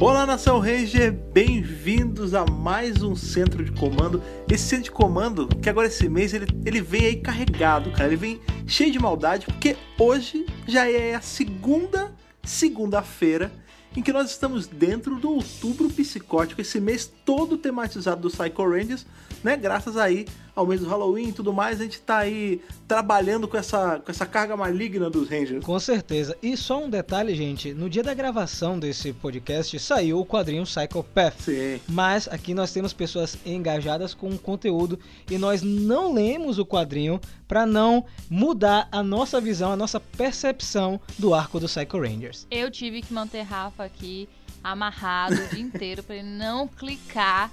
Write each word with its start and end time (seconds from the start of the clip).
Olá, 0.00 0.26
Nação 0.26 0.58
Ranger, 0.58 1.12
bem-vindos 1.32 2.34
a 2.34 2.44
mais 2.44 3.02
um 3.02 3.16
centro 3.16 3.64
de 3.64 3.72
comando. 3.72 4.22
Esse 4.50 4.64
centro 4.64 4.84
de 4.84 4.90
comando, 4.90 5.46
que 5.46 5.70
agora 5.70 5.86
esse 5.86 6.08
mês 6.08 6.34
ele, 6.34 6.46
ele 6.66 6.80
vem 6.80 7.06
aí 7.06 7.16
carregado, 7.16 7.90
cara, 7.92 8.08
ele 8.08 8.16
vem 8.16 8.40
cheio 8.66 8.90
de 8.90 8.98
maldade, 8.98 9.46
porque 9.46 9.76
hoje 9.98 10.44
já 10.66 10.90
é 10.90 11.14
a 11.14 11.20
segunda 11.20 12.12
segunda-feira 12.42 13.50
em 13.96 14.02
que 14.02 14.12
nós 14.12 14.30
estamos 14.30 14.66
dentro 14.66 15.16
do 15.16 15.30
outubro 15.30 15.88
psicótico, 15.88 16.60
esse 16.60 16.80
mês 16.80 17.10
todo 17.24 17.56
tematizado 17.56 18.20
do 18.20 18.30
Psycho 18.30 18.68
Rangers, 18.68 19.06
né? 19.44 19.56
Graças 19.56 19.96
aí 19.96 20.26
ao 20.54 20.66
mês 20.66 20.80
do 20.80 20.88
Halloween 20.88 21.28
e 21.28 21.32
tudo 21.32 21.52
mais, 21.52 21.80
a 21.80 21.84
gente 21.84 22.00
tá 22.00 22.18
aí 22.18 22.60
trabalhando 22.86 23.48
com 23.48 23.56
essa, 23.56 23.98
com 23.98 24.10
essa 24.10 24.24
carga 24.24 24.56
maligna 24.56 25.10
dos 25.10 25.28
Rangers. 25.28 25.64
Com 25.64 25.78
certeza. 25.80 26.36
E 26.40 26.56
só 26.56 26.84
um 26.84 26.88
detalhe, 26.88 27.34
gente, 27.34 27.74
no 27.74 27.90
dia 27.90 28.02
da 28.02 28.14
gravação 28.14 28.78
desse 28.78 29.12
podcast 29.12 29.76
saiu 29.78 30.20
o 30.20 30.26
quadrinho 30.26 30.62
Psychopath. 30.64 31.40
Sim. 31.40 31.80
Mas 31.88 32.28
aqui 32.28 32.54
nós 32.54 32.72
temos 32.72 32.92
pessoas 32.92 33.36
engajadas 33.44 34.14
com 34.14 34.30
o 34.30 34.38
conteúdo 34.38 34.98
e 35.28 35.36
nós 35.36 35.60
não 35.60 36.14
lemos 36.14 36.58
o 36.58 36.64
quadrinho 36.64 37.20
para 37.48 37.66
não 37.66 38.04
mudar 38.30 38.88
a 38.92 39.02
nossa 39.02 39.40
visão, 39.40 39.72
a 39.72 39.76
nossa 39.76 39.98
percepção 39.98 41.00
do 41.18 41.34
arco 41.34 41.58
do 41.58 41.66
Psycho 41.66 41.98
Rangers. 41.98 42.46
Eu 42.50 42.70
tive 42.70 43.02
que 43.02 43.12
manter 43.12 43.42
Rafa 43.42 43.84
aqui 43.84 44.28
amarrado 44.62 45.34
o 45.34 45.48
dia 45.48 45.60
inteiro 45.60 46.02
para 46.02 46.16
ele 46.16 46.28
não 46.28 46.68
clicar 46.68 47.50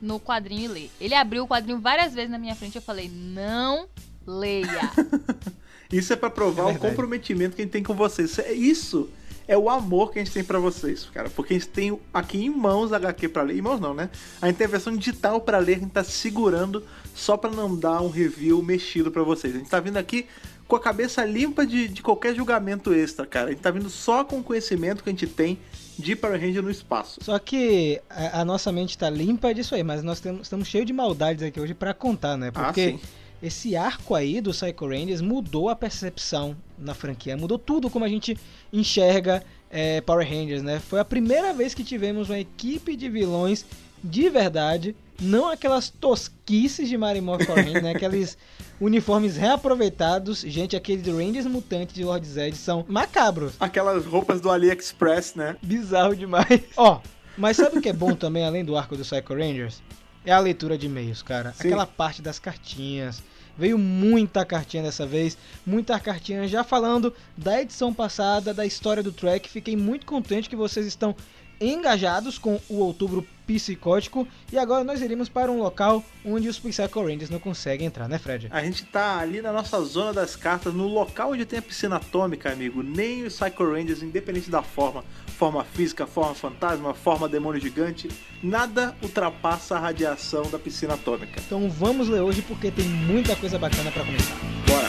no 0.00 0.18
quadrinho 0.20 0.64
e 0.64 0.68
ler. 0.68 0.90
Ele 1.00 1.14
abriu 1.14 1.44
o 1.44 1.48
quadrinho 1.48 1.78
várias 1.80 2.14
vezes 2.14 2.30
na 2.30 2.38
minha 2.38 2.54
frente 2.54 2.76
eu 2.76 2.82
falei: 2.82 3.10
"Não 3.12 3.86
leia". 4.26 4.90
Isso 5.92 6.12
é 6.12 6.16
para 6.16 6.28
provar 6.30 6.70
É 6.70 6.74
o 6.76 6.78
comprometimento 6.78 7.56
que 7.56 7.62
a 7.62 7.64
gente 7.64 7.72
tem 7.72 7.82
com 7.82 7.94
vocês. 7.94 8.30
Isso 8.30 8.40
é- 8.42 8.52
Isso 8.52 9.08
é 9.46 9.56
o 9.56 9.70
amor 9.70 10.12
que 10.12 10.18
a 10.18 10.22
gente 10.24 10.34
tem 10.34 10.44
pra 10.44 10.58
vocês, 10.58 11.08
cara. 11.14 11.30
Porque 11.30 11.54
a 11.54 11.58
gente 11.58 11.68
tem 11.68 11.98
aqui 12.12 12.44
em 12.44 12.50
mãos 12.50 12.92
HQ 12.92 13.28
pra 13.30 13.42
ler. 13.42 13.56
Em 13.56 13.62
mãos 13.62 13.80
não, 13.80 13.94
né? 13.94 14.10
A 14.42 14.46
gente 14.46 14.56
tem 14.56 14.66
a 14.66 14.70
versão 14.70 14.94
digital 14.94 15.40
pra 15.40 15.56
ler, 15.58 15.76
a 15.76 15.78
gente 15.78 15.90
tá 15.92 16.04
segurando 16.04 16.84
só 17.14 17.36
pra 17.38 17.50
não 17.50 17.74
dar 17.74 18.02
um 18.02 18.10
review 18.10 18.62
mexido 18.62 19.10
pra 19.10 19.22
vocês. 19.22 19.54
A 19.54 19.58
gente 19.58 19.70
tá 19.70 19.80
vindo 19.80 19.96
aqui 19.96 20.26
com 20.66 20.76
a 20.76 20.80
cabeça 20.80 21.24
limpa 21.24 21.66
de, 21.66 21.88
de 21.88 22.02
qualquer 22.02 22.34
julgamento 22.34 22.92
extra, 22.92 23.24
cara. 23.24 23.46
A 23.46 23.50
gente 23.52 23.62
tá 23.62 23.70
vindo 23.70 23.88
só 23.88 24.22
com 24.22 24.40
o 24.40 24.42
conhecimento 24.44 25.02
que 25.02 25.08
a 25.08 25.12
gente 25.12 25.26
tem 25.26 25.58
de 25.98 26.14
Power 26.14 26.40
Ranger 26.40 26.62
no 26.62 26.70
espaço. 26.70 27.18
Só 27.22 27.38
que 27.38 28.00
a, 28.08 28.40
a 28.40 28.44
nossa 28.44 28.70
mente 28.70 28.96
tá 28.96 29.10
limpa 29.10 29.52
disso 29.52 29.74
aí, 29.74 29.82
mas 29.82 30.02
nós 30.02 30.20
temos, 30.20 30.42
estamos 30.42 30.68
cheios 30.68 30.86
de 30.86 30.92
maldades 30.92 31.42
aqui 31.42 31.60
hoje 31.60 31.74
para 31.74 31.92
contar, 31.92 32.36
né? 32.36 32.50
Ah, 32.54 32.64
Porque 32.64 32.92
sim. 32.92 33.00
esse 33.42 33.76
arco 33.76 34.14
aí 34.14 34.40
do 34.40 34.50
Psycho 34.50 34.86
Rangers 34.86 35.20
mudou 35.20 35.68
a 35.68 35.76
percepção 35.76 36.56
na 36.78 36.94
franquia, 36.94 37.36
mudou 37.36 37.58
tudo 37.58 37.90
como 37.90 38.04
a 38.04 38.08
gente 38.08 38.38
enxerga 38.72 39.42
é, 39.70 40.00
Power 40.00 40.26
Rangers, 40.26 40.62
né? 40.62 40.78
Foi 40.78 41.00
a 41.00 41.04
primeira 41.04 41.52
vez 41.52 41.74
que 41.74 41.82
tivemos 41.82 42.30
uma 42.30 42.38
equipe 42.38 42.96
de 42.96 43.08
vilões 43.08 43.64
de 44.02 44.30
verdade, 44.30 44.94
não 45.20 45.48
aquelas 45.48 45.88
tosquices 45.88 46.88
de 46.88 46.96
Power 46.96 47.64
Rangers, 47.64 47.82
né? 47.82 47.92
Aqueles 47.92 48.38
uniformes 48.80 49.36
reaproveitados. 49.36 50.40
Gente, 50.40 50.76
aqueles 50.76 51.06
Rangers 51.06 51.46
mutantes 51.46 51.94
de 51.94 52.04
Lord 52.04 52.26
Zed 52.26 52.56
são 52.56 52.84
macabros. 52.88 53.54
Aquelas 53.58 54.06
roupas 54.06 54.40
do 54.40 54.50
AliExpress, 54.50 55.34
né? 55.34 55.56
Bizarro 55.62 56.14
demais. 56.14 56.62
Ó, 56.76 57.00
mas 57.36 57.56
sabe 57.56 57.78
o 57.78 57.82
que 57.82 57.88
é 57.88 57.92
bom 57.92 58.14
também, 58.14 58.44
além 58.44 58.64
do 58.64 58.76
arco 58.76 58.96
do 58.96 59.04
Psycho 59.04 59.34
Rangers? 59.34 59.82
É 60.24 60.32
a 60.32 60.38
leitura 60.38 60.76
de 60.76 60.86
e-mails, 60.86 61.22
cara. 61.22 61.52
Sim. 61.52 61.68
Aquela 61.68 61.86
parte 61.86 62.20
das 62.20 62.38
cartinhas. 62.38 63.22
Veio 63.56 63.76
muita 63.76 64.44
cartinha 64.44 64.84
dessa 64.84 65.04
vez, 65.04 65.36
muita 65.66 65.98
cartinha 65.98 66.46
já 66.46 66.62
falando 66.62 67.12
da 67.36 67.60
edição 67.60 67.92
passada, 67.92 68.54
da 68.54 68.64
história 68.64 69.02
do 69.02 69.10
track. 69.10 69.48
Fiquei 69.48 69.76
muito 69.76 70.06
contente 70.06 70.48
que 70.48 70.54
vocês 70.54 70.86
estão 70.86 71.14
engajados 71.60 72.38
com 72.38 72.60
o 72.68 72.78
outubro 72.78 73.26
psicótico. 73.46 74.28
E 74.52 74.58
agora 74.58 74.84
nós 74.84 75.00
iremos 75.00 75.28
para 75.28 75.50
um 75.50 75.58
local 75.58 76.04
onde 76.24 76.48
os 76.48 76.58
Psycho 76.58 77.02
Rangers 77.02 77.30
não 77.30 77.38
conseguem 77.38 77.86
entrar, 77.86 78.06
né, 78.08 78.18
Fred? 78.18 78.48
A 78.50 78.62
gente 78.62 78.84
tá 78.84 79.18
ali 79.18 79.40
na 79.40 79.52
nossa 79.52 79.80
zona 79.82 80.12
das 80.12 80.36
cartas, 80.36 80.74
no 80.74 80.86
local 80.86 81.32
onde 81.32 81.46
tem 81.46 81.58
a 81.58 81.62
piscina 81.62 81.96
atômica, 81.96 82.52
amigo. 82.52 82.82
Nem 82.82 83.24
os 83.24 83.38
Psycho 83.38 83.64
Rangers, 83.64 84.02
independente 84.02 84.50
da 84.50 84.62
forma, 84.62 85.02
forma 85.26 85.64
física, 85.64 86.06
forma 86.06 86.34
fantasma, 86.34 86.92
forma 86.92 87.28
demônio 87.28 87.60
gigante, 87.60 88.08
nada 88.42 88.94
ultrapassa 89.02 89.76
a 89.76 89.80
radiação 89.80 90.42
da 90.50 90.58
piscina 90.58 90.94
atômica. 90.94 91.40
Então 91.40 91.70
vamos 91.70 92.08
ler 92.08 92.20
hoje 92.20 92.42
porque 92.42 92.70
tem 92.70 92.84
muita 92.84 93.34
coisa 93.36 93.58
bacana 93.58 93.90
para 93.90 94.04
começar. 94.04 94.36
Bora! 94.66 94.88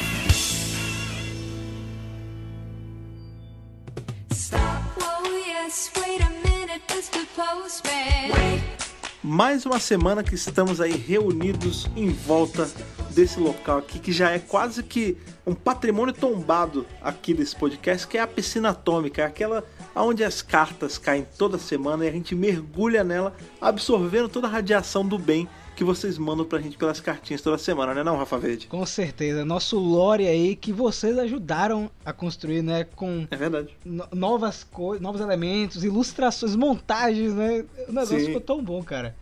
Stop, 4.32 4.62
whoa, 5.00 5.38
yes, 5.48 5.92
wait 5.96 6.29
Mais 9.24 9.66
uma 9.66 9.80
semana 9.80 10.24
que 10.24 10.36
estamos 10.36 10.82
aí 10.82 10.92
reunidos 10.92 11.88
em 11.96 12.10
volta 12.10 12.70
desse 13.12 13.40
local 13.40 13.78
aqui, 13.78 14.00
que 14.00 14.12
já 14.12 14.32
é 14.32 14.40
quase 14.40 14.84
que 14.84 15.18
um 15.46 15.54
patrimônio 15.54 16.14
tombado 16.14 16.86
aqui 17.02 17.34
desse 17.34 17.56
podcast, 17.56 18.08
que 18.08 18.18
é 18.18 18.22
a 18.22 18.28
piscina 18.28 18.70
atômica, 18.70 19.22
é 19.22 19.26
aquela 19.26 19.64
onde 19.96 20.24
as 20.24 20.42
cartas 20.42 20.98
caem 20.98 21.26
toda 21.38 21.58
semana 21.58 22.06
e 22.06 22.10
a 22.10 22.12
gente 22.12 22.36
mergulha 22.36 23.04
nela, 23.04 23.36
absorvendo 23.62 24.30
toda 24.30 24.48
a 24.48 24.50
radiação 24.50 25.06
do 25.06 25.18
bem 25.18 25.48
que 25.80 25.84
vocês 25.86 26.18
mandam 26.18 26.46
pra 26.46 26.60
gente 26.60 26.78
pelas 26.78 27.00
cartinhas 27.00 27.42
toda 27.42 27.58
semana, 27.58 27.94
né 27.94 28.04
não, 28.04 28.18
Rafa 28.18 28.38
Verde? 28.38 28.68
Com 28.68 28.86
certeza, 28.86 29.46
nosso 29.46 29.80
lore 29.80 30.28
aí 30.28 30.54
que 30.54 30.74
vocês 30.74 31.18
ajudaram 31.18 31.90
a 32.06 32.12
construir, 32.12 32.62
né, 32.62 32.84
com 32.98 33.26
É 33.32 33.36
verdade. 33.38 33.70
no- 33.86 34.06
novas 34.14 34.62
coisas, 34.66 35.02
novos 35.02 35.22
elementos, 35.22 35.86
ilustrações, 35.86 36.54
montagens, 36.54 37.34
né? 37.34 37.64
O 37.88 37.94
negócio 37.94 38.20
Sim. 38.20 38.26
ficou 38.26 38.42
tão 38.42 38.62
bom, 38.62 38.84
cara. 38.84 39.16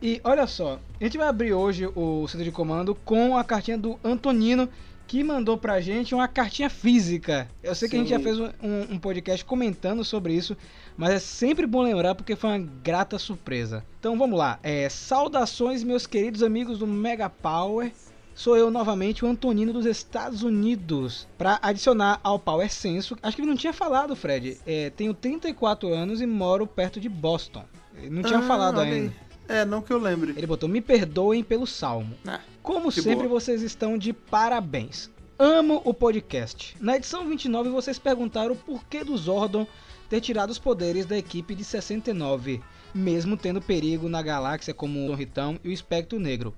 e 0.00 0.20
olha 0.22 0.46
só, 0.46 0.78
a 1.00 1.04
gente 1.04 1.18
vai 1.18 1.26
abrir 1.26 1.52
hoje 1.54 1.88
o 1.96 2.28
centro 2.28 2.44
de 2.44 2.52
comando 2.52 2.94
com 2.94 3.36
a 3.36 3.42
cartinha 3.42 3.76
do 3.76 3.98
Antonino 4.04 4.68
que 5.10 5.24
mandou 5.24 5.58
pra 5.58 5.80
gente 5.80 6.14
uma 6.14 6.28
cartinha 6.28 6.70
física. 6.70 7.48
Eu 7.64 7.74
sei 7.74 7.88
que 7.88 7.96
a 7.96 7.98
gente 7.98 8.06
Sim. 8.10 8.14
já 8.14 8.20
fez 8.20 8.38
um, 8.38 8.48
um- 8.92 8.96
podcast 8.96 9.44
comentando 9.44 10.04
sobre 10.04 10.32
isso, 10.34 10.56
mas 10.96 11.10
é 11.10 11.18
sempre 11.18 11.66
bom 11.66 11.82
lembrar 11.82 12.14
porque 12.14 12.36
foi 12.36 12.50
uma 12.50 12.68
grata 12.80 13.18
surpresa. 13.18 13.84
Então 13.98 14.16
vamos 14.16 14.38
lá. 14.38 14.60
É, 14.62 14.88
saudações, 14.88 15.82
meus 15.82 16.06
queridos 16.06 16.44
amigos 16.44 16.78
do 16.78 16.86
Mega 16.86 17.28
Power. 17.28 17.90
Sou 18.36 18.56
eu 18.56 18.70
novamente, 18.70 19.24
o 19.24 19.28
Antonino 19.28 19.72
dos 19.72 19.84
Estados 19.84 20.44
Unidos, 20.44 21.26
para 21.36 21.58
adicionar 21.60 22.20
ao 22.22 22.38
Power 22.38 22.72
Censo. 22.72 23.18
Acho 23.20 23.34
que 23.34 23.42
ele 23.42 23.50
não 23.50 23.56
tinha 23.56 23.72
falado, 23.72 24.14
Fred. 24.14 24.58
É, 24.64 24.90
tenho 24.90 25.12
34 25.12 25.92
anos 25.92 26.20
e 26.20 26.26
moro 26.26 26.68
perto 26.68 27.00
de 27.00 27.08
Boston. 27.08 27.64
Ele 27.96 28.10
não 28.10 28.22
tinha 28.22 28.38
Ah, 28.38 28.42
falado 28.42 28.78
ainda. 28.78 28.94
aí. 29.10 29.29
É, 29.50 29.64
não 29.64 29.82
que 29.82 29.92
eu 29.92 29.98
lembre. 29.98 30.32
Ele 30.36 30.46
botou: 30.46 30.68
Me 30.68 30.80
perdoem 30.80 31.42
pelo 31.42 31.66
salmo. 31.66 32.14
Ah, 32.26 32.40
Como 32.62 32.90
Que 32.92 33.02
sempre, 33.02 33.26
boa. 33.26 33.40
vocês 33.40 33.62
estão 33.62 33.98
de 33.98 34.12
parabéns. 34.12 35.10
Amo 35.36 35.82
o 35.84 35.92
podcast. 35.92 36.76
Na 36.80 36.96
edição 36.96 37.26
29, 37.28 37.68
vocês 37.70 37.98
perguntaram 37.98 38.52
o 38.52 38.56
porquê 38.56 39.02
do 39.02 39.16
Zordon 39.16 39.66
ter 40.08 40.20
tirado 40.20 40.50
os 40.50 40.58
poderes 40.58 41.04
da 41.06 41.16
equipe 41.16 41.54
de 41.54 41.64
69, 41.64 42.60
mesmo 42.94 43.36
tendo 43.36 43.60
perigo 43.60 44.08
na 44.08 44.22
galáxia 44.22 44.72
como 44.74 45.02
o 45.02 45.06
Torritão 45.08 45.58
e 45.64 45.68
o 45.68 45.72
Espectro 45.72 46.20
Negro. 46.20 46.54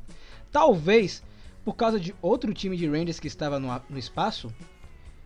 Talvez 0.51 1.23
por 1.65 1.75
causa 1.77 1.99
de 1.99 2.15
outro 2.21 2.53
time 2.53 2.77
de 2.77 2.89
Rangers 2.89 3.21
que 3.21 3.29
estava 3.29 3.59
no, 3.59 3.69
no 3.89 3.99
espaço? 3.99 4.53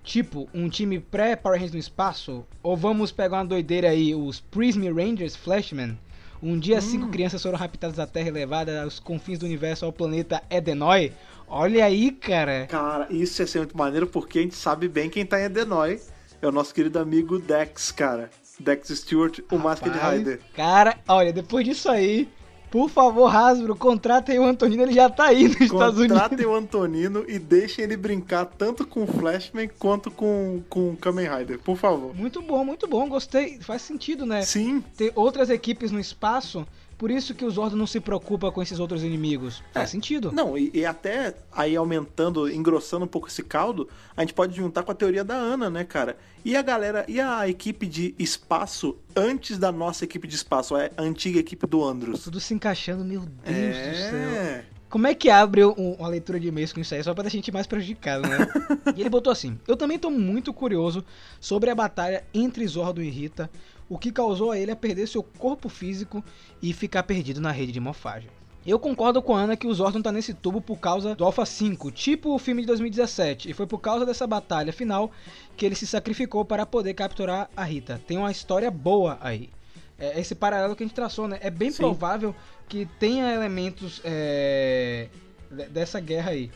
Tipo, 0.05 0.49
um 0.55 0.69
time 0.69 1.01
pré-Power 1.01 1.57
Rangers 1.57 1.73
no 1.73 1.81
espaço? 1.81 2.45
Ou 2.63 2.77
vamos 2.77 3.11
pegar 3.11 3.39
uma 3.39 3.45
doideira 3.45 3.91
aí, 3.91 4.15
os 4.15 4.39
Prism 4.39 4.85
Rangers 4.93 5.35
Flashman? 5.35 5.99
Um 6.43 6.59
dia, 6.59 6.81
cinco 6.81 7.09
crianças 7.09 7.43
foram 7.43 7.59
raptadas 7.59 7.97
da 7.97 8.07
Terra 8.07 8.29
e 8.29 8.33
levadas 8.33 8.77
aos 8.77 8.99
confins 9.01 9.39
do 9.39 9.47
universo 9.47 9.85
ao 9.85 9.93
planeta 9.93 10.43
Edenoi. 10.51 11.13
Olha 11.49 11.85
aí, 11.85 12.11
cara. 12.11 12.67
Cara, 12.67 13.07
isso 13.11 13.41
ia 13.41 13.47
ser 13.47 13.59
muito 13.59 13.77
maneiro 13.77 14.07
porque 14.07 14.41
a 14.41 14.43
gente 14.43 14.55
sabe 14.57 14.89
bem 14.89 15.09
quem 15.09 15.25
tá 15.25 15.41
em 15.41 15.45
Edenoi. 15.45 16.01
É 16.43 16.47
o 16.47 16.53
nosso 16.53 16.75
querido 16.75 16.99
amigo 16.99 17.39
Dex, 17.39 17.91
cara. 17.91 18.31
Dex 18.59 18.89
Stewart, 18.89 19.41
o 19.51 19.59
Masked 19.59 19.91
Rapaz, 19.91 20.19
Rider. 20.19 20.41
Cara, 20.55 20.99
olha, 21.09 21.33
depois 21.33 21.65
disso 21.65 21.91
aí, 21.91 22.29
por 22.71 22.91
favor, 22.91 23.35
Hasbro, 23.35 23.77
contratem 23.77 24.39
o 24.39 24.45
Antonino, 24.45 24.83
ele 24.83 24.93
já 24.93 25.09
tá 25.09 25.27
aí 25.27 25.49
nos 25.49 25.61
Estados 25.61 25.99
Unidos. 25.99 26.19
Contratem 26.21 26.47
o 26.47 26.55
Antonino 26.55 27.25
e 27.29 27.39
deixem 27.39 27.85
ele 27.85 27.97
brincar 27.97 28.45
tanto 28.45 28.87
com 28.87 29.05
o 29.05 29.07
Flashman 29.07 29.69
quanto 29.79 30.11
com, 30.11 30.63
com 30.69 30.91
o 30.91 30.97
Kamen 30.97 31.29
Rider, 31.29 31.59
por 31.59 31.77
favor. 31.77 32.15
Muito 32.15 32.43
bom, 32.43 32.65
muito 32.65 32.87
bom, 32.87 33.09
gostei. 33.09 33.59
Faz 33.61 33.83
sentido, 33.83 34.27
né? 34.27 34.43
Sim, 34.43 34.83
Ter 34.97 35.13
outras 35.15 35.51
equipes 35.51 35.91
no 35.91 36.01
espaço, 36.01 36.67
por 36.99 37.11
isso 37.11 37.35
que 37.35 37.45
o 37.45 37.51
Zordon 37.51 37.77
não 37.77 37.87
se 37.87 38.01
preocupa 38.01 38.51
com 38.51 38.63
esses 38.63 38.79
outros 38.81 39.03
inimigos. 39.03 39.63
Faz 39.73 39.89
É. 39.91 39.93
sentido. 39.93 40.33
não, 40.33 40.57
e, 40.57 40.71
e 40.73 40.85
até 40.87 41.35
aí 41.53 41.77
aumentando, 41.77 42.51
engrossando 42.51 43.05
um 43.05 43.09
pouco 43.09 43.29
esse 43.29 43.43
caldo, 43.43 43.89
a 44.17 44.23
gente 44.23 44.33
pode 44.35 44.57
juntar 44.57 44.83
com 44.83 44.93
a 44.93 44.95
teoria 44.95 45.23
da 45.25 45.35
Ana, 45.35 45.69
né, 45.69 45.85
cara? 45.85 46.17
E 46.45 46.57
a 46.57 46.63
galera, 46.63 47.05
e 47.09 47.21
a 47.21 47.49
equipe 47.49 47.87
de 47.87 48.15
espaço 48.19 48.97
antes 49.15 49.59
da 49.59 49.71
nossa 49.73 50.05
equipe 50.05 50.27
de 50.29 50.37
espaço, 50.37 50.75
a 50.77 50.89
antiga 50.99 51.39
equipe 51.41 51.67
do 51.67 51.85
Andros? 51.85 52.23
Tudo 52.25 52.39
se 52.41 52.55
encaixando, 52.55 53.05
meu 53.05 53.21
Deus 53.21 53.77
do 53.77 53.95
céu. 53.97 54.31
É. 54.31 54.65
Como 54.89 55.07
é 55.09 55.15
que 55.17 55.29
abre 55.29 55.65
um- 55.65 55.95
uma 55.99 56.07
leitura 56.09 56.39
de 56.39 56.47
e-mails 56.47 56.73
com 56.73 56.79
isso 56.81 56.95
aí? 56.95 57.03
Só 57.03 57.13
pra 57.13 57.23
deixar 57.25 57.35
a 57.37 57.41
gente 57.41 57.51
mais 57.53 57.67
prejudicado, 57.67 58.23
né? 58.29 58.39
e 58.97 59.01
ele 59.01 59.11
botou 59.11 59.33
assim: 59.33 59.59
Eu 59.67 59.77
também 59.77 59.99
tô 59.99 60.09
muito 60.11 60.55
curioso 60.55 61.05
sobre 61.41 61.69
a 61.71 61.75
batalha 61.75 62.23
entre 62.33 62.65
Zordon 62.69 63.03
e 63.03 63.11
Rita, 63.11 63.51
o 63.89 63.99
que 63.99 64.11
causou 64.13 64.51
a 64.51 64.59
ele 64.59 64.71
a 64.71 64.77
perder 64.77 65.07
seu 65.07 65.23
corpo 65.23 65.69
físico 65.69 66.25
e 66.63 66.73
ficar 66.73 67.03
perdido 67.05 67.41
na 67.41 67.51
rede 67.53 67.73
de 67.73 67.81
morfagem. 67.81 68.29
Eu 68.67 68.81
concordo 68.81 69.23
com 69.23 69.37
a 69.37 69.41
Ana 69.43 69.57
que 69.57 69.67
o 69.67 69.73
Zordon 69.73 70.03
tá 70.03 70.11
nesse 70.11 70.35
tubo 70.35 70.61
por 70.61 70.79
causa 70.79 71.15
do 71.15 71.25
Alpha 71.25 71.47
5, 71.47 71.93
tipo 71.93 72.35
o 72.35 72.39
filme 72.39 72.63
de 72.63 72.67
2017, 72.67 73.49
e 73.49 73.53
foi 73.55 73.65
por 73.65 73.79
causa 73.79 74.05
dessa 74.05 74.27
batalha 74.27 74.73
final 74.73 75.13
que 75.57 75.65
ele 75.65 75.77
se 75.77 75.87
sacrificou 75.87 76.45
para 76.45 76.67
poder 76.67 76.93
capturar 76.95 77.49
a 77.57 77.63
Rita. 77.63 78.01
Tem 78.09 78.19
uma 78.19 78.33
história 78.33 78.69
boa 78.69 79.19
aí. 79.21 79.51
É 79.97 80.21
esse 80.21 80.35
paralelo 80.35 80.75
que 80.75 80.83
a 80.83 80.87
gente 80.87 80.97
traçou, 80.97 81.29
né? 81.29 81.39
É 81.41 81.49
bem 81.49 81.71
Sim. 81.71 81.77
provável 81.79 82.35
que 82.69 82.87
tenha 82.99 83.33
elementos 83.33 84.01
é, 84.05 85.07
de- 85.49 85.67
dessa 85.69 86.01
guerra 86.01 86.33
aí. 86.33 86.51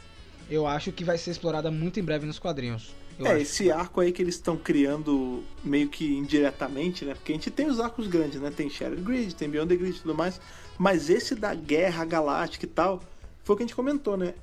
Eu 0.50 0.67
acho 0.67 0.91
que 0.91 1.05
vai 1.05 1.17
ser 1.17 1.31
explorada 1.31 1.71
muito 1.71 2.00
em 2.00 2.03
breve 2.03 2.26
nos 2.26 2.41
quadrinhos. 2.41 2.93
É, 3.20 3.32
acho. 3.32 3.43
esse 3.43 3.70
arco 3.70 4.00
aí 4.00 4.12
que 4.12 4.22
eles 4.22 4.34
estão 4.34 4.56
criando 4.56 5.43
meio 5.62 5.88
que 5.88 6.17
indiretamente, 6.17 7.05
né? 7.05 7.14
Porque 7.14 7.32
a 7.32 7.34
gente 7.34 7.50
tem 7.50 7.67
os 7.67 7.78
arcos 7.78 8.06
grandes, 8.06 8.40
né? 8.40 8.50
Tem 8.50 8.69
Shattered 8.70 9.02
Grid, 9.02 9.34
tem 9.34 9.49
Beyond 9.49 9.69
the 9.69 9.76
Grid 9.76 9.96
e 9.96 10.00
tudo 10.00 10.14
mais. 10.14 10.40
Mas 10.78 11.11
esse 11.11 11.34
da 11.34 11.55
Guerra 11.55 12.05
Galáctica 12.05 12.64
e 12.64 12.69
tal, 12.69 13.02
foi 13.44 13.55
o 13.55 13.56
que 13.56 13.62
a 13.62 13.67
gente 13.67 13.76
comentou, 13.76 14.17
né? 14.17 14.34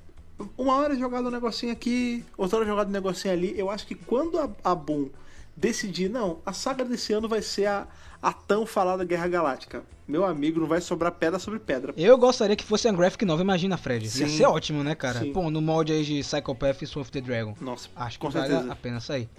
Uma 0.58 0.76
hora 0.76 0.96
jogado 0.96 1.28
um 1.28 1.32
negocinho 1.32 1.72
aqui, 1.72 2.24
outra 2.38 2.58
hora 2.58 2.68
jogado 2.68 2.90
um 2.90 2.92
negocinho 2.92 3.34
ali. 3.34 3.58
Eu 3.58 3.72
acho 3.72 3.88
que 3.88 3.96
quando 3.96 4.38
a, 4.38 4.50
a 4.64 4.76
Boom 4.76 5.10
decidir, 5.56 6.10
não, 6.10 6.40
a 6.46 6.54
saga 6.54 6.86
desse 6.86 7.12
ano 7.14 7.28
vai 7.28 7.42
ser 7.42 7.66
a, 7.66 7.88
a 8.22 8.34
tão 8.34 8.66
falada 8.66 9.04
Guerra 9.04 9.28
Galáctica. 9.28 9.84
Meu 10.08 10.26
amigo, 10.26 10.60
não 10.60 10.68
vai 10.68 10.80
sobrar 10.80 11.12
pedra 11.12 11.38
sobre 11.38 11.60
pedra. 11.60 11.94
Eu 11.98 12.18
gostaria 12.18 12.56
que 12.56 12.64
fosse 12.64 12.88
a 12.88 12.92
Graphic 12.92 13.26
Novel, 13.26 13.44
imagina, 13.44 13.78
Fred. 13.78 14.06
Ia 14.06 14.10
Sim. 14.10 14.38
ser 14.38 14.46
ótimo, 14.46 14.84
né, 14.84 14.96
cara? 14.96 15.20
Sim. 15.20 15.34
Pô, 15.34 15.50
no 15.50 15.62
molde 15.62 15.92
aí 15.92 16.04
de 16.04 16.22
Psychopath 16.22 16.82
e 16.82 16.88
Soul 16.88 17.02
of 17.02 17.12
the 17.12 17.20
Dragon. 17.20 17.54
Nossa, 17.60 17.90
Acho 17.96 18.18
que 18.20 18.30
vale 18.30 18.48
certeza. 18.48 18.72
a 18.72 18.76
pena 18.76 19.00
sair. 19.00 19.30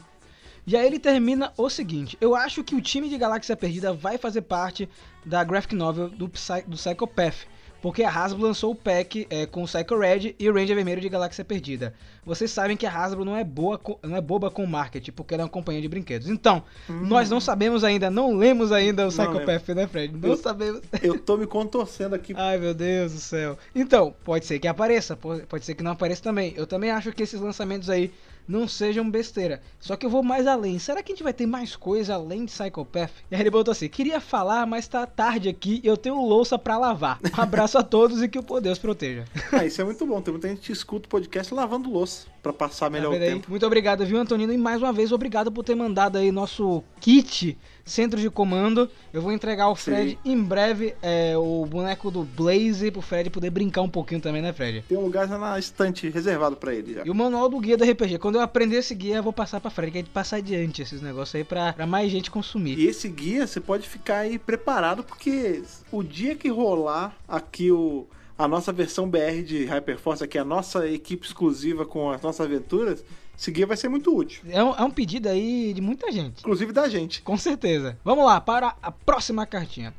E 0.67 0.77
aí 0.77 0.87
ele 0.87 0.99
termina 0.99 1.51
o 1.57 1.71
seguinte: 1.71 2.19
Eu 2.21 2.35
acho 2.35 2.63
que 2.63 2.75
o 2.75 2.81
time 2.83 3.09
de 3.09 3.17
Galáxia 3.17 3.57
Perdida 3.57 3.95
vai 3.95 4.19
fazer 4.19 4.43
parte 4.43 4.87
da 5.25 5.43
graphic 5.43 5.75
novel 5.75 6.11
do, 6.11 6.29
Psy 6.29 6.63
do 6.67 6.77
Psychopath. 6.77 7.47
Porque 7.81 8.03
a 8.03 8.11
Hasbro 8.11 8.43
lançou 8.43 8.73
o 8.73 8.75
pack 8.75 9.27
é, 9.31 9.47
com 9.47 9.63
o 9.63 9.67
Psycho 9.67 9.97
Red 9.99 10.35
e 10.39 10.51
o 10.51 10.53
Ranger 10.53 10.75
Vermelho 10.75 11.01
de 11.01 11.09
Galáxia 11.09 11.45
Perdida. 11.45 11.95
Vocês 12.27 12.51
sabem 12.51 12.77
que 12.77 12.85
a 12.85 12.91
Hasbro 12.93 13.25
não 13.25 13.37
é, 13.37 13.45
boa 13.45 13.79
co- 13.79 13.99
não 14.03 14.17
é 14.17 14.21
boba 14.21 14.51
com 14.51 14.67
marketing, 14.67 15.13
porque 15.13 15.33
ela 15.35 15.43
é 15.43 15.45
uma 15.45 15.49
companhia 15.51 15.81
de 15.81 15.89
brinquedos. 15.89 16.29
Então, 16.29 16.63
nós 16.89 17.31
não 17.31 17.41
sabemos 17.41 17.85
ainda, 17.85 18.11
não 18.11 18.37
lemos 18.37 18.73
ainda 18.73 19.05
o 19.05 19.09
Hum. 19.09 19.13
Não 19.17 19.25
Psychopath, 19.33 19.69
né, 19.77 19.87
Fred? 19.87 20.17
Não 20.17 20.31
Eu- 20.31 20.37
sabemos. 20.37 20.81
Eu 21.03 21.19
tô 21.21 21.37
me 21.37 21.47
contorcendo 21.47 22.15
aqui. 22.15 22.35
Ai, 22.37 22.59
meu 22.59 22.75
Deus 22.75 23.13
do 23.13 23.21
céu. 23.21 23.57
Então, 23.75 24.13
pode 24.25 24.45
ser 24.45 24.59
que 24.59 24.67
apareça, 24.67 25.17
po- 25.17 25.41
pode 25.49 25.65
ser 25.65 25.75
que 25.75 25.83
não 25.83 25.93
apareça 25.93 26.23
também. 26.23 26.53
Eu 26.57 26.67
também 26.67 26.91
acho 26.91 27.13
que 27.13 27.23
esses 27.23 27.41
lançamentos 27.41 27.89
aí 27.89 28.13
não 28.49 28.67
sejam 28.67 29.09
besteira. 29.11 29.61
Só 29.79 29.95
que 29.95 30.07
eu 30.07 30.11
vou 30.11 30.23
mais 30.23 30.47
além. 30.47 30.79
Será 30.79 31.03
que 31.03 31.13
a 31.13 31.15
gente 31.15 31.23
vai 31.23 31.33
ter 31.35 31.47
mais 31.47 31.77
coisa 31.77 32.15
além 32.15 32.47
de 32.47 32.53
Psychopath? 32.53 33.11
E 33.31 33.35
aí 33.35 33.41
ele 33.43 33.51
botou 33.51 33.73
assim: 33.73 33.89
queria 33.89 34.21
falar, 34.21 34.67
mas 34.67 34.89
tá 34.89 35.07
tarde 35.07 35.49
aqui 35.49 35.81
e 35.85 35.87
eu 35.87 35.97
tenho 35.97 36.21
louça 36.25 36.59
pra 36.59 36.79
lavar. 36.79 37.21
Um 37.37 37.41
abraço 37.41 37.77
a 37.77 37.83
todos 37.83 38.23
e 38.23 38.29
que 38.29 38.39
o 38.39 38.43
poder 38.43 38.71
os 38.71 38.79
proteja. 38.79 39.25
Ah, 39.53 39.65
isso 39.65 39.81
é 39.81 39.85
muito 39.85 40.07
bom. 40.07 40.21
Tem 40.23 40.33
muita 40.33 40.49
gente 40.49 40.61
que 40.61 40.73
escuta 40.73 41.07
o 41.07 41.11
podcast 41.11 41.53
lavando 41.53 41.91
louça 41.91 42.27
pra 42.43 42.53
passar 42.53 42.91
melhor 42.91 43.11
Tá 43.13 43.19
o 43.19 43.23
aí? 43.23 43.29
tempo. 43.35 43.51
Muito 43.51 43.67
obrigado, 43.67 44.07
viu, 44.07 44.19
Antonino? 44.19 44.53
E 44.53 44.57
mais 44.59 44.81
uma 44.81 44.93
vez, 44.93 45.11
obrigado 45.13 45.51
por 45.53 45.65
ter 45.65 45.75
mandado 45.75 46.17
aí 46.17 46.31
nosso 46.33 46.83
kit 47.01 47.59
centro 47.91 48.21
de 48.21 48.31
comando. 48.31 48.89
Eu 49.13 49.23
vou 49.23 49.33
entregar 49.33 49.65
ao 49.65 49.77
Fred 49.77 50.11
Sim. 50.11 50.33
em 50.33 50.43
breve 50.43 50.95
é, 51.03 51.37
o 51.37 51.67
boneco 51.67 52.11
do 52.11 52.25
Blaze 52.25 52.91
pro 52.91 53.03
Fred 53.03 53.31
poder 53.31 53.51
brincar 53.51 53.83
um 53.83 53.89
pouquinho 53.89 54.21
também, 54.21 54.43
né, 54.43 54.53
Fred? 54.53 54.85
Tem 54.89 54.99
um 54.99 55.03
lugar 55.03 55.29
já 55.29 55.39
na 55.39 55.59
estante 55.59 56.09
reservado 56.09 56.57
pra 56.57 56.75
ele 56.75 56.95
já. 56.95 57.03
E 57.05 57.11
o 57.11 57.15
manual 57.15 57.49
do 57.49 57.59
guia 57.59 57.77
do 57.77 57.85
RPG. 57.85 58.19
Quando 58.19 58.37
eu 58.37 58.41
aprender 58.41 58.77
esse 58.77 58.95
guia, 58.95 59.17
eu 59.17 59.23
vou 59.23 59.33
passar 59.33 59.61
pra 59.61 59.71
frente, 59.71 59.93
que 59.93 59.99
a 59.99 60.01
gente 60.01 60.11
passa 60.11 60.37
adiante 60.37 60.83
esses 60.83 61.01
negócios 61.01 61.35
aí 61.35 61.45
pra, 61.45 61.73
pra 61.73 61.87
mais 61.87 62.11
gente 62.11 62.31
consumir. 62.31 62.79
E 62.79 62.87
esse 62.87 63.09
guia 63.09 63.47
você 63.47 63.61
pode 63.61 63.89
ficar 63.89 64.19
aí 64.19 64.39
preparado, 64.39 65.03
porque 65.03 65.63
o 65.91 66.03
dia 66.03 66.35
que 66.35 66.49
rolar 66.49 67.17
aqui 67.27 67.71
o, 67.71 68.07
a 68.37 68.47
nossa 68.47 68.73
versão 68.73 69.09
BR 69.09 69.43
de 69.45 69.65
Hyperforce, 69.65 70.23
aqui 70.23 70.39
a 70.39 70.45
nossa 70.45 70.87
equipe 70.89 71.27
exclusiva 71.27 71.85
com 71.85 72.11
as 72.11 72.23
nossas 72.23 72.47
aventuras, 72.47 73.05
esse 73.39 73.53
guia 73.53 73.67
vai 73.67 73.77
ser 73.77 73.89
muito 73.89 74.15
útil. 74.15 74.43
É 74.51 74.63
um, 74.63 74.75
é 74.75 74.83
um 74.83 74.91
pedido 74.91 75.29
aí 75.29 75.73
de 75.73 75.81
muita 75.81 76.11
gente. 76.11 76.41
Inclusive 76.41 76.73
da 76.73 76.89
gente. 76.89 77.23
Com 77.23 77.37
certeza. 77.37 77.97
Vamos 78.05 78.27
lá, 78.27 78.41
para 78.41 78.75
a 78.83 78.91
próxima 78.91 79.47
cartinha. 79.47 79.95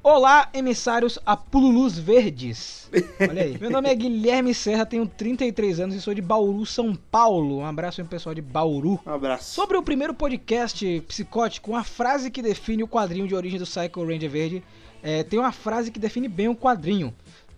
Olá, 0.00 0.48
emissários 0.54 1.18
Apululus 1.26 1.98
Verdes. 1.98 2.88
Olha 3.28 3.42
aí. 3.42 3.58
Meu 3.58 3.70
nome 3.70 3.88
é 3.88 3.94
Guilherme 3.96 4.54
Serra, 4.54 4.86
tenho 4.86 5.06
33 5.08 5.80
anos 5.80 5.96
e 5.96 6.00
sou 6.00 6.14
de 6.14 6.22
Bauru, 6.22 6.64
São 6.64 6.94
Paulo. 6.94 7.58
Um 7.58 7.66
abraço 7.66 8.00
aí, 8.00 8.06
pessoal 8.06 8.32
de 8.32 8.42
Bauru. 8.42 9.00
Um 9.04 9.10
abraço. 9.10 9.52
Sobre 9.52 9.76
o 9.76 9.82
primeiro 9.82 10.14
podcast 10.14 11.00
psicótico, 11.08 11.72
uma 11.72 11.82
frase 11.82 12.30
que 12.30 12.42
define 12.42 12.84
o 12.84 12.88
quadrinho 12.88 13.26
de 13.26 13.34
origem 13.34 13.58
do 13.58 13.66
Psycho 13.66 14.06
Ranger 14.06 14.30
Verde, 14.30 14.62
é, 15.02 15.24
tem 15.24 15.38
uma 15.38 15.52
frase 15.52 15.90
que 15.90 15.98
define 15.98 16.28
bem 16.28 16.46
o 16.46 16.54
quadrinho. 16.54 17.12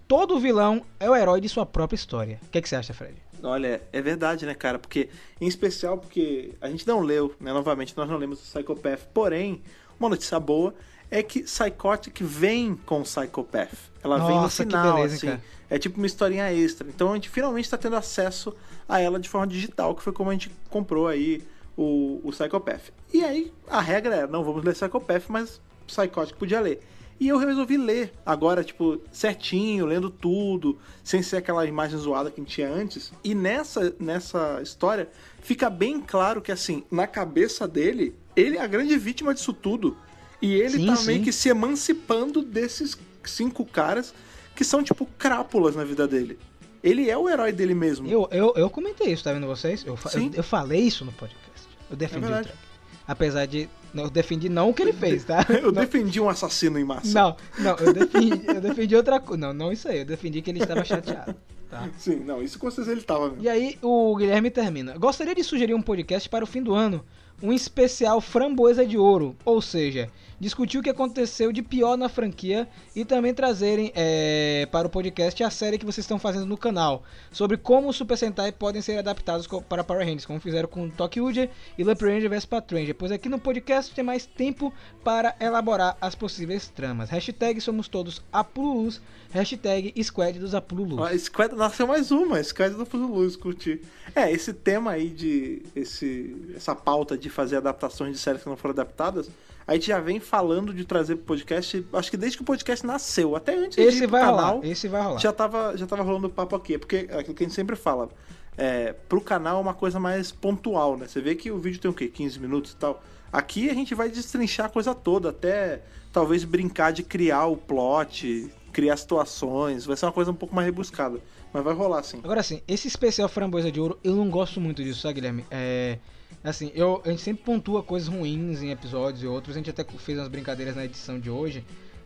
Todo 0.08 0.38
vilão 0.38 0.82
é 1.00 1.10
o 1.10 1.16
herói 1.16 1.40
de 1.40 1.48
sua 1.48 1.66
própria 1.66 1.96
história. 1.96 2.38
O 2.46 2.48
que, 2.48 2.58
é 2.58 2.62
que 2.62 2.68
você 2.68 2.76
acha, 2.76 2.94
Fred? 2.94 3.25
Olha, 3.42 3.82
é 3.92 4.02
verdade, 4.02 4.46
né, 4.46 4.54
cara? 4.54 4.78
Porque, 4.78 5.08
em 5.40 5.46
especial 5.46 5.98
porque 5.98 6.52
a 6.60 6.68
gente 6.68 6.86
não 6.86 7.00
leu, 7.00 7.34
né? 7.40 7.52
Novamente, 7.52 7.96
nós 7.96 8.08
não 8.08 8.16
lemos 8.16 8.40
o 8.40 8.42
Psychopath. 8.42 9.00
Porém, 9.12 9.62
uma 9.98 10.08
notícia 10.08 10.38
boa 10.40 10.74
é 11.10 11.22
que 11.22 11.42
Psychotic 11.42 12.22
vem 12.22 12.76
com 12.86 13.02
Psychopath. 13.02 13.76
Ela 14.02 14.18
vem 14.18 14.36
no 14.36 14.42
Nossa, 14.42 14.62
final, 14.64 14.96
beleza, 14.96 15.16
assim. 15.16 15.26
cara. 15.26 15.42
É 15.68 15.78
tipo 15.78 15.96
uma 15.96 16.06
historinha 16.06 16.52
extra. 16.52 16.88
Então 16.88 17.10
a 17.12 17.14
gente 17.14 17.28
finalmente 17.28 17.64
está 17.64 17.76
tendo 17.76 17.96
acesso 17.96 18.54
a 18.88 19.00
ela 19.00 19.18
de 19.18 19.28
forma 19.28 19.46
digital, 19.46 19.94
que 19.94 20.02
foi 20.02 20.12
como 20.12 20.30
a 20.30 20.32
gente 20.32 20.50
comprou 20.70 21.08
aí 21.08 21.42
o, 21.76 22.20
o 22.22 22.30
Psychopath. 22.30 22.92
E 23.12 23.24
aí 23.24 23.52
a 23.68 23.80
regra 23.80 24.14
é, 24.14 24.26
não 24.26 24.44
vamos 24.44 24.64
ler 24.64 24.74
Psychopath, 24.74 25.24
mas 25.28 25.60
Psychotic 25.86 26.36
podia 26.36 26.60
ler. 26.60 26.80
E 27.18 27.28
eu 27.28 27.38
resolvi 27.38 27.76
ler 27.76 28.12
agora, 28.24 28.62
tipo, 28.62 29.00
certinho, 29.10 29.86
lendo 29.86 30.10
tudo, 30.10 30.78
sem 31.02 31.22
ser 31.22 31.38
aquela 31.38 31.64
imagem 31.64 31.98
zoada 31.98 32.30
que 32.30 32.40
a 32.40 32.44
gente 32.44 32.54
tinha 32.54 32.68
antes. 32.70 33.12
E 33.24 33.34
nessa, 33.34 33.94
nessa 33.98 34.60
história, 34.62 35.08
fica 35.40 35.70
bem 35.70 36.00
claro 36.00 36.42
que, 36.42 36.52
assim, 36.52 36.84
na 36.90 37.06
cabeça 37.06 37.66
dele, 37.66 38.14
ele 38.34 38.58
é 38.58 38.60
a 38.60 38.66
grande 38.66 38.96
vítima 38.98 39.32
disso 39.32 39.52
tudo. 39.52 39.96
E 40.42 40.54
ele 40.54 40.78
Sim, 40.78 40.86
tá 40.86 40.96
sim. 40.96 41.06
meio 41.06 41.22
que 41.22 41.32
se 41.32 41.48
emancipando 41.48 42.42
desses 42.42 42.98
cinco 43.24 43.64
caras 43.64 44.14
que 44.54 44.64
são, 44.64 44.82
tipo, 44.82 45.06
crápulas 45.18 45.74
na 45.74 45.84
vida 45.84 46.06
dele. 46.06 46.38
Ele 46.82 47.10
é 47.10 47.16
o 47.16 47.28
herói 47.28 47.50
dele 47.50 47.74
mesmo. 47.74 48.06
Eu, 48.06 48.28
eu, 48.30 48.52
eu 48.56 48.70
comentei 48.70 49.12
isso, 49.12 49.24
tá 49.24 49.32
vendo 49.32 49.46
vocês? 49.46 49.84
Eu, 49.84 49.98
eu, 50.14 50.30
eu 50.34 50.42
falei 50.42 50.82
isso 50.82 51.04
no 51.04 51.12
podcast. 51.12 51.66
Eu 51.90 51.96
defendi 51.96 52.30
É 52.30 52.40
o. 52.40 52.42
Trump. 52.42 52.65
Apesar 53.06 53.46
de. 53.46 53.68
Eu 53.94 54.10
defendi 54.10 54.48
não 54.50 54.68
o 54.70 54.74
que 54.74 54.82
ele 54.82 54.92
fez, 54.92 55.24
tá? 55.24 55.46
Eu 55.48 55.72
Não- 55.72 55.80
defendi 55.80 56.20
um 56.20 56.28
assassino 56.28 56.78
em 56.78 56.84
massa. 56.84 57.12
Não, 57.18 57.36
não, 57.58 57.76
eu 57.78 57.94
defendi, 57.94 58.42
eu 58.46 58.60
defendi 58.60 58.94
outra 58.94 59.18
coisa. 59.18 59.40
Não, 59.46 59.54
não 59.54 59.72
isso 59.72 59.88
aí. 59.88 60.00
Eu 60.00 60.04
defendi 60.04 60.42
que 60.42 60.50
ele 60.50 60.60
estava 60.60 60.84
chateado. 60.84 61.34
Tá? 61.70 61.88
Sim, 61.96 62.16
não, 62.16 62.42
isso 62.42 62.58
com 62.58 62.70
certeza 62.70 62.92
ele 62.92 63.00
tava 63.02 63.28
mesmo. 63.30 63.42
E 63.42 63.48
aí 63.48 63.78
o 63.80 64.14
Guilherme 64.16 64.50
termina. 64.50 64.98
Gostaria 64.98 65.34
de 65.34 65.42
sugerir 65.42 65.72
um 65.72 65.80
podcast 65.80 66.28
para 66.28 66.44
o 66.44 66.46
fim 66.46 66.62
do 66.62 66.74
ano. 66.74 67.02
Um 67.42 67.52
especial 67.52 68.20
Framboesa 68.20 68.84
de 68.84 68.98
Ouro. 68.98 69.34
Ou 69.46 69.62
seja, 69.62 70.10
discutir 70.38 70.78
o 70.78 70.82
que 70.82 70.90
aconteceu 70.90 71.52
de 71.52 71.62
pior 71.62 71.96
na 71.96 72.08
franquia 72.08 72.68
e 72.94 73.04
também 73.04 73.32
trazerem 73.32 73.92
é, 73.94 74.68
para 74.70 74.86
o 74.86 74.90
podcast 74.90 75.42
a 75.42 75.50
série 75.50 75.78
que 75.78 75.84
vocês 75.84 76.04
estão 76.04 76.18
fazendo 76.18 76.46
no 76.46 76.58
canal. 76.58 77.02
Sobre 77.30 77.56
como 77.56 77.88
os 77.88 77.96
Super 77.96 78.16
Sentai 78.16 78.52
podem 78.52 78.82
ser 78.82 78.98
adaptados 78.98 79.46
para 79.68 79.84
Power 79.84 80.04
Rangers, 80.04 80.26
como 80.26 80.40
fizeram 80.40 80.68
com 80.68 80.88
Tokyo 80.88 81.26
Ranger 81.26 81.50
e 81.78 81.84
Lamp 81.84 82.00
Ranger 82.00 82.30
vs 82.30 82.44
Patranger. 82.44 82.94
Pois 82.94 83.12
aqui 83.12 83.28
no 83.28 83.38
podcast 83.38 83.94
tem 83.94 84.04
mais 84.04 84.26
tempo 84.26 84.72
para 85.02 85.34
elaborar 85.40 85.96
as 86.00 86.14
possíveis 86.14 86.68
tramas. 86.68 87.10
Hashtag 87.10 87.60
somos 87.60 87.88
todos 87.88 88.22
Apululus. 88.32 89.00
Hashtag 89.30 89.92
Squad 90.02 90.38
dos 90.38 90.54
Apululus. 90.54 90.98
Ó, 90.98 91.18
Squad 91.18 91.54
nasceu 91.54 91.86
mais 91.86 92.10
uma, 92.10 92.42
Squad 92.42 92.74
Fuso 92.86 93.06
Luz, 93.06 93.36
curti. 93.36 93.80
É, 94.14 94.30
esse 94.30 94.52
tema 94.52 94.92
aí 94.92 95.10
de. 95.10 95.62
Esse, 95.74 96.34
essa 96.54 96.74
pauta 96.74 97.18
de 97.18 97.28
fazer 97.28 97.56
adaptações 97.56 98.12
de 98.12 98.18
séries 98.18 98.42
que 98.42 98.48
não 98.48 98.56
foram 98.56 98.72
adaptadas, 98.72 99.28
a 99.66 99.74
gente 99.74 99.86
já 99.88 99.98
vem 99.98 100.20
falando 100.20 100.72
de 100.72 100.84
trazer 100.84 101.16
pro 101.16 101.24
podcast, 101.24 101.84
acho 101.92 102.10
que 102.10 102.16
desde 102.16 102.38
que 102.38 102.42
o 102.42 102.46
podcast 102.46 102.86
nasceu, 102.86 103.34
até 103.34 103.56
antes 103.56 103.76
de 103.76 103.82
Esse 103.82 104.00
pro 104.02 104.10
vai 104.10 104.20
canal, 104.22 104.54
rolar, 104.56 104.66
esse 104.66 104.86
vai 104.88 105.02
rolar. 105.02 105.18
já 105.18 105.32
tava, 105.32 105.76
já 105.76 105.86
tava 105.86 106.02
rolando 106.02 106.30
papo 106.30 106.54
aqui. 106.54 106.74
É 106.74 106.78
porque 106.78 107.06
é 107.08 107.18
aquilo 107.18 107.34
que 107.34 107.42
a 107.42 107.46
gente 107.46 107.54
sempre 107.54 107.74
fala. 107.74 108.08
É, 108.56 108.92
pro 109.08 109.20
canal 109.20 109.58
é 109.58 109.60
uma 109.60 109.74
coisa 109.74 109.98
mais 110.00 110.30
pontual, 110.32 110.96
né? 110.96 111.06
Você 111.08 111.20
vê 111.20 111.34
que 111.34 111.50
o 111.50 111.58
vídeo 111.58 111.80
tem 111.80 111.90
o 111.90 111.94
quê? 111.94 112.08
15 112.08 112.38
minutos 112.38 112.72
e 112.72 112.76
tal. 112.76 113.02
Aqui 113.32 113.68
a 113.68 113.74
gente 113.74 113.94
vai 113.94 114.08
destrinchar 114.08 114.66
a 114.66 114.68
coisa 114.68 114.94
toda, 114.94 115.30
até 115.30 115.82
talvez 116.12 116.44
brincar 116.44 116.92
de 116.92 117.02
criar 117.02 117.46
o 117.46 117.56
plot, 117.56 118.50
criar 118.72 118.96
situações. 118.96 119.84
Vai 119.84 119.96
ser 119.96 120.06
uma 120.06 120.12
coisa 120.12 120.30
um 120.30 120.34
pouco 120.34 120.54
mais 120.54 120.64
rebuscada. 120.64 121.18
Mas 121.52 121.64
vai 121.64 121.74
rolar 121.74 122.02
sim. 122.02 122.20
Agora 122.22 122.42
sim, 122.42 122.62
esse 122.68 122.86
especial 122.88 123.28
Framboesa 123.28 123.70
de 123.70 123.80
Ouro, 123.80 123.98
eu 124.04 124.14
não 124.14 124.30
gosto 124.30 124.60
muito 124.60 124.82
disso, 124.82 125.00
sabe, 125.00 125.14
Guilherme? 125.14 125.44
É. 125.50 125.98
Assim, 126.48 126.70
eu, 126.74 127.02
a 127.04 127.10
gente 127.10 127.22
sempre 127.22 127.44
pontua 127.44 127.82
coisas 127.82 128.08
ruins 128.08 128.62
em 128.62 128.70
episódios 128.70 129.22
e 129.22 129.26
outros, 129.26 129.56
a 129.56 129.58
gente 129.58 129.70
até 129.70 129.84
fez 129.84 130.18
umas 130.18 130.28
brincadeiras 130.28 130.76
na 130.76 130.84
edição 130.84 131.18
de 131.18 131.30
hoje, 131.30 131.64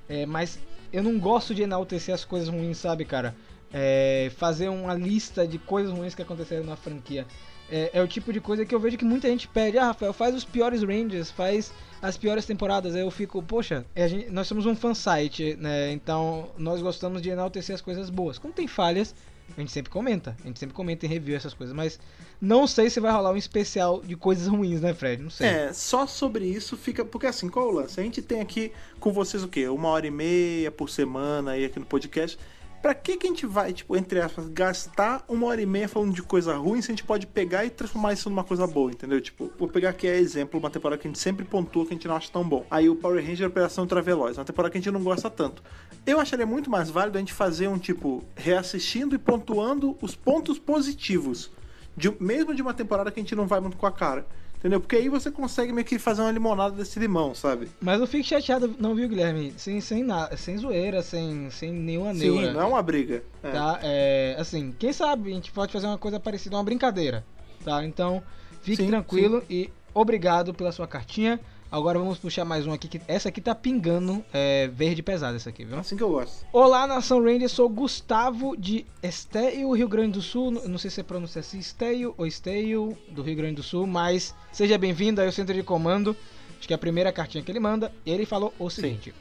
é, 0.08 0.24
mas 0.26 0.58
eu 0.92 1.02
não 1.02 1.18
gosto 1.18 1.54
de 1.54 1.62
enaltecer 1.62 2.14
as 2.14 2.24
coisas 2.24 2.48
ruins, 2.48 2.78
sabe, 2.78 3.04
cara? 3.04 3.34
é, 3.72 4.30
fazer 4.36 4.68
uma 4.68 4.94
lista 4.94 5.46
de 5.46 5.58
coisas 5.58 5.92
ruins 5.92 6.14
que 6.14 6.22
aconteceram 6.22 6.64
na 6.64 6.76
franquia. 6.76 7.26
É, 7.70 7.90
é 7.94 8.02
o 8.02 8.08
tipo 8.08 8.32
de 8.32 8.40
coisa 8.40 8.66
que 8.66 8.74
eu 8.74 8.80
vejo 8.80 8.98
que 8.98 9.04
muita 9.04 9.28
gente 9.28 9.46
pede. 9.46 9.78
Ah, 9.78 9.86
Rafael, 9.86 10.12
faz 10.12 10.34
os 10.34 10.44
piores 10.44 10.82
Rangers, 10.82 11.30
faz 11.30 11.72
as 12.02 12.16
piores 12.16 12.44
temporadas. 12.44 12.96
Aí 12.96 13.02
eu 13.02 13.10
fico, 13.10 13.40
poxa, 13.42 13.84
é 13.94 14.08
gente- 14.08 14.30
nós 14.30 14.48
somos 14.48 14.66
um 14.66 14.74
fansite, 14.74 15.54
né? 15.56 15.92
Então 15.92 16.50
nós 16.58 16.82
gostamos 16.82 17.22
de 17.22 17.30
enaltecer 17.30 17.74
as 17.74 17.80
coisas 17.80 18.10
boas. 18.10 18.38
Quando 18.38 18.54
tem 18.54 18.66
falhas, 18.66 19.14
a 19.56 19.60
gente 19.60 19.72
sempre 19.72 19.90
comenta. 19.90 20.36
A 20.42 20.46
gente 20.46 20.58
sempre 20.58 20.74
comenta 20.74 21.06
em 21.06 21.08
review 21.08 21.36
essas 21.36 21.54
coisas. 21.54 21.74
Mas 21.74 21.98
não 22.40 22.66
sei 22.66 22.90
se 22.90 23.00
vai 23.00 23.12
rolar 23.12 23.32
um 23.32 23.36
especial 23.36 24.00
de 24.00 24.16
coisas 24.16 24.46
ruins, 24.46 24.80
né, 24.80 24.94
Fred? 24.94 25.22
Não 25.22 25.30
sei. 25.30 25.46
É, 25.46 25.72
só 25.72 26.06
sobre 26.06 26.44
isso 26.44 26.76
fica. 26.76 27.04
Porque 27.04 27.26
assim, 27.26 27.48
qual 27.48 27.66
é 27.66 27.68
o 27.68 27.72
lance? 27.72 28.00
A 28.00 28.02
gente 28.02 28.22
tem 28.22 28.40
aqui 28.40 28.72
com 28.98 29.12
vocês 29.12 29.42
o 29.42 29.48
quê? 29.48 29.68
Uma 29.68 29.88
hora 29.88 30.06
e 30.06 30.10
meia 30.10 30.70
por 30.70 30.88
semana 30.88 31.52
aí 31.52 31.64
aqui 31.64 31.78
no 31.78 31.86
podcast. 31.86 32.38
Pra 32.82 32.94
que, 32.94 33.18
que 33.18 33.26
a 33.26 33.30
gente 33.30 33.44
vai, 33.44 33.74
tipo, 33.74 33.94
entre 33.94 34.20
aspas, 34.20 34.48
gastar 34.48 35.22
uma 35.28 35.46
hora 35.48 35.60
e 35.60 35.66
meia 35.66 35.86
falando 35.86 36.14
de 36.14 36.22
coisa 36.22 36.56
ruim 36.56 36.80
se 36.80 36.90
a 36.90 36.92
gente 36.92 37.04
pode 37.04 37.26
pegar 37.26 37.64
e 37.66 37.68
transformar 37.70 38.14
isso 38.14 38.30
numa 38.30 38.42
coisa 38.42 38.66
boa, 38.66 38.90
entendeu? 38.90 39.20
Tipo, 39.20 39.52
vou 39.58 39.68
pegar 39.68 39.90
aqui 39.90 40.08
a 40.08 40.16
exemplo 40.16 40.58
uma 40.58 40.70
temporada 40.70 40.98
que 41.00 41.06
a 41.06 41.10
gente 41.10 41.18
sempre 41.18 41.44
pontua 41.44 41.84
que 41.84 41.92
a 41.92 41.94
gente 41.94 42.08
não 42.08 42.16
acha 42.16 42.30
tão 42.32 42.42
bom. 42.42 42.64
Aí 42.70 42.88
o 42.88 42.96
Power 42.96 43.22
Ranger 43.22 43.48
Operação 43.48 43.86
Traveloz, 43.86 44.38
uma 44.38 44.46
temporada 44.46 44.72
que 44.72 44.78
a 44.78 44.80
gente 44.80 44.90
não 44.90 45.02
gosta 45.02 45.28
tanto. 45.28 45.62
Eu 46.06 46.18
acharia 46.18 46.46
muito 46.46 46.70
mais 46.70 46.88
válido 46.88 47.18
a 47.18 47.20
gente 47.20 47.34
fazer 47.34 47.68
um 47.68 47.76
tipo, 47.78 48.24
reassistindo 48.34 49.14
e 49.14 49.18
pontuando 49.18 49.96
os 50.00 50.16
pontos 50.16 50.58
positivos. 50.58 51.50
de- 51.96 52.14
mesmo 52.18 52.54
de 52.54 52.62
uma 52.62 52.72
temporada 52.72 53.10
que 53.10 53.20
a 53.20 53.22
gente 53.22 53.34
não 53.34 53.46
vai 53.46 53.60
muito 53.60 53.76
com 53.76 53.84
a 53.84 53.92
cara. 53.92 54.24
Entendeu? 54.60 54.78
Porque 54.78 54.96
aí 54.96 55.08
você 55.08 55.30
consegue 55.30 55.72
meio 55.72 55.86
que 55.86 55.98
fazer 55.98 56.20
uma 56.20 56.30
limonada 56.30 56.76
desse 56.76 56.98
limão, 57.00 57.34
sabe? 57.34 57.68
Mas 57.80 57.98
eu 57.98 58.06
fico 58.06 58.22
chateado, 58.22 58.74
não 58.78 58.94
viu, 58.94 59.08
Guilherme? 59.08 59.54
Sem, 59.56 59.80
sem, 59.80 60.04
nada, 60.04 60.36
sem 60.36 60.58
zoeira, 60.58 61.02
sem, 61.02 61.50
sem 61.50 61.72
nenhuma 61.72 62.12
Sim, 62.12 62.30
neura. 62.30 62.52
não 62.52 62.60
é 62.60 62.64
uma 62.66 62.82
briga. 62.82 63.24
É. 63.42 63.50
Tá? 63.50 63.80
É, 63.82 64.36
assim, 64.38 64.74
quem 64.78 64.92
sabe 64.92 65.32
a 65.32 65.34
gente 65.34 65.50
pode 65.50 65.72
fazer 65.72 65.86
uma 65.86 65.96
coisa 65.96 66.20
parecida, 66.20 66.56
uma 66.56 66.62
brincadeira. 66.62 67.24
Tá? 67.64 67.82
Então, 67.82 68.22
fique 68.60 68.82
Sim, 68.82 68.88
tranquilo 68.88 69.42
e 69.48 69.70
obrigado 69.94 70.52
pela 70.52 70.72
sua 70.72 70.86
cartinha. 70.86 71.40
Agora 71.72 72.00
vamos 72.00 72.18
puxar 72.18 72.44
mais 72.44 72.66
um 72.66 72.72
aqui. 72.72 72.88
Que 72.88 73.00
essa 73.06 73.28
aqui 73.28 73.40
tá 73.40 73.54
pingando 73.54 74.24
é, 74.32 74.66
verde 74.66 75.04
pesado, 75.04 75.36
essa 75.36 75.50
aqui, 75.50 75.64
viu? 75.64 75.78
Assim 75.78 75.96
que 75.96 76.02
eu 76.02 76.10
gosto. 76.10 76.44
Olá, 76.52 76.84
Nação 76.84 77.22
Ranger, 77.22 77.48
sou 77.48 77.68
Gustavo 77.68 78.56
de 78.56 78.84
Esteio, 79.00 79.72
Rio 79.72 79.88
Grande 79.88 80.14
do 80.14 80.22
Sul. 80.22 80.50
Não 80.50 80.78
sei 80.78 80.90
se 80.90 80.96
você 80.96 81.04
pronuncia 81.04 81.38
assim, 81.38 81.60
Esteio 81.60 82.12
ou 82.18 82.26
Esteio, 82.26 82.98
do 83.10 83.22
Rio 83.22 83.36
Grande 83.36 83.54
do 83.54 83.62
Sul, 83.62 83.86
mas 83.86 84.34
seja 84.50 84.76
bem-vindo 84.76 85.20
aí 85.20 85.28
ao 85.28 85.32
Centro 85.32 85.54
de 85.54 85.62
Comando. 85.62 86.16
Acho 86.58 86.66
que 86.66 86.74
é 86.74 86.76
a 86.76 86.78
primeira 86.78 87.12
cartinha 87.12 87.44
que 87.44 87.52
ele 87.52 87.60
manda. 87.60 87.92
Ele 88.04 88.26
falou 88.26 88.52
o 88.58 88.68
seguinte: 88.68 89.14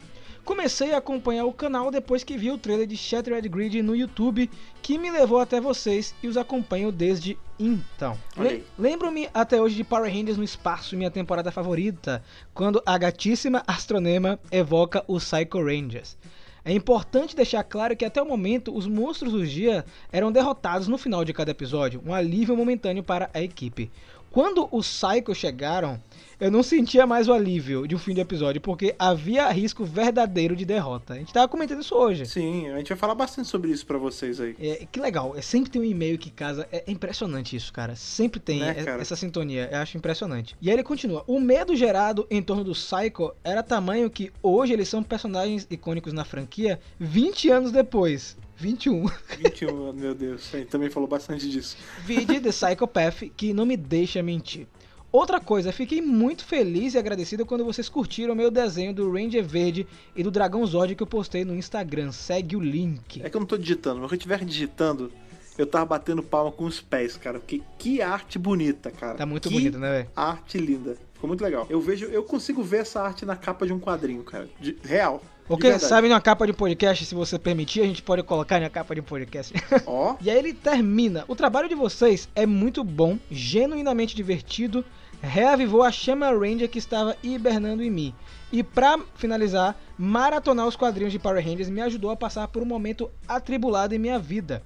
Comecei 0.50 0.92
a 0.92 0.98
acompanhar 0.98 1.44
o 1.44 1.52
canal 1.52 1.92
depois 1.92 2.24
que 2.24 2.36
vi 2.36 2.50
o 2.50 2.58
trailer 2.58 2.84
de 2.84 2.96
Shattered 2.96 3.48
Grid 3.48 3.80
no 3.82 3.94
YouTube, 3.94 4.50
que 4.82 4.98
me 4.98 5.08
levou 5.08 5.38
até 5.38 5.60
vocês 5.60 6.12
e 6.20 6.26
os 6.26 6.36
acompanho 6.36 6.90
desde 6.90 7.38
então. 7.56 8.18
Le-. 8.36 8.64
Lembro-me 8.76 9.28
até 9.32 9.62
hoje 9.62 9.76
de 9.76 9.84
Power 9.84 10.12
Rangers 10.12 10.36
no 10.36 10.42
espaço, 10.42 10.96
minha 10.96 11.08
temporada 11.08 11.52
favorita, 11.52 12.20
quando 12.52 12.82
a 12.84 12.98
gatíssima 12.98 13.62
Astronema 13.64 14.40
evoca 14.50 15.04
os 15.06 15.24
Psycho 15.24 15.64
Rangers. 15.64 16.18
É 16.64 16.72
importante 16.72 17.36
deixar 17.36 17.62
claro 17.62 17.96
que 17.96 18.04
até 18.04 18.20
o 18.20 18.26
momento 18.26 18.76
os 18.76 18.88
monstros 18.88 19.32
do 19.32 19.46
dia 19.46 19.84
eram 20.10 20.32
derrotados 20.32 20.88
no 20.88 20.98
final 20.98 21.24
de 21.24 21.32
cada 21.32 21.52
episódio, 21.52 22.02
um 22.04 22.12
alívio 22.12 22.56
momentâneo 22.56 23.04
para 23.04 23.30
a 23.32 23.40
equipe. 23.40 23.88
Quando 24.30 24.68
os 24.70 24.86
Psycho 24.88 25.34
chegaram, 25.34 26.00
eu 26.38 26.50
não 26.50 26.62
sentia 26.62 27.06
mais 27.06 27.28
o 27.28 27.32
alívio 27.32 27.86
de 27.86 27.94
um 27.94 27.98
fim 27.98 28.14
de 28.14 28.20
episódio, 28.20 28.60
porque 28.60 28.94
havia 28.98 29.48
risco 29.50 29.84
verdadeiro 29.84 30.54
de 30.54 30.64
derrota. 30.64 31.14
A 31.14 31.16
gente 31.18 31.32
tava 31.32 31.48
comentando 31.48 31.80
isso 31.82 31.94
hoje. 31.94 32.24
Sim, 32.26 32.68
a 32.70 32.78
gente 32.78 32.88
vai 32.90 32.96
falar 32.96 33.14
bastante 33.14 33.48
sobre 33.48 33.70
isso 33.72 33.84
pra 33.84 33.98
vocês 33.98 34.40
aí. 34.40 34.54
É, 34.60 34.86
que 34.90 35.00
legal, 35.00 35.34
é, 35.36 35.42
sempre 35.42 35.70
tem 35.70 35.82
um 35.82 35.84
e-mail 35.84 36.16
que 36.16 36.30
casa. 36.30 36.66
É, 36.70 36.84
é 36.86 36.90
impressionante 36.92 37.56
isso, 37.56 37.72
cara. 37.72 37.96
Sempre 37.96 38.38
tem 38.40 38.60
Né, 38.60 38.76
e- 38.78 38.84
cara? 38.84 39.02
essa 39.02 39.16
sintonia. 39.16 39.68
Eu 39.70 39.78
acho 39.78 39.96
impressionante. 39.98 40.56
E 40.62 40.68
aí 40.70 40.76
ele 40.76 40.82
continua: 40.84 41.24
O 41.26 41.40
medo 41.40 41.74
gerado 41.74 42.26
em 42.30 42.40
torno 42.40 42.62
do 42.64 42.72
Psycho 42.72 43.32
era 43.42 43.62
tamanho 43.62 44.08
que 44.08 44.32
hoje 44.42 44.72
eles 44.72 44.88
são 44.88 45.02
personagens 45.02 45.66
icônicos 45.70 46.12
na 46.12 46.24
franquia 46.24 46.80
20 46.98 47.50
anos 47.50 47.72
depois. 47.72 48.36
21. 48.60 49.06
21, 49.38 49.92
meu 49.94 50.14
Deus. 50.14 50.50
Gente 50.50 50.68
também 50.68 50.90
falou 50.90 51.08
bastante 51.08 51.48
disso. 51.48 51.76
Vide 52.04 52.40
The 52.40 52.50
Psychopath, 52.50 53.30
que 53.36 53.52
não 53.52 53.64
me 53.64 53.76
deixa 53.76 54.22
mentir. 54.22 54.66
Outra 55.12 55.40
coisa, 55.40 55.72
fiquei 55.72 56.00
muito 56.00 56.44
feliz 56.44 56.94
e 56.94 56.98
agradecido 56.98 57.44
quando 57.44 57.64
vocês 57.64 57.88
curtiram 57.88 58.32
meu 58.34 58.48
desenho 58.50 58.94
do 58.94 59.10
Ranger 59.10 59.42
Verde 59.44 59.84
e 60.14 60.22
do 60.22 60.30
Dragão 60.30 60.64
Zord 60.64 60.94
que 60.94 61.02
eu 61.02 61.06
postei 61.06 61.44
no 61.44 61.54
Instagram. 61.56 62.12
Segue 62.12 62.54
o 62.54 62.60
link. 62.60 63.20
É 63.24 63.28
que 63.28 63.36
eu 63.36 63.40
não 63.40 63.46
tô 63.46 63.56
digitando, 63.56 63.96
mas 63.96 64.06
quando 64.06 64.12
eu 64.12 64.18
estiver 64.18 64.44
digitando, 64.44 65.10
eu 65.58 65.66
tava 65.66 65.84
batendo 65.86 66.22
palma 66.22 66.52
com 66.52 66.64
os 66.64 66.80
pés, 66.80 67.16
cara. 67.16 67.40
Porque 67.40 67.60
que 67.76 68.00
arte 68.00 68.38
bonita, 68.38 68.92
cara. 68.92 69.16
Tá 69.16 69.26
muito 69.26 69.48
que 69.48 69.54
bonito, 69.54 69.78
né, 69.78 69.90
velho? 69.90 70.08
Arte 70.14 70.58
linda. 70.58 70.96
Ficou 71.14 71.26
muito 71.26 71.42
legal. 71.42 71.66
Eu 71.68 71.80
vejo, 71.80 72.06
eu 72.06 72.22
consigo 72.22 72.62
ver 72.62 72.82
essa 72.82 73.02
arte 73.02 73.26
na 73.26 73.34
capa 73.34 73.66
de 73.66 73.72
um 73.72 73.80
quadrinho, 73.80 74.22
cara. 74.22 74.48
De- 74.60 74.76
real. 74.84 75.20
O 75.50 75.56
que 75.56 75.80
sabe 75.80 76.08
na 76.08 76.20
capa 76.20 76.46
de 76.46 76.52
podcast, 76.52 77.04
se 77.04 77.12
você 77.12 77.36
permitir, 77.36 77.80
a 77.80 77.84
gente 77.84 78.02
pode 78.02 78.22
colocar 78.22 78.60
na 78.60 78.70
capa 78.70 78.94
de 78.94 79.02
podcast. 79.02 79.52
Ó, 79.84 80.14
e 80.22 80.30
aí 80.30 80.38
ele 80.38 80.54
termina. 80.54 81.24
O 81.26 81.34
trabalho 81.34 81.68
de 81.68 81.74
vocês 81.74 82.28
é 82.36 82.46
muito 82.46 82.84
bom, 82.84 83.18
genuinamente 83.28 84.14
divertido, 84.14 84.84
reavivou 85.20 85.82
a 85.82 85.90
chama 85.90 86.30
Ranger 86.30 86.70
que 86.70 86.78
estava 86.78 87.16
hibernando 87.20 87.82
em 87.82 87.90
mim. 87.90 88.14
E 88.52 88.62
pra 88.62 88.96
finalizar, 89.16 89.76
maratonar 89.98 90.68
os 90.68 90.76
quadrinhos 90.76 91.12
de 91.12 91.18
Power 91.18 91.44
Rangers 91.44 91.68
me 91.68 91.80
ajudou 91.80 92.12
a 92.12 92.16
passar 92.16 92.46
por 92.46 92.62
um 92.62 92.66
momento 92.66 93.10
atribulado 93.26 93.92
em 93.92 93.98
minha 93.98 94.20
vida. 94.20 94.62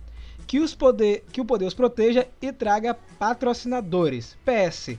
Que, 0.47 0.61
os 0.61 0.75
poder, 0.75 1.25
que 1.33 1.41
o 1.41 1.47
poder 1.47 1.65
os 1.65 1.73
proteja 1.73 2.29
e 2.43 2.53
traga 2.53 2.93
patrocinadores. 3.19 4.37
PS. 4.45 4.99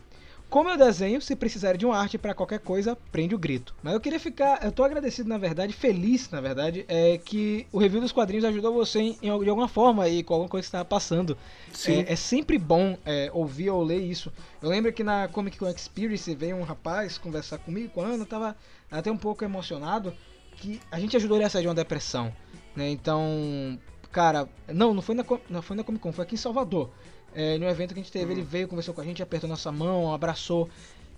Como 0.50 0.70
eu 0.70 0.78
desenho, 0.78 1.20
se 1.22 1.36
precisar 1.36 1.76
de 1.76 1.86
uma 1.86 1.98
arte 1.98 2.18
pra 2.18 2.34
qualquer 2.34 2.60
coisa, 2.60 2.96
prende 3.12 3.36
o 3.36 3.38
grito. 3.38 3.76
Mas 3.84 3.94
eu 3.94 4.00
queria 4.00 4.20
ficar, 4.20 4.64
eu 4.64 4.72
tô 4.72 4.84
agradecido 4.84 5.28
na 5.28 5.38
verdade, 5.38 5.74
feliz 5.74 6.30
na 6.30 6.40
verdade, 6.40 6.86
é 6.88 7.18
que 7.18 7.68
o 7.72 7.78
review 7.78 8.00
dos 8.00 8.12
quadrinhos 8.12 8.46
ajudou 8.46 8.74
você 8.74 9.00
em, 9.00 9.18
em- 9.22 9.40
de 9.44 9.50
alguma 9.50 9.68
forma 9.68 10.04
aí 10.04 10.24
com 10.24 10.34
alguma 10.34 10.50
coisa 10.50 10.64
que 10.64 10.68
estava 10.68 10.86
passando. 10.86 11.38
sim. 11.74 12.06
É, 12.08 12.14
é 12.14 12.16
sempre 12.16 12.58
bom 12.58 12.98
é, 13.06 13.30
ouvir 13.34 13.70
ou 13.70 13.84
ler 13.84 14.00
isso. 14.00 14.32
Eu 14.62 14.70
lembro 14.70 14.94
que 14.94 15.04
na 15.04 15.28
Comic 15.28 15.58
Con 15.58 15.68
Experience 15.70 16.34
veio 16.36 16.56
um 16.56 16.64
rapaz 16.64 17.18
conversar 17.18 17.58
comigo, 17.58 17.90
com 17.90 18.02
a 18.02 18.06
Ana, 18.06 18.24
eu 18.24 18.28
tava 18.28 18.56
até 18.90 19.12
um 19.12 19.18
pouco 19.18 19.44
emocionado, 19.44 20.16
que 20.58 20.80
a 20.90 21.00
gente 21.00 21.18
ajudou 21.18 21.38
ele 21.38 21.46
a 21.46 21.50
sair 21.50 21.64
de 21.64 21.68
uma 21.68 21.76
depressão, 21.76 22.34
né? 22.76 22.90
Então, 22.90 23.78
cara, 24.12 24.48
não, 24.68 24.94
não 24.94 25.02
foi 25.02 25.16
na, 25.16 25.26
não 25.50 25.62
foi 25.62 25.76
na 25.76 25.84
Comic 25.84 26.02
Con, 26.02 26.14
foi 26.14 26.24
aqui 26.24 26.36
em 26.36 26.38
Salvador. 26.38 26.92
É, 27.36 27.58
no 27.58 27.68
evento 27.68 27.94
que 27.94 28.00
a 28.00 28.04
gente 28.04 28.12
teve, 28.12 28.32
ele 28.32 28.42
veio, 28.42 28.68
conversou 28.68 28.94
com 28.94 29.02
a 29.02 29.04
gente, 29.04 29.22
apertou 29.22 29.50
nossa 29.50 29.72
mão, 29.72 30.14
abraçou. 30.14 30.70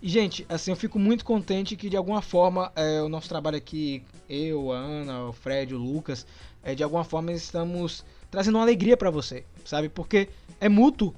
E, 0.02 0.10
gente, 0.10 0.46
assim, 0.50 0.72
eu 0.72 0.76
fico 0.76 0.98
muito 0.98 1.24
contente 1.24 1.76
que 1.76 1.90
de 1.90 1.96
alguma 1.96 2.22
forma 2.22 2.72
é, 2.76 3.02
o 3.02 3.08
nosso 3.08 3.30
trabalho 3.30 3.58
aqui, 3.58 4.04
eu, 4.28 4.72
a 4.72 4.78
Ana, 4.78 5.26
o 5.26 5.34
Fred, 5.34 5.76
o 5.76 5.78
Lucas, 5.78 6.26
é, 6.64 6.74
de 6.74 6.84
alguma 6.84 7.04
forma 7.04 7.32
estamos 7.32 8.04
trazendo 8.32 8.56
uma 8.56 8.64
alegria 8.64 8.98
pra 8.98 9.12
você, 9.12 9.46
sabe? 9.64 9.90
Porque 9.90 10.28
é 10.60 10.68
mútuo. 10.68 11.14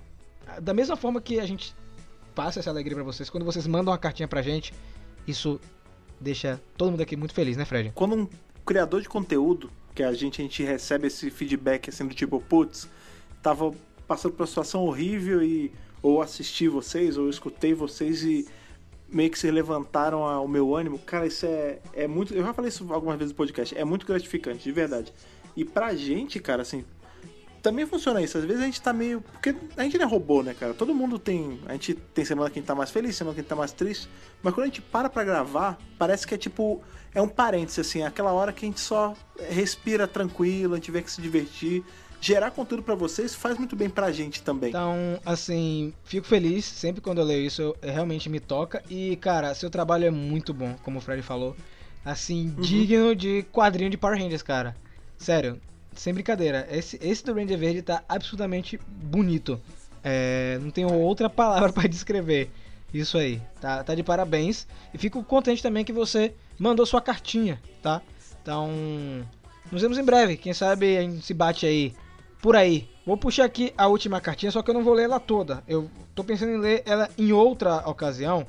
Da 0.61 0.73
mesma 0.73 0.97
forma 0.97 1.21
que 1.21 1.39
a 1.39 1.45
gente 1.45 1.73
passa 2.35 2.59
essa 2.59 2.69
alegria 2.69 2.95
pra 2.95 3.03
vocês, 3.03 3.29
quando 3.29 3.45
vocês 3.45 3.65
mandam 3.67 3.91
uma 3.91 3.97
cartinha 3.97 4.27
pra 4.27 4.41
gente, 4.41 4.73
isso 5.25 5.59
deixa 6.19 6.59
todo 6.77 6.91
mundo 6.91 7.01
aqui 7.01 7.15
muito 7.15 7.33
feliz, 7.33 7.55
né, 7.55 7.65
Fred? 7.65 7.91
Quando 7.95 8.15
um 8.15 8.27
criador 8.65 9.01
de 9.01 9.07
conteúdo, 9.09 9.71
que 9.95 10.03
a 10.03 10.13
gente, 10.13 10.41
a 10.41 10.43
gente 10.43 10.63
recebe 10.63 11.07
esse 11.07 11.29
feedback 11.29 11.89
assim 11.89 12.05
do 12.05 12.13
tipo, 12.13 12.39
putz, 12.39 12.87
tava 13.41 13.73
passando 14.09 14.31
por 14.31 14.41
uma 14.41 14.47
situação 14.47 14.83
horrível 14.83 15.43
e 15.43 15.71
ou 16.01 16.19
assisti 16.21 16.67
vocês, 16.67 17.15
ou 17.15 17.29
escutei 17.29 17.75
vocês 17.75 18.23
e 18.23 18.47
meio 19.07 19.29
que 19.29 19.37
se 19.37 19.51
levantaram 19.51 20.21
o 20.43 20.47
meu 20.47 20.75
ânimo. 20.75 20.97
Cara, 20.97 21.27
isso 21.27 21.45
é, 21.45 21.77
é 21.93 22.07
muito. 22.07 22.33
Eu 22.33 22.43
já 22.43 22.53
falei 22.53 22.69
isso 22.69 22.91
algumas 22.91 23.17
vezes 23.17 23.31
no 23.31 23.37
podcast, 23.37 23.77
é 23.77 23.85
muito 23.85 24.07
gratificante, 24.07 24.63
de 24.63 24.71
verdade. 24.71 25.13
E 25.55 25.63
pra 25.63 25.93
gente, 25.95 26.39
cara, 26.39 26.63
assim, 26.63 26.83
também 27.61 27.85
funciona 27.85 28.19
isso. 28.21 28.37
Às 28.37 28.45
vezes 28.45 28.63
a 28.63 28.65
gente 28.65 28.81
tá 28.81 28.91
meio. 28.91 29.21
Porque 29.21 29.55
a 29.77 29.83
gente 29.83 29.97
não 29.97 30.05
é 30.05 30.07
robô, 30.07 30.41
né, 30.41 30.55
cara? 30.55 30.73
Todo 30.73 30.95
mundo 30.95 31.19
tem. 31.19 31.59
A 31.67 31.73
gente 31.73 31.93
tem 31.93 32.25
semana 32.25 32.49
que 32.49 32.57
a 32.57 32.61
gente 32.61 32.67
tá 32.67 32.75
mais 32.75 32.89
feliz, 32.89 33.15
semana 33.15 33.35
que 33.35 33.41
a 33.41 33.43
gente 33.43 33.49
tá 33.49 33.55
mais 33.55 33.71
triste. 33.71 34.09
Mas 34.41 34.53
quando 34.53 34.63
a 34.63 34.67
gente 34.67 34.81
para 34.81 35.09
pra 35.09 35.23
gravar, 35.23 35.77
parece 35.97 36.25
que 36.25 36.33
é 36.33 36.37
tipo. 36.37 36.81
É 37.13 37.21
um 37.21 37.27
parênteses, 37.27 37.79
assim, 37.79 38.01
é 38.01 38.05
aquela 38.05 38.31
hora 38.31 38.53
que 38.53 38.65
a 38.65 38.69
gente 38.69 38.79
só 38.79 39.15
respira 39.49 40.07
tranquilo, 40.07 40.73
a 40.73 40.77
gente 40.77 40.91
vê 40.91 41.01
que 41.01 41.11
se 41.11 41.19
divertir. 41.21 41.83
Gerar 42.21 42.51
conteúdo 42.51 42.83
pra 42.83 42.95
vocês 42.95 43.33
faz 43.33 43.57
muito 43.57 43.75
bem 43.75 43.89
pra 43.89 44.11
gente 44.11 44.41
também. 44.41 44.69
Então, 44.69 45.19
assim, 45.25 45.93
fico 46.03 46.27
feliz 46.27 46.65
sempre 46.65 46.99
quando 47.01 47.19
eu 47.19 47.25
leio 47.25 47.45
isso, 47.45 47.61
eu- 47.61 47.77
é, 47.81 47.89
realmente 47.91 48.29
me 48.29 48.39
toca. 48.41 48.83
E, 48.89 49.15
cara, 49.17 49.53
seu 49.55 49.69
trabalho 49.69 50.05
é 50.05 50.11
muito 50.11 50.53
bom, 50.53 50.75
como 50.83 50.97
o 50.99 51.01
Fred 51.01 51.21
falou. 51.21 51.55
Assim, 52.03 52.53
digno 52.59 53.15
de 53.15 53.43
quadrinho 53.51 53.89
de 53.89 53.97
Power 53.97 54.17
Rangers, 54.21 54.41
cara. 54.41 54.75
Sério, 55.17 55.61
sem 55.93 56.13
brincadeira. 56.13 56.67
Esse, 56.71 56.97
esse 57.01 57.23
do 57.23 57.33
Ranger 57.33 57.57
Verde 57.57 57.81
tá 57.81 58.03
absolutamente 58.07 58.79
bonito. 58.87 59.59
É, 60.03 60.57
não 60.61 60.71
tenho 60.71 60.91
outra 60.93 61.29
palavra 61.31 61.71
pra 61.71 61.87
descrever 61.87 62.49
isso 62.93 63.17
aí. 63.17 63.41
Tá, 63.61 63.81
tá 63.83 63.95
de 63.95 64.03
parabéns. 64.03 64.67
E 64.93 64.97
fico 64.97 65.23
contente 65.23 65.61
também 65.63 65.85
que 65.85 65.93
você 65.93 66.33
mandou 66.57 66.85
sua 66.85 67.01
cartinha, 67.01 67.61
tá? 67.81 68.01
Então, 68.41 68.69
nos 69.71 69.81
vemos 69.81 69.97
em 69.97 70.03
breve. 70.03 70.35
Quem 70.37 70.53
sabe 70.53 70.97
a 70.97 71.01
gente 71.01 71.25
se 71.25 71.33
bate 71.33 71.65
aí 71.65 71.93
por 72.41 72.55
aí. 72.55 72.87
Vou 73.05 73.17
puxar 73.17 73.45
aqui 73.45 73.73
a 73.77 73.87
última 73.87 74.21
cartinha, 74.21 74.51
só 74.51 74.61
que 74.61 74.69
eu 74.69 74.73
não 74.73 74.83
vou 74.83 74.93
ler 74.93 75.03
ela 75.03 75.19
toda. 75.19 75.63
Eu 75.67 75.89
tô 76.13 76.23
pensando 76.23 76.51
em 76.51 76.57
ler 76.57 76.83
ela 76.85 77.09
em 77.17 77.31
outra 77.31 77.77
ocasião, 77.89 78.45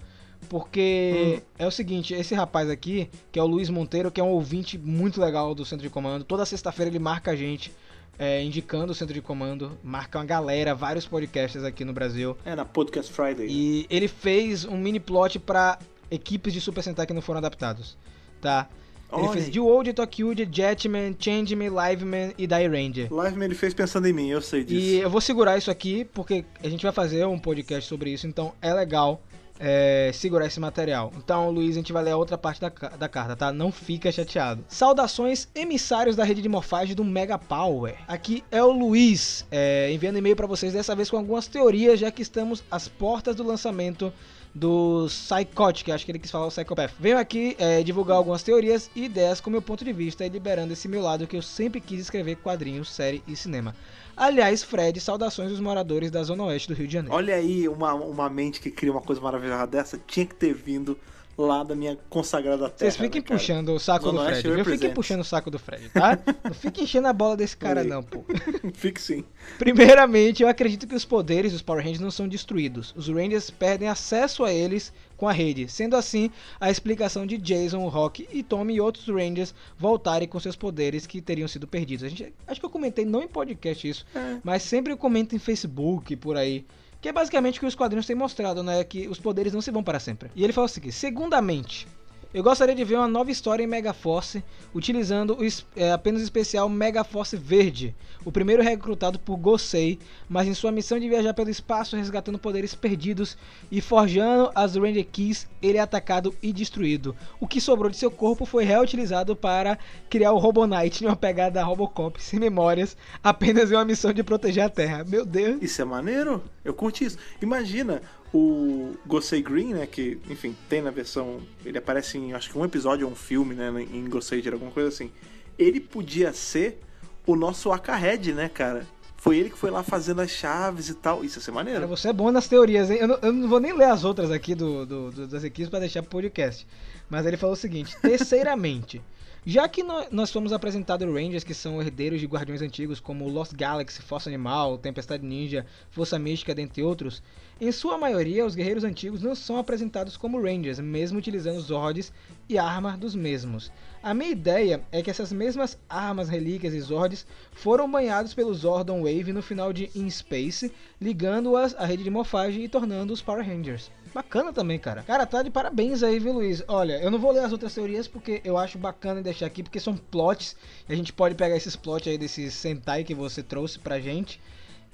porque 0.48 1.42
é 1.58 1.66
o 1.66 1.70
seguinte, 1.70 2.14
esse 2.14 2.34
rapaz 2.34 2.68
aqui, 2.68 3.08
que 3.32 3.38
é 3.38 3.42
o 3.42 3.46
Luiz 3.46 3.70
Monteiro, 3.70 4.10
que 4.10 4.20
é 4.20 4.24
um 4.24 4.30
ouvinte 4.30 4.76
muito 4.78 5.20
legal 5.20 5.54
do 5.54 5.64
Centro 5.64 5.82
de 5.82 5.90
Comando, 5.90 6.24
toda 6.24 6.44
sexta-feira 6.44 6.90
ele 6.90 6.98
marca 6.98 7.30
a 7.30 7.36
gente, 7.36 7.72
é, 8.18 8.42
indicando 8.42 8.92
o 8.92 8.94
Centro 8.94 9.14
de 9.14 9.22
Comando, 9.22 9.78
marca 9.82 10.18
uma 10.18 10.24
galera, 10.24 10.74
vários 10.74 11.06
podcasts 11.06 11.64
aqui 11.64 11.84
no 11.84 11.92
Brasil. 11.92 12.36
É 12.44 12.54
na 12.54 12.66
Podcast 12.66 13.10
Friday. 13.10 13.46
E 13.48 13.86
ele 13.88 14.08
fez 14.08 14.66
um 14.66 14.76
mini 14.76 15.00
plot 15.00 15.38
pra 15.38 15.78
equipes 16.10 16.52
de 16.52 16.60
Super 16.60 16.82
Sentai 16.82 17.06
que 17.06 17.14
não 17.14 17.22
foram 17.22 17.38
adaptados, 17.38 17.96
tá? 18.42 18.68
Ele 19.12 19.22
Olha 19.22 19.32
fez 19.32 19.46
aí. 19.46 19.50
Duode, 19.50 19.92
Tokyuji, 19.92 20.48
Jetman, 20.50 21.16
Changeman, 21.18 21.68
Liveman 21.68 22.32
e 22.38 22.46
Die 22.46 22.68
Ranger. 22.68 23.12
Live 23.12 23.42
ele 23.42 23.54
fez 23.54 23.74
pensando 23.74 24.06
em 24.06 24.12
mim, 24.12 24.28
eu 24.28 24.40
sei 24.40 24.64
disso. 24.64 24.80
E 24.80 25.00
eu 25.00 25.10
vou 25.10 25.20
segurar 25.20 25.58
isso 25.58 25.70
aqui, 25.70 26.04
porque 26.04 26.44
a 26.62 26.68
gente 26.68 26.82
vai 26.82 26.92
fazer 26.92 27.24
um 27.26 27.38
podcast 27.38 27.88
sobre 27.88 28.10
isso, 28.10 28.26
então 28.26 28.52
é 28.62 28.72
legal 28.72 29.20
é, 29.60 30.10
segurar 30.14 30.46
esse 30.46 30.58
material. 30.58 31.12
Então, 31.18 31.50
Luiz, 31.50 31.72
a 31.72 31.80
gente 31.80 31.92
vai 31.92 32.02
ler 32.02 32.12
a 32.12 32.16
outra 32.16 32.38
parte 32.38 32.60
da, 32.60 32.70
da 32.70 33.08
carta, 33.08 33.36
tá? 33.36 33.52
Não 33.52 33.70
fica 33.70 34.10
chateado. 34.10 34.64
Saudações, 34.66 35.48
emissários 35.54 36.16
da 36.16 36.24
rede 36.24 36.40
de 36.40 36.48
morfagem 36.48 36.96
do 36.96 37.04
Mega 37.04 37.38
Power. 37.38 37.94
Aqui 38.08 38.42
é 38.50 38.64
o 38.64 38.70
Luiz, 38.70 39.44
é, 39.50 39.92
enviando 39.92 40.16
e-mail 40.16 40.34
pra 40.34 40.46
vocês, 40.46 40.72
dessa 40.72 40.96
vez 40.96 41.10
com 41.10 41.18
algumas 41.18 41.46
teorias, 41.46 42.00
já 42.00 42.10
que 42.10 42.22
estamos 42.22 42.64
às 42.70 42.88
portas 42.88 43.36
do 43.36 43.42
lançamento 43.44 44.10
do 44.54 45.06
Psychotic, 45.06 45.90
acho 45.90 46.04
que 46.04 46.12
ele 46.12 46.18
quis 46.18 46.30
falar 46.30 46.46
o 46.46 46.50
Psychopath. 46.50 46.92
Venho 46.98 47.18
aqui 47.18 47.56
é, 47.58 47.82
divulgar 47.82 48.16
algumas 48.16 48.42
teorias 48.42 48.90
e 48.94 49.04
ideias 49.04 49.40
com 49.40 49.50
meu 49.50 49.62
ponto 49.62 49.84
de 49.84 49.92
vista 49.92 50.24
e 50.24 50.28
liberando 50.28 50.72
esse 50.72 50.88
meu 50.88 51.00
lado 51.00 51.26
que 51.26 51.36
eu 51.36 51.42
sempre 51.42 51.80
quis 51.80 52.00
escrever 52.00 52.36
quadrinhos, 52.36 52.90
série 52.92 53.22
e 53.26 53.36
cinema. 53.36 53.74
Aliás, 54.16 54.62
Fred, 54.62 55.00
saudações 55.00 55.50
dos 55.50 55.60
moradores 55.60 56.10
da 56.10 56.22
Zona 56.22 56.44
Oeste 56.44 56.68
do 56.68 56.74
Rio 56.74 56.86
de 56.86 56.92
Janeiro. 56.92 57.14
Olha 57.14 57.34
aí, 57.34 57.68
uma, 57.68 57.94
uma 57.94 58.28
mente 58.28 58.60
que 58.60 58.70
cria 58.70 58.92
uma 58.92 59.00
coisa 59.00 59.20
maravilhosa 59.20 59.66
dessa, 59.66 59.98
tinha 60.06 60.26
que 60.26 60.34
ter 60.34 60.52
vindo 60.52 60.98
lá 61.46 61.62
da 61.62 61.74
minha 61.74 61.98
consagrada 62.08 62.68
terra. 62.68 62.90
Vocês 62.90 62.96
fiquem 62.96 63.20
né, 63.20 63.26
puxando 63.26 63.68
o 63.70 63.78
saco 63.80 64.12
do 64.12 64.24
Fred, 64.24 64.42
viu? 64.42 64.64
Fiquem 64.64 64.94
puxando 64.94 65.20
o 65.20 65.24
saco 65.24 65.50
do 65.50 65.58
Fred, 65.58 65.88
tá? 65.90 66.18
Não 66.44 66.54
fiquem 66.54 66.84
enchendo 66.84 67.08
a 67.08 67.12
bola 67.12 67.36
desse 67.36 67.56
cara, 67.56 67.80
Oi. 67.80 67.86
não, 67.86 68.02
pô. 68.02 68.24
Fique 68.74 69.00
sim. 69.00 69.24
Primeiramente, 69.58 70.42
eu 70.42 70.48
acredito 70.48 70.86
que 70.86 70.94
os 70.94 71.04
poderes 71.04 71.52
dos 71.52 71.62
Power 71.62 71.82
Rangers 71.82 72.00
não 72.00 72.10
são 72.10 72.26
destruídos. 72.28 72.94
Os 72.96 73.08
Rangers 73.08 73.50
perdem 73.50 73.88
acesso 73.88 74.44
a 74.44 74.52
eles 74.52 74.92
com 75.16 75.28
a 75.28 75.32
rede. 75.32 75.68
Sendo 75.68 75.96
assim, 75.96 76.30
a 76.58 76.70
explicação 76.70 77.26
de 77.26 77.36
Jason, 77.36 77.86
Rock 77.88 78.26
e 78.32 78.42
Tommy 78.42 78.74
e 78.74 78.80
outros 78.80 79.06
Rangers 79.06 79.54
voltarem 79.78 80.26
com 80.26 80.40
seus 80.40 80.56
poderes 80.56 81.06
que 81.06 81.20
teriam 81.20 81.46
sido 81.46 81.66
perdidos. 81.66 82.04
A 82.04 82.08
gente, 82.08 82.32
acho 82.46 82.58
que 82.58 82.66
eu 82.66 82.70
comentei 82.70 83.04
não 83.04 83.22
em 83.22 83.28
podcast 83.28 83.88
isso, 83.88 84.06
É. 84.14 84.38
mas 84.42 84.62
sempre 84.62 84.92
eu 84.92 84.96
comento 84.96 85.36
em 85.36 85.38
Facebook 85.38 86.16
por 86.16 86.36
aí. 86.36 86.64
Que 87.00 87.08
é 87.08 87.12
basicamente 87.12 87.56
o 87.56 87.60
que 87.60 87.66
os 87.66 87.74
quadrinhos 87.74 88.06
têm 88.06 88.16
mostrado, 88.16 88.62
né? 88.62 88.84
Que 88.84 89.08
os 89.08 89.18
poderes 89.18 89.52
não 89.52 89.60
se 89.60 89.70
vão 89.70 89.82
para 89.82 89.98
sempre. 89.98 90.30
E 90.34 90.44
ele 90.44 90.52
fala 90.52 90.66
o 90.66 90.68
seguinte: 90.68 90.94
segundamente, 90.94 91.88
eu 92.32 92.44
gostaria 92.44 92.74
de 92.74 92.84
ver 92.84 92.96
uma 92.96 93.08
nova 93.08 93.30
história 93.30 93.62
em 93.62 93.66
Megaforce, 93.66 94.44
utilizando 94.72 95.36
o 95.36 95.44
é, 95.74 95.90
apenas 95.90 96.20
o 96.20 96.24
especial 96.24 96.68
Megaforce 96.68 97.36
Verde, 97.36 97.94
o 98.24 98.30
primeiro 98.30 98.62
recrutado 98.62 99.18
por 99.18 99.36
Gosei, 99.36 99.98
mas 100.28 100.46
em 100.46 100.54
sua 100.54 100.70
missão 100.70 100.98
de 100.98 101.08
viajar 101.08 101.34
pelo 101.34 101.50
espaço 101.50 101.96
resgatando 101.96 102.38
poderes 102.38 102.74
perdidos 102.74 103.36
e 103.70 103.80
forjando 103.80 104.50
as 104.54 104.76
Ranger 104.76 105.06
Keys, 105.10 105.48
ele 105.60 105.78
é 105.78 105.80
atacado 105.80 106.32
e 106.40 106.52
destruído. 106.52 107.16
O 107.40 107.48
que 107.48 107.60
sobrou 107.60 107.90
de 107.90 107.96
seu 107.96 108.10
corpo 108.10 108.46
foi 108.46 108.64
reutilizado 108.64 109.34
para 109.34 109.76
criar 110.08 110.32
o 110.32 110.38
Robonite 110.38 111.02
em 111.02 111.08
uma 111.08 111.16
pegada 111.16 111.64
Robocop 111.64 112.22
sem 112.22 112.38
memórias, 112.38 112.96
apenas 113.24 113.72
em 113.72 113.74
uma 113.74 113.84
missão 113.84 114.12
de 114.12 114.22
proteger 114.22 114.64
a 114.64 114.68
Terra. 114.68 115.04
Meu 115.04 115.26
Deus. 115.26 115.60
Isso 115.60 115.82
é 115.82 115.84
maneiro? 115.84 116.42
Eu 116.64 116.74
curti 116.74 117.04
isso. 117.04 117.18
Imagina 117.42 118.00
o 118.32 118.94
Gosei 119.06 119.42
Green, 119.42 119.74
né? 119.74 119.86
Que, 119.86 120.18
enfim, 120.28 120.56
tem 120.68 120.80
na 120.82 120.90
versão. 120.90 121.40
Ele 121.64 121.78
aparece 121.78 122.16
em 122.18 122.32
acho 122.32 122.50
que 122.50 122.58
um 122.58 122.64
episódio 122.64 123.06
ou 123.06 123.12
um 123.12 123.16
filme, 123.16 123.54
né? 123.54 123.70
Em 123.92 124.08
Gosei, 124.08 124.42
alguma 124.52 124.70
coisa 124.70 124.88
assim. 124.88 125.10
Ele 125.58 125.80
podia 125.80 126.32
ser 126.32 126.80
o 127.26 127.34
nosso 127.36 127.70
Akahead, 127.72 128.32
né, 128.32 128.48
cara? 128.48 128.86
Foi 129.16 129.36
ele 129.36 129.50
que 129.50 129.58
foi 129.58 129.70
lá 129.70 129.82
fazendo 129.82 130.20
as 130.22 130.30
chaves 130.30 130.88
e 130.88 130.94
tal. 130.94 131.22
Isso 131.22 131.38
ia 131.38 131.42
ser 131.42 131.52
Cara, 131.52 131.64
maneiro. 131.64 131.88
você 131.88 132.08
é 132.08 132.12
bom 132.12 132.30
nas 132.30 132.48
teorias, 132.48 132.90
hein? 132.90 132.96
Eu 133.00 133.08
não, 133.08 133.18
eu 133.20 133.32
não 133.32 133.48
vou 133.48 133.60
nem 133.60 133.72
ler 133.76 133.84
as 133.90 134.02
outras 134.04 134.30
aqui 134.30 134.54
do, 134.54 134.86
do- 134.86 135.10
do- 135.10 135.26
das 135.26 135.44
equipes 135.44 135.68
para 135.68 135.80
deixar 135.80 136.00
pro 136.02 136.10
podcast. 136.12 136.66
Mas 137.10 137.26
ele 137.26 137.36
falou 137.36 137.52
o 137.52 137.56
seguinte: 137.56 137.94
terceiramente, 138.00 139.02
já 139.44 139.68
que 139.68 139.82
nó- 139.82 140.06
nós 140.10 140.30
fomos 140.30 140.52
apresentados 140.54 141.06
Rangers 141.06 141.44
que 141.44 141.52
são 141.52 141.82
herdeiros 141.82 142.18
de 142.20 142.26
guardiões 142.26 142.62
antigos 142.62 142.98
como 143.00 143.28
Lost 143.28 143.52
Galaxy, 143.54 144.00
Força 144.00 144.30
Animal, 144.30 144.78
Tempestade 144.78 145.22
Ninja, 145.26 145.66
Força 145.90 146.18
Mística, 146.18 146.54
dentre 146.54 146.82
outros, 146.82 147.22
em 147.60 147.70
sua 147.70 147.98
maioria 147.98 148.46
os 148.46 148.54
guerreiros 148.54 148.84
antigos 148.84 149.22
não 149.22 149.34
são 149.34 149.58
apresentados 149.58 150.16
como 150.16 150.40
Rangers, 150.40 150.78
mesmo 150.80 151.18
utilizando 151.18 151.58
os 151.58 151.64
Zords 151.64 152.12
e 152.48 152.56
arma 152.56 152.96
dos 152.96 153.14
mesmos. 153.14 153.70
A 154.02 154.14
minha 154.14 154.30
ideia 154.30 154.82
é 154.90 155.02
que 155.02 155.10
essas 155.10 155.30
mesmas 155.30 155.78
armas, 155.88 156.28
relíquias 156.28 156.72
e 156.72 156.80
Zords 156.80 157.26
foram 157.52 157.90
banhados 157.90 158.32
pelo 158.32 158.54
Zordon 158.54 159.02
Wave 159.02 159.32
no 159.32 159.42
final 159.42 159.72
de 159.72 159.90
In 159.94 160.08
Space, 160.08 160.72
ligando-as 160.98 161.74
à 161.74 161.84
rede 161.84 162.02
de 162.02 162.10
morfagem 162.10 162.64
e 162.64 162.68
tornando 162.68 163.12
os 163.12 163.20
Power 163.20 163.46
Rangers. 163.46 163.90
Bacana 164.12 164.52
também, 164.52 164.78
cara. 164.78 165.02
Cara, 165.02 165.24
tá 165.24 165.42
de 165.42 165.50
parabéns 165.50 166.02
aí, 166.02 166.18
viu, 166.18 166.32
Luiz? 166.32 166.64
Olha, 166.66 167.00
eu 167.00 167.10
não 167.10 167.18
vou 167.18 167.30
ler 167.30 167.44
as 167.44 167.52
outras 167.52 167.74
teorias 167.74 168.08
porque 168.08 168.40
eu 168.42 168.56
acho 168.56 168.76
bacana 168.76 169.22
deixar 169.22 169.46
aqui, 169.46 169.62
porque 169.62 169.78
são 169.78 169.96
plots. 169.96 170.56
E 170.88 170.92
a 170.92 170.96
gente 170.96 171.12
pode 171.12 171.36
pegar 171.36 171.56
esses 171.56 171.76
plots 171.76 172.08
aí 172.08 172.18
desses 172.18 172.54
Sentai 172.54 173.04
que 173.04 173.14
você 173.14 173.42
trouxe 173.42 173.78
pra 173.78 174.00
gente. 174.00 174.40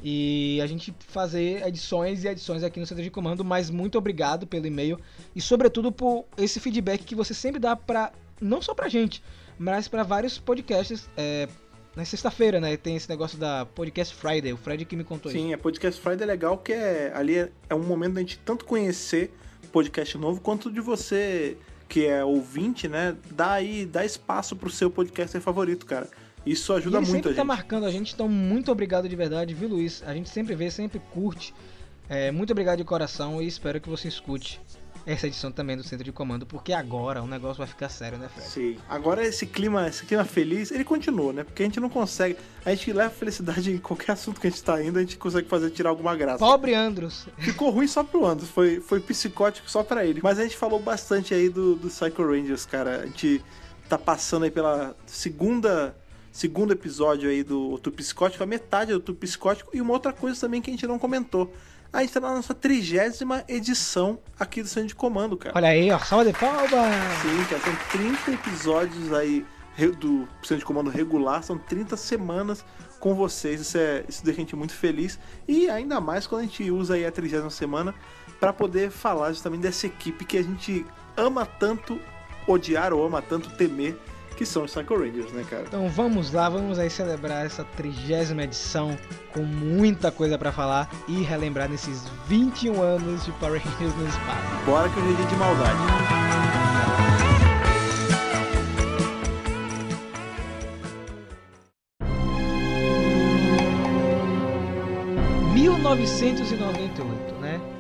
E 0.02 0.61
a 0.62 0.66
gente 0.66 0.94
fazer 1.00 1.66
edições 1.66 2.22
e 2.22 2.28
edições 2.28 2.62
aqui 2.62 2.78
no 2.78 2.87
Centro 2.87 3.02
de 3.02 3.11
Comando. 3.11 3.44
Mas 3.44 3.70
muito 3.70 3.96
obrigado 3.96 4.46
pelo 4.46 4.66
e-mail. 4.66 4.98
E 5.35 5.40
sobretudo 5.40 5.90
por 5.90 6.26
esse 6.37 6.61
feedback 6.61 7.04
que 7.04 7.14
você 7.14 7.35
sempre 7.35 7.59
dá 7.59 7.74
pra. 7.74 8.12
Não 8.40 8.61
só 8.61 8.74
pra 8.74 8.88
gente, 8.88 9.22
mas 9.59 9.88
pra 9.88 10.02
vários 10.02 10.38
podcasts. 10.38 11.09
É, 11.16 11.48
na 11.96 12.04
sexta-feira, 12.04 12.61
né? 12.61 12.76
Tem 12.76 12.94
esse 12.94 13.09
negócio 13.09 13.38
da 13.38 13.64
Podcast 13.64 14.14
Friday. 14.14 14.52
O 14.52 14.59
Fred 14.59 14.85
que 14.85 14.94
me 14.94 15.02
contou 15.02 15.32
isso. 15.32 15.40
Sim, 15.40 15.54
a 15.54 15.59
Podcast 15.59 15.98
Friday 15.98 16.24
é 16.24 16.26
legal 16.26 16.59
que 16.59 16.74
é, 16.74 17.11
ali 17.14 17.38
é, 17.38 17.50
é 17.70 17.74
um 17.74 17.82
momento 17.82 18.12
da 18.12 18.20
gente 18.20 18.38
tanto 18.44 18.66
conhecer 18.66 19.32
podcast 19.72 20.16
novo, 20.18 20.40
quanto 20.40 20.70
de 20.70 20.80
você 20.80 21.56
que 21.88 22.06
é 22.06 22.24
ouvinte, 22.24 22.88
né? 22.88 23.16
Dar 23.30 23.52
aí, 23.52 23.87
dar 23.87 24.04
espaço 24.04 24.56
pro 24.56 24.70
seu 24.70 24.90
podcaster 24.90 25.40
favorito, 25.40 25.87
cara. 25.87 26.09
Isso 26.46 26.72
E 26.72 26.76
ajuda 26.76 26.98
ele 26.98 27.06
muito 27.06 27.12
sempre 27.14 27.30
a 27.30 27.35
tá 27.35 27.42
gente. 27.42 27.46
marcando 27.46 27.87
a 27.87 27.90
gente, 27.90 28.14
então 28.14 28.28
muito 28.28 28.70
obrigado 28.70 29.09
de 29.09 29.16
verdade, 29.16 29.52
viu, 29.52 29.68
Luiz? 29.68 30.02
A 30.06 30.14
gente 30.14 30.28
sempre 30.28 30.54
vê, 30.54 30.70
sempre 30.70 31.00
curte. 31.12 31.52
É, 32.09 32.30
muito 32.30 32.52
obrigado 32.52 32.78
de 32.78 32.85
coração 32.85 33.42
e 33.42 33.46
espero 33.46 33.80
que 33.80 33.88
você 33.88 34.06
escute 34.06 34.61
essa 35.04 35.28
edição 35.28 35.52
também 35.52 35.76
do 35.76 35.85
Centro 35.85 36.04
de 36.04 36.11
Comando, 36.11 36.44
porque 36.44 36.72
agora 36.72 37.22
o 37.22 37.28
negócio 37.28 37.59
vai 37.59 37.66
ficar 37.66 37.88
sério, 37.88 38.18
né, 38.18 38.28
Fred? 38.28 38.48
Sim. 38.48 38.76
Agora 38.88 39.24
esse 39.24 39.46
clima, 39.46 39.87
esse 39.87 40.04
clima 40.04 40.24
feliz, 40.24 40.72
ele 40.72 40.82
continua, 40.82 41.32
né? 41.32 41.44
Porque 41.44 41.62
a 41.62 41.66
gente 41.66 41.78
não 41.78 41.88
consegue. 41.88 42.37
A 42.64 42.70
gente 42.70 42.92
leva 42.92 43.11
felicidade 43.11 43.70
em 43.70 43.78
qualquer 43.78 44.12
assunto 44.12 44.40
que 44.40 44.48
a 44.48 44.50
gente 44.50 44.62
tá 44.64 44.82
indo, 44.82 44.98
a 44.98 45.00
gente 45.02 45.16
consegue 45.16 45.48
fazer 45.48 45.70
tirar 45.70 45.90
alguma 45.90 46.16
graça. 46.16 46.38
Pobre 46.38 46.74
Andros. 46.74 47.28
Ficou 47.38 47.70
ruim 47.70 47.87
só 47.87 48.02
pro 48.02 48.26
Andros, 48.26 48.48
foi, 48.50 48.80
foi 48.80 48.98
psicótico 48.98 49.70
só 49.70 49.85
pra 49.85 50.04
ele. 50.04 50.20
Mas 50.22 50.40
a 50.40 50.42
gente 50.42 50.56
falou 50.56 50.80
bastante 50.80 51.32
aí 51.32 51.48
do, 51.48 51.76
do 51.76 51.88
Psycho 51.88 52.24
Rangers, 52.26 52.66
cara. 52.66 53.02
A 53.02 53.06
gente 53.06 53.40
tá 53.88 53.96
passando 53.96 54.44
aí 54.44 54.50
pela 54.50 54.96
segunda. 55.06 55.94
Segundo 56.37 56.70
episódio 56.70 57.31
aí 57.31 57.42
do 57.42 57.70
Outro 57.70 57.90
Psicótico, 57.90 58.42
a 58.42 58.46
metade 58.46 58.90
do 58.90 58.96
Outro 58.96 59.14
Psicótico, 59.14 59.70
e 59.72 59.81
uma 59.81 59.94
outra 59.94 60.12
coisa 60.12 60.38
também 60.38 60.61
que 60.61 60.68
a 60.68 60.72
gente 60.75 60.87
não 60.87 60.99
comentou. 60.99 61.51
A 61.90 62.03
gente 62.03 62.12
tá 62.12 62.20
na 62.20 62.35
nossa 62.35 62.53
trigésima 62.53 63.42
edição 63.49 64.18
aqui 64.38 64.61
do 64.61 64.68
Centro 64.68 64.88
de 64.88 64.94
Comando, 64.94 65.35
cara. 65.35 65.57
Olha 65.57 65.68
aí, 65.68 65.90
ó, 65.90 65.99
salva 65.99 66.31
de 66.31 66.38
palmas. 66.38 66.68
Sim, 66.68 67.44
cara, 67.49 67.62
são 67.62 67.75
30 67.90 68.33
episódios 68.33 69.14
aí 69.14 69.46
do 69.99 70.29
Centro 70.42 70.59
de 70.59 70.64
Comando 70.66 70.90
regular, 70.90 71.42
são 71.42 71.57
30 71.57 71.96
semanas 71.96 72.62
com 73.01 73.14
vocês. 73.14 73.62
Isso, 73.62 73.79
é, 73.79 74.05
isso 74.07 74.22
deixa 74.22 74.38
a 74.38 74.42
gente 74.42 74.55
muito 74.55 74.75
feliz. 74.75 75.18
E 75.49 75.70
ainda 75.70 76.03
mais 76.03 76.27
quando 76.27 76.42
a 76.42 76.44
gente 76.44 76.70
usa 76.70 76.96
aí 76.96 77.07
a 77.07 77.11
30 77.11 77.49
semana 77.49 77.94
para 78.38 78.53
poder 78.53 78.90
falar 78.90 79.33
justamente 79.33 79.62
dessa 79.62 79.87
equipe 79.87 80.22
que 80.27 80.37
a 80.37 80.42
gente 80.42 80.85
ama 81.16 81.46
tanto 81.46 81.99
odiar 82.46 82.92
ou 82.92 83.07
ama 83.07 83.22
tanto 83.22 83.49
temer, 83.57 83.96
que 84.37 84.44
são 84.44 84.64
os 84.64 84.72
Psycho 84.72 84.96
Rangers, 84.96 85.33
né, 85.33 85.44
cara? 85.49 85.64
Então 85.66 85.88
vamos 85.88 86.33
lá, 86.33 86.49
vamos 86.49 86.79
aí 86.79 86.90
celebrar 86.90 87.46
essa 87.46 87.64
trigésima 87.64 88.44
edição 88.44 88.96
com 89.33 89.42
muita 89.42 90.12
coisa 90.12 90.38
pra 90.38 90.53
falar 90.53 90.88
e 91.09 91.22
relembrar 91.22 91.68
nesses 91.68 92.05
21 92.29 92.81
anos 92.83 93.25
de 93.25 93.33
Power 93.33 93.61
Rangers 93.61 93.96
no 93.96 94.07
espaço. 94.07 94.64
Bora 94.64 94.88
que 94.88 95.01
hoje 95.01 95.22
é 95.22 95.27
de 95.27 95.37
maldade. 95.37 96.27
1998, 105.87 107.35
né? 107.40 107.75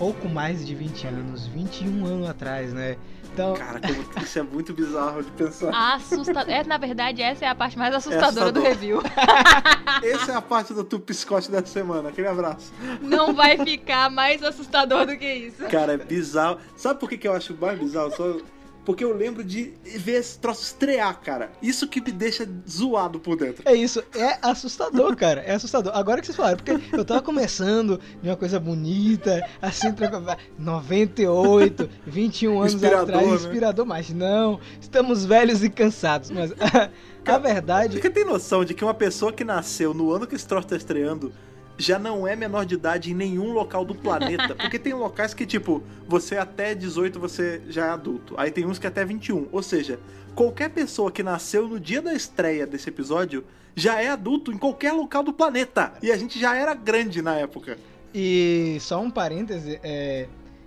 Pouco 0.00 0.30
mais 0.30 0.66
de 0.66 0.74
20 0.74 1.06
anos, 1.08 1.46
21 1.48 2.06
anos 2.06 2.30
atrás, 2.30 2.72
né? 2.72 2.96
Então, 3.34 3.52
Cara, 3.52 3.78
como- 3.78 4.24
isso 4.24 4.38
é 4.38 4.42
muito 4.42 4.72
bizarro 4.72 5.22
de 5.22 5.30
pensar. 5.32 5.70
Assusta... 5.94 6.40
É, 6.48 6.64
na 6.64 6.78
verdade, 6.78 7.20
essa 7.20 7.44
é 7.44 7.48
a 7.48 7.54
parte 7.54 7.78
mais 7.78 7.94
assustadora 7.94 8.50
do 8.50 8.62
review. 8.62 9.02
Essa 10.02 10.32
é 10.32 10.34
a 10.34 10.40
parte 10.40 10.72
do 10.72 10.82
Tupi 10.82 11.12
Scott 11.12 11.50
dessa 11.50 11.66
semana. 11.66 12.08
Aquele 12.08 12.26
abraço. 12.28 12.72
Não 13.02 13.34
vai 13.34 13.58
ficar 13.58 14.10
mais 14.10 14.42
assustador 14.42 15.04
do 15.04 15.14
que 15.18 15.30
isso. 15.30 15.62
Cara, 15.64 15.92
é 15.92 15.96
bizarro. 15.98 16.58
Sabe 16.74 16.98
por 16.98 17.06
que, 17.06 17.18
que 17.18 17.28
eu 17.28 17.34
acho 17.34 17.54
mais 17.60 17.78
bizarro? 17.78 18.10
Só 18.16 18.38
porque 18.84 19.04
eu 19.04 19.16
lembro 19.16 19.44
de 19.44 19.74
ver 19.96 20.20
esse 20.20 20.38
troço 20.38 20.62
estrear, 20.62 21.20
cara. 21.20 21.52
Isso 21.62 21.86
que 21.86 22.00
me 22.00 22.12
deixa 22.12 22.48
zoado 22.68 23.20
por 23.20 23.36
dentro. 23.36 23.62
é 23.66 23.74
isso, 23.74 24.02
é 24.14 24.38
assustador, 24.42 25.14
cara, 25.16 25.40
é 25.42 25.54
assustador. 25.54 25.92
Agora 25.94 26.20
que 26.20 26.26
vocês 26.26 26.36
falaram, 26.36 26.56
porque 26.56 26.78
eu 26.92 27.04
tava 27.04 27.22
começando 27.22 28.00
de 28.22 28.28
uma 28.28 28.36
coisa 28.36 28.58
bonita, 28.58 29.46
assim, 29.60 29.92
tranquila, 29.92 30.36
98, 30.58 31.88
21 32.06 32.60
anos 32.60 32.74
Inspirador, 32.74 33.02
atrás, 33.02 33.28
né? 33.28 33.34
inspirador, 33.34 33.86
mas 33.86 34.10
não, 34.10 34.60
estamos 34.80 35.24
velhos 35.24 35.62
e 35.62 35.70
cansados. 35.70 36.30
Mas 36.30 36.52
a 37.24 37.38
verdade 37.38 38.00
Você 38.00 38.10
tem 38.10 38.24
noção 38.24 38.64
de 38.64 38.74
que 38.74 38.82
uma 38.82 38.94
pessoa 38.94 39.32
que 39.32 39.44
nasceu 39.44 39.94
no 39.94 40.12
ano 40.12 40.26
que 40.26 40.34
esse 40.34 40.46
troço 40.46 40.68
tá 40.68 40.76
estreando 40.76 41.32
já 41.80 41.98
não 41.98 42.26
é 42.26 42.36
menor 42.36 42.64
de 42.64 42.74
idade 42.74 43.10
em 43.10 43.14
nenhum 43.14 43.52
local 43.52 43.84
do 43.84 43.94
planeta? 43.94 44.54
Porque 44.54 44.78
tem 44.78 44.92
locais 44.92 45.32
que, 45.32 45.46
tipo, 45.46 45.82
você 46.06 46.36
até 46.36 46.74
18 46.74 47.18
você 47.18 47.62
já 47.68 47.86
é 47.86 47.90
adulto. 47.90 48.34
Aí 48.36 48.50
tem 48.50 48.66
uns 48.66 48.78
que 48.78 48.86
até 48.86 49.04
21. 49.04 49.48
Ou 49.50 49.62
seja, 49.62 49.98
qualquer 50.34 50.70
pessoa 50.70 51.10
que 51.10 51.22
nasceu 51.22 51.66
no 51.66 51.80
dia 51.80 52.02
da 52.02 52.12
estreia 52.12 52.66
desse 52.66 52.88
episódio 52.88 53.44
já 53.74 54.00
é 54.00 54.08
adulto 54.08 54.52
em 54.52 54.58
qualquer 54.58 54.92
local 54.92 55.22
do 55.22 55.32
planeta. 55.32 55.92
E 56.02 56.12
a 56.12 56.16
gente 56.16 56.38
já 56.38 56.54
era 56.54 56.74
grande 56.74 57.22
na 57.22 57.36
época. 57.36 57.78
E 58.14 58.76
só 58.80 59.00
um 59.00 59.10
parêntese, 59.10 59.80
é, 59.82 60.26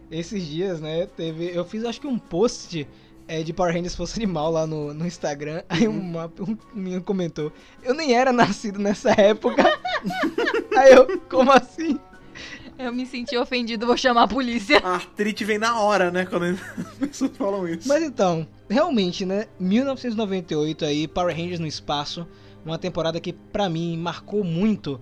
esses 0.09 0.45
dias, 0.45 0.79
né, 0.79 1.05
teve, 1.05 1.51
eu 1.53 1.65
fiz 1.65 1.83
acho 1.85 1.99
que 1.99 2.07
um 2.07 2.17
post 2.17 2.87
é, 3.33 3.41
de 3.41 3.51
Power 3.51 3.73
Rangers 3.73 3.95
Força 3.95 4.17
Animal 4.17 4.51
lá 4.51 4.67
no, 4.67 4.93
no 4.93 5.07
Instagram, 5.07 5.63
aí 5.67 5.87
uma, 5.87 6.31
um 6.39 6.55
menino 6.71 7.01
comentou, 7.01 7.51
eu 7.81 7.95
nem 7.95 8.13
era 8.13 8.31
nascido 8.31 8.77
nessa 8.77 9.09
época. 9.19 9.63
aí 10.77 10.93
eu, 10.93 11.19
como 11.21 11.51
assim? 11.51 11.99
Eu 12.77 12.93
me 12.93 13.07
senti 13.07 13.35
ofendido, 13.35 13.87
vou 13.87 13.97
chamar 13.97 14.23
a 14.23 14.27
polícia. 14.27 14.79
A 14.83 14.95
artrite 14.95 15.43
vem 15.43 15.57
na 15.57 15.79
hora, 15.79 16.11
né? 16.11 16.25
Quando 16.25 16.43
as 16.45 16.59
pessoas 16.99 17.31
falam 17.35 17.67
isso. 17.67 17.87
Mas 17.87 18.03
então, 18.03 18.47
realmente, 18.69 19.25
né, 19.25 19.47
1998 19.59 20.85
aí, 20.85 21.07
Power 21.07 21.35
Rangers 21.35 21.59
no 21.59 21.67
espaço, 21.67 22.27
uma 22.63 22.77
temporada 22.77 23.19
que 23.19 23.33
pra 23.33 23.67
mim 23.67 23.97
marcou 23.97 24.43
muito, 24.43 25.01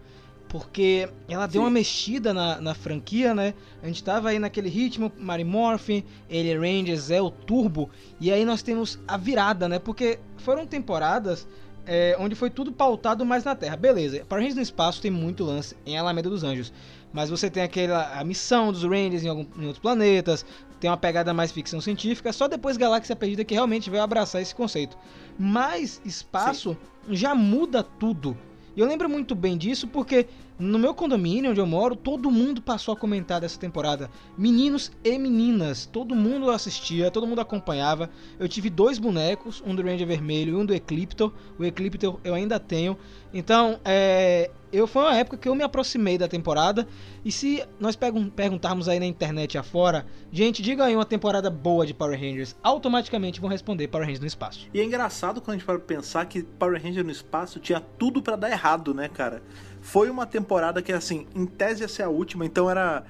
porque 0.51 1.07
ela 1.29 1.47
deu 1.47 1.61
Sim. 1.61 1.65
uma 1.65 1.69
mexida 1.69 2.33
na, 2.33 2.59
na 2.59 2.75
franquia, 2.75 3.33
né? 3.33 3.53
A 3.81 3.87
gente 3.87 4.03
tava 4.03 4.29
aí 4.29 4.37
naquele 4.37 4.67
ritmo, 4.67 5.09
Mary 5.17 5.45
Morphin, 5.45 6.03
Alien 6.29 6.57
Rangers, 6.59 7.09
é 7.09 7.21
o 7.21 7.31
Turbo, 7.31 7.89
e 8.19 8.29
aí 8.29 8.43
nós 8.43 8.61
temos 8.61 8.99
a 9.07 9.15
virada, 9.15 9.69
né? 9.69 9.79
Porque 9.79 10.19
foram 10.35 10.67
temporadas 10.67 11.47
é, 11.87 12.17
onde 12.19 12.35
foi 12.35 12.49
tudo 12.49 12.69
pautado 12.73 13.25
mais 13.25 13.45
na 13.45 13.55
Terra. 13.55 13.77
Beleza, 13.77 14.25
Power 14.27 14.41
Rangers 14.41 14.57
no 14.57 14.61
espaço 14.61 15.01
tem 15.01 15.09
muito 15.09 15.45
lance 15.45 15.73
em 15.85 15.97
Alameda 15.97 16.29
dos 16.29 16.43
Anjos. 16.43 16.73
Mas 17.13 17.29
você 17.29 17.49
tem 17.49 17.63
aquela 17.63 18.19
a 18.19 18.23
missão 18.23 18.73
dos 18.73 18.83
Rangers 18.83 19.23
em, 19.23 19.29
algum- 19.29 19.45
em 19.57 19.65
outros 19.65 19.79
planetas, 19.79 20.45
tem 20.81 20.89
uma 20.89 20.97
pegada 20.97 21.33
mais 21.33 21.51
ficção 21.51 21.79
científica, 21.79 22.33
só 22.33 22.47
depois 22.49 22.75
Galáxia 22.75 23.15
Perdida 23.15 23.45
que 23.45 23.53
realmente 23.53 23.89
veio 23.89 24.03
abraçar 24.03 24.41
esse 24.41 24.53
conceito. 24.53 24.97
Mas 25.39 26.01
espaço 26.03 26.75
já 27.09 27.33
muda 27.33 27.81
tudo. 27.83 28.37
E 28.75 28.79
eu 28.79 28.87
lembro 28.87 29.09
muito 29.09 29.35
bem 29.35 29.57
disso 29.57 29.87
porque 29.87 30.27
no 30.61 30.77
meu 30.77 30.93
condomínio 30.93 31.51
onde 31.51 31.59
eu 31.59 31.65
moro, 31.65 31.95
todo 31.95 32.29
mundo 32.29 32.61
passou 32.61 32.93
a 32.93 32.97
comentar 32.97 33.41
dessa 33.41 33.59
temporada. 33.59 34.09
Meninos 34.37 34.91
e 35.03 35.17
meninas, 35.17 35.85
todo 35.85 36.15
mundo 36.15 36.49
assistia, 36.51 37.09
todo 37.09 37.25
mundo 37.25 37.41
acompanhava. 37.41 38.09
Eu 38.39 38.47
tive 38.47 38.69
dois 38.69 38.99
bonecos, 38.99 39.61
um 39.65 39.73
do 39.73 39.81
Ranger 39.81 40.07
Vermelho 40.07 40.53
e 40.53 40.55
um 40.55 40.65
do 40.65 40.73
Ecliptor. 40.73 41.33
O 41.57 41.65
Ecliptor 41.65 42.19
eu 42.23 42.33
ainda 42.35 42.59
tenho. 42.59 42.95
Então, 43.33 43.79
é, 43.85 44.51
eu 44.73 44.85
foi 44.85 45.03
uma 45.03 45.15
época 45.15 45.37
que 45.37 45.47
eu 45.47 45.55
me 45.55 45.63
aproximei 45.63 46.17
da 46.17 46.27
temporada. 46.27 46.87
E 47.23 47.31
se 47.31 47.63
nós 47.79 47.95
pergun- 47.95 48.29
perguntarmos 48.29 48.87
aí 48.89 48.99
na 48.99 49.05
internet 49.05 49.57
afora, 49.57 50.05
gente, 50.31 50.61
diga 50.61 50.85
aí 50.85 50.95
uma 50.95 51.05
temporada 51.05 51.49
boa 51.49 51.85
de 51.85 51.93
Power 51.93 52.19
Rangers, 52.19 52.55
automaticamente 52.61 53.39
vão 53.39 53.49
responder 53.49 53.87
Power 53.87 54.05
Rangers 54.05 54.19
no 54.21 54.27
espaço. 54.27 54.67
E 54.73 54.79
é 54.79 54.83
engraçado 54.83 55.41
quando 55.41 55.55
a 55.55 55.57
gente 55.57 55.65
para 55.65 55.79
pensar 55.79 56.25
que 56.25 56.43
Power 56.43 56.81
Ranger 56.81 57.03
no 57.03 57.11
espaço 57.11 57.59
tinha 57.59 57.79
tudo 57.79 58.21
pra 58.21 58.35
dar 58.35 58.51
errado, 58.51 58.93
né, 58.93 59.07
cara? 59.07 59.41
Foi 59.81 60.09
uma 60.09 60.25
temporada 60.25 60.81
que, 60.81 60.93
assim, 60.93 61.27
em 61.35 61.45
tese 61.45 61.81
ia 61.81 61.87
ser 61.87 62.03
a 62.03 62.09
última, 62.09 62.45
então 62.45 62.69
era. 62.69 63.03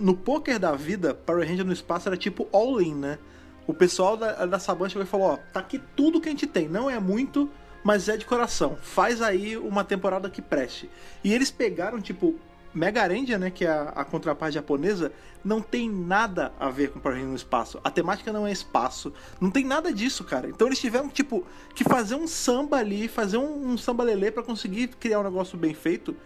No 0.00 0.16
poker 0.16 0.58
da 0.58 0.72
vida, 0.72 1.14
Power 1.14 1.46
Ranger 1.46 1.64
no 1.64 1.72
espaço 1.72 2.08
era 2.08 2.16
tipo 2.16 2.48
all-in, 2.52 2.94
né? 2.96 3.18
O 3.66 3.72
pessoal 3.72 4.16
da, 4.16 4.44
da 4.44 4.58
Saban 4.58 4.88
chegou 4.88 5.04
e 5.04 5.06
falou: 5.06 5.26
ó, 5.28 5.36
tá 5.52 5.60
aqui 5.60 5.80
tudo 5.94 6.20
que 6.20 6.28
a 6.28 6.32
gente 6.32 6.46
tem, 6.46 6.68
não 6.68 6.90
é 6.90 6.98
muito, 6.98 7.48
mas 7.84 8.08
é 8.08 8.16
de 8.16 8.24
coração. 8.24 8.76
Faz 8.82 9.22
aí 9.22 9.56
uma 9.56 9.84
temporada 9.84 10.28
que 10.28 10.42
preste. 10.42 10.90
E 11.22 11.32
eles 11.32 11.50
pegaram, 11.50 12.00
tipo, 12.00 12.34
Mega 12.74 13.06
né, 13.38 13.50
que 13.50 13.64
é 13.64 13.70
a, 13.70 13.82
a 13.90 14.04
contraparte 14.04 14.54
japonesa, 14.54 15.12
não 15.44 15.60
tem 15.60 15.88
nada 15.88 16.52
a 16.58 16.68
ver 16.70 16.90
com 16.90 16.98
Power 16.98 17.16
Ranger 17.16 17.30
no 17.30 17.36
espaço. 17.36 17.80
A 17.84 17.90
temática 17.90 18.32
não 18.32 18.46
é 18.46 18.50
espaço, 18.50 19.12
não 19.40 19.50
tem 19.50 19.64
nada 19.64 19.92
disso, 19.92 20.24
cara. 20.24 20.48
Então 20.48 20.66
eles 20.66 20.80
tiveram, 20.80 21.08
tipo, 21.08 21.46
que 21.74 21.84
fazer 21.84 22.16
um 22.16 22.26
samba 22.26 22.78
ali, 22.78 23.06
fazer 23.06 23.36
um, 23.36 23.68
um 23.68 23.78
samba 23.78 24.02
lelê 24.02 24.30
pra 24.30 24.42
conseguir 24.42 24.88
criar 24.88 25.20
um 25.20 25.22
negócio 25.22 25.56
bem 25.56 25.72
feito. 25.72 26.16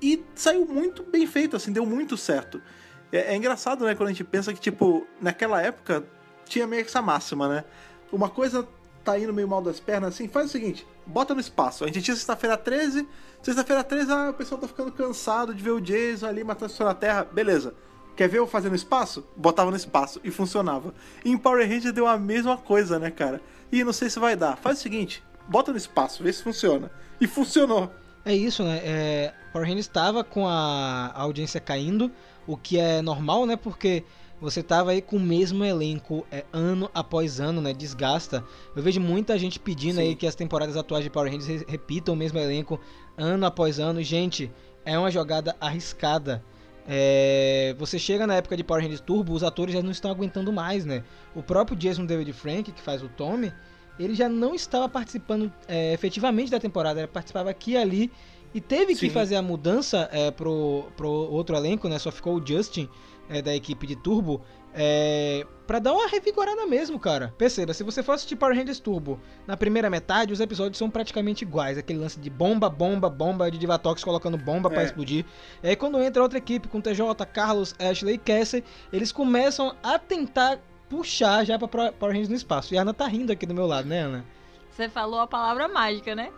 E 0.00 0.22
saiu 0.34 0.64
muito 0.64 1.02
bem 1.02 1.26
feito, 1.26 1.56
assim, 1.56 1.72
deu 1.72 1.84
muito 1.84 2.16
certo. 2.16 2.62
É, 3.10 3.34
é 3.34 3.36
engraçado, 3.36 3.84
né, 3.84 3.94
quando 3.94 4.10
a 4.10 4.12
gente 4.12 4.24
pensa 4.24 4.52
que, 4.52 4.60
tipo, 4.60 5.06
naquela 5.20 5.60
época 5.60 6.04
tinha 6.44 6.66
meio 6.66 6.84
que 6.84 6.88
essa 6.88 7.02
máxima, 7.02 7.48
né? 7.48 7.64
Uma 8.12 8.28
coisa 8.28 8.66
tá 9.04 9.18
indo 9.18 9.32
meio 9.32 9.48
mal 9.48 9.60
das 9.60 9.80
pernas, 9.80 10.14
assim, 10.14 10.28
faz 10.28 10.46
o 10.46 10.48
seguinte, 10.50 10.86
bota 11.10 11.34
no 11.34 11.40
espaço. 11.40 11.84
A 11.84 11.86
gente 11.88 12.02
tinha 12.02 12.16
sexta-feira 12.16 12.56
13, 12.56 13.06
sexta-feira 13.42 13.84
13, 13.84 14.12
ah, 14.12 14.30
o 14.30 14.34
pessoal 14.34 14.60
tá 14.60 14.68
ficando 14.68 14.92
cansado 14.92 15.54
de 15.54 15.62
ver 15.62 15.70
o 15.70 15.80
Jason 15.80 16.26
ali 16.26 16.44
matando 16.44 16.72
isso 16.72 16.84
na 16.84 16.94
Terra, 16.94 17.24
beleza. 17.24 17.74
Quer 18.16 18.28
ver 18.28 18.38
eu 18.38 18.46
fazendo 18.46 18.74
espaço? 18.74 19.26
Botava 19.36 19.70
no 19.70 19.76
espaço 19.76 20.20
e 20.22 20.30
funcionava. 20.30 20.94
E 21.24 21.30
em 21.30 21.38
Power 21.38 21.66
Ranger 21.68 21.92
deu 21.92 22.06
a 22.06 22.18
mesma 22.18 22.56
coisa, 22.56 22.98
né, 22.98 23.10
cara? 23.10 23.40
E 23.72 23.82
não 23.82 23.92
sei 23.92 24.10
se 24.10 24.18
vai 24.18 24.36
dar. 24.36 24.56
Faz 24.56 24.78
o 24.78 24.82
seguinte, 24.82 25.22
bota 25.48 25.72
no 25.72 25.78
espaço, 25.78 26.22
vê 26.22 26.32
se 26.32 26.42
funciona. 26.42 26.90
E 27.20 27.26
funcionou. 27.26 27.92
É 28.24 28.34
isso, 28.34 28.62
né? 28.62 28.80
É, 28.84 29.34
Power 29.52 29.66
Rangers 29.66 29.86
estava 29.86 30.22
com 30.22 30.46
a 30.46 31.12
a 31.14 31.22
audiência 31.22 31.60
caindo, 31.60 32.10
o 32.46 32.56
que 32.56 32.78
é 32.78 33.00
normal, 33.02 33.46
né? 33.46 33.56
Porque 33.56 34.04
você 34.40 34.62
tava 34.62 34.92
aí 34.92 35.02
com 35.02 35.16
o 35.16 35.20
mesmo 35.20 35.64
elenco 35.64 36.26
é, 36.30 36.44
ano 36.52 36.90
após 36.94 37.40
ano, 37.40 37.60
né? 37.60 37.72
Desgasta. 37.74 38.42
Eu 38.74 38.82
vejo 38.82 39.00
muita 39.00 39.38
gente 39.38 39.60
pedindo 39.60 39.96
Sim. 39.96 40.02
aí 40.02 40.14
que 40.14 40.26
as 40.26 40.34
temporadas 40.34 40.76
atuais 40.76 41.04
de 41.04 41.10
Power 41.10 41.30
Rangers 41.30 41.46
re- 41.46 41.66
repitam 41.68 42.14
o 42.14 42.16
mesmo 42.16 42.38
elenco 42.38 42.80
ano 43.18 43.44
após 43.44 43.78
ano. 43.78 44.02
Gente, 44.02 44.50
é 44.84 44.98
uma 44.98 45.10
jogada 45.10 45.54
arriscada. 45.60 46.42
É, 46.88 47.74
você 47.78 47.98
chega 47.98 48.26
na 48.26 48.34
época 48.36 48.56
de 48.56 48.64
Power 48.64 48.82
Rangers 48.82 49.00
Turbo, 49.02 49.32
os 49.34 49.44
atores 49.44 49.74
já 49.74 49.82
não 49.82 49.90
estão 49.90 50.10
aguentando 50.10 50.52
mais, 50.52 50.84
né? 50.86 51.04
O 51.34 51.42
próprio 51.42 51.76
Jason 51.76 52.06
David 52.06 52.32
Frank, 52.32 52.72
que 52.72 52.80
faz 52.80 53.02
o 53.02 53.08
Tommy, 53.08 53.52
ele 53.98 54.14
já 54.14 54.28
não 54.28 54.54
estava 54.54 54.88
participando 54.88 55.52
é, 55.68 55.92
efetivamente 55.92 56.50
da 56.50 56.58
temporada, 56.58 57.00
ele 57.00 57.06
participava 57.06 57.50
aqui 57.50 57.72
e 57.72 57.76
ali 57.76 58.10
e 58.52 58.60
teve 58.60 58.94
que 58.94 59.00
Sim. 59.06 59.10
fazer 59.10 59.36
a 59.36 59.42
mudança 59.42 60.08
é, 60.10 60.30
pro, 60.30 60.86
pro 60.96 61.08
outro 61.08 61.54
elenco, 61.54 61.88
né? 61.88 61.98
Só 61.98 62.10
ficou 62.10 62.36
o 62.40 62.44
Justin 62.44 62.88
é, 63.30 63.40
da 63.40 63.54
equipe 63.54 63.86
de 63.86 63.96
Turbo 63.96 64.42
é, 64.74 65.46
para 65.66 65.78
dar 65.78 65.92
uma 65.92 66.06
revigorada 66.08 66.66
mesmo, 66.66 66.98
cara. 66.98 67.32
Perceba, 67.38 67.72
se 67.72 67.82
você 67.82 68.02
for 68.02 68.12
assistir 68.12 68.36
Power 68.36 68.56
Rangers 68.56 68.78
Turbo, 68.80 69.18
na 69.46 69.56
primeira 69.56 69.88
metade 69.88 70.32
os 70.32 70.40
episódios 70.40 70.76
são 70.78 70.90
praticamente 70.90 71.42
iguais, 71.44 71.78
aquele 71.78 71.98
lance 71.98 72.18
de 72.20 72.28
bomba, 72.28 72.68
bomba, 72.68 73.08
bomba, 73.08 73.50
de 73.50 73.56
Divatox 73.58 74.04
colocando 74.04 74.36
bomba 74.36 74.68
pra 74.68 74.82
É. 74.82 74.84
explodir. 74.84 75.24
E 75.62 75.68
aí 75.68 75.76
quando 75.76 76.00
entra 76.02 76.22
outra 76.22 76.38
equipe 76.38 76.68
com 76.68 76.80
TJ, 76.80 77.02
Carlos, 77.32 77.74
Ashley 77.78 78.14
e 78.14 78.18
Cassie, 78.18 78.64
eles 78.92 79.10
começam 79.12 79.74
a 79.82 79.98
tentar 79.98 80.58
puxar 80.88 81.44
já 81.44 81.56
pra 81.58 81.68
Power 81.68 81.92
Rangers 82.12 82.28
no 82.28 82.34
espaço. 82.34 82.74
E 82.74 82.78
a 82.78 82.82
Ana 82.82 82.92
tá 82.92 83.06
rindo 83.06 83.32
aqui 83.32 83.46
do 83.46 83.54
meu 83.54 83.66
lado, 83.66 83.88
né, 83.88 84.00
Ana? 84.00 84.24
Você 84.70 84.88
falou 84.88 85.20
a 85.20 85.26
palavra 85.26 85.68
mágica, 85.68 86.14
né? 86.14 86.30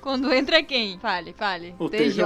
Quando 0.00 0.32
entra 0.32 0.62
quem? 0.62 0.98
Fale, 0.98 1.32
fale. 1.34 1.74
O 1.78 1.88
TJ. 1.88 2.24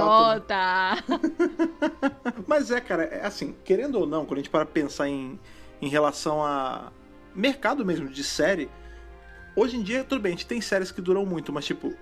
Mas 2.47 2.71
é, 2.71 2.79
cara, 2.79 3.03
é 3.03 3.25
assim, 3.25 3.55
querendo 3.63 3.99
ou 3.99 4.05
não, 4.07 4.25
quando 4.25 4.39
a 4.39 4.41
gente 4.41 4.49
para 4.49 4.65
pensar 4.65 5.07
em, 5.09 5.39
em 5.81 5.87
relação 5.89 6.43
a 6.43 6.91
mercado 7.33 7.85
mesmo 7.85 8.07
de 8.07 8.23
série, 8.23 8.69
hoje 9.55 9.77
em 9.77 9.83
dia, 9.83 10.03
tudo 10.03 10.21
bem, 10.21 10.33
a 10.33 10.35
gente 10.35 10.47
tem 10.47 10.61
séries 10.61 10.91
que 10.91 11.01
duram 11.01 11.25
muito, 11.25 11.51
mas 11.51 11.65
tipo, 11.65 11.93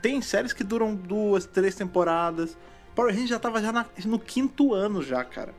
tem 0.00 0.20
séries 0.22 0.52
que 0.52 0.62
duram 0.62 0.94
duas, 0.94 1.44
três 1.46 1.74
temporadas. 1.74 2.56
Power 2.94 3.10
Rangers 3.12 3.30
já 3.30 3.38
tava 3.38 3.60
já 3.60 3.72
na- 3.72 3.86
no 4.04 4.18
quinto 4.18 4.72
ano 4.72 5.02
já, 5.02 5.24
cara. 5.24 5.54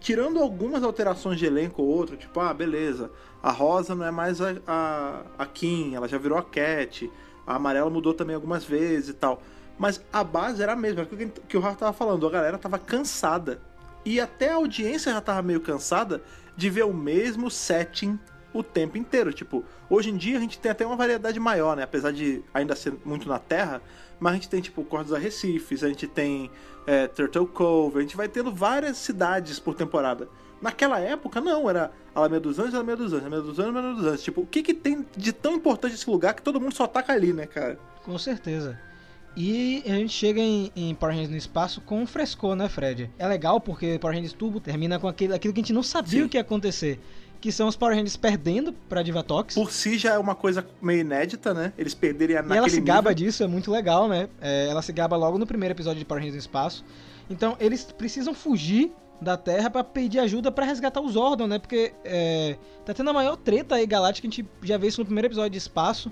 Tirando 0.00 0.38
algumas 0.38 0.82
alterações 0.82 1.38
de 1.38 1.46
elenco 1.46 1.82
ou 1.82 1.88
outro, 1.88 2.16
tipo, 2.16 2.38
ah, 2.40 2.52
beleza, 2.52 3.10
a 3.42 3.50
Rosa 3.50 3.94
não 3.94 4.04
é 4.04 4.10
mais 4.10 4.40
a, 4.40 4.54
a, 4.66 5.22
a 5.38 5.46
Kim, 5.46 5.94
ela 5.94 6.06
já 6.06 6.18
virou 6.18 6.36
a 6.38 6.42
Cat, 6.42 7.10
a 7.48 7.56
Amarela 7.56 7.88
mudou 7.88 8.12
também 8.12 8.36
algumas 8.36 8.62
vezes 8.62 9.08
e 9.08 9.14
tal. 9.14 9.42
Mas 9.78 10.04
a 10.12 10.22
base 10.22 10.62
era 10.62 10.74
a 10.74 10.76
mesma, 10.76 11.00
era 11.00 11.08
o 11.14 11.30
que, 11.48 11.56
o 11.56 11.60
Rafa 11.60 11.76
tava 11.76 11.92
falando, 11.94 12.26
a 12.26 12.30
galera 12.30 12.58
tava 12.58 12.78
cansada. 12.78 13.60
E 14.04 14.20
até 14.20 14.50
a 14.50 14.56
audiência 14.56 15.12
já 15.12 15.20
tava 15.20 15.40
meio 15.40 15.60
cansada 15.60 16.22
de 16.54 16.68
ver 16.68 16.84
o 16.84 16.92
mesmo 16.92 17.50
setting 17.50 18.18
o 18.52 18.62
tempo 18.62 18.98
inteiro. 18.98 19.32
Tipo, 19.32 19.64
hoje 19.88 20.10
em 20.10 20.16
dia 20.16 20.36
a 20.36 20.40
gente 20.40 20.58
tem 20.58 20.70
até 20.70 20.84
uma 20.84 20.96
variedade 20.96 21.40
maior, 21.40 21.74
né? 21.74 21.84
Apesar 21.84 22.12
de 22.12 22.44
ainda 22.52 22.76
ser 22.76 22.92
muito 23.02 23.26
na 23.28 23.38
Terra, 23.38 23.80
mas 24.20 24.32
a 24.32 24.34
gente 24.34 24.48
tem, 24.48 24.60
tipo, 24.60 24.84
Cortes 24.84 25.12
Arrecifes, 25.12 25.82
a 25.82 25.88
gente 25.88 26.06
tem 26.06 26.50
é, 26.86 27.06
Turtle 27.06 27.46
Cove, 27.46 27.98
a 27.98 28.02
gente 28.02 28.16
vai 28.16 28.28
tendo 28.28 28.52
várias 28.52 28.98
cidades 28.98 29.58
por 29.58 29.74
temporada. 29.74 30.28
Naquela 30.60 30.98
época, 30.98 31.40
não, 31.40 31.68
era 31.70 31.92
Alameda 32.14 32.40
dos 32.40 32.58
Anjos, 32.58 32.74
Alameda 32.74 32.96
dos 32.96 33.12
Anjos, 33.12 33.26
Alameda 33.26 33.42
dos 33.42 33.58
Anjos, 33.58 33.76
Alameda 33.76 33.94
dos 33.94 34.06
Anjos. 34.06 34.22
Tipo, 34.22 34.40
o 34.42 34.46
que 34.46 34.62
que 34.62 34.74
tem 34.74 35.06
de 35.16 35.32
tão 35.32 35.54
importante 35.54 35.94
esse 35.94 36.08
lugar 36.08 36.34
que 36.34 36.42
todo 36.42 36.60
mundo 36.60 36.74
só 36.74 36.86
taca 36.86 37.12
ali, 37.12 37.32
né, 37.32 37.46
cara? 37.46 37.78
Com 38.04 38.18
certeza. 38.18 38.78
E 39.36 39.84
a 39.86 39.90
gente 39.90 40.12
chega 40.12 40.40
em, 40.40 40.72
em 40.74 40.94
Power 40.94 41.14
Rangers 41.14 41.30
no 41.30 41.36
espaço 41.36 41.80
com 41.82 42.02
um 42.02 42.06
frescor, 42.06 42.56
né, 42.56 42.68
Fred? 42.68 43.08
É 43.18 43.28
legal 43.28 43.60
porque 43.60 43.98
Power 44.00 44.16
Rangers 44.16 44.32
Turbo 44.32 44.58
termina 44.58 44.98
com 44.98 45.06
aquele, 45.06 45.32
aquilo 45.32 45.54
que 45.54 45.60
a 45.60 45.62
gente 45.62 45.72
não 45.72 45.82
sabia 45.82 46.20
Sim. 46.20 46.26
o 46.26 46.28
que 46.28 46.36
ia 46.36 46.40
acontecer. 46.40 46.98
Que 47.40 47.52
são 47.52 47.68
os 47.68 47.76
Power 47.76 47.94
Rangers 47.94 48.16
perdendo 48.16 48.72
pra 48.72 49.00
Divatox. 49.00 49.54
Por 49.54 49.70
si 49.70 49.96
já 49.96 50.14
é 50.14 50.18
uma 50.18 50.34
coisa 50.34 50.66
meio 50.82 51.02
inédita, 51.02 51.54
né? 51.54 51.72
Eles 51.78 51.94
perderem 51.94 52.36
a 52.36 52.40
E 52.42 52.56
ela 52.56 52.68
se 52.68 52.80
gaba 52.80 53.14
disso, 53.14 53.44
é 53.44 53.46
muito 53.46 53.70
legal, 53.70 54.08
né? 54.08 54.28
É, 54.40 54.66
ela 54.68 54.82
se 54.82 54.92
gaba 54.92 55.16
logo 55.16 55.38
no 55.38 55.46
primeiro 55.46 55.72
episódio 55.72 56.00
de 56.00 56.04
Power 56.04 56.20
Rangers 56.20 56.34
no 56.34 56.40
Espaço. 56.40 56.84
Então 57.30 57.56
eles 57.60 57.84
precisam 57.84 58.34
fugir 58.34 58.90
da 59.20 59.36
Terra 59.36 59.68
pra 59.68 59.82
pedir 59.82 60.20
ajuda 60.20 60.50
pra 60.50 60.64
resgatar 60.64 61.00
os 61.00 61.12
Zordon, 61.12 61.46
né? 61.46 61.58
Porque 61.58 61.92
é, 62.04 62.56
tá 62.84 62.94
tendo 62.94 63.10
a 63.10 63.12
maior 63.12 63.36
treta 63.36 63.74
aí 63.74 63.86
galáctica, 63.86 64.26
a 64.26 64.30
gente 64.30 64.48
já 64.62 64.76
vê 64.76 64.88
isso 64.88 65.00
no 65.00 65.04
primeiro 65.04 65.28
episódio 65.28 65.50
de 65.50 65.58
Espaço. 65.58 66.10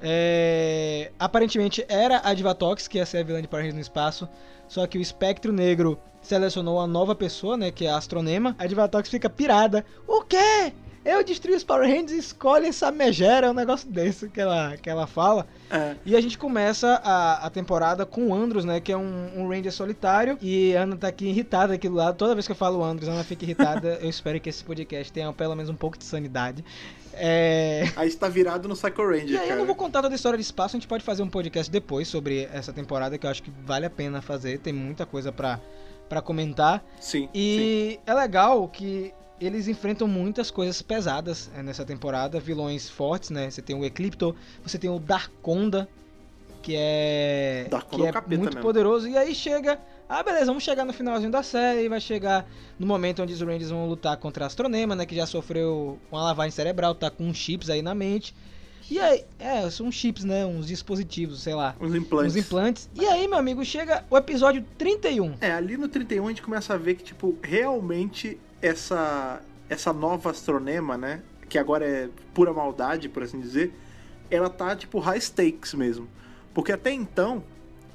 É, 0.00 1.10
aparentemente 1.18 1.84
era 1.88 2.20
a 2.22 2.34
Divatox, 2.34 2.86
que 2.86 2.98
ia 2.98 3.06
ser 3.06 3.18
a 3.18 3.22
vilã 3.22 3.40
de 3.40 3.48
Power 3.48 3.74
no 3.74 3.80
Espaço. 3.80 4.28
Só 4.68 4.86
que 4.86 4.98
o 4.98 5.00
Espectro 5.00 5.52
Negro 5.52 5.98
selecionou 6.20 6.78
uma 6.78 6.86
nova 6.86 7.14
pessoa, 7.14 7.56
né? 7.56 7.70
Que 7.70 7.86
é 7.86 7.90
a 7.90 7.96
Astronema. 7.96 8.54
A 8.58 8.66
Divatox 8.66 9.08
fica 9.08 9.30
pirada. 9.30 9.84
O 10.06 10.22
quê? 10.22 10.72
Eu 11.06 11.22
destruí 11.22 11.54
os 11.54 11.62
Power 11.62 11.88
Rangers 11.88 12.10
e 12.10 12.18
escolhe 12.18 12.66
essa 12.66 12.90
megera, 12.90 13.46
é 13.46 13.50
um 13.50 13.54
negócio 13.54 13.88
desse 13.88 14.28
que 14.28 14.40
ela, 14.40 14.76
que 14.76 14.90
ela 14.90 15.06
fala. 15.06 15.46
É. 15.70 15.94
E 16.04 16.16
a 16.16 16.20
gente 16.20 16.36
começa 16.36 17.00
a, 17.04 17.46
a 17.46 17.50
temporada 17.50 18.04
com 18.04 18.28
o 18.28 18.34
Andros, 18.34 18.64
né? 18.64 18.80
Que 18.80 18.90
é 18.90 18.96
um, 18.96 19.30
um 19.36 19.48
Ranger 19.48 19.70
solitário. 19.70 20.36
E 20.42 20.76
a 20.76 20.82
Ana 20.82 20.96
tá 20.96 21.06
aqui 21.06 21.26
irritada 21.28 21.74
aqui 21.74 21.88
do 21.88 21.94
lado. 21.94 22.16
Toda 22.16 22.34
vez 22.34 22.44
que 22.44 22.50
eu 22.50 22.56
falo 22.56 22.82
Andros, 22.82 23.08
a 23.08 23.12
Ana 23.12 23.22
fica 23.22 23.44
irritada. 23.44 23.98
eu 24.02 24.10
espero 24.10 24.40
que 24.40 24.48
esse 24.48 24.64
podcast 24.64 25.12
tenha 25.12 25.32
pelo 25.32 25.54
menos 25.54 25.70
um 25.70 25.76
pouco 25.76 25.96
de 25.96 26.04
sanidade. 26.04 26.64
É... 27.12 27.84
Aí 27.94 28.08
está 28.08 28.28
virado 28.28 28.68
no 28.68 28.74
Psycho 28.74 29.02
Ranger, 29.02 29.28
E 29.28 29.36
aí 29.36 29.42
eu 29.44 29.48
cara. 29.48 29.58
não 29.60 29.66
vou 29.66 29.76
contar 29.76 30.02
toda 30.02 30.14
a 30.14 30.16
história 30.16 30.36
de 30.36 30.44
espaço, 30.44 30.76
a 30.76 30.78
gente 30.78 30.88
pode 30.88 31.02
fazer 31.04 31.22
um 31.22 31.30
podcast 31.30 31.70
depois 31.70 32.08
sobre 32.08 32.48
essa 32.52 32.72
temporada, 32.72 33.16
que 33.16 33.24
eu 33.24 33.30
acho 33.30 33.42
que 33.42 33.52
vale 33.64 33.86
a 33.86 33.90
pena 33.90 34.20
fazer. 34.20 34.58
Tem 34.58 34.72
muita 34.72 35.06
coisa 35.06 35.30
pra, 35.30 35.60
pra 36.08 36.20
comentar. 36.20 36.84
Sim, 37.00 37.22
sim. 37.22 37.28
E 37.32 38.00
é 38.04 38.12
legal 38.12 38.68
que 38.68 39.14
eles 39.40 39.68
enfrentam 39.68 40.08
muitas 40.08 40.50
coisas 40.50 40.80
pesadas 40.80 41.50
é, 41.54 41.62
nessa 41.62 41.84
temporada, 41.84 42.40
vilões 42.40 42.88
fortes, 42.88 43.30
né? 43.30 43.50
Você 43.50 43.60
tem 43.60 43.76
o 43.76 43.84
Eclipto, 43.84 44.34
você 44.62 44.78
tem 44.78 44.88
o 44.88 44.98
Darkonda, 44.98 45.88
que 46.62 46.74
é, 46.76 47.66
Darkonda 47.70 48.10
que 48.10 48.18
é 48.18 48.34
é 48.34 48.38
muito 48.38 48.54
mesmo. 48.54 48.60
poderoso. 48.62 49.08
E 49.08 49.16
aí 49.16 49.34
chega, 49.34 49.78
ah, 50.08 50.22
beleza, 50.22 50.46
vamos 50.46 50.64
chegar 50.64 50.84
no 50.84 50.92
finalzinho 50.92 51.30
da 51.30 51.42
série, 51.42 51.88
vai 51.88 52.00
chegar 52.00 52.48
no 52.78 52.86
momento 52.86 53.22
onde 53.22 53.32
os 53.32 53.40
Rangers 53.40 53.70
vão 53.70 53.88
lutar 53.88 54.16
contra 54.16 54.44
a 54.44 54.46
Astronema, 54.46 54.96
né? 54.96 55.04
Que 55.04 55.14
já 55.14 55.26
sofreu 55.26 55.98
uma 56.10 56.22
lavagem 56.22 56.50
cerebral, 56.52 56.94
tá 56.94 57.10
com 57.10 57.24
uns 57.28 57.36
chips 57.36 57.68
aí 57.68 57.82
na 57.82 57.94
mente. 57.94 58.34
E 58.88 59.00
aí, 59.00 59.24
é, 59.38 59.68
são 59.68 59.90
chips, 59.90 60.22
né? 60.24 60.46
Uns 60.46 60.68
dispositivos, 60.68 61.42
sei 61.42 61.54
lá. 61.54 61.74
Os 61.80 61.92
implantes. 61.94 62.34
Uns 62.34 62.44
implantes. 62.44 62.88
E 62.94 63.04
aí, 63.04 63.26
meu 63.26 63.36
amigo, 63.36 63.64
chega 63.64 64.04
o 64.08 64.16
episódio 64.16 64.64
31. 64.78 65.34
É, 65.40 65.50
ali 65.52 65.76
no 65.76 65.88
31 65.88 66.24
a 66.24 66.28
gente 66.28 66.42
começa 66.42 66.72
a 66.72 66.76
ver 66.76 66.94
que, 66.94 67.02
tipo, 67.02 67.36
realmente 67.42 68.38
essa, 68.66 69.40
essa 69.68 69.92
nova 69.92 70.30
astronema, 70.30 70.96
né? 70.96 71.22
Que 71.48 71.58
agora 71.58 71.86
é 71.86 72.08
pura 72.34 72.52
maldade, 72.52 73.08
por 73.08 73.22
assim 73.22 73.40
dizer, 73.40 73.72
ela 74.30 74.50
tá, 74.50 74.74
tipo, 74.74 74.98
high 74.98 75.20
stakes 75.20 75.74
mesmo. 75.74 76.08
Porque 76.52 76.72
até 76.72 76.90
então, 76.92 77.42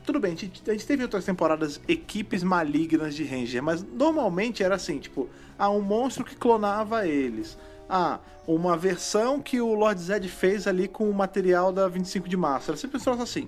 tudo 0.05 0.19
bem, 0.19 0.34
a 0.34 0.36
gente, 0.36 0.62
a 0.69 0.73
gente 0.73 0.86
teve 0.86 1.03
outras 1.03 1.25
temporadas 1.25 1.81
equipes 1.88 2.43
malignas 2.43 3.15
de 3.15 3.23
Ranger, 3.23 3.62
mas 3.62 3.84
normalmente 3.84 4.63
era 4.63 4.75
assim, 4.75 4.99
tipo, 4.99 5.29
ah, 5.57 5.69
um 5.69 5.81
monstro 5.81 6.23
que 6.23 6.36
clonava 6.36 7.07
eles. 7.07 7.57
Ah, 7.89 8.19
uma 8.47 8.75
versão 8.75 9.41
que 9.41 9.62
o 9.62 9.73
Lord 9.73 10.01
Zed 10.01 10.27
fez 10.27 10.65
ali 10.65 10.88
com 10.88 11.10
o 11.10 11.13
material 11.13 11.71
da 11.71 11.88
25 11.88 12.27
de 12.27 12.38
março. 12.38 12.71
Era 12.71 12.77
sempre 12.77 12.99
um 13.05 13.21
assim. 13.21 13.47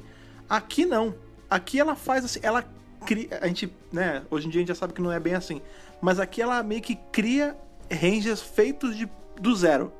Aqui 0.49 0.85
não. 0.85 1.15
Aqui 1.49 1.79
ela 1.79 1.95
faz 1.95 2.25
assim, 2.25 2.39
ela 2.43 2.63
cria. 3.03 3.39
A 3.41 3.47
gente, 3.47 3.71
né, 3.91 4.23
hoje 4.29 4.47
em 4.47 4.49
dia 4.49 4.59
a 4.59 4.61
gente 4.61 4.67
já 4.69 4.75
sabe 4.75 4.93
que 4.93 5.01
não 5.01 5.11
é 5.11 5.19
bem 5.19 5.35
assim. 5.35 5.61
Mas 6.01 6.19
aqui 6.19 6.41
ela 6.41 6.61
meio 6.63 6.81
que 6.81 6.95
cria 7.11 7.55
Rangers 7.91 8.41
feitos 8.41 8.97
de, 8.97 9.09
do 9.39 9.55
zero. 9.55 9.91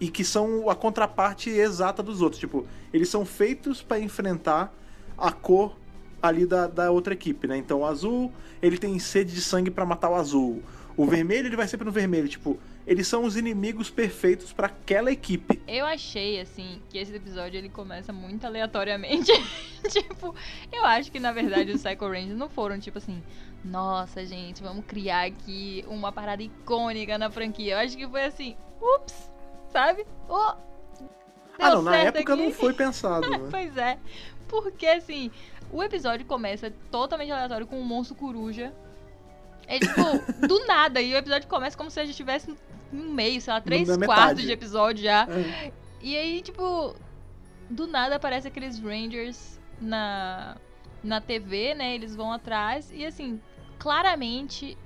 E 0.00 0.08
que 0.08 0.24
são 0.24 0.70
a 0.70 0.74
contraparte 0.74 1.50
exata 1.50 2.02
dos 2.02 2.22
outros. 2.22 2.38
Tipo, 2.38 2.66
eles 2.92 3.08
são 3.08 3.24
feitos 3.24 3.82
pra 3.82 3.98
enfrentar 3.98 4.72
a 5.16 5.32
cor 5.32 5.76
ali 6.22 6.46
da, 6.46 6.66
da 6.66 6.90
outra 6.90 7.14
equipe, 7.14 7.46
né? 7.46 7.56
Então 7.56 7.80
o 7.80 7.86
azul, 7.86 8.32
ele 8.62 8.78
tem 8.78 8.98
sede 8.98 9.34
de 9.34 9.40
sangue 9.40 9.70
pra 9.70 9.84
matar 9.84 10.10
o 10.10 10.14
azul. 10.14 10.62
O 10.96 11.06
vermelho, 11.06 11.46
ele 11.46 11.56
vai 11.56 11.68
sempre 11.68 11.84
no 11.84 11.92
vermelho. 11.92 12.28
Tipo, 12.28 12.58
eles 12.88 13.06
são 13.06 13.22
os 13.22 13.36
inimigos 13.36 13.90
perfeitos 13.90 14.50
pra 14.50 14.68
aquela 14.68 15.12
equipe. 15.12 15.60
Eu 15.68 15.84
achei, 15.84 16.40
assim, 16.40 16.80
que 16.88 16.96
esse 16.96 17.14
episódio 17.14 17.58
ele 17.58 17.68
começa 17.68 18.14
muito 18.14 18.46
aleatoriamente. 18.46 19.30
tipo, 19.92 20.34
eu 20.72 20.86
acho 20.86 21.12
que 21.12 21.20
na 21.20 21.30
verdade 21.30 21.70
os 21.70 21.82
Psycho 21.82 22.08
Rangers 22.08 22.38
não 22.38 22.48
foram 22.48 22.80
tipo 22.80 22.96
assim, 22.96 23.22
nossa 23.62 24.24
gente, 24.24 24.62
vamos 24.62 24.86
criar 24.86 25.26
aqui 25.26 25.84
uma 25.86 26.10
parada 26.10 26.42
icônica 26.42 27.18
na 27.18 27.30
franquia. 27.30 27.74
Eu 27.74 27.78
acho 27.78 27.94
que 27.94 28.08
foi 28.08 28.24
assim, 28.24 28.56
ups, 28.80 29.30
sabe? 29.70 30.06
Oh, 30.26 30.34
ah, 30.34 30.56
não, 31.58 31.82
na 31.82 31.94
época 31.94 32.32
aqui. 32.32 32.42
não 32.42 32.50
foi 32.50 32.72
pensado, 32.72 33.28
né? 33.28 33.38
Pois 33.50 33.76
é. 33.76 33.98
Porque 34.48 34.86
assim, 34.86 35.30
o 35.70 35.84
episódio 35.84 36.24
começa 36.24 36.72
totalmente 36.90 37.30
aleatório 37.30 37.66
com 37.66 37.78
um 37.78 37.84
monstro 37.84 38.16
coruja. 38.16 38.72
É 39.66 39.78
tipo, 39.78 40.46
do 40.46 40.66
nada. 40.66 41.02
E 41.02 41.12
o 41.12 41.18
episódio 41.18 41.46
começa 41.46 41.76
como 41.76 41.90
se 41.90 42.00
a 42.00 42.04
gente 42.04 42.12
estivesse 42.12 42.56
no 42.92 43.10
meio, 43.12 43.40
sei 43.40 43.52
lá, 43.52 43.60
três 43.60 43.86
quartos 43.88 43.98
metade. 44.08 44.42
de 44.46 44.52
episódio 44.52 45.04
já. 45.04 45.26
É. 45.30 45.72
E 46.00 46.16
aí, 46.16 46.40
tipo, 46.40 46.94
do 47.68 47.86
nada 47.86 48.16
aparece 48.16 48.48
aqueles 48.48 48.78
Rangers 48.78 49.60
na, 49.80 50.56
na 51.02 51.20
TV, 51.20 51.74
né? 51.74 51.94
Eles 51.94 52.14
vão 52.14 52.32
atrás 52.32 52.90
e 52.92 53.04
assim, 53.04 53.40
claramente 53.78 54.76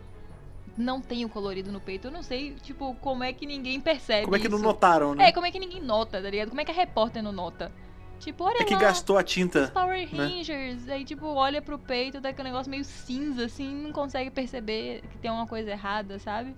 não 0.76 1.00
tem 1.00 1.24
o 1.24 1.28
colorido 1.28 1.70
no 1.70 1.80
peito. 1.80 2.08
Eu 2.08 2.10
não 2.10 2.22
sei, 2.22 2.54
tipo, 2.62 2.94
como 2.96 3.22
é 3.22 3.32
que 3.32 3.46
ninguém 3.46 3.80
percebe 3.80 4.24
Como 4.24 4.36
é 4.36 4.38
que 4.38 4.48
não 4.48 4.56
isso. 4.56 4.64
notaram, 4.64 5.14
né? 5.14 5.28
É, 5.28 5.32
como 5.32 5.46
é 5.46 5.50
que 5.50 5.58
ninguém 5.58 5.82
nota, 5.82 6.20
tá 6.20 6.30
ligado? 6.30 6.48
Como 6.48 6.60
é 6.60 6.64
que 6.64 6.70
a 6.70 6.74
repórter 6.74 7.22
não 7.22 7.32
nota? 7.32 7.70
Tipo, 8.18 8.44
olha 8.44 8.58
É 8.60 8.64
que 8.64 8.74
lá, 8.74 8.80
gastou 8.80 9.18
a 9.18 9.22
os 9.22 9.30
tinta. 9.30 9.68
Power 9.74 10.08
né? 10.14 10.24
Rangers. 10.26 10.88
Aí, 10.88 11.04
tipo, 11.04 11.26
olha 11.26 11.60
pro 11.60 11.78
peito, 11.78 12.20
dá 12.20 12.30
aquele 12.30 12.48
negócio 12.48 12.70
meio 12.70 12.84
cinza, 12.84 13.44
assim, 13.46 13.68
não 13.74 13.92
consegue 13.92 14.30
perceber 14.30 15.02
que 15.10 15.18
tem 15.18 15.30
uma 15.30 15.46
coisa 15.46 15.70
errada, 15.72 16.18
sabe? 16.18 16.54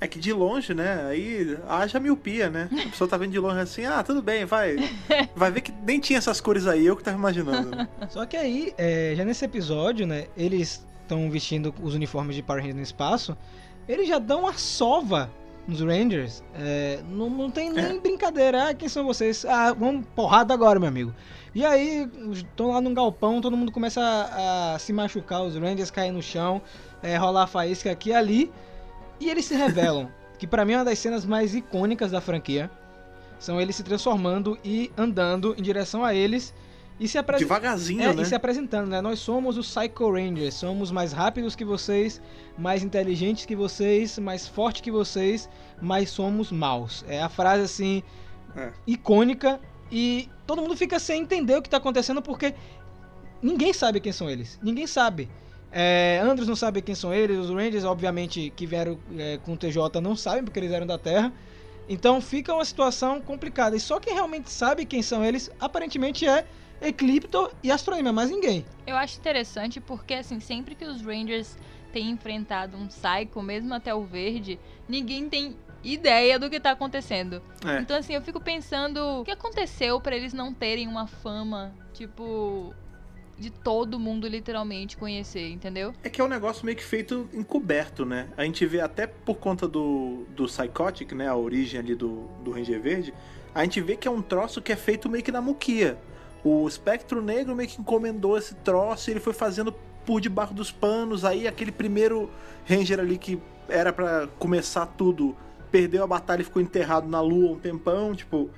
É 0.00 0.06
que 0.06 0.18
de 0.18 0.32
longe, 0.32 0.74
né? 0.74 1.06
Aí 1.08 1.56
haja 1.68 1.98
miopia, 1.98 2.50
né? 2.50 2.68
A 2.86 2.90
pessoa 2.90 3.08
tá 3.08 3.16
vendo 3.16 3.32
de 3.32 3.38
longe 3.38 3.60
assim, 3.60 3.84
ah, 3.86 4.02
tudo 4.02 4.20
bem, 4.20 4.44
vai. 4.44 4.76
Vai 5.34 5.50
ver 5.50 5.62
que 5.62 5.72
nem 5.86 5.98
tinha 5.98 6.18
essas 6.18 6.40
cores 6.40 6.66
aí, 6.66 6.84
eu 6.84 6.94
que 6.96 7.02
tava 7.02 7.16
imaginando. 7.16 7.70
né? 7.70 7.88
Só 8.10 8.26
que 8.26 8.36
aí, 8.36 8.74
é, 8.76 9.14
já 9.16 9.24
nesse 9.24 9.44
episódio, 9.44 10.06
né, 10.06 10.26
eles 10.36 10.84
estão 11.02 11.30
vestindo 11.30 11.74
os 11.82 11.94
uniformes 11.94 12.36
de 12.36 12.42
Power 12.42 12.60
Rangers 12.60 12.76
no 12.76 12.82
espaço, 12.82 13.36
eles 13.88 14.06
já 14.06 14.18
dão 14.18 14.40
uma 14.40 14.52
sova 14.52 15.30
nos 15.66 15.80
Rangers. 15.80 16.44
É, 16.54 17.00
não, 17.08 17.30
não 17.30 17.50
tem 17.50 17.70
nem 17.70 17.96
É. 17.96 17.98
brincadeira. 17.98 18.68
Ah, 18.68 18.74
quem 18.74 18.88
são 18.88 19.04
vocês? 19.06 19.44
Ah, 19.46 19.72
vamos 19.72 20.04
porrada 20.14 20.52
agora, 20.52 20.78
meu 20.78 20.88
amigo. 20.88 21.14
E 21.54 21.64
aí, 21.64 22.06
estão 22.32 22.68
lá 22.72 22.80
num 22.82 22.92
galpão, 22.92 23.40
todo 23.40 23.56
mundo 23.56 23.72
começa 23.72 24.00
a, 24.02 24.74
a 24.74 24.78
se 24.78 24.92
machucar, 24.92 25.42
os 25.42 25.56
Rangers 25.56 25.90
caem 25.90 26.12
no 26.12 26.20
chão, 26.22 26.60
é, 27.02 27.16
rolar 27.16 27.46
faísca 27.46 27.90
aqui 27.90 28.10
e 28.10 28.14
ali. 28.14 28.52
E 29.20 29.28
eles 29.30 29.44
se 29.44 29.54
revelam, 29.54 30.10
que 30.38 30.46
pra 30.46 30.64
mim 30.64 30.72
é 30.74 30.78
uma 30.78 30.84
das 30.84 30.98
cenas 30.98 31.24
mais 31.24 31.54
icônicas 31.54 32.10
da 32.10 32.20
franquia. 32.20 32.70
São 33.38 33.60
eles 33.60 33.76
se 33.76 33.82
transformando 33.82 34.58
e 34.64 34.90
andando 34.96 35.54
em 35.58 35.62
direção 35.62 36.02
a 36.04 36.14
eles 36.14 36.54
e 36.98 37.06
se 37.06 37.18
apresentando. 37.18 37.48
Devagarzinho, 37.48 38.02
É, 38.02 38.14
né? 38.14 38.22
e 38.22 38.24
se 38.24 38.34
apresentando, 38.34 38.88
né? 38.88 39.02
Nós 39.02 39.18
somos 39.18 39.58
os 39.58 39.68
Psycho 39.74 40.10
Rangers, 40.10 40.54
somos 40.54 40.90
mais 40.90 41.12
rápidos 41.12 41.54
que 41.54 41.62
vocês, 41.64 42.20
mais 42.56 42.82
inteligentes 42.82 43.44
que 43.44 43.54
vocês, 43.54 44.18
mais 44.18 44.48
fortes 44.48 44.80
que 44.80 44.90
vocês, 44.90 45.48
mas 45.82 46.08
somos 46.08 46.50
maus. 46.50 47.04
É 47.06 47.20
a 47.22 47.28
frase 47.28 47.62
assim 47.64 48.02
É. 48.56 48.72
icônica 48.86 49.60
e 49.92 50.30
todo 50.46 50.62
mundo 50.62 50.74
fica 50.74 50.98
sem 50.98 51.20
entender 51.20 51.56
o 51.58 51.60
que 51.62 51.68
tá 51.68 51.76
acontecendo 51.76 52.22
porque 52.22 52.54
ninguém 53.42 53.74
sabe 53.74 54.00
quem 54.00 54.12
são 54.12 54.30
eles. 54.30 54.58
Ninguém 54.62 54.86
sabe. 54.86 55.28
É, 55.78 56.18
Andros 56.22 56.48
não 56.48 56.56
sabe 56.56 56.80
quem 56.80 56.94
são 56.94 57.12
eles, 57.12 57.36
os 57.36 57.50
Rangers, 57.50 57.84
obviamente, 57.84 58.50
que 58.56 58.64
vieram 58.64 58.98
é, 59.18 59.36
com 59.36 59.52
o 59.52 59.56
TJ 59.58 60.00
não 60.00 60.16
sabem 60.16 60.42
porque 60.42 60.58
eles 60.58 60.72
eram 60.72 60.86
da 60.86 60.96
Terra. 60.96 61.30
Então 61.86 62.18
fica 62.18 62.54
uma 62.54 62.64
situação 62.64 63.20
complicada. 63.20 63.76
E 63.76 63.80
só 63.80 64.00
quem 64.00 64.14
realmente 64.14 64.50
sabe 64.50 64.86
quem 64.86 65.02
são 65.02 65.22
eles, 65.22 65.50
aparentemente 65.60 66.26
é 66.26 66.46
Eclipto 66.80 67.50
e 67.62 67.70
Astronema, 67.70 68.10
mais 68.10 68.30
ninguém. 68.30 68.64
Eu 68.86 68.96
acho 68.96 69.18
interessante 69.18 69.78
porque, 69.78 70.14
assim, 70.14 70.40
sempre 70.40 70.74
que 70.74 70.86
os 70.86 71.02
Rangers 71.02 71.58
tem 71.92 72.08
enfrentado 72.08 72.74
um 72.78 72.86
Psycho, 72.86 73.42
mesmo 73.42 73.74
até 73.74 73.94
o 73.94 74.02
verde, 74.02 74.58
ninguém 74.88 75.28
tem 75.28 75.58
ideia 75.84 76.38
do 76.38 76.48
que 76.48 76.58
tá 76.58 76.70
acontecendo. 76.70 77.42
É. 77.66 77.80
Então, 77.80 77.98
assim, 77.98 78.14
eu 78.14 78.22
fico 78.22 78.40
pensando 78.40 79.20
o 79.20 79.24
que 79.24 79.30
aconteceu 79.30 80.00
pra 80.00 80.16
eles 80.16 80.32
não 80.32 80.54
terem 80.54 80.88
uma 80.88 81.06
fama, 81.06 81.74
tipo, 81.92 82.74
de 83.38 83.50
todo 83.50 83.98
mundo 83.98 84.26
literalmente 84.26 84.96
conhecer, 84.96 85.50
entendeu? 85.50 85.92
É 86.02 86.08
que 86.08 86.20
é 86.20 86.24
um 86.24 86.28
negócio 86.28 86.64
meio 86.64 86.76
que 86.76 86.84
feito 86.84 87.28
encoberto, 87.34 88.04
né? 88.04 88.28
A 88.36 88.44
gente 88.44 88.64
vê 88.64 88.80
até 88.80 89.06
por 89.06 89.36
conta 89.36 89.68
do, 89.68 90.24
do 90.34 90.46
Psychotic, 90.46 91.12
né? 91.12 91.28
A 91.28 91.36
origem 91.36 91.78
ali 91.78 91.94
do, 91.94 92.28
do 92.42 92.50
Ranger 92.50 92.80
Verde. 92.80 93.14
A 93.54 93.62
gente 93.62 93.80
vê 93.80 93.96
que 93.96 94.08
é 94.08 94.10
um 94.10 94.22
troço 94.22 94.62
que 94.62 94.72
é 94.72 94.76
feito 94.76 95.08
meio 95.08 95.22
que 95.22 95.32
na 95.32 95.40
muquia. 95.40 95.98
O 96.42 96.66
Espectro 96.66 97.20
Negro 97.20 97.54
meio 97.54 97.68
que 97.68 97.80
encomendou 97.80 98.38
esse 98.38 98.54
troço 98.54 99.10
e 99.10 99.12
ele 99.12 99.20
foi 99.20 99.32
fazendo 99.32 99.72
por 100.04 100.20
debaixo 100.20 100.54
dos 100.54 100.70
panos. 100.70 101.24
Aí 101.24 101.46
aquele 101.46 101.72
primeiro 101.72 102.30
Ranger 102.66 103.00
ali 103.00 103.18
que 103.18 103.38
era 103.68 103.92
pra 103.92 104.28
começar 104.38 104.86
tudo, 104.86 105.36
perdeu 105.70 106.04
a 106.04 106.06
batalha 106.06 106.40
e 106.40 106.44
ficou 106.44 106.62
enterrado 106.62 107.08
na 107.08 107.20
lua 107.20 107.52
um 107.52 107.58
tempão. 107.58 108.14
Tipo, 108.14 108.48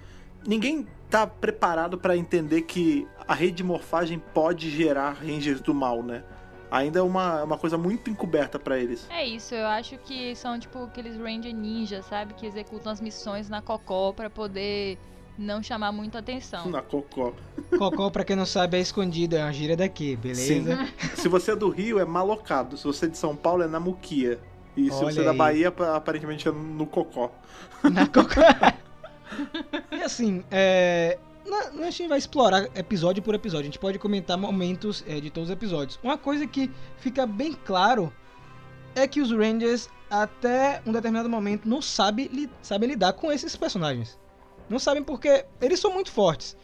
ninguém 0.47 0.87
tá 1.11 1.27
preparado 1.27 1.99
pra 1.99 2.16
entender 2.16 2.62
que 2.62 3.07
a 3.27 3.35
rede 3.35 3.53
de 3.57 3.64
morfagem 3.64 4.18
pode 4.33 4.71
gerar 4.71 5.12
Rangers 5.12 5.61
do 5.61 5.75
mal, 5.75 6.03
né? 6.03 6.23
Ainda 6.71 6.99
é 6.99 7.03
uma, 7.03 7.42
uma 7.44 7.57
coisa 7.57 7.79
muito 7.79 8.11
encoberta 8.11 8.59
pra 8.59 8.79
eles. 8.79 9.07
É 9.09 9.25
isso, 9.25 9.55
eu 9.55 9.66
acho 9.66 9.97
que 9.99 10.35
são 10.37 10.59
tipo 10.59 10.85
aqueles 10.85 11.16
Ranger 11.16 11.55
Ninja, 11.55 12.03
sabe? 12.03 12.35
Que 12.35 12.47
executam 12.47 12.92
as 12.92 13.01
missões 13.01 13.49
na 13.49 13.62
Cocó 13.62 14.12
pra 14.12 14.29
poder 14.29 14.99
não 15.38 15.62
chamar 15.62 15.92
muita 15.92 16.18
atenção. 16.18 16.68
Na 16.68 16.83
cocó. 16.83 17.33
Cocó, 17.79 18.11
pra 18.11 18.25
quem 18.25 18.35
não 18.37 18.44
sabe, 18.44 18.77
é 18.77 18.81
escondido, 18.81 19.37
é 19.37 19.42
uma 19.44 19.53
gíria 19.53 19.77
daqui, 19.77 20.16
beleza? 20.16 20.88
Se 21.14 21.29
você 21.29 21.53
é 21.53 21.57
do 21.57 21.71
Rio, 21.71 21.99
é 22.01 22.05
malocado. 22.05 22.77
Se 22.77 22.85
você 22.85 23.07
é 23.07 23.09
de 23.09 23.16
São 23.16 23.35
Paulo, 23.37 23.62
é 23.62 23.68
na 23.68 23.79
muquia. 23.81 24.38
E 24.77 24.90
se 24.90 24.97
Olha 25.05 25.12
você 25.14 25.21
é 25.21 25.25
da. 25.25 25.33
Bahia, 25.33 25.71
pa- 25.73 25.97
aparentemente 25.97 26.47
é 26.49 26.53
no 26.53 26.87
cocó. 26.87 27.31
Na 27.85 28.07
Cocó. 28.07 28.40
e 29.93 30.03
assim, 30.03 30.45
é. 30.51 31.19
na- 31.47 31.87
a 31.87 31.91
gente 31.91 32.09
vai 32.09 32.19
explorar 32.19 32.64
episódio 32.75 33.23
por 33.23 33.35
episódio. 33.35 33.62
A 33.62 33.67
gente 33.67 33.79
pode 33.79 33.99
comentar 33.99 34.37
momentos 34.37 35.05
é, 35.07 35.21
de 35.21 35.31
todos 35.31 35.49
os 35.49 35.53
episódios. 35.53 35.99
Uma 36.03 36.19
coisa 36.19 36.47
que 36.47 36.71
fica 36.99 37.27
bem 37.27 37.53
claro 37.64 38.12
é 38.95 39.07
que 39.07 39.21
os 39.21 39.31
Rangers, 39.31 39.88
até 40.11 40.83
um 40.87 40.93
determinado 40.93 41.29
momento, 41.29 41.69
não 41.69 41.81
sabem 41.83 42.27
li 42.27 42.51
sabem 42.62 42.88
lidar 42.91 43.12
com 43.12 43.31
esses 43.31 43.55
personagens. 43.57 44.19
Não 44.69 44.79
sabem 44.79 45.03
porque 45.03 45.45
eles 45.61 45.81
são 45.81 45.93
muito 45.93 46.11
fortes. 46.11 46.57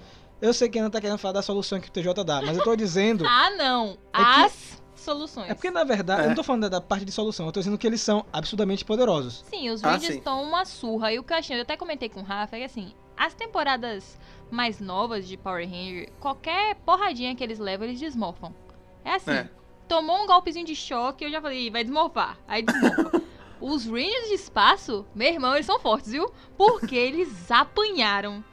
Eu 0.43 0.53
sei 0.53 0.69
que 0.69 0.79
ainda 0.79 0.91
tá 0.91 1.01
querendo 1.01 1.17
falar 1.19 1.33
da 1.35 1.43
solução 1.43 1.81
que 1.81 1.89
o 1.89 1.93
TJ 1.93 2.23
dá, 2.25 2.43
mas 2.43 2.57
eu 2.59 2.65
tô 2.65 2.77
dizendo. 2.77 3.25
Ah, 3.27 3.51
não! 3.57 3.97
É 4.13 4.21
As 4.45 4.83
soluções. 5.05 5.51
É 5.51 5.55
porque, 5.55 5.71
na 5.71 5.85
verdade, 5.85 6.23
É. 6.23 6.25
eu 6.25 6.29
não 6.29 6.35
tô 6.35 6.43
falando 6.43 6.69
da, 6.69 6.81
parte 6.81 7.05
de 7.05 7.13
solução, 7.13 7.47
eu 7.47 7.53
tô 7.53 7.61
dizendo 7.61 7.79
que 7.79 7.87
eles 7.87 8.01
são 8.01 8.25
absurdamente 8.33 8.85
poderosos. 8.85 9.45
Sim, 9.49 9.71
os 9.71 9.85
Ah, 9.85 9.93
Rangers 9.93 10.17
estão 10.17 10.43
uma 10.43 10.65
surra. 10.65 11.13
E 11.13 11.19
o 11.19 11.23
que 11.23 11.33
eu 11.33 11.37
achei, 11.37 11.57
eu 11.57 11.63
até 11.63 11.77
comentei 11.77 12.09
com 12.09 12.21
o 12.21 12.25
Rafa, 12.25 12.57
é 12.57 12.61
que 12.61 12.65
assim, 12.65 12.93
as 13.17 13.35
temporadas 13.35 14.19
mais 14.51 14.81
novas 14.81 15.27
de 15.29 15.37
Power 15.37 15.69
Ranger, 15.69 16.11
qualquer 16.21 16.75
porradinha 16.85 17.35
que 17.35 17.43
eles 17.45 17.59
levam, 17.59 17.87
eles 17.87 18.01
desmorfam. 18.01 18.53
É 19.05 19.15
assim, 19.15 19.31
É. 19.31 19.49
tomou 19.87 20.23
um 20.23 20.27
golpezinho 20.27 20.67
de 20.67 20.75
choque, 20.75 21.25
eu 21.25 21.31
já 21.31 21.41
falei, 21.41 21.67
"Ih, 21.67 21.71
vai 21.71 21.85
desmorfar. 21.85 22.39
Aí 22.49 22.63
desmorfa. 22.63 23.23
Os 23.61 23.87
Rangers 23.87 24.29
de 24.29 24.35
espaço, 24.35 25.07
meu 25.15 25.29
irmão, 25.29 25.55
eles 25.55 25.65
são 25.65 25.79
fortes, 25.79 26.11
viu? 26.13 26.31
Porque 26.57 26.95
eles 26.97 27.51
apanharam 27.51 28.45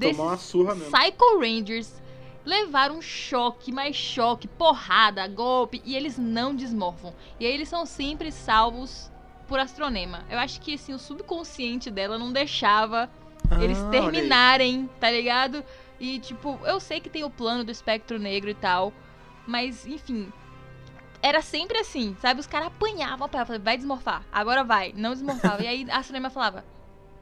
Tomar 0.00 0.22
uma 0.24 0.36
surra 0.38 0.74
mesmo. 0.74 0.90
Psycho 0.90 1.38
Rangers. 1.38 2.01
Levaram 2.44 3.00
choque, 3.00 3.70
mais 3.70 3.94
choque, 3.94 4.48
porrada, 4.48 5.26
golpe, 5.28 5.80
e 5.84 5.94
eles 5.94 6.18
não 6.18 6.54
desmorfam. 6.54 7.12
E 7.38 7.46
aí 7.46 7.52
eles 7.52 7.68
são 7.68 7.86
sempre 7.86 8.32
salvos 8.32 9.10
por 9.46 9.60
Astronema. 9.60 10.24
Eu 10.28 10.38
acho 10.38 10.60
que 10.60 10.74
assim, 10.74 10.92
o 10.92 10.98
subconsciente 10.98 11.90
dela 11.90 12.18
não 12.18 12.32
deixava 12.32 13.08
eles 13.60 13.78
Ah, 13.78 13.84
aí. 13.84 13.90
terminarem, 13.90 14.90
tá 14.98 15.10
ligado? 15.10 15.64
E 16.00 16.18
tipo, 16.18 16.58
eu 16.64 16.80
sei 16.80 17.00
que 17.00 17.08
tem 17.10 17.22
o 17.22 17.30
plano 17.30 17.62
do 17.62 17.70
espectro 17.70 18.18
negro 18.18 18.50
e 18.50 18.54
tal, 18.54 18.92
mas 19.46 19.86
enfim. 19.86 20.32
Era 21.20 21.40
sempre 21.40 21.78
assim, 21.78 22.16
sabe? 22.20 22.40
Os 22.40 22.48
caras 22.48 22.66
apanhavam, 22.66 23.26
apanhavam, 23.26 23.46
falavam, 23.46 23.60
vai 23.64 23.76
desmorfar, 23.76 24.24
agora 24.32 24.64
vai, 24.64 24.92
não 24.96 25.12
desmorfava. 25.12 25.62
e 25.62 25.68
aí 25.68 25.86
a 25.88 25.98
Astronema 25.98 26.30
falava, 26.30 26.64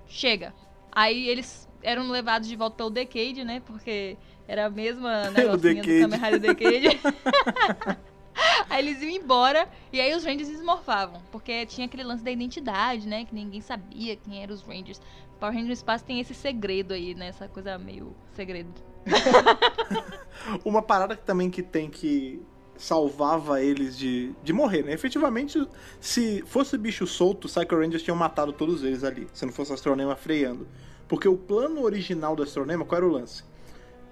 chega. 0.06 0.54
Aí 0.90 1.28
eles 1.28 1.68
eram 1.82 2.10
levados 2.10 2.48
de 2.48 2.56
volta 2.56 2.76
pelo 2.76 2.90
Decade, 2.90 3.44
né? 3.44 3.60
Porque 3.64 4.16
era 4.46 4.66
a 4.66 4.70
mesma 4.70 5.30
negocinha 5.30 5.50
do 5.50 5.58
Decade. 5.58 6.00
Kamen 6.00 6.20
Rider 6.20 6.40
Decade. 6.40 7.00
aí 8.68 8.86
eles 8.86 9.02
iam 9.02 9.10
embora 9.10 9.68
e 9.92 10.00
aí 10.00 10.14
os 10.14 10.24
Rangers 10.24 10.48
desmorfavam. 10.48 11.22
Porque 11.30 11.66
tinha 11.66 11.86
aquele 11.86 12.04
lance 12.04 12.22
da 12.22 12.30
identidade, 12.30 13.06
né? 13.06 13.24
Que 13.24 13.34
ninguém 13.34 13.60
sabia 13.60 14.16
quem 14.16 14.42
eram 14.42 14.54
os 14.54 14.62
Rangers. 14.62 15.00
Power 15.38 15.54
Rangers 15.54 15.68
no 15.68 15.72
espaço 15.72 16.04
tem 16.04 16.20
esse 16.20 16.34
segredo 16.34 16.92
aí, 16.92 17.14
né? 17.14 17.28
Essa 17.28 17.48
coisa 17.48 17.78
meio 17.78 18.14
segredo. 18.34 18.72
Uma 20.64 20.82
parada 20.82 21.16
que 21.16 21.24
também 21.24 21.50
que 21.50 21.62
tem 21.62 21.88
que 21.88 22.42
salvava 22.76 23.62
eles 23.62 23.96
de, 23.96 24.32
de 24.42 24.52
morrer, 24.52 24.82
né? 24.82 24.92
Efetivamente, 24.92 25.66
se 26.00 26.42
fosse 26.46 26.78
bicho 26.78 27.06
solto, 27.06 27.46
Psycho 27.46 27.76
Rangers 27.76 28.02
tinham 28.02 28.16
matado 28.16 28.52
todos 28.52 28.82
eles 28.82 29.04
ali, 29.04 29.28
se 29.32 29.44
não 29.44 29.52
fosse 29.52 29.70
o 29.70 29.74
Astronema 29.74 30.16
freando. 30.16 30.66
Porque 31.10 31.26
o 31.26 31.36
plano 31.36 31.82
original 31.82 32.36
do 32.36 32.44
Astronema, 32.44 32.84
qual 32.84 32.98
era 32.98 33.06
o 33.06 33.10
lance? 33.10 33.42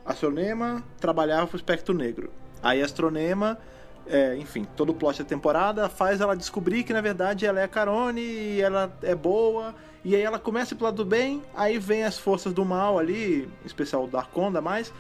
Astronema 0.05 0.83
trabalhava 0.99 1.47
pro 1.47 1.57
espectro 1.57 1.95
negro. 1.95 2.29
Aí 2.61 2.83
Astronema, 2.83 3.57
é, 4.05 4.37
enfim, 4.37 4.67
todo 4.77 4.91
o 4.91 4.95
plot 4.95 5.21
da 5.21 5.25
temporada 5.25 5.89
faz 5.89 6.21
ela 6.21 6.35
descobrir 6.35 6.83
que 6.83 6.93
na 6.93 7.01
verdade 7.01 7.47
ela 7.47 7.61
é 7.61 7.63
a 7.63 7.69
Carone 7.69 8.21
e 8.21 8.61
ela 8.61 8.93
é 9.01 9.15
boa. 9.15 9.77
E 10.05 10.17
aí 10.17 10.23
ela 10.23 10.41
começa 10.41 10.75
pro 10.75 10.87
lado 10.87 10.97
do 10.97 11.05
bem, 11.05 11.41
aí 11.55 11.79
vem 11.79 12.03
as 12.03 12.19
forças 12.19 12.53
do 12.53 12.65
mal 12.65 12.99
ali, 12.99 13.49
em 13.63 13.67
especial 13.67 14.03
o 14.03 14.09
Darkonda 14.09 14.61
mais, 14.61 14.93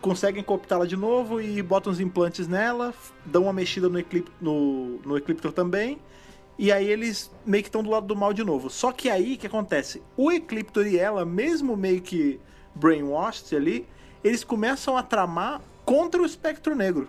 conseguem 0.00 0.44
cooptá-la 0.44 0.86
de 0.86 0.96
novo 0.96 1.40
e 1.40 1.60
botam 1.60 1.92
os 1.92 1.98
implantes 1.98 2.46
nela, 2.46 2.94
dão 3.24 3.44
uma 3.44 3.52
mexida 3.52 3.88
no, 3.88 3.98
Eclip 3.98 4.30
no, 4.40 5.00
no 5.04 5.52
também, 5.52 5.98
e 6.58 6.72
aí 6.72 6.88
eles 6.88 7.30
meio 7.44 7.62
que 7.62 7.68
estão 7.68 7.82
do 7.82 7.90
lado 7.90 8.06
do 8.06 8.16
mal 8.16 8.32
de 8.32 8.42
novo. 8.42 8.70
Só 8.70 8.92
que 8.92 9.10
aí 9.10 9.34
o 9.34 9.38
que 9.38 9.46
acontece? 9.46 10.02
O 10.16 10.32
Ecliptor 10.32 10.86
e 10.86 10.98
ela, 10.98 11.24
mesmo 11.24 11.76
meio 11.76 12.00
que 12.00 12.40
brainwashed 12.74 13.54
ali, 13.54 13.86
eles 14.24 14.42
começam 14.42 14.96
a 14.96 15.02
tramar 15.02 15.60
contra 15.84 16.20
o 16.20 16.26
Espectro 16.26 16.74
Negro. 16.74 17.08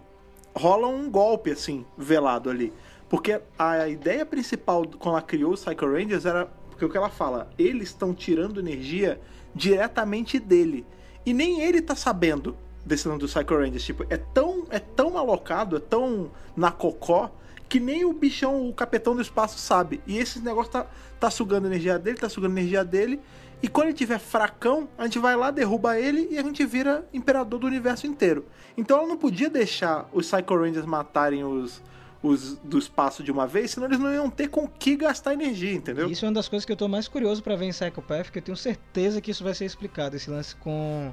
Rola 0.56 0.88
um 0.88 1.10
golpe 1.10 1.52
assim, 1.52 1.86
velado 1.98 2.50
ali. 2.50 2.74
Porque 3.10 3.40
a 3.58 3.88
ideia 3.88 4.26
principal 4.26 4.86
quando 5.00 5.16
ela 5.16 5.22
criou 5.22 5.54
os 5.54 5.64
Psycho 5.64 5.86
Rangers 5.86 6.26
era. 6.26 6.46
Porque 6.70 6.84
o 6.84 6.90
que 6.90 6.98
ela 6.98 7.10
fala? 7.10 7.50
Eles 7.58 7.90
estão 7.90 8.14
tirando 8.14 8.60
energia 8.60 9.20
diretamente 9.56 10.40
dele. 10.40 10.86
E 11.26 11.34
nem 11.34 11.62
ele 11.62 11.82
tá 11.82 11.96
sabendo 11.96 12.56
desse 12.86 13.08
lance 13.08 13.20
do 13.22 13.28
Psycho 13.28 13.56
Rangers. 13.56 13.84
Tipo, 13.84 14.06
é 14.10 14.18
tão, 14.18 14.66
é 14.70 14.80
tão 14.80 15.18
alocado, 15.18 15.78
é 15.78 15.80
tão 15.80 16.30
na 16.56 16.72
cocó, 16.72 17.32
que 17.70 17.80
nem 17.80 18.06
o 18.06 18.14
bichão, 18.14 18.70
o 18.70 18.74
capitão 18.74 19.16
do 19.16 19.22
espaço 19.22 19.58
sabe. 19.60 20.02
E 20.08 20.18
esse 20.18 20.40
negócio 20.40 20.72
tá, 20.72 20.88
tá 21.20 21.30
sugando 21.30 21.68
energia 21.68 22.00
dele, 22.00 22.18
tá 22.18 22.30
sugando 22.30 22.58
energia 22.58 22.84
dele. 22.84 23.20
E 23.62 23.68
quando 23.68 23.88
ele 23.88 23.98
tiver 23.98 24.20
fracão, 24.20 24.88
a 24.98 25.06
gente 25.06 25.18
vai 25.18 25.36
lá, 25.36 25.50
derruba 25.50 26.00
ele 26.00 26.28
e 26.32 26.38
a 26.38 26.44
gente 26.44 26.64
vira 26.66 27.08
imperador 27.12 27.60
do 27.60 27.68
universo 27.68 28.06
inteiro. 28.06 28.46
Então 28.78 29.00
ela 29.00 29.08
não 29.08 29.18
podia 29.18 29.50
deixar 29.50 30.08
os 30.14 30.32
Psycho 30.32 30.56
Rangers 30.56 30.86
matarem 30.86 31.44
os, 31.44 31.82
os 32.22 32.56
do 32.58 32.78
espaço 32.78 33.24
de 33.24 33.32
uma 33.32 33.48
vez, 33.48 33.72
senão 33.72 33.88
eles 33.88 34.00
não 34.00 34.14
iam 34.14 34.30
ter 34.30 34.48
com 34.48 34.68
que 34.68 34.96
gastar 34.96 35.34
energia, 35.34 35.74
entendeu? 35.74 36.10
Isso 36.10 36.24
é 36.24 36.28
uma 36.28 36.36
das 36.36 36.48
coisas 36.48 36.66
que 36.66 36.72
eu 36.72 36.76
tô 36.76 36.88
mais 36.88 37.08
curioso 37.08 37.42
pra 37.42 37.56
ver 37.56 37.66
em 37.66 37.72
Psychopath, 37.72 38.26
porque 38.26 38.40
eu 38.40 38.44
tenho 38.44 38.58
certeza 38.58 39.20
que 39.20 39.32
isso 39.32 39.44
vai 39.44 39.56
ser 39.56 39.66
explicado, 39.66 40.16
esse 40.16 40.30
lance 40.30 40.56
com, 40.58 41.12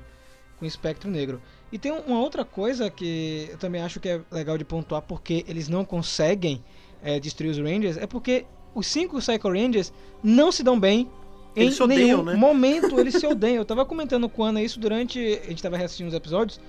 com 0.58 0.64
o 0.66 0.68
espectro 0.68 1.10
negro. 1.10 1.40
E 1.74 1.78
tem 1.78 1.90
uma 1.90 2.20
outra 2.20 2.44
coisa 2.44 2.88
que 2.88 3.48
eu 3.50 3.58
também 3.58 3.82
acho 3.82 3.98
que 3.98 4.08
é 4.08 4.20
legal 4.30 4.56
de 4.56 4.64
pontuar, 4.64 5.02
porque 5.02 5.44
eles 5.48 5.68
não 5.68 5.84
conseguem 5.84 6.62
é, 7.02 7.18
destruir 7.18 7.50
os 7.50 7.58
Rangers, 7.58 7.96
é 7.96 8.06
porque 8.06 8.46
os 8.72 8.86
cinco 8.86 9.18
Psycho 9.18 9.48
Rangers 9.48 9.92
não 10.22 10.52
se 10.52 10.62
dão 10.62 10.78
bem. 10.78 11.10
Em 11.56 11.62
Eles 11.62 11.80
odeiam, 11.80 12.22
nenhum 12.22 12.22
né? 12.22 12.36
momento 12.36 13.00
eles 13.00 13.16
se 13.16 13.26
odeiam. 13.26 13.56
Eu 13.56 13.64
tava 13.64 13.84
comentando 13.84 14.28
com 14.28 14.44
a 14.44 14.50
Ana 14.50 14.62
isso 14.62 14.78
durante. 14.78 15.18
A 15.18 15.48
gente 15.48 15.60
tava 15.60 15.76
reassistindo 15.76 16.08
os 16.08 16.14
episódios. 16.14 16.60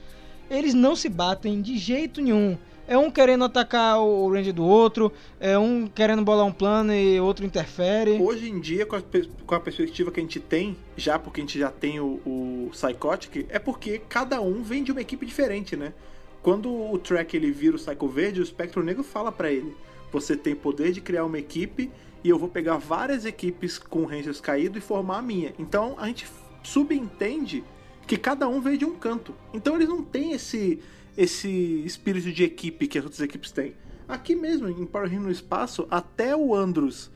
Eles 0.49 0.73
não 0.73 0.95
se 0.95 1.07
batem 1.07 1.61
de 1.61 1.77
jeito 1.77 2.19
nenhum. 2.19 2.57
É 2.87 2.97
um 2.97 3.09
querendo 3.09 3.43
atacar 3.43 3.99
o 3.99 4.31
Ranger 4.31 4.53
do 4.53 4.63
outro, 4.63 5.11
é 5.39 5.57
um 5.57 5.87
querendo 5.87 6.23
bolar 6.23 6.45
um 6.45 6.51
plano 6.51 6.93
e 6.93 7.19
outro 7.19 7.43
interfere. 7.43 8.21
Hoje 8.21 8.49
em 8.49 8.59
dia, 8.59 8.85
com 8.85 8.95
a, 8.95 9.01
com 9.45 9.55
a 9.55 9.59
perspectiva 9.59 10.11
que 10.11 10.19
a 10.19 10.23
gente 10.23 10.39
tem, 10.39 10.77
já 10.95 11.17
porque 11.17 11.41
a 11.41 11.43
gente 11.43 11.57
já 11.57 11.71
tem 11.71 11.99
o, 11.99 12.21
o 12.25 12.69
Psychotic, 12.71 13.47
é 13.49 13.57
porque 13.57 13.99
cada 14.07 14.39
um 14.39 14.61
vem 14.61 14.83
de 14.83 14.91
uma 14.91 15.01
equipe 15.01 15.25
diferente, 15.25 15.75
né? 15.75 15.93
Quando 16.43 16.71
o 16.71 16.99
Track 16.99 17.35
ele 17.35 17.49
vira 17.49 17.75
o 17.75 17.79
Psycho 17.79 18.07
Verde, 18.07 18.39
o 18.39 18.43
Espectro 18.43 18.83
Negro 18.83 19.03
fala 19.03 19.31
pra 19.31 19.51
ele: 19.51 19.75
Você 20.11 20.37
tem 20.37 20.53
poder 20.53 20.91
de 20.91 21.01
criar 21.01 21.25
uma 21.25 21.39
equipe 21.39 21.89
e 22.23 22.29
eu 22.29 22.37
vou 22.37 22.47
pegar 22.47 22.77
várias 22.77 23.25
equipes 23.25 23.79
com 23.79 24.05
Rangers 24.05 24.39
caídos 24.39 24.77
e 24.77 24.85
formar 24.85 25.17
a 25.17 25.21
minha. 25.23 25.55
Então 25.57 25.95
a 25.97 26.05
gente 26.05 26.27
subentende 26.61 27.63
que 28.05 28.15
cada 28.15 28.47
um 28.47 28.61
veio 28.61 28.77
de 28.77 28.85
um 28.85 28.95
canto. 28.95 29.33
Então 29.53 29.75
eles 29.75 29.89
não 29.89 30.03
têm 30.03 30.33
esse, 30.33 30.79
esse 31.17 31.49
espírito 31.85 32.31
de 32.31 32.43
equipe 32.43 32.87
que 32.87 32.97
as 32.97 33.03
outras 33.03 33.21
equipes 33.21 33.51
têm. 33.51 33.75
Aqui 34.07 34.35
mesmo, 34.35 34.67
em 34.67 34.85
Power 34.85 35.07
Rangers 35.07 35.23
no 35.23 35.31
Espaço, 35.31 35.87
até 35.89 36.35
o 36.35 36.53
Andros 36.53 37.11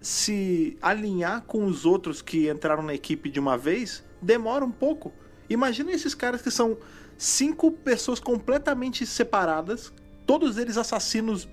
se 0.00 0.76
alinhar 0.82 1.42
com 1.42 1.64
os 1.64 1.86
outros 1.86 2.20
que 2.20 2.50
entraram 2.50 2.82
na 2.82 2.92
equipe 2.92 3.30
de 3.30 3.40
uma 3.40 3.56
vez, 3.56 4.04
demora 4.20 4.64
um 4.64 4.70
pouco. 4.70 5.12
Imagina 5.48 5.92
esses 5.92 6.14
caras 6.14 6.42
que 6.42 6.50
são 6.50 6.76
cinco 7.16 7.70
pessoas 7.70 8.20
completamente 8.20 9.06
separadas, 9.06 9.92
todos 10.26 10.58
eles 10.58 10.76
assassinos 10.76 11.48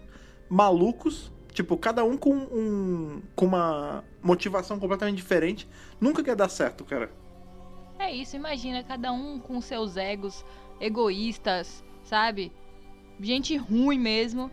malucos, 0.50 1.32
tipo, 1.54 1.78
cada 1.78 2.04
um 2.04 2.18
com, 2.18 2.34
um, 2.34 3.22
com 3.36 3.46
uma 3.46 4.04
motivação 4.22 4.78
completamente 4.78 5.16
diferente. 5.16 5.68
Nunca 6.00 6.22
quer 6.22 6.36
dar 6.36 6.50
certo, 6.50 6.84
cara. 6.84 7.10
É 7.98 8.14
isso, 8.14 8.36
imagina 8.36 8.84
cada 8.84 9.14
um 9.14 9.40
com 9.40 9.62
seus 9.62 9.96
egos 9.96 10.44
egoístas, 10.80 11.84
sabe? 12.12 12.52
Gente 13.22 13.56
ruim 13.56 13.98
mesmo. 13.98 14.52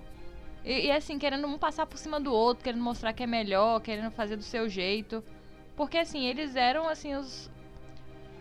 E, 0.64 0.86
e, 0.86 0.92
assim, 0.92 1.18
querendo 1.18 1.48
um 1.48 1.59
passar 1.59 1.86
por 1.86 1.98
cima 1.98 2.20
do 2.20 2.32
outro, 2.32 2.62
querendo 2.62 2.84
mostrar 2.84 3.12
que 3.12 3.24
é 3.24 3.26
melhor, 3.26 3.80
querendo 3.80 4.12
fazer 4.12 4.36
do 4.36 4.44
seu 4.44 4.68
jeito. 4.68 5.24
Porque 5.74 5.98
assim, 5.98 6.24
eles 6.24 6.54
eram 6.54 6.88
assim 6.88 7.16
os 7.16 7.50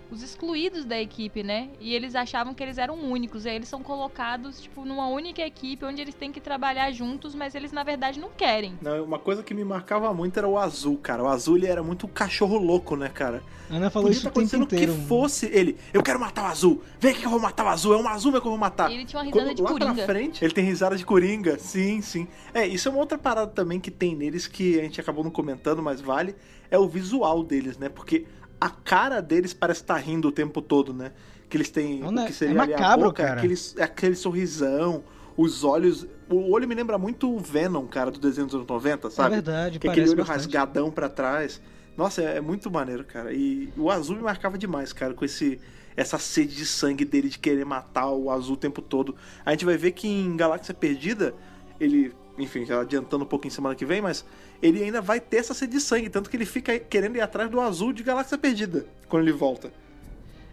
os 0.09 0.23
excluídos 0.23 0.85
da 0.85 0.99
equipe, 0.99 1.43
né? 1.43 1.69
E 1.79 1.93
eles 1.93 2.15
achavam 2.15 2.53
que 2.53 2.63
eles 2.63 2.77
eram 2.77 2.95
únicos. 2.95 3.45
E 3.45 3.49
aí 3.49 3.55
eles 3.55 3.67
são 3.67 3.83
colocados, 3.83 4.61
tipo, 4.61 4.85
numa 4.85 5.07
única 5.07 5.41
equipe 5.41 5.85
onde 5.85 6.01
eles 6.01 6.15
têm 6.15 6.31
que 6.31 6.39
trabalhar 6.39 6.91
juntos, 6.91 7.35
mas 7.35 7.55
eles 7.55 7.71
na 7.71 7.83
verdade 7.83 8.19
não 8.19 8.29
querem. 8.29 8.77
Não, 8.81 9.03
uma 9.03 9.19
coisa 9.19 9.43
que 9.43 9.53
me 9.53 9.63
marcava 9.63 10.13
muito 10.13 10.37
era 10.37 10.47
o 10.47 10.57
azul, 10.57 10.97
cara. 10.97 11.23
O 11.23 11.27
azul 11.27 11.57
ele 11.57 11.67
era 11.67 11.83
muito 11.83 12.07
cachorro 12.07 12.57
louco, 12.57 12.95
né, 12.95 13.09
cara? 13.09 13.43
A 13.69 13.75
Ana 13.75 13.89
falou 13.89 14.07
Podia 14.07 14.17
isso 14.17 14.23
tá 14.23 14.29
o 14.29 14.33
tempo 14.33 14.63
acontecendo 14.63 14.91
o 14.91 15.01
que 15.01 15.07
fosse 15.07 15.45
ele. 15.47 15.77
Eu 15.93 16.01
quero 16.01 16.19
matar 16.19 16.43
o 16.43 16.47
azul. 16.47 16.81
Vem 16.99 17.11
aqui 17.11 17.21
que 17.21 17.25
eu 17.25 17.31
vou 17.31 17.39
matar 17.39 17.65
o 17.65 17.69
azul. 17.69 17.93
É 17.93 17.97
um 17.97 18.07
azul 18.07 18.31
meu 18.31 18.41
que 18.41 18.47
eu 18.47 18.51
vou 18.51 18.59
matar. 18.59 18.89
E 18.89 18.95
ele 18.95 19.05
tinha 19.05 19.19
uma 19.19 19.25
risada 19.25 19.45
Quando, 19.45 19.55
de 19.55 19.61
lá 19.61 19.69
coringa. 19.69 19.93
pra 19.93 20.05
frente, 20.05 20.45
ele 20.45 20.53
tem 20.53 20.63
risada 20.63 20.95
de 20.95 21.05
coringa. 21.05 21.59
Sim, 21.59 22.01
sim. 22.01 22.27
É, 22.53 22.65
isso 22.65 22.87
é 22.87 22.91
uma 22.91 22.99
outra 22.99 23.17
parada 23.17 23.51
também 23.51 23.79
que 23.79 23.91
tem 23.91 24.15
neles 24.15 24.47
que 24.47 24.79
a 24.79 24.83
gente 24.83 25.01
acabou 25.01 25.23
não 25.23 25.31
comentando, 25.31 25.81
mas 25.83 25.99
vale. 25.99 26.35
É 26.69 26.77
o 26.77 26.87
visual 26.87 27.43
deles, 27.43 27.77
né? 27.77 27.87
Porque 27.89 28.25
a 28.59 28.69
cara 28.69 29.21
deles 29.21 29.53
parece 29.53 29.81
estar 29.81 29.97
rindo 29.97 30.27
o 30.27 30.31
tempo 30.31 30.61
todo, 30.61 30.93
né? 30.93 31.11
Que 31.49 31.57
eles 31.57 31.69
têm. 31.69 31.99
Não, 31.99 32.09
o 32.09 32.11
né? 32.11 32.25
que 32.27 32.33
seria 32.33 32.57
É 32.57 32.61
ali 32.61 32.73
a 32.73 32.77
macabro, 32.77 33.05
boca, 33.07 33.23
cara. 33.23 33.39
Aquele, 33.39 33.55
é 33.77 33.83
aquele 33.83 34.15
sorrisão, 34.15 35.03
os 35.35 35.63
olhos. 35.63 36.05
O 36.29 36.51
olho 36.51 36.67
me 36.67 36.75
lembra 36.75 36.97
muito 36.97 37.33
o 37.33 37.39
Venom, 37.39 37.85
cara, 37.87 38.11
do 38.11 38.19
desenho 38.19 38.47
dos 38.47 38.55
anos 38.55 38.67
90, 38.67 39.07
É 39.07 39.11
sabe? 39.11 39.35
verdade, 39.35 39.79
Que 39.79 39.87
é 39.87 39.91
aquele 39.91 40.09
olho 40.09 40.17
bastante. 40.17 40.37
rasgadão 40.37 40.91
pra 40.91 41.07
trás. 41.07 41.61
Nossa, 41.95 42.21
é, 42.21 42.37
é 42.37 42.41
muito 42.41 42.69
maneiro, 42.69 43.03
cara. 43.05 43.31
E 43.33 43.71
o 43.77 43.89
azul 43.89 44.15
me 44.17 44.21
marcava 44.23 44.57
demais, 44.57 44.91
cara, 44.93 45.13
com 45.13 45.23
esse 45.25 45.59
essa 45.95 46.19
sede 46.19 46.55
de 46.55 46.63
sangue 46.63 47.03
dele 47.03 47.27
de 47.27 47.39
querer 47.39 47.65
matar 47.65 48.11
o 48.11 48.29
azul 48.29 48.53
o 48.53 48.57
tempo 48.57 48.83
todo. 48.83 49.15
A 49.43 49.49
gente 49.49 49.65
vai 49.65 49.77
ver 49.77 49.93
que 49.93 50.07
em 50.07 50.37
Galáxia 50.37 50.71
Perdida, 50.71 51.33
ele, 51.79 52.13
enfim, 52.37 52.65
já 52.65 52.81
adiantando 52.81 53.23
um 53.23 53.27
pouquinho 53.27 53.53
semana 53.53 53.75
que 53.75 53.85
vem, 53.85 54.01
mas 54.01 54.25
ele 54.61 54.83
ainda 54.83 55.01
vai 55.01 55.19
ter 55.19 55.37
essa 55.37 55.53
sede 55.53 55.73
de 55.73 55.81
sangue, 55.81 56.09
tanto 56.09 56.29
que 56.29 56.37
ele 56.37 56.45
fica 56.45 56.77
querendo 56.79 57.15
ir 57.15 57.21
atrás 57.21 57.49
do 57.49 57.59
azul 57.59 57.91
de 57.91 58.03
Galáxia 58.03 58.37
Perdida 58.37 58.85
quando 59.07 59.23
ele 59.23 59.33
volta. 59.33 59.71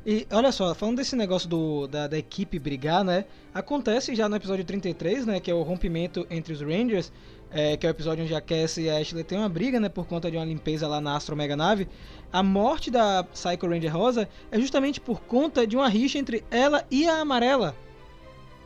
E 0.06 0.26
olha 0.30 0.52
só, 0.52 0.74
falando 0.74 0.98
desse 0.98 1.16
negócio 1.16 1.48
do, 1.48 1.86
da, 1.86 2.06
da 2.06 2.18
equipe 2.18 2.58
brigar, 2.58 3.02
né? 3.02 3.24
Acontece 3.54 4.14
já 4.14 4.28
no 4.28 4.36
episódio 4.36 4.62
33, 4.62 5.24
né? 5.24 5.40
Que 5.40 5.50
é 5.50 5.54
o 5.54 5.62
rompimento 5.62 6.26
entre 6.28 6.52
os 6.52 6.60
Rangers, 6.60 7.10
é, 7.50 7.74
que 7.74 7.86
é 7.86 7.88
o 7.88 7.92
episódio 7.92 8.22
onde 8.22 8.34
a 8.34 8.40
Cassie 8.40 8.84
e 8.84 8.90
a 8.90 8.98
Ashley 8.98 9.24
têm 9.24 9.38
uma 9.38 9.48
briga, 9.48 9.80
né? 9.80 9.88
Por 9.88 10.06
conta 10.06 10.30
de 10.30 10.36
uma 10.36 10.44
limpeza 10.44 10.86
lá 10.86 11.00
na 11.00 11.16
Astro 11.16 11.34
Mega 11.34 11.56
Nave. 11.56 11.88
A 12.30 12.42
morte 12.42 12.90
da 12.90 13.24
Psycho 13.24 13.66
Ranger 13.66 13.96
Rosa 13.96 14.28
é 14.50 14.60
justamente 14.60 15.00
por 15.00 15.22
conta 15.22 15.66
de 15.66 15.74
uma 15.74 15.88
rixa 15.88 16.18
entre 16.18 16.44
ela 16.50 16.84
e 16.90 17.08
a 17.08 17.20
Amarela. 17.20 17.74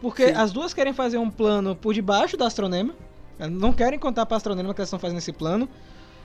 Porque 0.01 0.27
Sim. 0.27 0.33
as 0.33 0.51
duas 0.51 0.75
querem 0.75 0.93
fazer 0.93 1.19
um 1.19 1.31
plano 1.31 1.77
por 1.77 1.95
debaixo 1.95 2.37
da 2.37 2.47
Astronema. 2.47 2.95
Não 3.47 3.72
querem 3.72 3.99
contar 3.99 4.26
pra 4.26 4.36
Astronema 4.36 4.74
que 4.74 4.80
elas 4.80 4.89
estão 4.89 4.99
fazendo 4.99 5.18
esse 5.18 5.32
plano. 5.32 5.68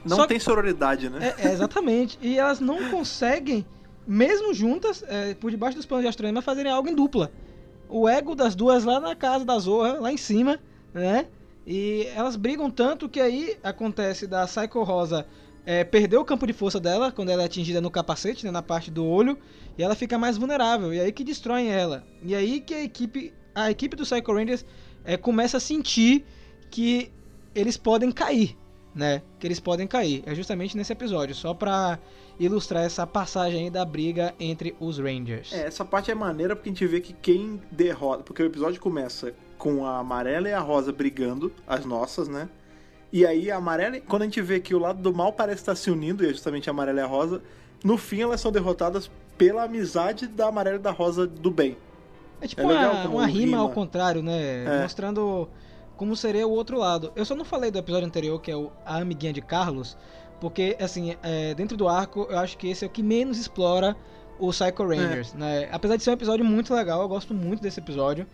Não 0.04 0.16
Só 0.16 0.26
tem 0.26 0.38
sororidade, 0.38 1.08
né? 1.08 1.34
É, 1.38 1.48
é, 1.48 1.52
exatamente. 1.52 2.18
E 2.20 2.38
elas 2.38 2.60
não 2.60 2.90
conseguem, 2.90 3.64
mesmo 4.06 4.52
juntas, 4.52 5.04
é, 5.06 5.34
por 5.34 5.50
debaixo 5.50 5.76
dos 5.76 5.86
planos 5.86 6.04
de 6.04 6.08
Astronema, 6.08 6.42
fazerem 6.42 6.72
algo 6.72 6.88
em 6.88 6.94
dupla. 6.94 7.30
O 7.88 8.08
ego 8.08 8.34
das 8.34 8.54
duas 8.54 8.84
lá 8.84 8.98
na 8.98 9.14
casa 9.14 9.44
da 9.44 9.58
Zorra, 9.58 10.00
lá 10.00 10.12
em 10.12 10.16
cima, 10.16 10.58
né? 10.92 11.26
E 11.66 12.06
elas 12.14 12.36
brigam 12.36 12.70
tanto 12.70 13.08
que 13.08 13.20
aí 13.20 13.56
acontece 13.62 14.26
da 14.26 14.46
Psycho 14.46 14.82
Rosa 14.82 15.26
é, 15.66 15.82
perder 15.82 16.18
o 16.18 16.24
campo 16.24 16.46
de 16.46 16.52
força 16.52 16.78
dela 16.78 17.10
quando 17.10 17.30
ela 17.30 17.42
é 17.42 17.46
atingida 17.46 17.80
no 17.80 17.90
capacete, 17.90 18.44
né, 18.44 18.50
na 18.50 18.62
parte 18.62 18.90
do 18.90 19.04
olho, 19.04 19.38
e 19.78 19.82
ela 19.82 19.94
fica 19.94 20.18
mais 20.18 20.36
vulnerável. 20.36 20.92
E 20.92 21.00
aí 21.00 21.10
que 21.10 21.24
destroem 21.24 21.70
ela. 21.70 22.04
E 22.22 22.34
aí 22.34 22.60
que 22.60 22.74
a 22.74 22.82
equipe, 22.82 23.32
a 23.54 23.70
equipe 23.70 23.96
do 23.96 24.04
Psycho 24.04 24.32
Rangers 24.32 24.64
é, 25.04 25.16
começa 25.16 25.56
a 25.56 25.60
sentir 25.60 26.24
que 26.74 27.12
eles 27.54 27.76
podem 27.76 28.10
cair, 28.10 28.58
né? 28.92 29.22
Que 29.38 29.46
eles 29.46 29.60
podem 29.60 29.86
cair. 29.86 30.24
É 30.26 30.34
justamente 30.34 30.76
nesse 30.76 30.92
episódio, 30.92 31.32
só 31.32 31.54
pra 31.54 32.00
ilustrar 32.38 32.82
essa 32.82 33.06
passagem 33.06 33.62
aí 33.64 33.70
da 33.70 33.84
briga 33.84 34.34
entre 34.40 34.74
os 34.80 34.98
Rangers. 34.98 35.52
É, 35.52 35.66
essa 35.68 35.84
parte 35.84 36.10
é 36.10 36.16
maneira 36.16 36.56
porque 36.56 36.70
a 36.70 36.72
gente 36.72 36.84
vê 36.88 37.00
que 37.00 37.12
quem 37.12 37.62
derrota. 37.70 38.24
Porque 38.24 38.42
o 38.42 38.46
episódio 38.46 38.80
começa 38.80 39.32
com 39.56 39.86
a 39.86 39.98
amarela 39.98 40.48
e 40.48 40.52
a 40.52 40.58
rosa 40.58 40.92
brigando, 40.92 41.52
as 41.64 41.84
nossas, 41.84 42.26
né? 42.26 42.48
E 43.12 43.24
aí 43.24 43.52
a 43.52 43.56
amarela, 43.58 44.00
quando 44.00 44.22
a 44.22 44.24
gente 44.24 44.42
vê 44.42 44.58
que 44.58 44.74
o 44.74 44.78
lado 44.80 45.00
do 45.00 45.14
mal 45.14 45.32
parece 45.32 45.62
estar 45.62 45.76
se 45.76 45.92
unindo, 45.92 46.24
e 46.24 46.26
é 46.26 46.30
justamente 46.30 46.68
a 46.68 46.72
amarela 46.72 46.98
e 46.98 47.02
a 47.04 47.06
rosa, 47.06 47.40
no 47.84 47.96
fim 47.96 48.22
elas 48.22 48.40
são 48.40 48.50
derrotadas 48.50 49.08
pela 49.38 49.62
amizade 49.62 50.26
da 50.26 50.48
amarela 50.48 50.76
e 50.76 50.80
da 50.80 50.90
rosa 50.90 51.24
do 51.24 51.52
bem. 51.52 51.76
É 52.40 52.48
tipo 52.48 52.62
É 52.62 52.64
uma, 52.64 53.06
uma 53.06 53.26
rima, 53.26 53.38
rima. 53.38 53.58
ao 53.58 53.70
contrário, 53.70 54.24
né? 54.24 54.64
É. 54.64 54.82
Mostrando 54.82 55.48
como 55.96 56.14
seria 56.16 56.46
o 56.46 56.50
outro 56.50 56.78
lado. 56.78 57.12
Eu 57.16 57.24
só 57.24 57.34
não 57.34 57.44
falei 57.44 57.70
do 57.70 57.78
episódio 57.78 58.06
anterior, 58.06 58.40
que 58.40 58.50
é 58.50 58.56
o 58.56 58.70
A 58.84 58.98
Amiguinha 58.98 59.32
de 59.32 59.40
Carlos, 59.40 59.96
porque, 60.40 60.76
assim, 60.80 61.16
é, 61.22 61.54
dentro 61.54 61.76
do 61.76 61.88
arco, 61.88 62.26
eu 62.30 62.38
acho 62.38 62.58
que 62.58 62.68
esse 62.68 62.84
é 62.84 62.86
o 62.86 62.90
que 62.90 63.02
menos 63.02 63.38
explora 63.38 63.96
o 64.38 64.50
Psycho 64.50 64.84
Rangers, 64.86 65.32
né? 65.34 65.68
Apesar 65.72 65.96
de 65.96 66.02
ser 66.02 66.10
um 66.10 66.14
episódio 66.14 66.44
muito 66.44 66.74
legal, 66.74 67.00
eu 67.02 67.08
gosto 67.08 67.32
muito 67.32 67.62
desse 67.62 67.80
episódio. 67.80 68.26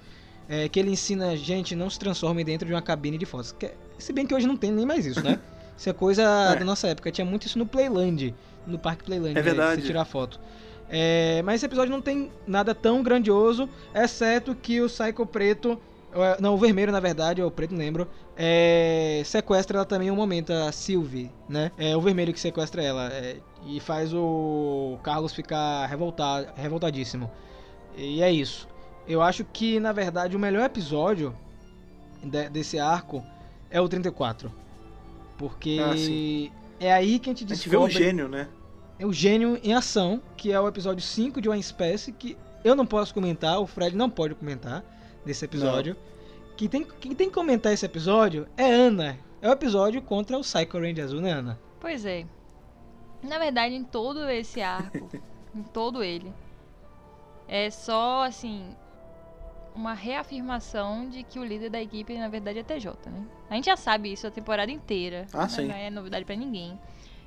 é, 0.52 0.68
que 0.68 0.80
ele 0.80 0.90
ensina 0.90 1.36
gente 1.36 1.76
não 1.76 1.88
se 1.88 1.96
transforme 1.96 2.42
dentro 2.42 2.66
de 2.66 2.74
uma 2.74 2.82
cabine 2.82 3.16
de 3.16 3.24
fotos. 3.24 3.52
Que- 3.52 3.70
se 3.98 4.12
bem 4.12 4.26
que 4.26 4.34
hoje 4.34 4.48
não 4.48 4.56
tem 4.56 4.72
nem 4.72 4.84
mais 4.84 5.06
isso, 5.06 5.22
né? 5.22 5.38
Isso 5.78 5.88
é 5.88 5.92
coisa 5.92 6.22
É. 6.22 6.56
da 6.58 6.64
nossa 6.64 6.88
época. 6.88 7.12
Tinha 7.12 7.24
muito 7.24 7.46
isso 7.46 7.56
no 7.56 7.64
Playland, 7.64 8.34
no 8.66 8.76
Parque 8.76 9.04
Playland, 9.04 9.30
É 9.30 9.34
né, 9.34 9.40
de 9.42 9.48
verdade. 9.48 9.80
se 9.82 9.86
tirar 9.86 10.04
foto. 10.04 10.40
É, 10.88 11.40
mas 11.44 11.56
esse 11.56 11.66
episódio 11.66 11.92
não 11.92 12.02
tem 12.02 12.32
nada 12.48 12.74
tão 12.74 13.00
grandioso, 13.00 13.68
exceto 13.94 14.52
que 14.56 14.80
o 14.82 14.86
Psycho 14.88 15.24
Preto, 15.24 15.70
é, 15.70 15.78
não, 16.40 16.54
o 16.54 16.58
vermelho 16.58 16.90
na 16.92 17.00
verdade, 17.00 17.40
ou 17.40 17.48
o 17.48 17.50
preto, 17.50 17.70
não 17.72 17.78
lembro, 17.78 18.08
é, 18.36 19.22
sequestra 19.24 19.76
ela 19.78 19.84
também 19.84 20.10
um 20.10 20.16
momento, 20.16 20.52
a 20.52 20.72
Sylvie, 20.72 21.30
né? 21.48 21.70
É 21.78 21.96
o 21.96 22.00
vermelho 22.00 22.32
que 22.32 22.40
sequestra 22.40 22.82
ela 22.82 23.08
é, 23.12 23.36
e 23.66 23.78
faz 23.80 24.12
o 24.12 24.98
Carlos 25.02 25.32
ficar 25.32 25.86
revoltado, 25.86 26.48
revoltadíssimo. 26.56 27.30
E 27.96 28.22
é 28.22 28.30
isso. 28.32 28.68
Eu 29.06 29.22
acho 29.22 29.44
que, 29.44 29.78
na 29.80 29.92
verdade, 29.92 30.36
o 30.36 30.38
melhor 30.38 30.64
episódio 30.64 31.34
de- 32.22 32.48
desse 32.48 32.78
arco 32.78 33.24
é 33.70 33.80
o 33.80 33.88
34. 33.88 34.52
Porque 35.38 35.78
Ah, 35.80 36.84
é 36.84 36.92
aí 36.92 37.18
que 37.18 37.30
a 37.30 37.32
gente 37.32 37.44
A 37.50 37.54
gente 37.54 37.68
vê 37.68 37.76
descobre 37.76 37.96
o 37.96 37.98
gênio, 37.98 38.28
né? 38.28 38.48
é 38.98 39.06
o 39.06 39.12
Gênio 39.12 39.58
em 39.62 39.72
Ação, 39.72 40.20
que 40.36 40.52
é 40.52 40.60
o 40.60 40.68
episódio 40.68 41.02
5 41.02 41.40
de 41.40 41.48
Uma 41.48 41.56
Espécie, 41.56 42.12
que 42.12 42.36
eu 42.62 42.74
não 42.76 42.84
posso 42.84 43.14
comentar, 43.14 43.58
o 43.58 43.66
Fred 43.66 43.96
não 43.96 44.10
pode 44.10 44.34
comentar 44.34 44.84
desse 45.24 45.44
episódio. 45.44 45.96
Quem 46.56 46.68
tem, 46.68 46.84
quem 46.84 47.14
tem 47.14 47.28
que 47.28 47.34
comentar 47.34 47.72
esse 47.72 47.86
episódio 47.86 48.46
é 48.56 48.70
Ana. 48.70 49.18
É 49.40 49.48
o 49.48 49.52
episódio 49.52 50.02
contra 50.02 50.36
o 50.36 50.42
Psycho 50.42 50.78
Ranger 50.78 51.04
Azul, 51.04 51.20
né, 51.20 51.32
Ana? 51.32 51.58
Pois 51.80 52.04
é. 52.04 52.26
Na 53.22 53.38
verdade, 53.38 53.74
em 53.74 53.84
todo 53.84 54.28
esse 54.28 54.60
arco, 54.60 55.08
em 55.54 55.62
todo 55.62 56.02
ele, 56.02 56.32
é 57.48 57.70
só 57.70 58.24
assim 58.24 58.74
uma 59.74 59.94
reafirmação 59.94 61.08
de 61.08 61.22
que 61.22 61.38
o 61.38 61.44
líder 61.44 61.70
da 61.70 61.80
equipe 61.80 62.16
na 62.18 62.28
verdade 62.28 62.58
é 62.58 62.62
TJ, 62.62 63.08
né? 63.10 63.24
A 63.48 63.54
gente 63.54 63.66
já 63.66 63.76
sabe 63.76 64.12
isso 64.12 64.26
a 64.26 64.30
temporada 64.30 64.70
inteira. 64.70 65.26
Ah, 65.32 65.42
né? 65.42 65.48
sim. 65.48 65.66
Não 65.68 65.74
é 65.74 65.90
novidade 65.90 66.24
pra 66.24 66.34
ninguém. 66.34 66.78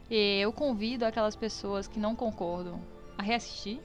E 0.09 0.39
eu 0.41 0.51
convido 0.51 1.05
aquelas 1.05 1.35
pessoas 1.35 1.87
que 1.87 1.99
não 1.99 2.15
concordam 2.15 2.79
a 3.17 3.23
reassistir 3.23 3.79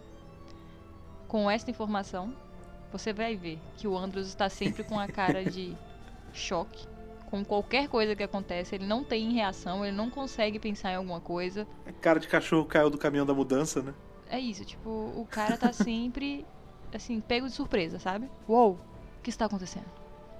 com 1.27 1.51
essa 1.51 1.71
informação. 1.71 2.35
Você 2.93 3.13
vai 3.13 3.37
ver 3.37 3.59
que 3.77 3.87
o 3.87 3.97
Andros 3.97 4.29
está 4.29 4.49
sempre 4.49 4.83
com 4.83 4.99
a 4.99 5.07
cara 5.07 5.45
de 5.45 5.77
choque 6.33 6.87
com 7.31 7.45
qualquer 7.45 7.89
coisa 7.89 8.17
que 8.17 8.23
acontece. 8.23 8.75
Ele 8.75 8.87
não 8.87 9.05
tem 9.05 9.33
reação, 9.33 9.85
ele 9.85 9.97
não 9.97 10.11
consegue 10.11 10.59
pensar 10.59 10.93
em 10.93 10.97
alguma 10.97 11.21
coisa. 11.21 11.67
Cara 12.01 12.19
de 12.19 12.27
cachorro 12.27 12.65
caiu 12.65 12.91
do 12.91 12.99
caminhão 12.99 13.27
da 13.27 13.35
mudança, 13.35 13.83
né? 13.83 13.95
É 14.31 14.39
isso, 14.39 14.65
tipo, 14.65 14.89
o 14.89 15.27
cara 15.31 15.57
tá 15.57 15.73
sempre, 15.73 16.45
assim, 16.93 17.21
pego 17.21 17.47
de 17.47 17.53
surpresa, 17.53 17.99
sabe? 17.99 18.29
Uou, 18.47 18.73
o 18.73 19.23
que 19.23 19.31
está 19.31 19.47
acontecendo? 19.47 19.87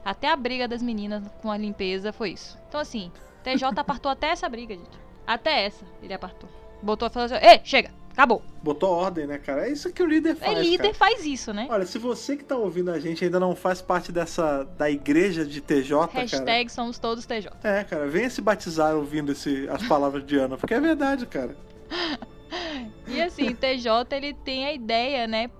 Até 0.05 0.31
a 0.31 0.37
briga 0.37 0.69
das 0.69 0.83
meninas 0.83 1.23
com 1.43 1.51
a 1.51 1.57
limpeza 1.57 2.13
foi 2.13 2.31
isso. 2.31 2.59
Então, 2.69 2.81
assim, 2.81 3.11
TJ 3.43 3.79
apartou 3.79 4.11
até 4.11 4.29
essa 4.29 4.49
briga, 4.49 4.75
gente. 4.75 4.99
Até 5.27 5.65
essa 5.65 5.85
ele 6.03 6.15
apartou. 6.15 6.49
Botou 6.83 7.09
e 7.09 7.11
falou 7.11 7.27
assim: 7.27 7.47
Ei, 7.47 7.61
chega! 7.65 7.98
Acabou. 8.19 8.43
Botou 8.61 8.91
ordem, 8.91 9.29
né, 9.29 9.39
cara? 9.39 9.69
É 9.69 9.71
isso 9.71 9.93
que 9.93 10.03
o 10.03 10.07
líder 10.07 10.35
faz. 10.35 10.59
é 10.59 10.61
líder, 10.61 10.79
cara. 10.79 10.95
faz 10.95 11.25
isso, 11.25 11.53
né? 11.53 11.69
Olha, 11.71 11.87
se 11.87 12.01
você 12.01 12.37
que 12.37 12.43
tá 12.43 12.57
ouvindo 12.57 12.91
a 12.91 12.99
gente 12.99 13.25
ainda 13.25 13.39
não 13.39 13.55
faz 13.55 13.81
parte 13.81 14.11
dessa 14.11 14.65
da 14.77 14.91
igreja 14.91 15.47
de 15.47 15.61
TJ, 15.61 16.09
cara. 16.09 16.21
Hashtag 16.23 16.73
somos 16.73 16.99
todos 16.99 17.25
TJ. 17.25 17.53
É, 17.63 17.85
cara, 17.85 18.09
venha 18.09 18.29
se 18.29 18.41
batizar 18.41 18.97
ouvindo 18.97 19.31
esse, 19.31 19.69
as 19.69 19.87
palavras 19.87 20.27
de 20.27 20.37
Ana, 20.37 20.57
porque 20.57 20.75
é 20.75 20.81
verdade, 20.81 21.27
cara. 21.27 21.57
E 23.07 23.21
assim, 23.21 23.55
TJ 23.55 24.17
ele 24.17 24.33
tem 24.33 24.67
a 24.67 24.73
ideia, 24.73 25.27
né? 25.27 25.51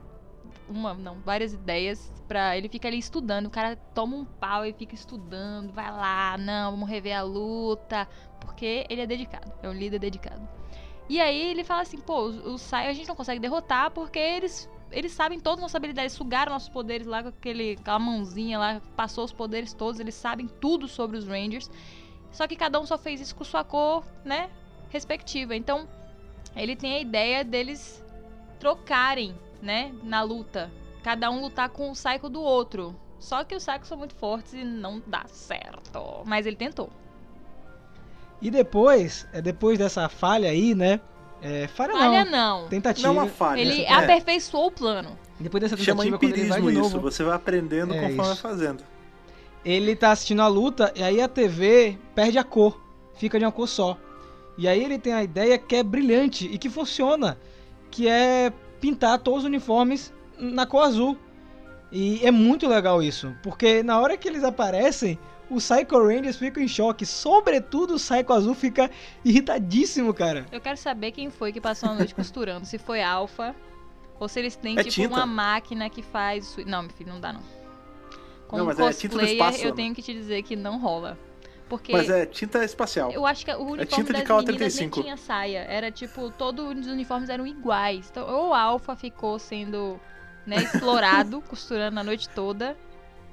Uma, 0.69 0.95
não, 0.95 1.17
várias 1.21 1.53
ideias 1.53 2.11
pra. 2.27 2.57
Ele 2.57 2.69
fica 2.69 2.89
ali 2.89 2.99
estudando. 2.99 3.47
O 3.47 3.51
cara 3.51 3.77
toma 3.95 4.17
um 4.17 4.25
pau 4.25 4.65
e 4.65 4.73
fica 4.73 4.95
estudando. 4.95 5.73
Vai 5.73 5.91
lá, 5.91 6.37
não, 6.39 6.73
vamos 6.73 6.89
rever 6.89 7.17
a 7.17 7.23
luta. 7.23 8.09
Porque 8.41 8.87
ele 8.89 9.03
é 9.03 9.07
dedicado. 9.07 9.53
É 9.63 9.69
um 9.69 9.73
líder 9.73 9.99
dedicado. 9.99 10.47
E 11.09 11.21
aí 11.21 11.51
ele 11.51 11.65
fala 11.65 11.83
assim, 11.83 11.99
pô, 11.99 12.29
o, 12.29 12.55
o 12.55 12.59
Sai 12.59 12.89
a 12.89 12.93
gente 12.93 13.09
não 13.09 13.17
consegue 13.17 13.41
derrotar 13.41 13.91
porque 13.91 14.19
eles. 14.19 14.69
Eles 14.91 15.13
sabem 15.13 15.39
todas 15.39 15.59
as 15.59 15.63
nossas 15.63 15.75
habilidades, 15.75 16.15
sugaram 16.15 16.51
nossos 16.51 16.71
poderes 16.71 17.07
lá 17.07 17.23
com 17.23 17.29
aquele, 17.29 17.73
aquela 17.79 17.99
mãozinha 17.99 18.59
lá, 18.59 18.81
passou 18.97 19.23
os 19.23 19.33
poderes 19.33 19.75
todos, 19.75 20.01
eles 20.01 20.15
sabem 20.15 20.49
tudo 20.49 20.89
sobre 20.89 21.19
os 21.19 21.27
Rangers. 21.27 21.71
Só 22.33 22.47
que 22.47 22.57
cada 22.57 22.81
um 22.81 22.87
só 22.87 22.97
fez 22.97 23.21
isso 23.21 23.37
com 23.37 23.45
sua 23.45 23.63
cor, 23.63 24.03
né? 24.25 24.49
Respectiva. 24.89 25.55
Então, 25.55 25.87
ele 26.57 26.75
tem 26.75 26.95
a 26.95 27.01
ideia 27.01 27.45
deles 27.45 28.03
trocarem, 28.59 29.35
né, 29.61 29.93
na 30.03 30.23
luta. 30.23 30.71
Cada 31.03 31.31
um 31.31 31.43
lutar 31.43 31.69
com 31.69 31.91
o 31.91 31.93
Psycho 31.93 32.29
do 32.29 32.43
outro. 32.43 32.99
Só 33.19 33.45
que 33.45 33.55
os 33.55 33.65
Psychos 33.65 33.89
são 33.89 33.99
muito 33.99 34.15
fortes 34.15 34.55
e 34.55 34.65
não 34.65 35.03
dá 35.07 35.27
certo. 35.27 36.23
Mas 36.25 36.47
ele 36.47 36.57
tentou. 36.57 36.91
E 38.41 38.51
depois, 38.51 39.27
é 39.33 39.43
depois 39.43 39.79
dessa 39.79 40.09
falha 40.09 40.49
aí, 40.51 40.75
né? 40.75 41.01
É, 41.41 41.69
falha, 41.69 41.93
Falha 41.93 42.25
não. 42.25 42.63
não. 42.63 42.69
Tentativa. 42.69 43.07
Não 43.09 43.15
uma 43.15 43.27
falha. 43.29 43.61
Ele 43.61 43.83
é. 43.83 43.93
aperfeiçoou 43.93 44.67
o 44.67 44.71
plano. 44.73 45.17
Depois 45.39 45.63
dessa 45.63 45.77
Chama 45.77 46.03
tentativa, 46.03 46.19
quando 46.19 46.33
ele 46.33 46.49
vai 46.49 46.61
de 46.61 46.67
empirismo 46.67 46.83
novo, 46.83 46.97
isso. 46.97 47.01
Você 47.01 47.23
vai 47.25 47.35
aprendendo 47.37 47.95
É 47.95 48.01
conforme 48.01 48.25
vai 48.25 48.37
fazendo. 48.37 48.83
ele 49.65 49.95
tá 49.95 50.11
assistindo 50.11 50.43
a 50.43 50.49
luta 50.49 50.93
e 50.97 51.03
aí 51.03 51.21
a 51.21 51.29
TV 51.29 51.97
perde 52.15 52.39
a 52.39 52.45
cor, 52.45 52.81
fica 53.15 53.39
de 53.39 53.45
uma 53.45 53.53
cor 53.53 53.69
só. 53.69 53.97
E 54.57 54.67
aí 54.67 54.83
ele 54.83 54.99
tem 54.99 55.13
a 55.13 55.23
ideia 55.23 55.57
que 55.57 55.77
é 55.77 55.83
brilhante 55.85 56.47
e 56.53 56.59
que 56.59 56.69
funciona, 56.69 57.39
que 57.91 58.09
é 58.09 58.53
pintar 58.81 59.19
todos 59.21 59.41
os 59.41 59.47
uniformes 59.47 60.13
na 60.37 60.67
cor 60.67 60.83
azul. 60.83 61.17
E 61.93 62.21
é 62.27 62.33
muito 62.33 62.67
legal 62.69 63.01
isso, 63.01 63.33
porque 63.45 63.83
na 63.85 63.99
hora 64.01 64.17
que 64.17 64.27
eles 64.29 64.43
aparecem, 64.43 65.17
os 65.51 65.69
Psycho 65.69 65.99
Rangers 66.07 66.37
ficam 66.37 66.63
em 66.63 66.69
choque, 66.69 67.05
sobretudo 67.07 67.95
o 67.95 67.97
Psycho 67.97 68.33
Azul 68.33 68.55
fica 68.55 68.91
irritadíssimo, 69.25 70.13
cara. 70.13 70.47
Eu 70.53 70.61
quero 70.61 70.77
saber 70.77 71.13
quem 71.13 71.31
foi 71.31 71.53
que 71.53 71.61
passou 71.61 71.91
a 71.91 71.95
noite 71.95 72.15
costurando. 72.15 72.67
Se 72.67 72.79
foi 72.79 73.03
Alpha 73.03 73.55
ou 74.19 74.29
se 74.29 74.39
eles 74.41 74.57
têm 74.57 74.79
É 74.79 74.83
tipo 74.83 74.95
tinta. 74.95 75.15
uma 75.15 75.27
máquina 75.27 75.89
que 75.89 76.03
faz. 76.03 76.45
isso. 76.47 76.65
Não, 76.67 76.83
meu 76.83 76.91
filho, 76.93 77.13
não 77.13 77.21
dá 77.21 77.33
não. 77.33 77.43
Como 78.47 78.59
Não, 78.61 78.67
mas 78.67 78.79
é 78.81 78.93
tinta 78.93 79.15
do 79.17 79.21
cosplayer, 79.21 79.33
espaço, 79.37 79.61
eu 79.63 79.69
Ana. 79.69 79.77
tenho 79.77 79.95
que 79.95 80.03
te 80.03 80.13
dizer 80.13 80.43
que 80.43 80.57
não 80.57 80.79
rola. 80.79 81.19
Porque 81.69 81.93
Mas 81.93 82.09
é 82.09 82.25
tinta 82.25 82.65
espacial. 82.65 83.13
eu 83.13 83.27
acho 83.27 83.45
que 83.45 83.53
o 83.53 83.59
uniforme 83.59 83.87
tinta 83.87 84.15
de 84.15 84.23
das 84.25 84.45
meninas 84.45 84.75
KO-35. 84.75 84.81
nem 84.81 84.89
tinha 85.03 85.17
saia. 85.19 85.59
Era 85.69 85.91
tipo, 85.91 86.31
todos 86.31 86.65
os 86.79 86.87
uniformes 86.87 87.29
eram 87.29 87.47
iguais. 87.47 88.09
Então, 88.11 88.27
ou 88.27 88.49
o 88.49 88.55
Alpha 88.55 88.97
ficou 88.97 89.39
sendo 89.39 90.01
né, 90.47 90.57
explorado, 90.63 91.43
costurando 91.47 92.01
a 92.01 92.03
noite 92.03 92.27
toda. 92.31 92.75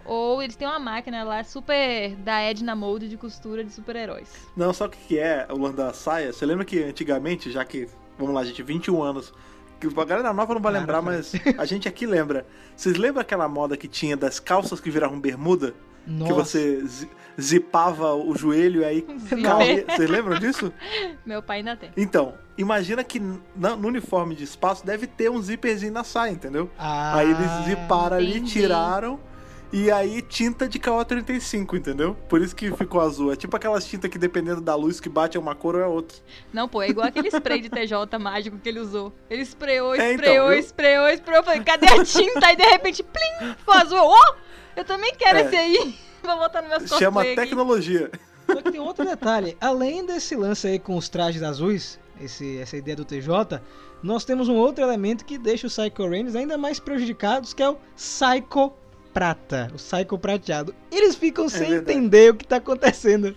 Ou 0.05 0.41
eles 0.41 0.55
têm 0.55 0.67
uma 0.67 0.79
máquina 0.79 1.23
lá 1.23 1.43
super 1.43 2.15
da 2.17 2.39
Edna 2.41 2.75
Mode 2.75 3.09
de 3.09 3.17
costura 3.17 3.63
de 3.63 3.71
super-heróis. 3.71 4.29
Não, 4.55 4.71
sabe 4.73 4.93
o 4.95 4.97
que 4.99 5.07
que 5.07 5.19
é 5.19 5.47
o 5.49 5.57
lance 5.57 5.75
da 5.75 5.91
saia? 5.93 6.31
Você 6.31 6.45
lembra 6.45 6.63
que 6.63 6.83
antigamente, 6.83 7.51
já 7.51 7.65
que, 7.65 7.87
vamos 8.17 8.33
lá, 8.35 8.43
gente, 8.43 8.61
21 8.61 9.01
anos, 9.01 9.33
que 9.79 9.87
a 9.87 10.05
galera 10.05 10.31
nova 10.33 10.53
não 10.53 10.61
vai 10.61 10.71
Cara, 10.73 10.81
lembrar, 10.81 11.03
cara. 11.03 11.17
mas 11.17 11.33
a 11.57 11.65
gente 11.65 11.87
aqui 11.87 12.05
lembra. 12.05 12.45
Vocês 12.75 12.97
lembram 12.97 13.21
aquela 13.21 13.47
moda 13.49 13.75
que 13.75 13.87
tinha 13.87 14.15
das 14.15 14.39
calças 14.39 14.79
que 14.79 14.89
viravam 14.91 15.19
bermuda? 15.19 15.73
Nossa. 16.07 16.27
Que 16.27 16.33
você 16.39 16.85
zi- 16.85 17.09
zipava 17.41 18.13
o 18.13 18.35
joelho 18.37 18.81
e 18.81 18.85
aí 18.85 19.01
caía. 19.43 19.85
Vocês 19.89 20.07
lembram 20.09 20.37
disso? 20.39 20.71
Meu 21.25 21.41
pai 21.41 21.57
ainda 21.57 21.75
tem. 21.75 21.89
Então, 21.97 22.35
imagina 22.57 23.03
que 23.03 23.19
no 23.19 23.87
uniforme 23.87 24.35
de 24.35 24.43
espaço 24.43 24.85
deve 24.85 25.07
ter 25.07 25.31
um 25.31 25.41
zíperzinho 25.41 25.91
na 25.91 26.03
saia, 26.03 26.31
entendeu? 26.31 26.69
Ah, 26.77 27.17
Aí 27.17 27.31
eles 27.31 27.65
ziparam 27.65 28.17
ali, 28.17 28.29
entendi. 28.37 28.51
tiraram. 28.51 29.19
E 29.77 29.91
aí 29.91 30.21
tinta 30.21 30.69
de 30.69 30.79
KO35, 30.79 31.73
entendeu? 31.77 32.15
Por 32.29 32.39
isso 32.41 32.55
que 32.55 32.71
ficou 32.77 33.01
azul. 33.01 33.33
É 33.33 33.35
tipo 33.35 33.57
aquelas 33.57 33.85
tintas 33.85 34.09
que 34.09 34.17
dependendo 34.17 34.61
da 34.61 34.73
luz 34.73 35.01
que 35.01 35.09
bate 35.09 35.35
é 35.35 35.39
uma 35.39 35.53
cor 35.53 35.75
ou 35.75 35.81
é 35.81 35.85
outra. 35.85 36.17
Não, 36.53 36.65
pô, 36.69 36.81
é 36.81 36.87
igual 36.89 37.05
aquele 37.07 37.27
spray 37.27 37.59
de 37.59 37.69
TJ 37.69 38.17
mágico 38.17 38.57
que 38.57 38.69
ele 38.69 38.79
usou. 38.79 39.11
Ele 39.29 39.41
espreou, 39.41 39.93
É, 39.93 40.13
então, 40.13 40.15
espreou, 40.15 40.49
viu? 40.49 40.59
espreou, 40.59 41.07
espreou. 41.09 41.39
Eu 41.39 41.43
falei, 41.43 41.59
cadê 41.61 41.87
a 41.87 42.05
tinta? 42.05 42.47
Aí 42.47 42.55
de 42.55 42.63
repente, 42.63 43.03
plim, 43.03 43.53
ficou 43.57 43.73
azul. 43.73 43.97
Eu, 43.97 44.05
Ó, 44.05 44.33
eu 44.77 44.85
também 44.85 45.13
quero 45.15 45.39
É. 45.39 45.41
esse 45.41 45.55
aí. 45.57 45.95
Vou 46.23 46.37
botar 46.37 46.61
no 46.61 46.69
meus 46.69 46.87
Chama 46.89 47.25
tecnologia. 47.25 48.09
Só 48.47 48.55
que 48.61 48.71
tem 48.71 48.79
outro 48.79 49.03
detalhe. 49.03 49.57
Além 49.59 50.05
desse 50.05 50.37
lance 50.37 50.67
aí 50.67 50.79
com 50.79 50.95
os 50.95 51.09
trajes 51.09 51.43
azuis, 51.43 51.99
esse, 52.21 52.59
essa 52.59 52.77
ideia 52.77 52.95
do 52.95 53.03
TJ, 53.03 53.59
nós 54.01 54.23
temos 54.23 54.47
um 54.47 54.55
outro 54.55 54.85
elemento 54.85 55.25
que 55.25 55.37
deixa 55.37 55.67
os 55.67 55.75
Psycho 55.75 56.03
Rangers 56.03 56.35
ainda 56.35 56.57
mais 56.57 56.79
prejudicados, 56.79 57.53
que 57.53 57.61
é 57.61 57.69
o 57.69 57.75
Psycho 57.97 58.71
Prata, 59.15 59.71
o 59.73 59.77
Psycho 59.77 60.17
Prateado. 60.19 60.75
Eles 60.91 61.15
ficam 61.15 61.47
sem 61.47 61.67
É 61.67 61.69
verdade. 61.69 61.97
entender 61.97 62.31
o 62.31 62.35
que 62.35 62.45
tá 62.45 62.57
acontecendo. 62.57 63.33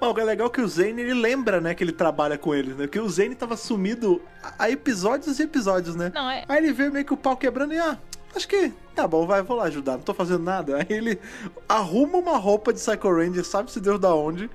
Bom, 0.00 0.10
o 0.10 0.14
que 0.16 0.20
é 0.20 0.24
legal 0.24 0.48
é 0.48 0.50
que 0.50 0.60
o 0.60 0.66
Zane, 0.66 1.00
ele 1.00 1.14
lembra, 1.14 1.60
né, 1.60 1.74
que 1.76 1.84
ele 1.84 1.92
trabalha 1.92 2.36
com 2.36 2.52
eles, 2.52 2.76
né? 2.76 2.88
Porque 2.88 2.98
o 2.98 3.08
Zane 3.08 3.36
tava 3.36 3.56
sumido 3.56 4.20
há 4.58 4.68
episódios 4.68 5.38
e 5.38 5.44
episódios, 5.44 5.94
né? 5.94 6.10
Não, 6.12 6.28
é. 6.28 6.44
Aí 6.48 6.58
ele 6.58 6.72
vê 6.72 6.90
meio 6.90 7.04
que 7.04 7.14
o 7.14 7.16
pau 7.16 7.36
quebrando 7.36 7.72
e, 7.72 7.78
ah, 7.78 7.96
acho 8.34 8.48
que 8.48 8.72
tá 8.96 9.06
bom, 9.06 9.24
vai, 9.28 9.42
vou 9.42 9.56
lá 9.56 9.64
ajudar, 9.66 9.92
não 9.92 10.00
tô 10.00 10.12
fazendo 10.12 10.42
nada. 10.42 10.78
Aí 10.78 10.86
ele 10.90 11.20
arruma 11.68 12.18
uma 12.18 12.36
roupa 12.36 12.72
de 12.72 12.80
Psycho 12.80 13.14
Ranger, 13.16 13.44
sabe-se 13.44 13.78
Deus 13.78 14.00
da 14.00 14.12
onde, 14.12 14.50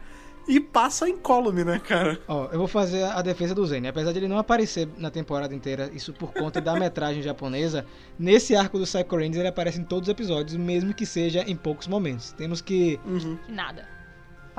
e 0.49 0.59
passa 0.59 1.07
incólume, 1.07 1.63
né, 1.63 1.79
cara? 1.79 2.19
Ó, 2.27 2.47
eu 2.51 2.57
vou 2.57 2.67
fazer 2.67 3.03
a 3.03 3.21
defesa 3.21 3.53
do 3.53 3.65
Zen. 3.65 3.87
Apesar 3.87 4.11
de 4.11 4.17
ele 4.17 4.27
não 4.27 4.39
aparecer 4.39 4.89
na 4.97 5.11
temporada 5.11 5.53
inteira, 5.53 5.91
isso 5.93 6.11
por 6.11 6.33
conta 6.33 6.59
da 6.59 6.73
metragem 6.73 7.21
japonesa, 7.21 7.85
nesse 8.17 8.55
arco 8.55 8.79
do 8.79 8.83
Psycho 8.85 9.15
Rangers 9.15 9.37
ele 9.37 9.47
aparece 9.47 9.79
em 9.79 9.83
todos 9.83 10.09
os 10.09 10.11
episódios, 10.11 10.57
mesmo 10.57 10.91
que 10.91 11.05
seja 11.05 11.43
em 11.43 11.55
poucos 11.55 11.87
momentos. 11.87 12.31
Temos 12.31 12.61
que 12.61 12.99
Uhum. 13.05 13.37
Que 13.45 13.51
nada. 13.51 13.98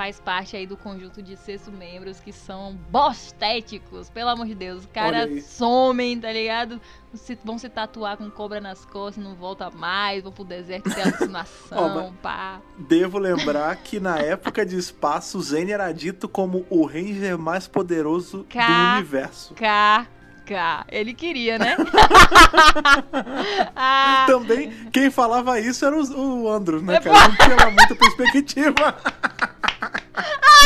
Faz 0.01 0.19
parte 0.19 0.57
aí 0.57 0.67
do 0.67 0.79
conjunto 0.79 1.23
de 1.23 1.37
sexto 1.37 1.71
membros 1.71 2.21
que 2.21 2.33
são 2.33 2.75
bostéticos, 2.91 4.09
pelo 4.09 4.31
amor 4.31 4.47
de 4.47 4.55
Deus. 4.55 4.79
Os 4.81 4.87
caras 4.87 5.45
somem, 5.45 6.19
tá 6.19 6.33
ligado? 6.33 6.81
Se- 7.13 7.39
vão 7.45 7.59
se 7.59 7.69
tatuar 7.69 8.17
com 8.17 8.31
cobra 8.31 8.63
nas 8.63 8.83
costas, 8.87 9.23
não 9.23 9.35
volta 9.35 9.69
mais, 9.71 10.23
vão 10.23 10.33
pro 10.33 10.43
deserto 10.43 10.89
ter 10.89 11.03
alucinação, 11.05 12.15
pá. 12.23 12.63
Devo 12.79 13.19
lembrar 13.19 13.77
que 13.77 14.01
na 14.01 14.19
época 14.19 14.65
de 14.65 14.79
espaço, 14.79 15.37
o 15.37 15.43
Zane 15.43 15.73
era 15.73 15.93
dito 15.93 16.27
como 16.31 16.65
o 16.71 16.87
Ranger 16.87 17.37
mais 17.39 17.69
poderoso 17.69 18.39
do 18.39 18.45
Cá. 18.45 18.95
universo. 18.97 19.53
KK. 19.53 20.87
Ele 20.89 21.13
queria, 21.13 21.59
né? 21.59 21.77
ah, 23.77 24.25
Também, 24.27 24.73
quem 24.91 25.11
falava 25.11 25.61
isso 25.61 25.85
era 25.85 25.95
o, 25.95 26.45
o 26.45 26.49
Andros, 26.51 26.83
né, 26.83 26.97
É, 26.97 27.01
cara? 27.01 27.29
Não 27.29 27.37
tinha 27.37 27.71
muita 27.71 27.95
perspectiva. 27.95 28.97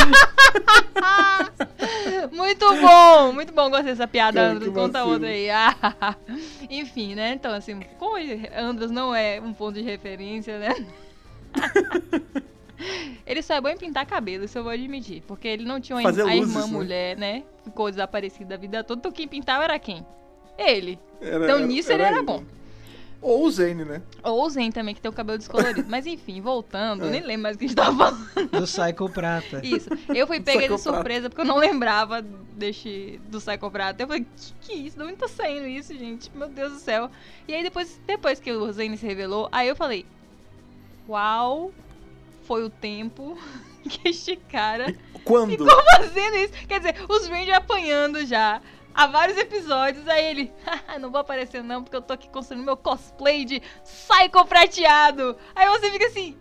muito 2.33 2.67
bom, 2.81 3.33
muito 3.33 3.53
bom. 3.53 3.71
Gostei 3.71 3.93
dessa 3.93 4.07
piada, 4.07 4.41
Cara, 4.41 4.53
Andros. 4.53 4.69
Conta 4.73 4.99
vacilo. 4.99 5.13
outra 5.13 5.29
aí. 5.29 5.51
Ah, 5.51 6.17
enfim, 6.71 7.15
né? 7.15 7.33
Então, 7.35 7.53
assim, 7.53 7.81
como 7.99 8.17
Andros 8.57 8.91
não 8.91 9.15
é 9.15 9.41
um 9.41 9.53
ponto 9.53 9.75
de 9.75 9.83
referência, 9.83 10.59
né? 10.59 10.75
Ele 13.27 13.41
só 13.43 13.55
é 13.55 13.61
bom 13.61 13.69
em 13.69 13.79
pintar 13.79 14.05
cabelo, 14.05 14.45
isso 14.45 14.59
eu 14.59 14.63
vou 14.63 14.73
admitir. 14.73 15.23
Porque 15.27 15.49
ele 15.49 15.65
não 15.65 15.81
tinha 15.81 15.97
uma 15.97 16.03
Fazer 16.03 16.23
a 16.23 16.27
luzes, 16.27 16.55
irmã 16.55 16.67
né? 16.67 16.73
mulher, 16.73 17.17
né? 17.17 17.43
Ficou 17.63 17.89
desaparecida 17.91 18.57
a 18.57 18.59
vida 18.59 18.85
toda. 18.85 18.99
Então 18.99 19.13
quem 19.13 19.27
pintava 19.29 19.65
era 19.65 19.79
quem? 19.79 20.05
Ele. 20.59 20.99
Era- 21.21 21.45
Então 21.45 21.59
nisso 21.61 21.91
ele 21.93 22.03
era 22.03 22.23
bom. 22.23 22.45
Ou 23.27 23.47
o 23.47 23.51
Zane, 23.51 23.87
né? 23.87 24.03
Ou 24.23 24.45
o 24.45 24.51
Zen 24.51 24.71
também, 24.71 24.95
que 24.95 25.01
tem 25.01 25.09
o 25.11 25.15
cabelo 25.15 25.39
descolorido. 25.39 25.85
Mas 25.89 26.07
enfim, 26.07 26.43
voltando, 26.43 27.07
É. 27.07 27.11
nem 27.11 27.23
lembro 27.23 27.45
mais 27.45 27.57
o 27.57 27.59
que 27.59 27.65
a 27.65 27.69
gente 27.69 27.77
tava 27.77 27.97
falando. 27.97 28.51
do 28.51 28.63
Psycho 28.65 29.09
Prata. 29.09 29.61
Isso. 29.65 29.89
Eu 30.15 30.27
fui 30.27 30.41
pega 30.45 30.69
de 30.69 30.79
surpresa 30.79 31.31
porque 31.31 31.41
eu 31.41 31.47
não 31.47 31.57
lembrava 31.57 32.21
deste, 32.21 33.19
do 33.29 33.41
Psychoprata. 33.41 34.03
Eu 34.03 34.07
falei, 34.07 34.27
que 34.37 34.53
que 34.61 34.73
é 34.73 34.77
isso? 34.77 34.97
De 34.99 35.03
onde 35.05 35.17
tá 35.17 35.27
saindo 35.27 35.67
isso, 35.67 35.97
gente? 35.97 36.31
Meu 36.35 36.49
Deus 36.49 36.75
do 36.75 36.79
céu. 36.79 37.11
E 37.49 37.55
aí 37.55 37.63
depois, 37.63 37.99
depois 38.07 38.39
que 38.39 38.53
o 38.53 38.71
Zane 38.71 38.99
se 38.99 39.07
revelou, 39.07 39.49
aí 39.51 39.69
eu 39.69 39.75
falei, 39.77 40.05
qual 41.07 41.73
foi 42.47 42.63
o 42.63 42.69
tempo 42.71 43.39
que 43.89 44.09
este 44.09 44.37
cara 44.37 44.95
Quando? 45.25 45.67
fazendo 45.97 46.37
isso? 46.37 46.53
Quer 46.69 46.79
dizer, 46.81 46.95
os 47.09 47.27
Rangers 47.27 47.57
apanhando 47.57 48.25
já. 48.27 48.61
Há 48.95 49.07
vários 49.09 49.37
episódios, 49.37 50.07
aí 50.07 50.25
ele, 50.27 50.53
"Haha, 50.65 50.99
não 51.01 51.11
vou 51.11 51.21
aparecer 51.21 51.63
não, 51.65 51.83
porque 51.83 51.97
eu 51.97 52.03
tô 52.03 52.13
aqui 52.13 52.29
construindo 52.29 52.65
meu 52.65 52.77
cosplay 52.77 53.45
de 53.45 53.61
Psycho 53.83 54.45
prateado. 54.47 55.37
Aí 55.55 55.69
você 55.69 55.91
fica 55.91 56.07
assim, 56.07 56.37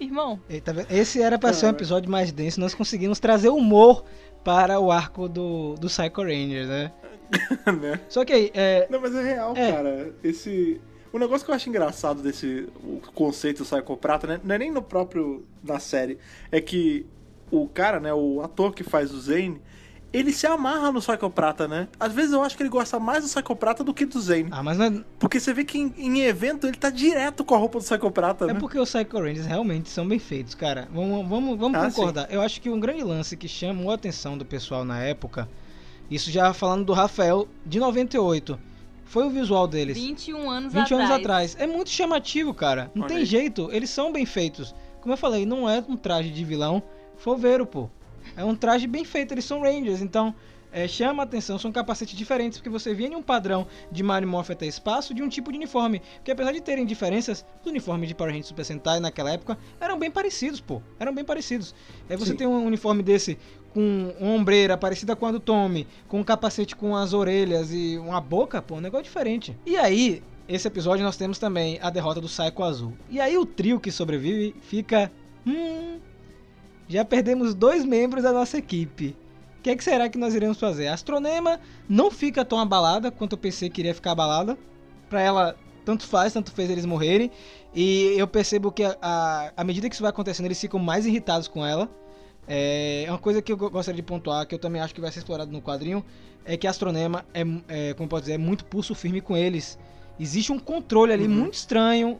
irmão, 0.00 0.38
tá? 0.64 0.72
Esse 0.90 1.22
era 1.22 1.38
pra 1.38 1.52
ser 1.52 1.66
um 1.66 1.70
episódio 1.70 2.10
mais 2.10 2.32
denso, 2.32 2.60
nós 2.60 2.74
conseguimos 2.74 3.18
trazer 3.20 3.48
humor 3.48 4.04
para 4.44 4.78
o 4.80 4.90
arco 4.90 5.28
do, 5.28 5.74
do 5.76 5.86
Psycho 5.86 6.22
Rangers, 6.22 6.68
né? 6.68 6.92
né? 7.80 8.00
Só 8.08 8.24
que 8.24 8.32
aí, 8.32 8.50
é, 8.52 8.86
Não, 8.90 9.00
mas 9.00 9.14
é 9.14 9.22
real, 9.22 9.54
É. 9.56 9.72
cara. 9.72 10.14
Esse. 10.22 10.80
O 11.12 11.18
negócio 11.18 11.44
que 11.44 11.50
eu 11.50 11.54
acho 11.54 11.68
engraçado 11.68 12.22
desse 12.22 12.68
o 12.82 13.00
conceito 13.14 13.58
do 13.58 13.64
Psychoprata, 13.64 14.26
né? 14.26 14.40
Não 14.42 14.54
é 14.54 14.58
nem 14.58 14.70
no 14.70 14.82
próprio. 14.82 15.46
na 15.62 15.78
série. 15.78 16.18
É 16.50 16.60
que 16.60 17.06
o 17.50 17.68
cara, 17.68 18.00
né? 18.00 18.12
O 18.12 18.40
ator 18.42 18.74
que 18.74 18.82
faz 18.82 19.12
o 19.12 19.20
Zane, 19.20 19.60
ele 20.12 20.32
se 20.32 20.46
amarra 20.46 20.92
no 20.92 21.00
Psychoprata, 21.00 21.66
né? 21.66 21.88
Às 21.98 22.12
vezes 22.12 22.32
eu 22.32 22.42
acho 22.42 22.56
que 22.56 22.62
ele 22.62 22.68
gosta 22.70 23.00
mais 23.00 23.24
do 23.24 23.28
Psychoprata 23.30 23.82
do 23.82 23.94
que 23.94 24.04
do 24.04 24.20
Zane. 24.20 24.48
ah, 24.50 24.62
mas 24.62 24.76
não 24.76 24.84
é, 24.86 25.04
Porque 25.18 25.40
você 25.40 25.52
vê 25.54 25.64
que 25.64 25.78
em, 25.78 25.92
em 25.96 26.20
evento 26.22 26.66
ele 26.66 26.76
tá 26.76 26.90
direto 26.90 27.44
com 27.44 27.54
a 27.54 27.58
roupa 27.58 27.78
do 27.78 27.84
Psychoprata, 27.84 28.44
É 28.44 28.52
né? 28.52 28.60
porque 28.60 28.78
os 28.78 28.90
Psycho 28.92 29.18
Rangers 29.18 29.46
realmente 29.46 29.88
são 29.88 30.06
bem 30.06 30.18
feitos, 30.18 30.54
cara. 30.54 30.88
Vamos, 30.92 31.26
vamos, 31.28 31.58
vamos 31.58 31.78
Ah, 31.78 31.86
concordar. 31.86 32.26
Eu 32.30 32.42
acho 32.42 32.60
que 32.60 32.68
um 32.68 32.78
grande 32.78 33.02
lance 33.02 33.36
que 33.36 33.48
chamou 33.48 33.90
a 33.90 33.94
atenção 33.94 34.36
do 34.36 34.44
pessoal 34.44 34.84
na 34.84 35.00
época, 35.02 35.48
isso 36.10 36.30
já 36.30 36.52
falando 36.52 36.84
do 36.84 36.92
Rafael 36.92 37.48
de 37.64 37.78
98, 37.80 38.58
foi 39.04 39.24
o 39.26 39.30
visual 39.30 39.66
deles. 39.66 39.96
21 39.96 40.50
anos 40.50 40.72
20 40.72 40.82
atrás. 40.82 41.00
anos 41.00 41.10
atrás. 41.20 41.56
É 41.58 41.66
muito 41.66 41.90
chamativo, 41.90 42.52
cara. 42.54 42.90
Não 42.94 43.02
Olha 43.04 43.08
tem 43.08 43.18
aí. 43.18 43.24
jeito. 43.24 43.68
Eles 43.72 43.88
são 43.90 44.12
bem 44.12 44.24
feitos. 44.26 44.74
Como 45.00 45.12
eu 45.12 45.16
falei, 45.18 45.44
não 45.46 45.68
é 45.68 45.82
um 45.88 45.96
traje 45.96 46.30
de 46.30 46.44
vilão 46.44 46.82
foveiro, 47.16 47.66
pô. 47.66 47.88
É 48.36 48.44
um 48.44 48.54
traje 48.54 48.86
bem 48.86 49.04
feito. 49.04 49.32
Eles 49.32 49.44
são 49.44 49.62
Rangers, 49.62 50.00
então 50.00 50.34
é, 50.72 50.88
chama 50.88 51.22
a 51.22 51.24
atenção. 51.24 51.58
São 51.58 51.70
capacetes 51.70 52.16
diferentes, 52.16 52.58
porque 52.58 52.70
você 52.70 52.94
em 52.94 53.14
um 53.14 53.22
padrão 53.22 53.66
de 53.90 54.02
Mario 54.02 54.28
Morph 54.28 54.50
até 54.50 54.66
espaço 54.66 55.14
de 55.14 55.22
um 55.22 55.28
tipo 55.28 55.52
de 55.52 55.58
uniforme. 55.58 56.00
Porque 56.16 56.30
apesar 56.30 56.52
de 56.52 56.60
terem 56.60 56.86
diferenças, 56.86 57.44
os 57.60 57.70
uniformes 57.70 58.08
de 58.08 58.14
Power 58.14 58.30
Rangers 58.30 58.48
Super 58.48 58.64
Sentai 58.64 58.98
naquela 58.98 59.30
época 59.30 59.58
eram 59.80 59.98
bem 59.98 60.10
parecidos, 60.10 60.60
pô. 60.60 60.80
Eram 60.98 61.14
bem 61.14 61.24
parecidos. 61.24 61.74
Aí 62.08 62.16
você 62.16 62.32
Sim. 62.32 62.36
tem 62.36 62.46
um 62.46 62.64
uniforme 62.64 63.02
desse 63.02 63.38
com 63.72 64.14
uma 64.18 64.32
ombreira 64.32 64.76
parecida 64.76 65.16
com 65.16 65.26
a 65.26 65.32
do 65.32 65.40
Tommy, 65.40 65.86
com 66.06 66.20
um 66.20 66.24
capacete 66.24 66.76
com 66.76 66.94
as 66.94 67.12
orelhas 67.12 67.72
e 67.72 67.98
uma 67.98 68.20
boca, 68.20 68.60
pô, 68.60 68.76
um 68.76 68.80
negócio 68.80 69.04
diferente. 69.04 69.56
E 69.64 69.76
aí, 69.76 70.22
esse 70.48 70.68
episódio 70.68 71.04
nós 71.04 71.16
temos 71.16 71.38
também 71.38 71.78
a 71.80 71.88
derrota 71.88 72.20
do 72.20 72.28
Psycho 72.28 72.62
Azul. 72.62 72.92
E 73.08 73.20
aí 73.20 73.36
o 73.38 73.46
trio 73.46 73.80
que 73.80 73.90
sobrevive 73.90 74.54
fica. 74.60 75.10
Hum. 75.46 75.98
Já 76.88 77.04
perdemos 77.04 77.54
dois 77.54 77.84
membros 77.84 78.22
da 78.22 78.32
nossa 78.32 78.58
equipe. 78.58 79.16
O 79.58 79.62
que, 79.62 79.70
é 79.70 79.76
que 79.76 79.84
será 79.84 80.08
que 80.08 80.18
nós 80.18 80.34
iremos 80.34 80.58
fazer? 80.58 80.88
A 80.88 80.94
Astronema 80.94 81.60
não 81.88 82.10
fica 82.10 82.44
tão 82.44 82.58
abalada 82.58 83.10
quanto 83.10 83.32
eu 83.34 83.38
pensei 83.38 83.70
que 83.70 83.80
iria 83.80 83.94
ficar 83.94 84.12
abalada. 84.12 84.58
Pra 85.08 85.20
ela, 85.20 85.56
tanto 85.84 86.06
faz, 86.06 86.32
tanto 86.32 86.50
fez 86.52 86.68
eles 86.68 86.84
morrerem. 86.84 87.30
E 87.74 88.14
eu 88.16 88.26
percebo 88.26 88.72
que 88.72 88.82
à 89.00 89.62
medida 89.64 89.88
que 89.88 89.94
isso 89.94 90.02
vai 90.02 90.10
acontecendo, 90.10 90.46
eles 90.46 90.60
ficam 90.60 90.80
mais 90.80 91.06
irritados 91.06 91.46
com 91.48 91.64
ela. 91.64 91.88
É, 92.48 93.04
uma 93.08 93.18
coisa 93.18 93.40
que 93.40 93.52
eu 93.52 93.56
go- 93.56 93.70
gostaria 93.70 93.96
de 93.96 94.02
pontuar, 94.02 94.44
que 94.46 94.54
eu 94.54 94.58
também 94.58 94.82
acho 94.82 94.92
que 94.92 95.00
vai 95.00 95.12
ser 95.12 95.20
explorado 95.20 95.52
no 95.52 95.62
quadrinho, 95.62 96.04
é 96.44 96.56
que 96.56 96.66
a 96.66 96.70
Astronema 96.70 97.24
é, 97.32 97.42
é 97.68 97.94
como 97.94 98.08
pode 98.08 98.22
dizer, 98.22 98.34
é 98.34 98.38
muito 98.38 98.64
pulso 98.64 98.96
firme 98.96 99.20
com 99.20 99.36
eles. 99.36 99.78
Existe 100.18 100.50
um 100.50 100.58
controle 100.58 101.12
ali 101.12 101.24
Uhum. 101.28 101.30
muito 101.30 101.54
estranho. 101.54 102.18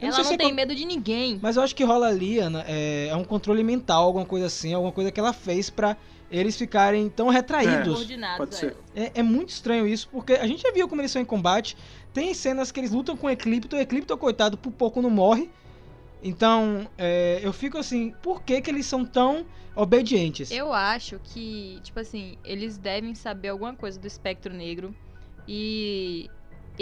Eu 0.00 0.08
Ela 0.08 0.18
não 0.18 0.24
se 0.24 0.34
é 0.34 0.36
tem 0.36 0.52
medo 0.52 0.74
de 0.74 0.84
ninguém. 0.84 1.38
mas 1.40 1.56
eu 1.56 1.62
acho 1.62 1.74
que 1.74 1.82
rola 1.82 2.08
ali, 2.08 2.38
Ana, 2.38 2.64
é, 2.68 3.08
é 3.08 3.16
um 3.16 3.24
controle 3.24 3.62
mental, 3.64 4.04
alguma 4.04 4.26
coisa 4.26 4.46
assim, 4.46 4.74
alguma 4.74 4.92
coisa 4.92 5.10
que 5.10 5.18
ela 5.18 5.32
fez 5.32 5.70
pra 5.70 5.96
eles 6.30 6.56
ficarem 6.56 7.08
tão 7.08 7.28
retraídos. 7.28 7.94
Coordenados 7.94 8.36
pode 8.38 8.54
a 8.54 8.58
ser. 8.58 8.76
É, 8.94 9.12
é 9.14 9.22
muito 9.22 9.50
estranho 9.50 9.86
isso, 9.86 10.08
porque 10.10 10.34
a 10.34 10.46
gente 10.46 10.62
já 10.62 10.72
viu 10.72 10.88
como 10.88 11.00
eles 11.00 11.10
são 11.10 11.22
em 11.22 11.24
combate. 11.24 11.76
Tem 12.12 12.34
cenas 12.34 12.70
que 12.72 12.80
eles 12.80 12.90
lutam 12.90 13.16
com 13.16 13.26
o 13.26 13.30
Eclipto, 13.30 13.76
o 13.76 13.78
Eclipto, 13.78 14.16
coitado, 14.18 14.58
por 14.58 14.72
pouco 14.72 15.00
não 15.00 15.10
morre. 15.10 15.50
Então, 16.22 16.88
é, 16.98 17.40
eu 17.42 17.52
fico 17.52 17.78
assim, 17.78 18.12
por 18.22 18.42
que, 18.42 18.60
que 18.60 18.70
eles 18.70 18.86
são 18.86 19.04
tão 19.04 19.46
obedientes? 19.74 20.50
Eu 20.50 20.72
acho 20.72 21.20
que, 21.22 21.78
tipo 21.82 22.00
assim, 22.00 22.36
eles 22.44 22.76
devem 22.76 23.14
saber 23.14 23.48
alguma 23.48 23.74
coisa 23.74 23.98
do 23.98 24.06
espectro 24.06 24.52
negro. 24.52 24.94
E 25.46 26.28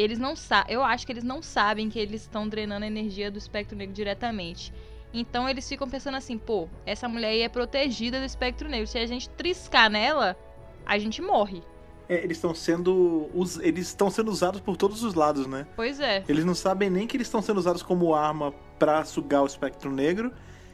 eles 0.01 0.19
não 0.19 0.35
sabem. 0.37 0.75
Eu 0.75 0.83
acho 0.83 1.05
que 1.07 1.13
eles 1.13 1.25
não 1.25 1.43
sabem 1.43 1.89
que 1.89 1.99
eles 1.99 2.23
estão 2.23 2.49
drenando 2.49 2.85
a 2.85 2.89
energia 2.89 3.31
do 3.31 3.39
espectro 3.39 3.77
negro 3.77 3.95
diretamente. 3.95 4.73
Então 5.13 5.49
eles 5.49 5.69
ficam 5.69 5.89
pensando 5.89 6.17
assim, 6.17 6.37
pô, 6.37 6.69
essa 6.85 7.09
mulher 7.09 7.29
aí 7.29 7.41
é 7.43 7.49
protegida 7.49 8.19
do 8.19 8.25
espectro 8.27 8.69
negro. 8.69 8.87
Se 8.87 8.99
a 8.99 9.07
gente 9.07 9.29
triscar 9.31 9.89
nela, 9.89 10.37
a 10.85 10.99
gente 10.99 11.23
morre. 11.23 11.63
É, 12.09 12.23
eles 12.23 12.37
estão 12.37 12.55
sendo. 12.55 13.31
us- 13.35 13.59
Eles 13.61 13.87
estão 13.89 14.11
sendo 14.11 14.31
usados 14.31 14.61
por 14.61 14.77
todos 14.77 15.03
os 15.03 15.15
lados, 15.15 15.47
né? 15.47 15.67
Pois 15.77 16.01
é. 16.01 16.23
Eles 16.29 16.45
não 16.45 16.55
sabem 16.55 16.91
nem 16.91 17.07
que 17.07 17.17
eles 17.17 17.27
estão 17.29 17.41
sendo 17.41 17.59
usados 17.59 17.83
como 17.83 18.15
arma 18.15 18.53
pra 18.79 19.05
sugar 19.05 19.43
o 19.43 19.47
espectro 19.47 19.91
negro. 19.91 20.33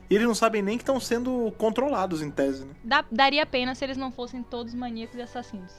E 0.09 0.15
eles 0.17 0.27
não 0.27 0.35
sabem 0.35 0.61
nem 0.61 0.77
que 0.77 0.83
estão 0.83 0.99
sendo 0.99 1.53
controlados 1.57 2.21
em 2.21 2.33
tese, 2.33 2.65
né? 2.65 2.75
Dá- 2.83 3.05
daria 3.13 3.47
pena 3.47 3.77
se 3.77 3.85
eles 3.85 3.97
não 3.97 4.11
fossem 4.11 4.43
todos 4.43 4.75
maníacos 4.75 5.17
e 5.17 5.23
assassinos. 5.23 5.73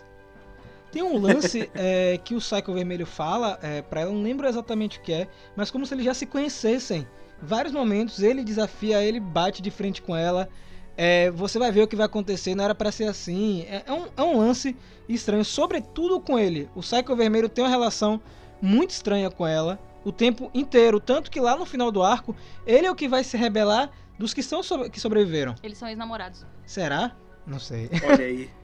Tem 0.91 1.01
um 1.01 1.17
lance 1.17 1.69
é, 1.73 2.17
que 2.23 2.35
o 2.35 2.39
Psycho 2.39 2.73
Vermelho 2.73 3.05
fala 3.05 3.57
é, 3.61 3.81
para 3.81 4.01
ela, 4.01 4.09
eu 4.11 4.13
não 4.15 4.21
lembro 4.23 4.47
exatamente 4.47 4.99
o 4.99 5.01
que 5.01 5.13
é, 5.13 5.27
mas 5.55 5.71
como 5.71 5.85
se 5.85 5.93
eles 5.93 6.05
já 6.05 6.13
se 6.13 6.25
conhecessem. 6.25 7.07
Vários 7.41 7.73
momentos 7.73 8.21
ele 8.21 8.43
desafia, 8.43 9.01
ele 9.03 9.19
bate 9.19 9.61
de 9.61 9.71
frente 9.71 10.01
com 10.01 10.15
ela. 10.15 10.47
é, 10.97 11.31
você 11.31 11.57
vai 11.57 11.71
ver 11.71 11.81
o 11.83 11.87
que 11.87 11.95
vai 11.95 12.05
acontecer, 12.05 12.53
não 12.53 12.63
era 12.65 12.75
pra 12.75 12.91
ser 12.91 13.05
assim. 13.05 13.61
É, 13.69 13.83
é 13.87 13.91
um, 13.93 14.05
é 14.17 14.21
um 14.21 14.37
lance 14.37 14.75
estranho, 15.07 15.43
sobretudo 15.45 16.19
com 16.19 16.37
ele. 16.37 16.69
O 16.75 16.81
Psycho 16.81 17.15
Vermelho 17.15 17.47
tem 17.49 17.63
uma 17.63 17.69
relação 17.69 18.21
muito 18.61 18.91
estranha 18.91 19.31
com 19.31 19.47
ela 19.47 19.79
o 20.03 20.11
tempo 20.11 20.51
inteiro. 20.53 20.99
Tanto 20.99 21.31
que 21.31 21.39
lá 21.39 21.55
no 21.55 21.65
final 21.65 21.91
do 21.91 22.03
arco, 22.03 22.35
ele 22.67 22.85
é 22.85 22.91
o 22.91 22.95
que 22.95 23.07
vai 23.07 23.23
se 23.23 23.37
rebelar 23.37 23.89
dos 24.19 24.33
que, 24.33 24.43
são 24.43 24.61
sobre- 24.61 24.89
que 24.89 24.99
sobreviveram. 24.99 25.55
Eles 25.63 25.77
são 25.77 25.87
ex-namorados. 25.87 26.45
Será? 26.65 27.15
Não 27.47 27.59
sei. 27.59 27.89
Olha 28.05 28.25
aí. 28.25 28.49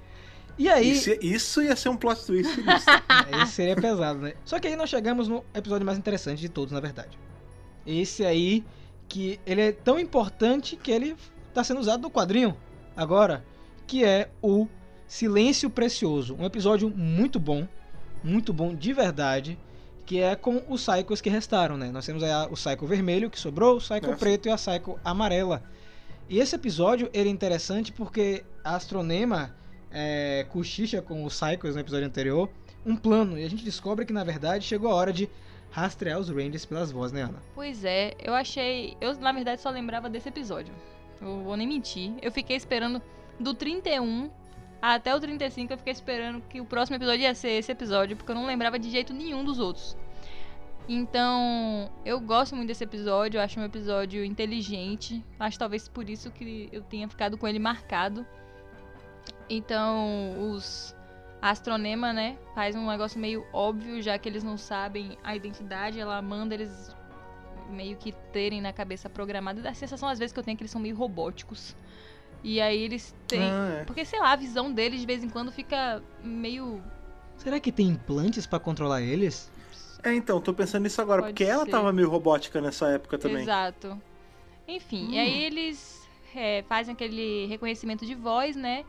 E 0.58 0.68
aí. 0.70 0.92
Isso, 0.92 1.12
isso 1.22 1.62
ia 1.62 1.76
ser 1.76 1.90
um 1.90 1.98
plot 1.98 2.26
twist. 2.26 2.54
sinistro. 2.54 2.94
É, 3.32 3.44
Esse 3.44 3.52
seria 3.54 3.76
pesado, 3.76 4.20
né? 4.20 4.34
Só 4.46 4.58
que 4.60 4.68
aí 4.68 4.76
nós 4.76 4.90
chegamos 4.90 5.28
no 5.28 5.44
episódio 5.54 5.86
mais 5.86 5.98
interessante 5.98 6.40
de 6.40 6.48
todos, 6.50 6.72
na 6.72 6.80
verdade. 6.80 7.18
Esse 7.86 8.26
aí, 8.26 8.64
que 9.08 9.40
ele 9.46 9.62
é 9.62 9.72
tão 9.72 10.00
importante 10.00 10.76
que 10.78 10.92
ele 10.92 11.16
tá 11.54 11.64
sendo 11.64 11.80
usado 11.80 12.02
no 12.02 12.10
quadrinho 12.12 12.56
agora, 12.96 13.44
que 13.86 14.04
é 14.06 14.30
o 14.42 14.68
Silêncio 15.08 15.70
Precioso. 15.70 16.36
Um 16.40 16.46
episódio 16.46 16.90
muito 16.90 17.40
bom, 17.40 17.68
muito 18.24 18.54
bom 18.54 18.74
de 18.74 18.94
verdade, 18.94 19.58
que 20.06 20.20
é 20.22 20.36
com 20.36 20.62
os 20.70 20.86
Psychos 20.86 21.20
que 21.22 21.30
restaram, 21.30 21.76
né? 21.78 21.90
Nós 21.92 22.06
temos 22.06 22.24
aí 22.24 22.32
o 22.50 22.54
Psycho 22.54 22.86
vermelho 22.88 23.30
que 23.30 23.40
sobrou, 23.40 23.76
o 23.76 23.80
Psycho 23.80 24.12
É. 24.12 24.16
preto 24.16 24.48
e 24.48 24.52
a 24.52 24.56
Psycho 24.56 24.98
amarela. 25.04 25.64
E 26.30 26.40
esse 26.40 26.56
episódio 26.56 27.10
ele 27.14 27.28
é 27.30 27.32
interessante 27.32 27.92
porque 27.92 28.44
a 28.64 28.76
Astronema 28.76 29.56
é, 30.00 30.46
cochicha 30.50 31.02
com 31.02 31.26
os 31.26 31.40
Psychos 31.40 31.74
no 31.74 31.82
episódio 31.82 32.06
anterior 32.06 32.48
um 32.86 32.96
plano. 32.96 33.38
E 33.38 33.44
a 33.44 33.50
gente 33.50 33.64
descobre 33.64 34.06
que, 34.06 34.14
na 34.14 34.24
verdade, 34.24 34.64
chegou 34.64 34.92
a 34.92 34.94
hora 34.94 35.12
de 35.12 35.28
rastrear 35.72 36.20
os 36.20 36.30
Rangers 36.30 36.66
pelas 36.66 36.92
vozes, 36.92 37.12
né, 37.12 37.24
Ana? 37.24 37.42
Pois 37.56 37.84
é, 37.84 38.14
eu 38.20 38.36
achei. 38.36 38.96
Eu, 39.02 39.18
na 39.18 39.32
verdade, 39.32 39.60
só 39.60 39.72
lembrava 39.72 40.08
desse 40.08 40.30
episódio. 40.30 40.72
Eu 41.20 41.42
vou 41.42 41.58
nem 41.58 41.68
mentir. 41.68 42.14
Eu 42.22 42.32
fiquei 42.32 42.56
esperando 42.56 43.02
do 43.40 43.56
31 43.56 44.30
até 44.80 45.16
o 45.16 45.20
35. 45.20 45.74
Eu 45.74 45.78
fiquei 45.80 45.94
esperando 45.94 46.42
que 46.48 46.62
o 46.62 46.66
próximo 46.66 46.96
episódio 46.96 47.22
ia 47.22 47.34
ser 47.34 47.50
esse 47.50 47.72
episódio, 47.72 48.16
porque 48.16 48.32
eu 48.32 48.36
não 48.36 48.46
lembrava 48.46 48.78
de 48.78 48.92
jeito 48.92 49.14
nenhum 49.14 49.44
dos 49.44 49.58
outros. 49.58 49.98
Então, 50.88 51.92
eu 52.06 52.20
gosto 52.20 52.56
muito 52.56 52.68
desse 52.68 52.84
episódio. 52.84 53.40
Eu 53.40 53.42
acho 53.42 53.60
um 53.60 53.64
episódio 53.64 54.24
inteligente. 54.24 55.26
Acho 55.40 55.58
talvez 55.58 55.88
por 55.88 56.08
isso 56.08 56.30
que 56.30 56.70
eu 56.72 56.84
tenha 56.84 57.10
ficado 57.10 57.36
com 57.36 57.48
ele 57.48 57.60
marcado. 57.60 58.26
Então, 59.50 60.52
os. 60.52 60.96
A 61.40 61.52
Astronema, 61.52 62.12
né, 62.12 62.36
faz 62.56 62.76
um 62.76 62.88
negócio 62.88 63.20
meio 63.20 63.46
óbvio, 63.54 64.02
já 64.02 64.18
que 64.18 64.28
eles 64.28 64.44
não 64.44 64.58
sabem 64.58 65.20
a 65.24 65.36
identidade, 65.36 66.00
ela 66.00 66.20
manda 66.20 66.56
eles 66.56 66.96
meio 67.70 67.96
que 67.96 68.12
terem 68.34 68.60
na 68.60 68.74
cabeça 68.74 69.08
programada. 69.08 69.62
Dá 69.62 69.70
a 69.70 69.74
sensação 69.74 70.10
às 70.10 70.18
vezes 70.18 70.34
que 70.34 70.40
eu 70.40 70.44
tenho 70.44 70.56
é 70.56 70.58
que 70.58 70.64
eles 70.64 70.72
são 70.72 70.82
meio 70.82 70.96
robóticos. 70.96 71.76
E 72.44 72.60
aí 72.62 72.82
eles 72.82 73.16
têm. 73.28 73.42
Ah, 73.42 73.80
é. 73.82 73.84
Porque, 73.86 74.04
sei 74.06 74.20
lá, 74.20 74.32
a 74.32 74.36
visão 74.36 74.72
deles 74.72 75.00
de 75.00 75.06
vez 75.06 75.24
em 75.24 75.30
quando 75.30 75.52
fica 75.52 76.02
meio. 76.24 76.82
Será 77.38 77.60
que 77.60 77.72
tem 77.72 77.88
implantes 77.88 78.48
pra 78.48 78.60
controlar 78.60 79.02
eles? 79.02 79.52
É, 80.04 80.14
então, 80.14 80.40
tô 80.40 80.54
pensando 80.54 80.84
nisso 80.84 81.02
agora, 81.02 81.22
Pode 81.22 81.34
porque 81.34 81.44
ela 81.44 81.66
ser. 81.66 81.72
tava 81.72 81.92
meio 81.92 82.10
robótica 82.10 82.62
nessa 82.62 82.88
época 82.90 83.18
também. 83.18 83.42
Exato. 83.42 84.00
Enfim, 84.68 85.12
e 85.12 85.20
aí 85.20 85.44
eles 85.44 86.08
é, 86.36 86.64
fazem 86.68 86.94
aquele 86.94 87.46
reconhecimento 87.48 88.06
de 88.06 88.14
voz, 88.14 88.56
né? 88.56 88.86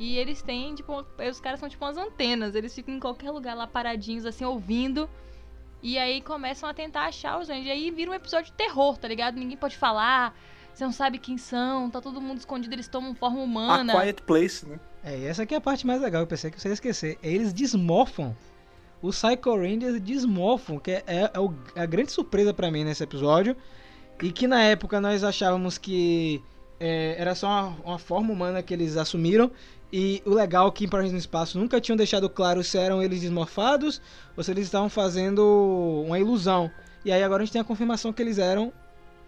E 0.00 0.16
eles 0.16 0.40
têm, 0.40 0.74
tipo, 0.74 1.04
os 1.28 1.40
caras 1.40 1.60
são 1.60 1.68
tipo 1.68 1.84
umas 1.84 1.98
antenas, 1.98 2.54
eles 2.54 2.74
ficam 2.74 2.94
em 2.94 2.98
qualquer 2.98 3.30
lugar 3.30 3.54
lá 3.54 3.66
paradinhos, 3.66 4.24
assim, 4.24 4.44
ouvindo. 4.46 5.08
E 5.82 5.98
aí 5.98 6.22
começam 6.22 6.68
a 6.68 6.74
tentar 6.74 7.02
achar 7.04 7.38
os 7.38 7.50
anjos. 7.50 7.66
E 7.66 7.70
aí 7.70 7.90
vira 7.90 8.10
um 8.10 8.14
episódio 8.14 8.46
de 8.50 8.56
terror, 8.56 8.96
tá 8.96 9.06
ligado? 9.06 9.36
Ninguém 9.36 9.58
pode 9.58 9.76
falar, 9.76 10.34
você 10.72 10.84
não 10.84 10.92
sabe 10.92 11.18
quem 11.18 11.36
são, 11.36 11.90
tá 11.90 12.00
todo 12.00 12.18
mundo 12.20 12.38
escondido, 12.38 12.74
eles 12.74 12.88
tomam 12.88 13.14
forma 13.14 13.40
A 13.40 13.44
humana. 13.44 13.92
Quiet 14.00 14.22
Place, 14.22 14.66
né? 14.66 14.80
É, 15.04 15.18
e 15.18 15.26
essa 15.26 15.42
aqui 15.42 15.54
é 15.54 15.58
a 15.58 15.60
parte 15.60 15.86
mais 15.86 16.00
legal, 16.00 16.22
eu 16.22 16.26
pensei 16.26 16.50
que 16.50 16.58
você 16.60 16.68
ia 16.68 16.74
esquecer. 16.74 17.18
Eles 17.22 17.52
desmorfam. 17.52 18.34
Os 19.02 19.18
Psycho 19.22 19.54
Rangers 19.54 20.00
desmorfam, 20.00 20.78
que 20.78 20.90
é, 20.92 21.04
é 21.34 21.38
o- 21.38 21.54
a 21.76 21.84
grande 21.86 22.10
surpresa 22.12 22.52
pra 22.54 22.70
mim 22.70 22.84
nesse 22.84 23.02
episódio. 23.02 23.54
E 24.22 24.30
que 24.32 24.46
na 24.46 24.62
época 24.62 25.00
nós 25.00 25.24
achávamos 25.24 25.78
que 25.78 26.42
é, 26.80 27.14
era 27.18 27.34
só 27.34 27.46
uma, 27.46 27.76
uma 27.84 27.98
forma 27.98 28.32
humana 28.32 28.62
que 28.62 28.74
eles 28.74 28.96
assumiram. 28.96 29.50
E 29.92 30.22
o 30.24 30.30
legal 30.30 30.68
é 30.68 30.70
que 30.70 30.84
em 30.84 30.88
Rangers 30.88 31.12
no 31.12 31.18
Espaço 31.18 31.58
nunca 31.58 31.80
tinham 31.80 31.96
deixado 31.96 32.30
claro 32.30 32.62
se 32.64 32.78
eram 32.78 33.02
eles 33.02 33.20
desmorfados 33.20 34.00
ou 34.36 34.42
se 34.42 34.50
eles 34.50 34.64
estavam 34.66 34.88
fazendo 34.88 36.04
uma 36.06 36.18
ilusão. 36.18 36.70
E 37.04 37.10
aí 37.10 37.22
agora 37.22 37.42
a 37.42 37.44
gente 37.44 37.52
tem 37.52 37.60
a 37.60 37.64
confirmação 37.64 38.12
que 38.12 38.22
eles 38.22 38.38
eram. 38.38 38.72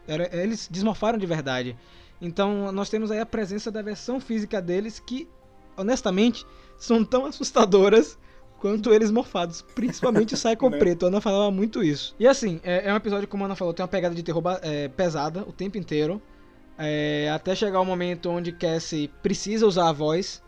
era- 0.06 0.28
eles 0.36 0.68
desmorfaram 0.70 1.18
de 1.18 1.26
verdade. 1.26 1.76
Então 2.20 2.70
nós 2.72 2.88
temos 2.88 3.10
aí 3.10 3.18
a 3.18 3.26
presença 3.26 3.70
da 3.70 3.82
versão 3.82 4.20
física 4.20 4.62
deles 4.62 5.00
que, 5.00 5.28
honestamente, 5.76 6.44
são 6.78 7.04
tão 7.04 7.26
assustadoras 7.26 8.16
quanto 8.58 8.92
eles 8.92 9.10
morfados. 9.10 9.62
Principalmente 9.74 10.34
o 10.34 10.38
Psycho 10.38 10.70
Né? 10.70 10.78
Preto. 10.78 11.04
A 11.06 11.08
Ana 11.08 11.20
falava 11.20 11.50
muito 11.50 11.82
isso. 11.82 12.14
E 12.20 12.26
assim, 12.28 12.60
é, 12.62 12.88
é 12.88 12.92
um 12.92 12.96
episódio, 12.96 13.26
como 13.26 13.42
a 13.42 13.46
Ana 13.46 13.56
falou, 13.56 13.74
tem 13.74 13.82
uma 13.82 13.88
pegada 13.88 14.14
de 14.14 14.22
terror 14.22 14.42
é, 14.62 14.86
pesada 14.88 15.42
o 15.42 15.52
tempo 15.52 15.76
inteiro. 15.78 16.22
É, 16.78 17.30
até 17.34 17.54
chegar 17.54 17.80
o 17.80 17.84
momento 17.84 18.30
onde 18.30 18.52
Cassie 18.52 19.08
precisa 19.22 19.66
usar 19.66 19.88
a 19.88 19.92
voz. 19.92 20.42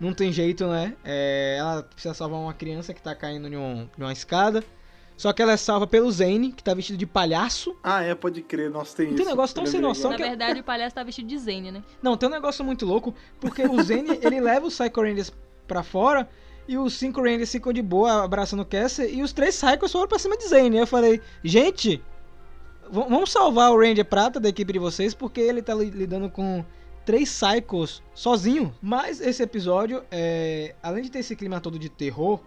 Não 0.00 0.12
tem 0.12 0.32
jeito, 0.32 0.66
né? 0.66 0.94
É, 1.04 1.56
ela 1.58 1.82
precisa 1.82 2.14
salvar 2.14 2.40
uma 2.40 2.52
criança 2.54 2.92
que 2.92 3.00
tá 3.00 3.14
caindo 3.14 3.48
de, 3.48 3.56
um- 3.56 3.88
de 3.96 4.02
uma 4.02 4.12
escada. 4.12 4.64
Só 5.16 5.32
que 5.32 5.40
ela 5.40 5.52
é 5.52 5.56
salva 5.56 5.86
pelo 5.86 6.10
Zane, 6.10 6.50
que 6.50 6.62
tá 6.64 6.74
vestido 6.74 6.98
de 6.98 7.06
palhaço. 7.06 7.76
Ah, 7.84 8.02
é, 8.02 8.16
pode 8.16 8.42
crer, 8.42 8.68
nossa, 8.68 8.96
tem 8.96 9.06
Não 9.06 9.14
isso. 9.14 9.22
tem 9.22 9.30
negócio 9.30 9.54
tão 9.54 9.64
sem 9.64 9.80
noção 9.80 10.10
Na 10.10 10.16
agora. 10.16 10.30
que- 10.30 10.36
verdade, 10.36 10.60
o 10.60 10.64
palhaço 10.64 10.94
tá 10.96 11.04
vestido 11.04 11.28
de 11.28 11.38
Zane, 11.38 11.70
né? 11.70 11.84
Não, 12.02 12.16
tem 12.16 12.28
um 12.28 12.32
negócio 12.32 12.64
muito 12.64 12.84
louco, 12.84 13.14
porque 13.40 13.62
o 13.62 13.80
Zane, 13.80 14.08
ele 14.20 14.40
leva 14.40 14.66
os 14.66 14.76
Psycho 14.76 15.00
Rangers 15.02 15.32
pra 15.68 15.84
fora 15.84 16.28
e 16.66 16.76
os 16.76 16.94
cinco 16.94 17.20
Rangers 17.22 17.52
ficam 17.52 17.72
de 17.72 17.80
boa 17.80 18.24
abraçando 18.24 18.60
o 18.60 18.66
Cassie 18.66 19.06
e 19.14 19.22
os 19.22 19.32
três 19.32 19.56
Psychos 19.62 19.92
foram 19.92 20.08
pra 20.08 20.18
cima 20.18 20.36
de 20.36 20.48
Zane. 20.48 20.78
Eu 20.78 20.86
falei, 20.86 21.20
gente, 21.44 22.02
vamos 22.94 23.32
salvar 23.32 23.72
o 23.72 23.78
Ranger 23.78 24.04
Prata 24.04 24.38
da 24.38 24.48
equipe 24.48 24.72
de 24.72 24.78
vocês 24.78 25.14
porque 25.14 25.40
ele 25.40 25.62
tá 25.62 25.74
li- 25.74 25.90
lidando 25.90 26.30
com 26.30 26.64
três 27.04 27.30
Psychos 27.30 28.02
sozinho. 28.14 28.74
Mas 28.80 29.20
esse 29.20 29.42
episódio, 29.42 30.02
é, 30.10 30.74
além 30.82 31.02
de 31.02 31.10
ter 31.10 31.18
esse 31.18 31.34
clima 31.36 31.60
todo 31.60 31.78
de 31.78 31.88
terror, 31.88 32.40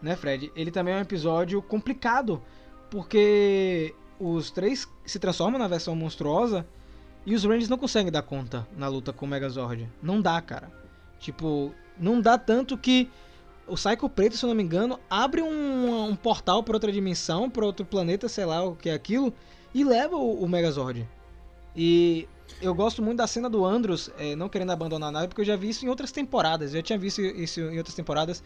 né, 0.00 0.16
Fred? 0.16 0.52
Ele 0.56 0.70
também 0.70 0.94
é 0.94 0.96
um 0.98 1.00
episódio 1.00 1.62
complicado 1.62 2.42
porque 2.90 3.94
os 4.18 4.50
três 4.50 4.86
se 5.04 5.18
transformam 5.18 5.58
na 5.58 5.68
versão 5.68 5.96
monstruosa 5.96 6.66
e 7.24 7.34
os 7.34 7.44
Rangers 7.44 7.68
não 7.68 7.78
conseguem 7.78 8.10
dar 8.12 8.22
conta 8.22 8.66
na 8.76 8.88
luta 8.88 9.12
com 9.12 9.24
o 9.24 9.28
Megazord. 9.28 9.88
Não 10.02 10.20
dá, 10.20 10.40
cara. 10.42 10.70
Tipo, 11.18 11.72
não 11.98 12.20
dá 12.20 12.36
tanto 12.36 12.76
que 12.76 13.08
o 13.66 13.74
Psycho 13.74 14.08
Preto, 14.08 14.36
se 14.36 14.44
eu 14.44 14.48
não 14.48 14.56
me 14.56 14.62
engano, 14.62 14.98
abre 15.08 15.40
um, 15.40 16.08
um 16.08 16.16
portal 16.16 16.62
para 16.62 16.74
outra 16.74 16.90
dimensão, 16.90 17.48
para 17.48 17.64
outro 17.64 17.86
planeta, 17.86 18.28
sei 18.28 18.44
lá 18.44 18.62
o 18.64 18.74
que 18.74 18.90
é 18.90 18.94
aquilo, 18.94 19.32
e 19.74 19.84
leva 19.84 20.16
o, 20.16 20.42
o 20.42 20.48
Megazord. 20.48 21.08
E 21.74 22.28
eu 22.60 22.74
gosto 22.74 23.02
muito 23.02 23.18
da 23.18 23.26
cena 23.26 23.48
do 23.48 23.64
Andros 23.64 24.10
eh, 24.18 24.36
não 24.36 24.48
querendo 24.48 24.72
abandonar 24.72 25.08
a 25.08 25.12
nave, 25.12 25.28
porque 25.28 25.40
eu 25.40 25.46
já 25.46 25.56
vi 25.56 25.70
isso 25.70 25.84
em 25.84 25.88
outras 25.88 26.12
temporadas. 26.12 26.70
Eu 26.70 26.76
já 26.76 26.82
tinha 26.82 26.98
visto 26.98 27.20
isso 27.20 27.60
em 27.60 27.78
outras 27.78 27.94
temporadas, 27.94 28.42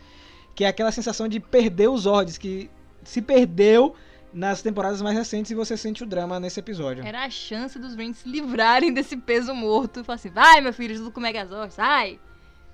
que 0.54 0.64
é 0.64 0.68
aquela 0.68 0.92
sensação 0.92 1.28
de 1.28 1.40
perder 1.40 1.88
os 1.88 2.02
Zords, 2.02 2.38
que 2.38 2.70
se 3.02 3.20
perdeu 3.20 3.94
nas 4.32 4.60
temporadas 4.60 5.00
mais 5.00 5.16
recentes 5.16 5.50
e 5.50 5.54
você 5.54 5.76
sente 5.76 6.02
o 6.02 6.06
drama 6.06 6.38
nesse 6.38 6.60
episódio. 6.60 7.04
Era 7.04 7.24
a 7.24 7.30
chance 7.30 7.78
dos 7.78 7.94
Rangers 7.94 8.18
se 8.18 8.28
livrarem 8.28 8.92
desse 8.92 9.16
peso 9.16 9.54
morto. 9.54 10.04
Falar 10.04 10.16
assim, 10.16 10.30
vai, 10.30 10.60
meu 10.60 10.72
filho, 10.72 10.94
junto 10.96 11.10
com 11.10 11.20
o 11.20 11.22
Megazord, 11.22 11.72
sai. 11.72 12.18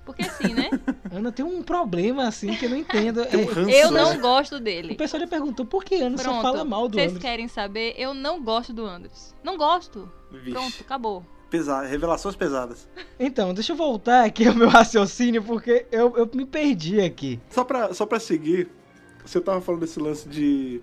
Porque 0.04 0.22
assim, 0.22 0.52
né? 0.54 0.68
Ana 1.12 1.30
tem 1.30 1.44
um 1.44 1.62
problema 1.62 2.26
assim 2.26 2.54
que 2.56 2.64
eu 2.66 2.70
não 2.70 2.76
entendo. 2.76 3.20
Um 3.20 3.24
É, 3.24 3.44
ranço, 3.44 3.70
Eu 3.70 3.90
né? 3.92 4.00
não 4.02 4.20
gosto 4.20 4.56
o 4.56 4.60
dele. 4.60 4.94
pessoal 4.96 5.20
já 5.20 5.26
perguntou 5.28 5.64
por 5.64 5.84
que 5.84 5.94
Ana 5.96 6.16
só 6.18 6.24
Pronto. 6.24 6.42
fala 6.42 6.64
mal 6.64 6.88
do 6.88 6.94
Vocês 6.96 7.10
Andros. 7.10 7.22
querem 7.22 7.46
saber? 7.48 7.94
Eu 7.96 8.12
não 8.12 8.42
gosto 8.42 8.72
do 8.72 8.84
Andros. 8.84 9.34
Não 9.44 9.56
gosto. 9.56 10.10
Vixe, 10.30 10.50
Pronto, 10.50 10.74
acabou. 10.80 11.24
pesado, 11.50 11.86
revelações 11.86 12.34
pesadas. 12.34 12.88
Então, 13.20 13.54
deixa 13.54 13.72
eu 13.72 13.76
voltar 13.76 14.24
aqui 14.24 14.48
ao 14.48 14.54
meu 14.54 14.66
raciocínio, 14.70 15.42
porque 15.42 15.86
eu, 15.92 16.16
eu 16.16 16.28
me 16.34 16.44
perdi 16.46 17.00
aqui. 17.00 17.38
Só 17.50 17.62
pra, 17.62 17.94
só 17.94 18.04
pra 18.04 18.18
seguir, 18.18 18.68
você 19.24 19.40
tava 19.40 19.60
falando 19.60 19.82
desse 19.82 20.00
lance 20.00 20.28
de 20.28 20.80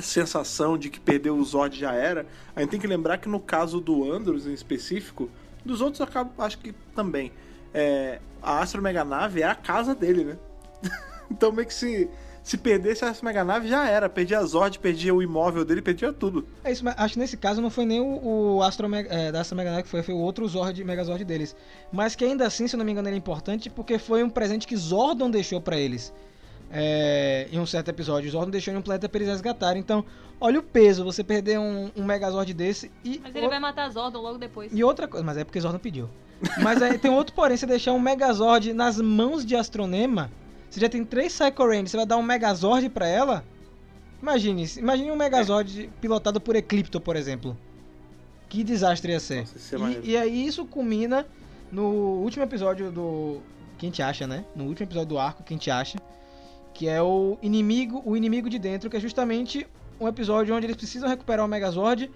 sensação 0.00 0.76
de 0.78 0.88
que 0.90 0.98
perdeu 1.00 1.36
o 1.36 1.44
Zord 1.44 1.78
já 1.78 1.92
era. 1.94 2.26
A 2.56 2.60
gente 2.60 2.70
tem 2.70 2.80
que 2.80 2.86
lembrar 2.86 3.18
que 3.18 3.28
no 3.28 3.40
caso 3.40 3.80
do 3.80 4.10
Andros 4.10 4.46
em 4.46 4.52
específico, 4.52 5.30
dos 5.64 5.80
outros 5.80 6.00
eu 6.00 6.04
acabo, 6.06 6.32
acho 6.42 6.58
que 6.58 6.72
também. 6.94 7.32
É, 7.74 8.18
a 8.42 8.60
Astro 8.60 8.82
Meganave 8.82 9.42
é 9.42 9.46
a 9.46 9.54
casa 9.54 9.94
dele, 9.94 10.24
né? 10.24 10.36
então 11.30 11.52
meio 11.52 11.66
que 11.66 11.72
se, 11.74 12.08
se 12.42 12.58
perdesse 12.58 13.04
a 13.04 13.10
Astro 13.10 13.24
Meganave 13.24 13.68
já 13.68 13.88
era. 13.88 14.08
Perdia 14.08 14.38
a 14.38 14.44
Zord, 14.44 14.78
perdia 14.78 15.14
o 15.14 15.22
imóvel 15.22 15.64
dele, 15.64 15.80
perdia 15.80 16.12
tudo. 16.12 16.46
É 16.64 16.72
isso, 16.72 16.84
mas 16.84 16.94
acho 16.98 17.14
que 17.14 17.20
nesse 17.20 17.36
caso 17.36 17.62
não 17.62 17.70
foi 17.70 17.84
nem 17.86 18.00
o, 18.00 18.56
o 18.56 18.62
Astro 18.62 18.88
Mega- 18.88 19.08
é, 19.14 19.32
da 19.32 19.40
Astro 19.40 19.56
Meganave 19.56 19.84
que 19.84 19.88
foi, 19.88 20.02
foi 20.02 20.14
o 20.14 20.18
outro 20.18 20.46
Zord, 20.48 20.82
Megazord 20.84 21.24
deles. 21.24 21.54
Mas 21.92 22.14
que 22.14 22.24
ainda 22.24 22.46
assim, 22.46 22.66
se 22.68 22.74
eu 22.74 22.78
não 22.78 22.84
me 22.84 22.92
engano, 22.92 23.08
ele 23.08 23.16
é 23.16 23.18
importante 23.18 23.70
porque 23.70 23.98
foi 23.98 24.22
um 24.22 24.30
presente 24.30 24.66
que 24.66 24.76
Zordon 24.76 25.30
deixou 25.30 25.60
pra 25.60 25.76
eles. 25.78 26.12
É, 26.74 27.48
em 27.52 27.58
um 27.58 27.66
certo 27.66 27.90
episódio, 27.90 28.30
Zordon 28.30 28.50
deixou 28.50 28.72
em 28.72 28.78
um 28.78 28.82
planeta 28.82 29.06
pra 29.08 29.18
eles 29.18 29.28
resgatarem. 29.28 29.78
Então, 29.80 30.02
olha 30.40 30.58
o 30.58 30.62
peso, 30.62 31.04
você 31.04 31.22
perder 31.22 31.58
um, 31.58 31.90
um 31.94 32.02
Megazord 32.02 32.52
desse 32.54 32.90
e. 33.04 33.20
Mas 33.22 33.34
ele 33.34 33.46
vai 33.48 33.58
matar 33.60 33.90
Zordon 33.90 34.20
logo 34.20 34.38
depois. 34.38 34.72
E 34.72 34.82
outra 34.82 35.06
coisa, 35.06 35.24
mas 35.24 35.36
é 35.36 35.44
porque 35.44 35.60
Zordon 35.60 35.78
pediu. 35.78 36.08
Mas 36.62 36.82
aí 36.82 36.98
tem 36.98 37.10
outro 37.10 37.34
porém, 37.34 37.56
você 37.56 37.66
deixar 37.66 37.92
um 37.92 38.00
Megazord 38.00 38.72
nas 38.72 39.00
mãos 39.00 39.44
de 39.44 39.54
Astronema, 39.54 40.30
você 40.68 40.80
já 40.80 40.88
tem 40.88 41.04
três 41.04 41.38
Psycho 41.38 41.64
Rangers, 41.64 41.90
você 41.90 41.96
vai 41.96 42.06
dar 42.06 42.16
um 42.16 42.22
Megazord 42.22 42.88
pra 42.88 43.06
ela? 43.06 43.44
Imagine, 44.20 44.66
imagine 44.78 45.10
um 45.10 45.16
Megazord 45.16 45.90
pilotado 46.00 46.40
por 46.40 46.56
Eclipto, 46.56 47.00
por 47.00 47.16
exemplo. 47.16 47.56
Que 48.48 48.62
desastre 48.62 49.12
ia 49.12 49.20
ser. 49.20 49.40
Nossa, 49.40 49.76
é 49.76 50.00
e, 50.02 50.10
e 50.10 50.16
aí 50.16 50.46
isso 50.46 50.64
culmina 50.64 51.26
no 51.70 52.20
último 52.22 52.44
episódio 52.44 52.90
do... 52.90 53.40
Quem 53.78 53.90
te 53.90 54.02
acha, 54.02 54.26
né? 54.26 54.44
No 54.54 54.64
último 54.64 54.86
episódio 54.86 55.08
do 55.08 55.18
arco, 55.18 55.42
quem 55.42 55.58
te 55.58 55.70
acha. 55.70 55.98
Que 56.72 56.88
é 56.88 57.02
o 57.02 57.36
inimigo, 57.42 58.00
o 58.04 58.16
inimigo 58.16 58.48
de 58.48 58.58
dentro, 58.58 58.88
que 58.88 58.96
é 58.96 59.00
justamente 59.00 59.66
um 60.00 60.06
episódio 60.06 60.54
onde 60.54 60.66
eles 60.66 60.76
precisam 60.76 61.08
recuperar 61.08 61.44
o 61.44 61.48
Megazord. 61.48 62.10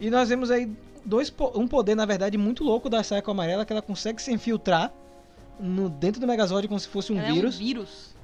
E 0.00 0.08
nós 0.10 0.28
vemos 0.28 0.50
aí 0.50 0.70
dois, 1.04 1.32
um 1.54 1.66
poder, 1.66 1.94
na 1.94 2.04
verdade, 2.06 2.36
muito 2.38 2.62
louco 2.64 2.88
da 2.88 3.00
Psycho 3.02 3.30
Amarela, 3.30 3.64
que 3.64 3.72
ela 3.72 3.82
consegue 3.82 4.20
se 4.20 4.32
infiltrar 4.32 4.92
no, 5.60 5.88
dentro 5.88 6.20
do 6.20 6.26
Megazord 6.26 6.66
como 6.68 6.80
se 6.80 6.88
fosse 6.88 7.12
um 7.12 7.18
Ela 7.18 7.32
vírus. 7.32 7.54
É 7.54 7.56
um 7.56 7.58
vírus. 7.64 8.16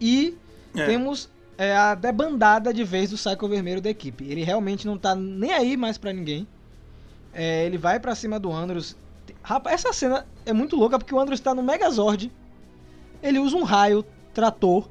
E 0.00 0.36
É. 0.76 0.86
temos 0.86 1.28
é, 1.56 1.76
a 1.76 1.94
debandada 1.94 2.72
de 2.74 2.82
vez 2.84 3.10
do 3.10 3.16
Psycho 3.16 3.48
Vermelho 3.48 3.80
da 3.80 3.90
equipe. 3.90 4.24
Ele 4.24 4.42
realmente 4.42 4.86
não 4.86 4.98
tá 4.98 5.14
nem 5.14 5.52
aí 5.52 5.76
mais 5.76 5.96
pra 5.98 6.12
ninguém. 6.12 6.46
É, 7.32 7.64
ele 7.66 7.78
vai 7.78 7.98
pra 8.00 8.14
cima 8.14 8.38
do 8.40 8.52
Andros. 8.52 8.96
Rapaz, 9.42 9.74
essa 9.84 9.92
cena 9.92 10.26
é 10.46 10.52
muito 10.52 10.76
louca 10.76 10.98
porque 10.98 11.14
o 11.14 11.18
Andros 11.20 11.40
tá 11.40 11.54
no 11.54 11.62
Megazord. 11.62 12.30
Ele 13.22 13.38
usa 13.38 13.56
um 13.56 13.62
raio 13.62 14.04
trator 14.32 14.88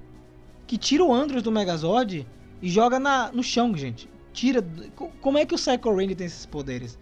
que 0.65 0.77
tira 0.77 1.03
o 1.03 1.13
Andros 1.13 1.43
do 1.43 1.51
Megazord 1.51 2.25
e 2.61 2.69
joga 2.69 2.99
na, 2.99 3.31
no 3.31 3.43
chão, 3.43 3.75
gente. 3.75 4.09
Tira. 4.31 4.65
co- 4.95 5.11
Como 5.21 5.37
é 5.37 5.45
que 5.45 5.53
o 5.53 5.57
Psycho 5.57 5.93
Ranger 5.93 6.15
tem 6.15 6.27
esses 6.27 6.45
poderes? 6.45 6.97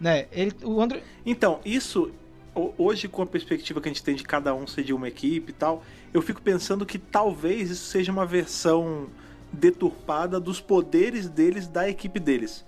Né? 0.00 0.26
Ele, 0.32 0.52
o 0.62 0.80
Andros. 0.80 1.02
Então, 1.24 1.60
isso, 1.64 2.10
ho- 2.54 2.72
hoje 2.76 3.08
com 3.08 3.22
a 3.22 3.26
perspectiva 3.26 3.80
que 3.80 3.88
a 3.88 3.92
gente 3.92 4.02
tem 4.02 4.14
de 4.14 4.24
cada 4.24 4.54
um 4.54 4.66
ser 4.66 4.82
de 4.82 4.92
uma 4.92 5.08
equipe 5.08 5.50
e 5.50 5.54
tal, 5.54 5.82
eu 6.12 6.20
fico 6.20 6.42
pensando 6.42 6.84
que 6.84 6.98
talvez 6.98 7.70
isso 7.70 7.86
seja 7.86 8.12
uma 8.12 8.26
versão 8.26 9.06
deturpada 9.52 10.40
dos 10.40 10.60
poderes 10.60 11.28
deles 11.28 11.66
da 11.68 11.88
equipe 11.88 12.18
deles. 12.18 12.64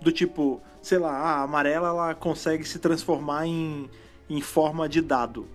Do 0.00 0.12
tipo, 0.12 0.60
sei 0.82 0.98
lá, 0.98 1.12
a 1.12 1.42
amarela 1.42 1.88
ela 1.88 2.14
consegue 2.14 2.64
se 2.64 2.78
transformar 2.78 3.46
em, 3.46 3.88
em 4.28 4.40
forma 4.40 4.88
de 4.88 5.00
dado. 5.00 5.46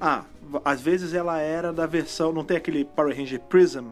Ah, 0.00 0.24
às 0.64 0.80
vezes 0.80 1.14
ela 1.14 1.38
era 1.38 1.72
da 1.72 1.86
versão. 1.86 2.32
Não 2.32 2.44
tem 2.44 2.56
aquele 2.56 2.84
Power 2.84 3.16
Ranger 3.16 3.40
Prism, 3.40 3.88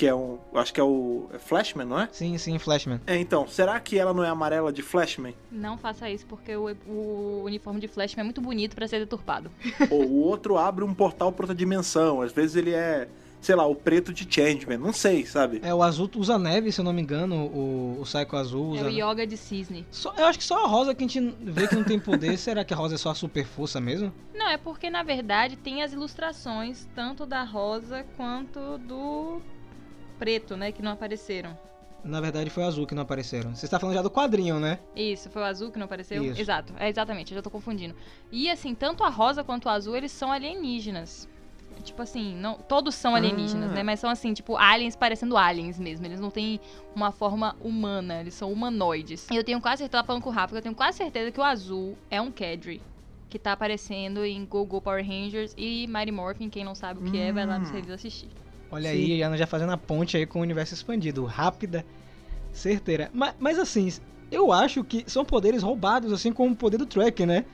que 0.00 0.06
é 0.06 0.14
um. 0.14 0.38
Acho 0.54 0.72
que 0.72 0.80
é 0.80 0.82
o 0.82 1.28
é 1.30 1.38
Flashman, 1.38 1.84
não 1.84 2.00
é? 2.00 2.08
Sim, 2.10 2.38
sim, 2.38 2.58
Flashman. 2.58 3.02
É, 3.06 3.18
então, 3.18 3.46
será 3.46 3.78
que 3.78 3.98
ela 3.98 4.14
não 4.14 4.24
é 4.24 4.30
amarela 4.30 4.72
de 4.72 4.80
Flashman? 4.80 5.34
Não 5.52 5.76
faça 5.76 6.08
isso, 6.08 6.24
porque 6.24 6.56
o, 6.56 6.74
o 6.88 7.42
uniforme 7.44 7.78
de 7.78 7.86
Flashman 7.86 8.22
é 8.22 8.24
muito 8.24 8.40
bonito 8.40 8.74
pra 8.74 8.88
ser 8.88 8.98
deturpado. 8.98 9.50
Ou 9.90 10.02
o 10.06 10.20
outro 10.22 10.56
abre 10.56 10.84
um 10.84 10.94
portal 10.94 11.30
pra 11.30 11.44
outra 11.44 11.54
dimensão. 11.54 12.22
Às 12.22 12.32
vezes 12.32 12.56
ele 12.56 12.72
é, 12.72 13.08
sei 13.42 13.54
lá, 13.54 13.66
o 13.66 13.74
preto 13.74 14.10
de 14.10 14.26
Changeman. 14.26 14.78
Não 14.78 14.90
sei, 14.90 15.26
sabe? 15.26 15.60
É, 15.62 15.74
o 15.74 15.82
azul 15.82 16.10
usa 16.16 16.38
neve, 16.38 16.72
se 16.72 16.80
eu 16.80 16.84
não 16.84 16.94
me 16.94 17.02
engano. 17.02 17.36
O, 17.36 17.98
o 18.00 18.04
Psycho 18.04 18.36
azul 18.36 18.70
usa. 18.70 18.86
É 18.90 19.04
o 19.04 19.10
Yoga 19.10 19.26
de 19.26 19.36
Cisne. 19.36 19.86
Só- 19.90 20.14
eu 20.16 20.24
acho 20.24 20.38
que 20.38 20.44
só 20.44 20.64
a 20.64 20.66
Rosa 20.66 20.94
que 20.94 21.04
a 21.04 21.06
gente 21.06 21.20
vê 21.42 21.68
que 21.68 21.76
não 21.76 21.84
tem 21.84 22.00
poder. 22.00 22.38
Será 22.40 22.64
que 22.64 22.72
a 22.72 22.76
Rosa 22.76 22.94
é 22.94 22.98
só 22.98 23.10
a 23.10 23.14
super 23.14 23.44
força 23.44 23.78
mesmo? 23.82 24.10
Não, 24.34 24.48
é 24.48 24.56
porque 24.56 24.88
na 24.88 25.02
verdade 25.02 25.56
tem 25.56 25.82
as 25.82 25.92
ilustrações, 25.92 26.88
tanto 26.94 27.26
da 27.26 27.42
rosa 27.42 28.06
quanto 28.16 28.78
do 28.78 29.42
preto, 30.20 30.56
né? 30.56 30.70
Que 30.70 30.82
não 30.82 30.92
apareceram. 30.92 31.58
Na 32.04 32.20
verdade 32.20 32.48
foi 32.48 32.62
o 32.62 32.66
azul 32.66 32.86
que 32.86 32.94
não 32.94 33.02
apareceram. 33.02 33.54
Você 33.54 33.64
está 33.66 33.78
falando 33.78 33.94
já 33.96 34.02
do 34.02 34.10
quadrinho, 34.10 34.58
né? 34.60 34.78
Isso, 34.94 35.28
foi 35.30 35.42
o 35.42 35.44
azul 35.44 35.70
que 35.70 35.78
não 35.78 35.84
apareceu? 35.86 36.22
Isso. 36.24 36.40
Exato, 36.40 36.72
é 36.78 36.88
exatamente, 36.88 37.32
eu 37.32 37.36
já 37.36 37.42
tô 37.42 37.50
confundindo. 37.50 37.94
E 38.30 38.48
assim, 38.50 38.74
tanto 38.74 39.02
a 39.04 39.08
rosa 39.10 39.42
quanto 39.44 39.66
o 39.66 39.68
azul, 39.68 39.96
eles 39.96 40.12
são 40.12 40.30
alienígenas. 40.32 41.28
Tipo 41.84 42.02
assim, 42.02 42.34
não, 42.36 42.54
todos 42.54 42.94
são 42.94 43.14
alienígenas, 43.14 43.70
Ah. 43.70 43.74
né? 43.74 43.82
Mas 43.82 44.00
são 44.00 44.10
assim, 44.10 44.32
tipo, 44.34 44.56
aliens 44.56 44.96
parecendo 44.96 45.36
aliens 45.36 45.78
mesmo. 45.78 46.04
Eles 46.06 46.20
não 46.20 46.30
têm 46.30 46.58
uma 46.94 47.10
forma 47.12 47.54
humana, 47.60 48.20
eles 48.20 48.34
são 48.34 48.50
humanoides. 48.52 49.26
E 49.30 49.36
eu 49.36 49.44
tenho 49.44 49.60
quase 49.60 49.82
certeza, 49.82 50.02
falando 50.04 50.22
com 50.22 50.28
o 50.30 50.32
Rafa, 50.32 50.52
que 50.54 50.58
eu 50.58 50.62
tenho 50.62 50.74
quase 50.74 50.98
certeza 50.98 51.30
que 51.30 51.40
o 51.40 51.44
azul 51.44 51.96
é 52.10 52.20
um 52.20 52.30
Cadre. 52.30 52.82
Que 53.30 53.38
tá 53.38 53.52
aparecendo 53.52 54.24
em 54.24 54.44
Go 54.44 54.64
Go 54.66 54.80
Power 54.80 55.06
Rangers 55.06 55.54
e 55.56 55.86
Mighty 55.86 56.10
Morphin. 56.10 56.50
Quem 56.50 56.64
não 56.64 56.74
sabe 56.74 57.00
o 57.00 57.10
que 57.10 57.16
é, 57.18 57.30
vai 57.32 57.46
lá 57.46 57.58
nos 57.58 57.70
Hum. 57.70 57.74
reviews 57.74 57.94
assistir. 57.94 58.28
Olha 58.70 58.90
Sim. 58.90 58.96
aí, 58.96 59.18
já, 59.18 59.36
já 59.36 59.46
fazendo 59.46 59.72
a 59.72 59.76
ponte 59.76 60.16
aí 60.16 60.26
com 60.26 60.38
o 60.38 60.42
universo 60.42 60.74
expandido. 60.74 61.24
Rápida, 61.24 61.84
certeira. 62.52 63.10
Mas, 63.12 63.34
mas 63.38 63.58
assim, 63.58 63.92
eu 64.30 64.52
acho 64.52 64.84
que 64.84 65.04
são 65.08 65.24
poderes 65.24 65.62
roubados, 65.62 66.12
assim 66.12 66.32
como 66.32 66.52
o 66.52 66.56
poder 66.56 66.78
do 66.78 66.86
Track, 66.86 67.26
né? 67.26 67.44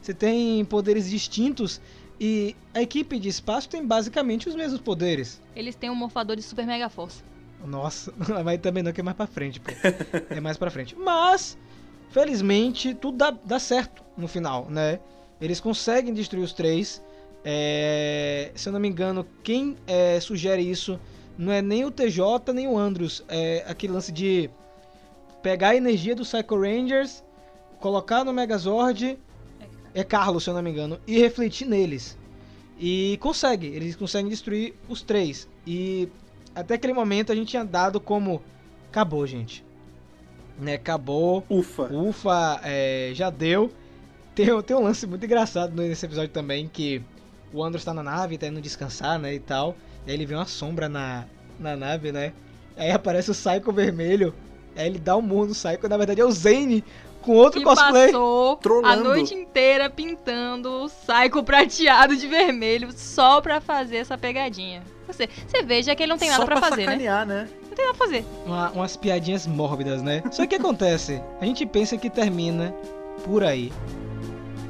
Você 0.00 0.12
tem 0.12 0.64
poderes 0.64 1.08
distintos 1.08 1.80
e 2.20 2.54
a 2.74 2.80
equipe 2.80 3.18
de 3.18 3.28
espaço 3.28 3.68
tem 3.68 3.84
basicamente 3.84 4.48
os 4.48 4.54
mesmos 4.54 4.80
poderes. 4.80 5.40
Eles 5.54 5.74
têm 5.74 5.90
um 5.90 5.94
morfador 5.94 6.36
de 6.36 6.42
super 6.42 6.66
mega 6.66 6.88
força. 6.88 7.24
Nossa, 7.64 8.12
mas 8.44 8.60
também 8.60 8.82
não 8.82 8.92
que 8.92 9.00
é 9.00 9.04
mais 9.04 9.16
pra 9.16 9.26
frente, 9.26 9.58
pô. 9.58 9.72
É 10.30 10.40
mais 10.40 10.56
pra 10.56 10.70
frente. 10.70 10.94
Mas, 10.96 11.56
felizmente, 12.10 12.94
tudo 12.94 13.18
dá, 13.18 13.30
dá 13.30 13.58
certo 13.58 14.04
no 14.16 14.28
final, 14.28 14.68
né? 14.70 15.00
Eles 15.40 15.60
conseguem 15.60 16.14
destruir 16.14 16.44
os 16.44 16.52
três. 16.52 17.02
É, 17.48 18.50
se 18.56 18.68
eu 18.68 18.72
não 18.72 18.80
me 18.80 18.88
engano, 18.88 19.24
quem 19.44 19.76
é, 19.86 20.18
sugere 20.18 20.68
isso 20.68 20.98
não 21.38 21.52
é 21.52 21.62
nem 21.62 21.84
o 21.84 21.92
TJ 21.92 22.52
nem 22.52 22.66
o 22.66 22.76
Andros. 22.76 23.24
É 23.28 23.64
aquele 23.68 23.92
lance 23.92 24.10
de 24.10 24.50
pegar 25.42 25.68
a 25.68 25.76
energia 25.76 26.16
do 26.16 26.24
Psycho 26.24 26.60
Rangers, 26.60 27.22
colocar 27.78 28.24
no 28.24 28.32
Megazord, 28.32 29.16
é 29.94 30.02
Carlos, 30.02 30.42
se 30.42 30.50
eu 30.50 30.54
não 30.54 30.62
me 30.62 30.70
engano, 30.70 30.98
e 31.06 31.20
refletir 31.20 31.68
neles. 31.68 32.18
E 32.80 33.16
consegue, 33.20 33.68
eles 33.68 33.94
conseguem 33.94 34.28
destruir 34.28 34.74
os 34.88 35.00
três. 35.00 35.48
E 35.64 36.08
até 36.52 36.74
aquele 36.74 36.92
momento 36.92 37.30
a 37.30 37.34
gente 37.36 37.50
tinha 37.50 37.64
dado 37.64 38.00
como 38.00 38.42
acabou, 38.88 39.24
gente. 39.24 39.64
Né, 40.58 40.74
acabou. 40.74 41.44
Ufa. 41.48 41.84
Ufa, 41.94 42.60
é, 42.64 43.12
já 43.14 43.30
deu. 43.30 43.70
Tem, 44.34 44.46
tem 44.62 44.76
um 44.76 44.82
lance 44.82 45.06
muito 45.06 45.24
engraçado 45.24 45.80
nesse 45.80 46.04
episódio 46.04 46.30
também 46.30 46.66
que 46.66 47.02
o 47.56 47.64
Andros 47.64 47.84
tá 47.84 47.92
na 47.94 48.02
nave, 48.02 48.36
tá 48.38 48.46
indo 48.46 48.60
descansar, 48.60 49.18
né, 49.18 49.34
e 49.34 49.40
tal. 49.40 49.74
E 50.06 50.10
aí 50.10 50.16
ele 50.16 50.26
vê 50.26 50.34
uma 50.34 50.46
sombra 50.46 50.88
na, 50.88 51.24
na 51.58 51.76
nave, 51.76 52.12
né? 52.12 52.32
Aí 52.76 52.90
aparece 52.90 53.30
o 53.30 53.34
Psycho 53.34 53.72
vermelho. 53.72 54.34
Aí 54.76 54.86
ele 54.86 54.98
dá 54.98 55.16
um 55.16 55.22
murro 55.22 55.46
no 55.46 55.52
Psycho, 55.54 55.88
na 55.88 55.96
verdade 55.96 56.20
é 56.20 56.24
o 56.24 56.30
Zane 56.30 56.84
com 57.22 57.32
outro 57.32 57.58
que 57.58 57.64
cosplay. 57.66 58.06
passou 58.12 58.60
a 58.84 58.94
noite 58.96 59.34
inteira 59.34 59.88
pintando 59.90 60.84
o 60.84 60.88
Psycho 60.88 61.42
prateado 61.42 62.14
de 62.16 62.28
vermelho 62.28 62.90
só 62.92 63.40
pra 63.40 63.60
fazer 63.60 63.96
essa 63.96 64.16
pegadinha. 64.18 64.82
Você, 65.08 65.28
você 65.46 65.62
veja 65.62 65.94
que 65.96 66.02
ele 66.02 66.10
não 66.10 66.18
tem 66.18 66.28
nada 66.28 66.40
Só 66.42 66.46
pra 66.46 66.56
pra 66.60 66.68
fazer, 66.68 66.82
né? 66.82 66.92
sacanear, 66.92 67.24
né? 67.26 67.48
Não 67.68 67.74
tem 67.76 67.84
nada 67.86 67.96
pra 67.96 68.06
fazer. 68.06 68.24
Uma- 68.44 68.70
umas 68.72 68.96
piadinhas 68.96 69.46
mórbidas, 69.46 70.02
né? 70.02 70.22
Só 70.30 70.42
que 70.42 70.46
o 70.46 70.48
que 70.48 70.54
acontece? 70.56 71.22
A 71.40 71.44
gente 71.46 71.64
pensa 71.64 71.96
que 71.96 72.10
termina 72.10 72.74
por 73.24 73.42
aí. 73.42 73.72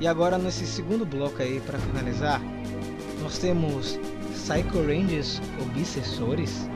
E 0.00 0.06
agora 0.06 0.36
nesse 0.38 0.66
segundo 0.66 1.04
bloco 1.06 1.42
aí, 1.42 1.58
pra 1.60 1.78
finalizar, 1.78 2.40
nós 3.22 3.38
temos 3.38 3.98
Psycho 4.32 4.78
Rangers 4.86 5.40
Obsessores. 5.60 6.68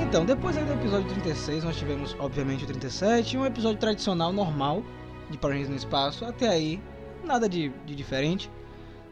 Então, 0.00 0.24
depois 0.24 0.56
do 0.56 0.72
episódio 0.72 1.06
36, 1.08 1.64
nós 1.64 1.76
tivemos, 1.76 2.16
obviamente, 2.18 2.64
o 2.64 2.66
37, 2.66 3.36
um 3.36 3.44
episódio 3.44 3.78
tradicional, 3.78 4.32
normal, 4.32 4.82
de 5.30 5.36
Power 5.36 5.54
Rangers 5.54 5.70
no 5.70 5.76
espaço. 5.76 6.24
Até 6.24 6.48
aí, 6.48 6.80
nada 7.24 7.48
de, 7.48 7.68
de 7.84 7.94
diferente. 7.94 8.50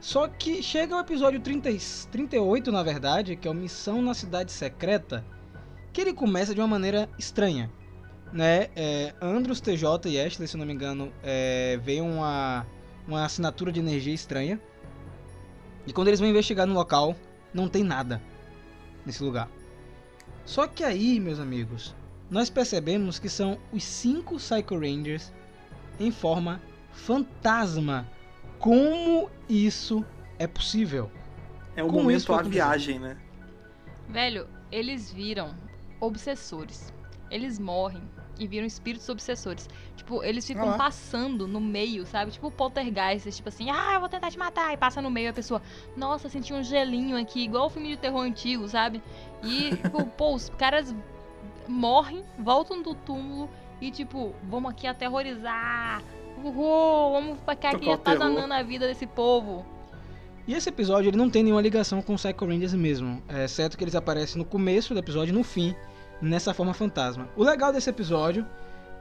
Só 0.00 0.26
que 0.26 0.62
chega 0.62 0.96
o 0.96 1.00
episódio 1.00 1.40
30, 1.40 1.70
e- 1.70 1.78
38, 2.10 2.72
na 2.72 2.82
verdade, 2.82 3.36
que 3.36 3.46
é 3.46 3.50
o 3.50 3.54
Missão 3.54 4.00
na 4.00 4.14
Cidade 4.14 4.52
Secreta, 4.52 5.24
que 5.92 6.00
ele 6.00 6.14
começa 6.14 6.54
de 6.54 6.60
uma 6.60 6.66
maneira 6.68 7.08
estranha. 7.18 7.70
Né? 8.32 8.68
É, 8.76 9.14
Andros, 9.20 9.60
TJ 9.60 10.08
e 10.10 10.20
Ashley, 10.20 10.46
se 10.48 10.56
eu 10.56 10.58
não 10.58 10.66
me 10.66 10.72
engano, 10.72 11.12
é, 11.22 11.78
veem 11.82 12.00
uma, 12.02 12.66
uma 13.06 13.24
assinatura 13.24 13.72
de 13.72 13.80
energia 13.80 14.12
estranha. 14.14 14.60
E 15.86 15.92
quando 15.92 16.08
eles 16.08 16.20
vão 16.20 16.28
investigar 16.28 16.66
no 16.66 16.74
local, 16.74 17.16
não 17.54 17.68
tem 17.68 17.84
nada 17.84 18.20
nesse 19.04 19.22
lugar. 19.22 19.48
Só 20.44 20.66
que 20.66 20.82
aí, 20.84 21.18
meus 21.20 21.38
amigos, 21.40 21.94
nós 22.30 22.50
percebemos 22.50 23.18
que 23.18 23.28
são 23.28 23.58
os 23.72 23.84
cinco 23.84 24.36
Psycho 24.36 24.78
Rangers 24.78 25.32
em 25.98 26.10
forma 26.10 26.60
fantasma. 26.92 28.06
Como 28.58 29.30
isso 29.48 30.04
é 30.38 30.46
possível? 30.46 31.10
É 31.76 31.82
o 31.82 31.86
Como 31.86 32.02
momento 32.02 32.32
a 32.32 32.36
acontecido? 32.36 32.52
viagem, 32.52 32.98
né? 32.98 33.16
Velho, 34.08 34.48
eles 34.72 35.12
viram 35.12 35.54
obsessores. 36.00 36.92
Eles 37.30 37.58
morrem 37.58 38.02
e 38.38 38.46
viram 38.46 38.66
espíritos 38.66 39.08
obsessores. 39.08 39.68
Tipo, 39.96 40.22
eles 40.22 40.46
ficam 40.46 40.70
Ah. 40.70 40.76
passando 40.76 41.46
no 41.46 41.60
meio, 41.60 42.04
sabe? 42.06 42.30
Tipo 42.32 42.50
poltergeist, 42.50 43.30
tipo 43.30 43.48
assim, 43.48 43.70
ah, 43.70 43.94
eu 43.94 44.00
vou 44.00 44.08
tentar 44.08 44.30
te 44.30 44.38
matar. 44.38 44.72
E 44.72 44.76
passa 44.76 45.00
no 45.02 45.10
meio 45.10 45.30
a 45.30 45.32
pessoa, 45.32 45.62
nossa, 45.96 46.28
senti 46.28 46.52
um 46.52 46.62
gelinho 46.62 47.16
aqui, 47.16 47.44
igual 47.44 47.66
o 47.66 47.70
filme 47.70 47.88
de 47.88 47.96
terror 47.96 48.20
antigo, 48.22 48.68
sabe? 48.68 49.02
E, 49.42 49.70
tipo, 49.76 50.04
pô, 50.06 50.34
os 50.34 50.48
caras 50.50 50.94
morrem, 51.68 52.22
voltam 52.38 52.82
do 52.82 52.94
túmulo 52.94 53.48
e, 53.80 53.90
tipo, 53.90 54.34
vamos 54.44 54.70
aqui 54.70 54.86
aterrorizar. 54.86 56.02
Uhul, 56.44 57.12
vamos 57.12 57.38
ficar 57.40 57.74
aqui 57.74 57.88
o 57.88 57.92
atazanando 57.92 58.52
a 58.52 58.62
vida 58.62 58.86
desse 58.86 59.06
povo. 59.06 59.64
E 60.46 60.54
esse 60.54 60.68
episódio 60.68 61.08
ele 61.08 61.16
não 61.16 61.28
tem 61.28 61.42
nenhuma 61.42 61.60
ligação 61.62 62.00
com 62.00 62.14
os 62.14 62.22
Psycho 62.22 62.46
Rangers 62.46 62.72
mesmo, 62.74 63.20
é, 63.28 63.46
exceto 63.46 63.76
que 63.76 63.82
eles 63.82 63.96
aparecem 63.96 64.38
no 64.38 64.44
começo 64.44 64.94
do 64.94 65.00
episódio 65.00 65.32
e 65.32 65.36
no 65.36 65.42
fim, 65.42 65.74
nessa 66.20 66.52
forma 66.54 66.72
fantasma. 66.74 67.28
O 67.36 67.42
legal 67.44 67.72
desse 67.72 67.88
episódio 67.90 68.46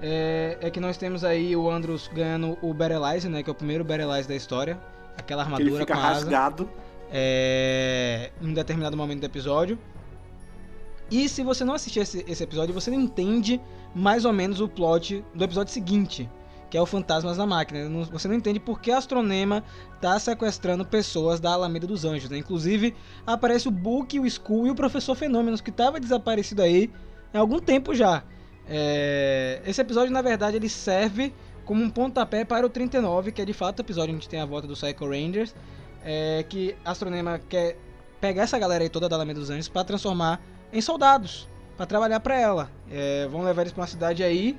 é, 0.01 0.57
é 0.61 0.69
que 0.69 0.79
nós 0.79 0.97
temos 0.97 1.23
aí 1.23 1.55
o 1.55 1.69
Andros 1.69 2.09
ganhando 2.13 2.57
o 2.61 2.73
Battleize, 2.73 3.29
né, 3.29 3.41
que 3.43 3.49
é 3.49 3.53
o 3.53 3.55
primeiro 3.55 3.83
Battleize 3.83 4.27
da 4.27 4.35
história, 4.35 4.77
aquela 5.17 5.43
Que 5.45 5.49
ele 5.61 5.69
armadura 5.71 5.79
fica 5.81 5.93
com 5.93 5.99
a 5.99 6.03
asa. 6.03 6.19
rasgado. 6.21 6.69
é, 7.11 8.31
em 8.41 8.47
um 8.49 8.53
determinado 8.53 8.97
momento 8.97 9.19
do 9.21 9.25
episódio. 9.25 9.77
E 11.09 11.29
se 11.29 11.43
você 11.43 11.63
não 11.63 11.75
assistir 11.75 11.99
esse, 11.99 12.25
esse 12.27 12.43
episódio, 12.43 12.73
você 12.73 12.89
não 12.89 12.99
entende 12.99 13.61
mais 13.93 14.25
ou 14.25 14.33
menos 14.33 14.59
o 14.59 14.67
plot 14.67 15.23
do 15.33 15.43
episódio 15.43 15.71
seguinte, 15.71 16.29
que 16.69 16.77
é 16.77 16.81
o 16.81 16.85
Fantasmas 16.85 17.37
da 17.37 17.45
Máquina. 17.45 17.87
Você 18.11 18.27
não 18.27 18.35
entende 18.35 18.59
por 18.59 18.79
que 18.79 18.91
Astronema 18.91 19.63
tá 20.01 20.17
sequestrando 20.19 20.85
pessoas 20.85 21.39
da 21.39 21.53
Alameda 21.53 21.87
dos 21.87 22.05
Anjos. 22.05 22.29
Né? 22.29 22.37
Inclusive, 22.37 22.95
aparece 23.25 23.67
o 23.67 23.71
Book, 23.71 24.19
o 24.19 24.25
Skull 24.25 24.67
e 24.67 24.71
o 24.71 24.75
Professor 24.75 25.15
Fenômenos, 25.15 25.61
que 25.61 25.69
estava 25.69 25.99
desaparecido 25.99 26.61
aí 26.61 26.91
há 27.33 27.39
algum 27.39 27.59
tempo 27.59 27.93
já. 27.93 28.23
É, 28.67 29.61
Esse 29.65 29.81
episódio, 29.81 30.11
na 30.11 30.21
verdade, 30.21 30.57
ele 30.57 30.69
serve 30.69 31.33
como 31.63 31.83
um 31.83 31.89
pontapé 31.89 32.45
para 32.45 32.65
o 32.65 32.69
39, 32.69 33.31
que 33.31 33.41
é 33.41 33.45
de 33.45 33.53
fato 33.53 33.79
o 33.79 33.81
episódio 33.81 34.13
onde 34.13 34.29
tem 34.29 34.39
a 34.39 34.45
volta 34.45 34.67
do 34.67 34.73
Psycho 34.73 35.07
Rangers 35.09 35.53
é, 36.05 36.45
que 36.47 36.75
Astronema 36.85 37.39
quer 37.49 37.77
pegar 38.21 38.43
essa 38.43 38.59
galera 38.59 38.83
aí 38.83 38.89
toda 38.89 39.09
da 39.09 39.15
Alameda 39.15 39.39
dos 39.39 39.49
Anjos 39.49 39.67
para 39.67 39.83
transformar 39.83 40.39
em 40.71 40.79
soldados, 40.79 41.49
para 41.75 41.87
trabalhar 41.87 42.19
para 42.19 42.39
ela. 42.39 42.71
É, 42.89 43.27
vão 43.27 43.41
levar 43.41 43.63
eles 43.63 43.73
para 43.73 43.81
uma 43.81 43.87
cidade 43.87 44.23
aí 44.23 44.55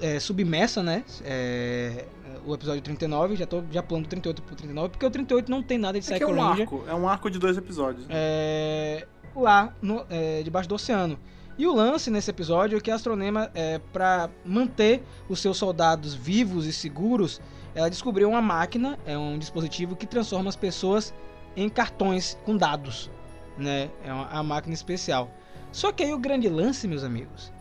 é, 0.00 0.18
submersa, 0.20 0.82
né? 0.82 1.04
É, 1.24 2.06
o 2.46 2.54
episódio 2.54 2.80
39, 2.82 3.36
já 3.36 3.46
tô 3.46 3.62
já 3.70 3.82
pulando 3.82 4.04
do 4.04 4.08
38 4.08 4.42
pro 4.42 4.54
39, 4.56 4.88
porque 4.90 5.06
o 5.06 5.10
38 5.10 5.50
não 5.50 5.62
tem 5.62 5.78
nada 5.78 5.98
de 6.00 6.06
É 6.12 6.16
que 6.18 6.22
é 6.24 6.26
Psycho 6.26 6.32
um 6.40 6.42
arco. 6.42 6.84
É 6.88 6.94
um 6.94 7.08
arco 7.08 7.30
de 7.30 7.38
dois 7.38 7.56
episódios. 7.56 8.06
né? 8.06 8.14
é, 8.14 9.06
lá 9.34 9.74
no- 9.82 10.04
é, 10.10 10.42
debaixo 10.42 10.68
do 10.68 10.74
oceano. 10.74 11.18
E 11.58 11.66
o 11.66 11.74
lance 11.74 12.10
nesse 12.10 12.30
episódio 12.30 12.78
é 12.78 12.80
que 12.80 12.90
a 12.90 12.94
Astronema, 12.94 13.50
é, 13.54 13.78
para 13.92 14.30
manter 14.44 15.02
os 15.28 15.40
seus 15.40 15.58
soldados 15.58 16.14
vivos 16.14 16.66
e 16.66 16.72
seguros, 16.72 17.40
ela 17.74 17.90
descobriu 17.90 18.30
uma 18.30 18.40
máquina, 18.40 18.98
é 19.04 19.16
um 19.18 19.38
dispositivo 19.38 19.94
que 19.94 20.06
transforma 20.06 20.48
as 20.48 20.56
pessoas 20.56 21.12
em 21.54 21.68
cartões 21.68 22.38
com 22.46 22.56
dados, 22.56 23.10
né? 23.58 23.90
É 24.02 24.12
uma, 24.12 24.26
a 24.28 24.42
máquina 24.42 24.72
especial. 24.74 25.30
Só 25.70 25.92
que 25.92 26.02
aí 26.02 26.14
o 26.14 26.18
grande 26.18 26.48
lance, 26.48 26.88
meus 26.88 27.04
amigos, 27.04 27.52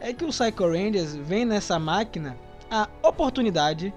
é 0.00 0.12
que 0.12 0.24
o 0.24 0.28
Psycho 0.28 0.66
Rangers 0.66 1.14
vem 1.14 1.44
nessa 1.44 1.78
máquina 1.78 2.36
a 2.70 2.88
oportunidade 3.02 3.92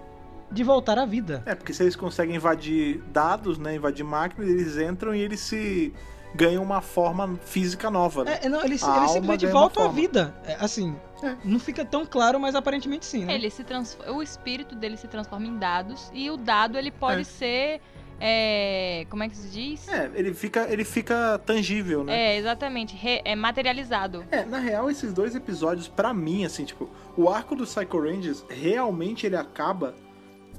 de 0.52 0.64
voltar 0.64 1.00
à 1.00 1.06
vida. 1.06 1.42
É, 1.46 1.56
porque 1.56 1.74
se 1.74 1.82
eles 1.84 1.96
conseguem 1.96 2.36
invadir 2.36 3.02
dados, 3.12 3.58
né? 3.58 3.76
Invadir 3.76 4.04
máquinas, 4.04 4.50
eles 4.50 4.78
entram 4.78 5.16
e 5.16 5.22
eles 5.22 5.40
se 5.40 5.94
ganham 6.36 6.62
uma 6.64 6.82
forma 6.82 7.40
física 7.44 7.90
nova, 7.92 8.24
né? 8.24 8.40
É, 8.42 8.50
não, 8.50 8.60
eles, 8.64 8.82
eles 8.84 9.12
simplesmente 9.12 9.46
voltam 9.48 9.84
à 9.86 9.88
vida. 9.88 10.34
É, 10.46 10.58
assim, 10.60 10.96
É. 11.24 11.36
não 11.46 11.60
fica 11.60 11.86
tão 11.86 12.06
claro, 12.06 12.40
mas 12.40 12.56
aparentemente 12.56 13.06
sim, 13.06 13.26
né? 13.26 13.34
Ele 13.36 13.50
se 13.50 13.64
trans... 13.64 13.98
O 14.08 14.22
espírito 14.22 14.76
dele 14.76 14.98
se 14.98 15.08
transforma 15.08 15.46
em 15.46 15.58
dados 15.58 16.12
e 16.14 16.30
o 16.32 16.38
dado 16.38 16.78
ele 16.78 16.90
pode 16.92 17.22
É. 17.22 17.24
ser 17.24 17.82
é, 18.26 19.06
como 19.10 19.22
é 19.22 19.28
que 19.28 19.36
se 19.36 19.50
diz? 19.50 19.86
É, 19.90 20.10
ele 20.16 20.34
fica, 20.34 20.66
ele 20.72 20.86
fica 20.86 21.38
tangível, 21.46 22.06
né? 22.06 22.18
É, 22.36 22.38
exatamente, 22.38 22.96
re- 22.96 23.22
é 23.26 23.36
materializado. 23.36 24.24
É, 24.32 24.46
na 24.46 24.60
real, 24.60 24.90
esses 24.90 25.12
dois 25.12 25.36
episódios, 25.36 25.90
pra 25.90 26.14
mim, 26.14 26.46
assim, 26.46 26.64
tipo, 26.64 26.90
o 27.18 27.28
arco 27.30 27.54
do 27.54 27.66
Psycho 27.66 28.00
Rangers, 28.00 28.46
realmente 28.50 29.26
ele 29.26 29.36
acaba 29.36 29.94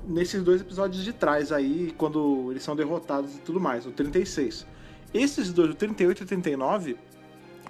nesses 0.07 0.43
dois 0.43 0.61
episódios 0.61 1.03
de 1.03 1.15
trás 1.15 1.51
aí, 1.51 1.95
quando 1.97 2.49
eles 2.51 2.63
são 2.63 2.77
derrotados 2.77 3.35
e 3.37 3.39
tudo 3.39 3.59
mais, 3.59 3.87
o 3.87 3.91
36. 3.91 4.67
Esses 5.15 5.51
dois, 5.51 5.71
o 5.71 5.75
38 5.75 6.19
e 6.21 6.23
o 6.23 6.27
39, 6.27 6.97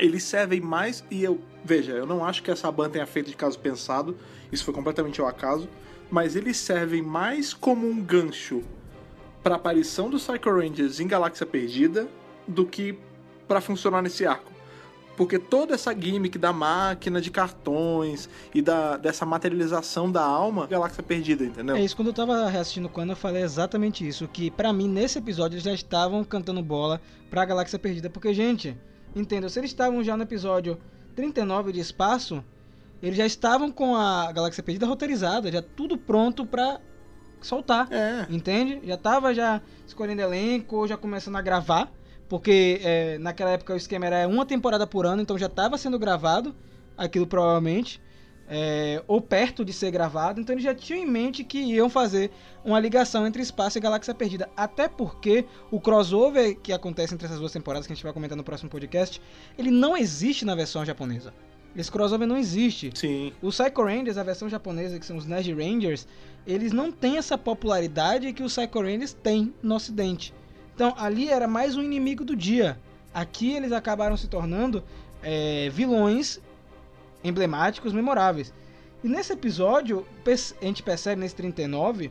eles 0.01 0.25
servem 0.25 0.61
mais, 0.61 1.05
e 1.09 1.23
eu, 1.23 1.41
veja, 1.65 1.93
eu 1.93 2.05
não 2.05 2.25
acho 2.25 2.43
que 2.43 2.51
essa 2.51 2.69
banda 2.73 2.91
tenha 2.91 3.07
feito 3.07 3.31
de 3.31 3.37
caso 3.37 3.57
pensado, 3.61 4.17
isso 4.51 4.65
foi 4.65 4.75
completamente 4.75 5.21
ao 5.21 5.29
acaso, 5.29 5.69
mas 6.11 6.35
eles 6.35 6.57
servem 6.57 7.01
mais 7.01 7.55
como 7.55 7.89
um 7.89 8.03
gancho 8.03 8.61
pra 9.45 9.57
aparição 9.57 10.09
do 10.09 10.17
Psycho 10.17 10.51
Rangers 10.51 11.01
em 11.01 11.07
Galáxia 11.07 11.45
Perdida 11.45 12.09
do 12.49 12.65
que 12.65 12.99
pra 13.47 13.61
funcionar 13.61 14.01
nesse 14.01 14.27
arco. 14.27 14.51
Porque 15.19 15.39
toda 15.39 15.75
essa 15.75 15.95
gimmick 15.95 16.39
da 16.39 16.53
máquina 16.53 17.21
de 17.21 17.31
cartões 17.31 18.29
e 18.53 18.61
da, 18.61 18.97
dessa 18.97 19.25
materialização 19.25 20.11
da 20.11 20.25
alma, 20.25 20.67
Galáxia 20.67 21.03
Perdida, 21.03 21.45
entendeu? 21.45 21.77
É 21.77 21.85
isso, 21.85 21.95
quando 21.95 22.09
eu 22.09 22.15
tava 22.15 22.49
reassistindo 22.49 22.89
quando 22.89 23.11
eu 23.11 23.17
falei 23.17 23.43
exatamente 23.43 24.07
isso, 24.07 24.27
que 24.27 24.51
pra 24.51 24.73
mim 24.73 24.89
nesse 24.89 25.19
episódio 25.19 25.55
eles 25.55 25.63
já 25.63 25.73
estavam 25.73 26.25
cantando 26.25 26.63
bola 26.63 27.01
pra 27.31 27.45
Galáxia 27.45 27.79
Perdida, 27.79 28.11
porque 28.11 28.35
gente, 28.35 28.77
entenda, 29.15 29.49
se 29.49 29.61
eles 29.61 29.71
estavam 29.71 30.03
já 30.03 30.17
no 30.17 30.25
episódio 30.25 30.79
39 31.15 31.71
de 31.71 31.81
espaço, 31.81 32.43
eles 33.01 33.17
já 33.17 33.27
estavam 33.27 33.71
com 33.71 33.95
a 33.95 34.33
Galáxia 34.33 34.65
Perdida 34.65 34.87
roteirizada, 34.87 35.53
já 35.53 35.63
tudo 35.63 35.97
pronto 35.97 36.45
pra 36.45 36.81
soltar. 37.47 37.89
É. 37.91 38.27
Entende? 38.31 38.81
Já 38.85 38.97
tava 38.97 39.35
já 39.35 39.61
escolhendo 39.87 40.23
elenco, 40.23 40.87
já 40.87 40.97
começando 40.97 41.37
a 41.37 41.43
gravar, 41.43 41.91
porque 42.29 42.81
é, 42.83 43.19
naquela 43.19 43.51
época 43.51 43.75
o 43.75 43.77
esquema 43.77 44.07
era 44.07 44.29
uma 44.29 44.47
temporada 44.47 44.87
por 44.87 45.07
ano, 45.07 45.23
então 45.23 45.39
já 45.39 45.49
tava 45.49 45.79
sendo 45.79 45.99
gravado 45.99 46.55
aquilo 46.97 47.27
provavelmente, 47.27 48.01
é, 48.49 49.03
ou 49.07 49.21
perto 49.21 49.65
de 49.65 49.73
ser 49.73 49.91
gravado, 49.91 50.41
então 50.41 50.55
eles 50.55 50.65
já 50.65 50.75
tinham 50.75 51.03
em 51.03 51.07
mente 51.07 51.43
que 51.43 51.59
iam 51.59 51.89
fazer 51.89 52.31
uma 52.65 52.79
ligação 52.79 53.27
entre 53.27 53.43
Espaço 53.43 53.79
e 53.79 53.81
Galáxia 53.81 54.15
Perdida, 54.15 54.51
até 54.57 54.89
porque 54.89 55.45
o 55.71 55.81
crossover 55.81 56.57
que 56.61 56.73
acontece 56.73 57.15
entre 57.15 57.27
essas 57.27 57.39
duas 57.39 57.53
temporadas, 57.53 57.87
que 57.87 57.93
a 57.93 57.97
gente 57.97 58.05
vai 58.05 58.13
comentar 58.13 58.37
no 58.37 58.45
próximo 58.45 58.71
podcast, 58.71 59.21
ele 59.59 59.71
não 59.71 59.97
existe 59.97 60.45
na 60.45 60.55
versão 60.55 60.85
japonesa. 60.85 61.33
Esse 61.77 61.91
crossover 61.91 62.27
não 62.27 62.37
existe. 62.37 62.91
Sim. 62.95 63.33
Os 63.43 63.59
Psycho 63.59 63.83
Rangers, 63.83 64.17
a 64.17 64.23
versão 64.23 64.49
japonesa, 64.49 64.99
que 64.99 65.07
são 65.07 65.17
os 65.17 65.27
Nerd 65.27 65.53
Rangers, 65.53 66.07
eles 66.47 66.73
não 66.73 66.93
têm 66.93 67.19
essa 67.19 67.37
popularidade 67.37 68.33
que 68.33 68.43
os 68.43 68.57
Psycho 68.57 68.81
Rangers 68.81 69.13
têm 69.13 69.53
no 69.63 69.75
ocidente. 69.75 70.33
Então, 70.75 70.95
ali 70.97 71.29
era 71.29 71.49
mais 71.49 71.77
um 71.77 71.83
inimigo 71.83 72.25
do 72.25 72.37
dia. 72.37 72.79
Aqui 73.13 73.53
eles 73.53 73.73
acabaram 73.73 74.17
se 74.17 74.29
tornando 74.29 74.83
é, 75.23 75.69
vilões 75.71 76.41
emblemáticos, 77.23 77.93
memoráveis. 77.93 78.53
E 79.03 79.09
nesse 79.09 79.33
episódio, 79.33 80.07
a 80.27 80.65
gente 80.65 80.83
percebe 80.83 81.21
nesse 81.21 81.35
39 81.35 82.11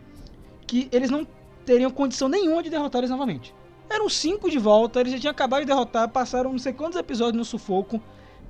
que 0.68 0.88
eles 0.92 1.10
não 1.10 1.28
teriam 1.66 1.92
condição 1.92 2.28
nenhuma 2.28 2.64
de 2.64 2.70
derrotar 2.70 3.00
eles 3.00 3.10
novamente. 3.10 3.54
Eram 3.90 4.10
cinco 4.10 4.50
de 4.50 4.58
volta, 4.58 5.00
eles 5.00 5.14
já 5.14 5.20
tinham 5.20 5.32
acabado 5.32 5.62
de 5.62 5.68
derrotar, 5.68 6.08
passaram 6.10 6.52
não 6.52 6.60
sei 6.60 6.74
quantos 6.74 6.98
episódios 6.98 7.38
no 7.38 7.46
sufoco. 7.46 8.02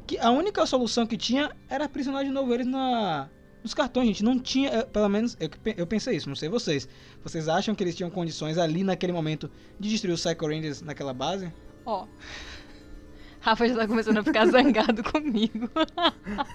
Que 0.05 0.17
a 0.17 0.31
única 0.31 0.65
solução 0.65 1.05
que 1.05 1.17
tinha 1.17 1.51
era 1.69 1.85
aprisionar 1.85 2.23
de 2.23 2.29
novo 2.29 2.53
eles 2.53 2.67
na, 2.67 3.29
nos 3.63 3.73
cartões, 3.73 4.07
gente. 4.07 4.23
Não 4.23 4.37
tinha, 4.37 4.69
eh, 4.69 4.85
pelo 4.85 5.07
menos 5.07 5.37
eu, 5.39 5.49
eu 5.77 5.87
pensei 5.87 6.17
isso, 6.17 6.27
não 6.27 6.35
sei 6.35 6.49
vocês. 6.49 6.87
Vocês 7.23 7.47
acham 7.47 7.73
que 7.73 7.83
eles 7.83 7.95
tinham 7.95 8.09
condições 8.09 8.57
ali 8.57 8.83
naquele 8.83 9.13
momento 9.13 9.49
de 9.79 9.89
destruir 9.89 10.13
os 10.13 10.23
Psycho 10.23 10.47
Rangers 10.47 10.81
naquela 10.81 11.13
base? 11.13 11.51
Ó. 11.85 12.05
Rafa 13.39 13.67
já 13.67 13.75
tá 13.75 13.87
começando 13.87 14.19
a 14.19 14.23
ficar 14.23 14.45
zangado 14.51 15.03
comigo. 15.03 15.69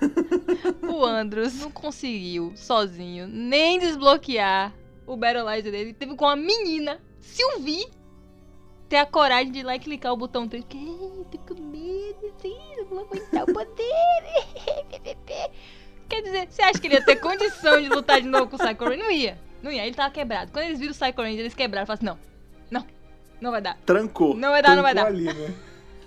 o 0.88 1.04
Andros 1.04 1.54
não 1.60 1.70
conseguiu, 1.70 2.52
sozinho, 2.56 3.26
nem 3.26 3.78
desbloquear 3.78 4.72
o 5.06 5.16
Battleizer 5.16 5.70
dele. 5.70 5.92
Teve 5.92 6.14
com 6.14 6.26
a 6.26 6.34
menina, 6.34 6.98
Sylvie, 7.20 7.86
ter 8.88 8.96
a 8.96 9.06
coragem 9.06 9.52
de 9.52 9.60
ir 9.60 9.62
lá 9.62 9.76
e 9.76 9.78
clicar 9.78 10.12
o 10.12 10.16
botão 10.16 10.48
3. 10.48 10.64
Que 10.68 10.78
tô 11.30 11.54
com 11.54 11.62
medo, 11.62 12.32
não 12.78 12.84
vou 12.86 13.00
aguentar 13.00 13.44
o 13.44 13.52
poder. 13.52 14.24
Quer 16.08 16.22
dizer, 16.22 16.48
você 16.50 16.62
acha 16.62 16.80
que 16.80 16.86
ele 16.86 16.94
ia 16.94 17.04
ter 17.04 17.16
condição 17.16 17.80
de 17.82 17.88
lutar 17.88 18.20
de 18.20 18.26
novo 18.26 18.48
com 18.48 18.56
o 18.56 18.58
Psycho 18.58 18.84
Ranger? 18.84 18.98
Não 18.98 19.10
ia. 19.10 19.38
Não 19.62 19.70
ia, 19.70 19.84
ele 19.84 19.94
tava 19.94 20.10
quebrado. 20.10 20.50
Quando 20.52 20.64
eles 20.66 20.78
viram 20.78 20.92
o 20.92 20.94
Psycho 20.94 21.20
Ranger, 21.20 21.40
eles 21.40 21.54
quebraram. 21.54 21.86
Falaram 21.86 22.12
assim, 22.12 22.18
não, 22.70 22.80
não, 22.80 22.86
não 23.40 23.50
vai 23.50 23.60
dar. 23.60 23.76
Trancou. 23.84 24.34
Não 24.34 24.50
vai 24.50 24.62
dar, 24.62 24.74
não 24.74 24.82
vai 24.82 24.94
Trancou 24.94 25.12
dar. 25.12 25.30
ali, 25.30 25.38
né? 25.38 25.54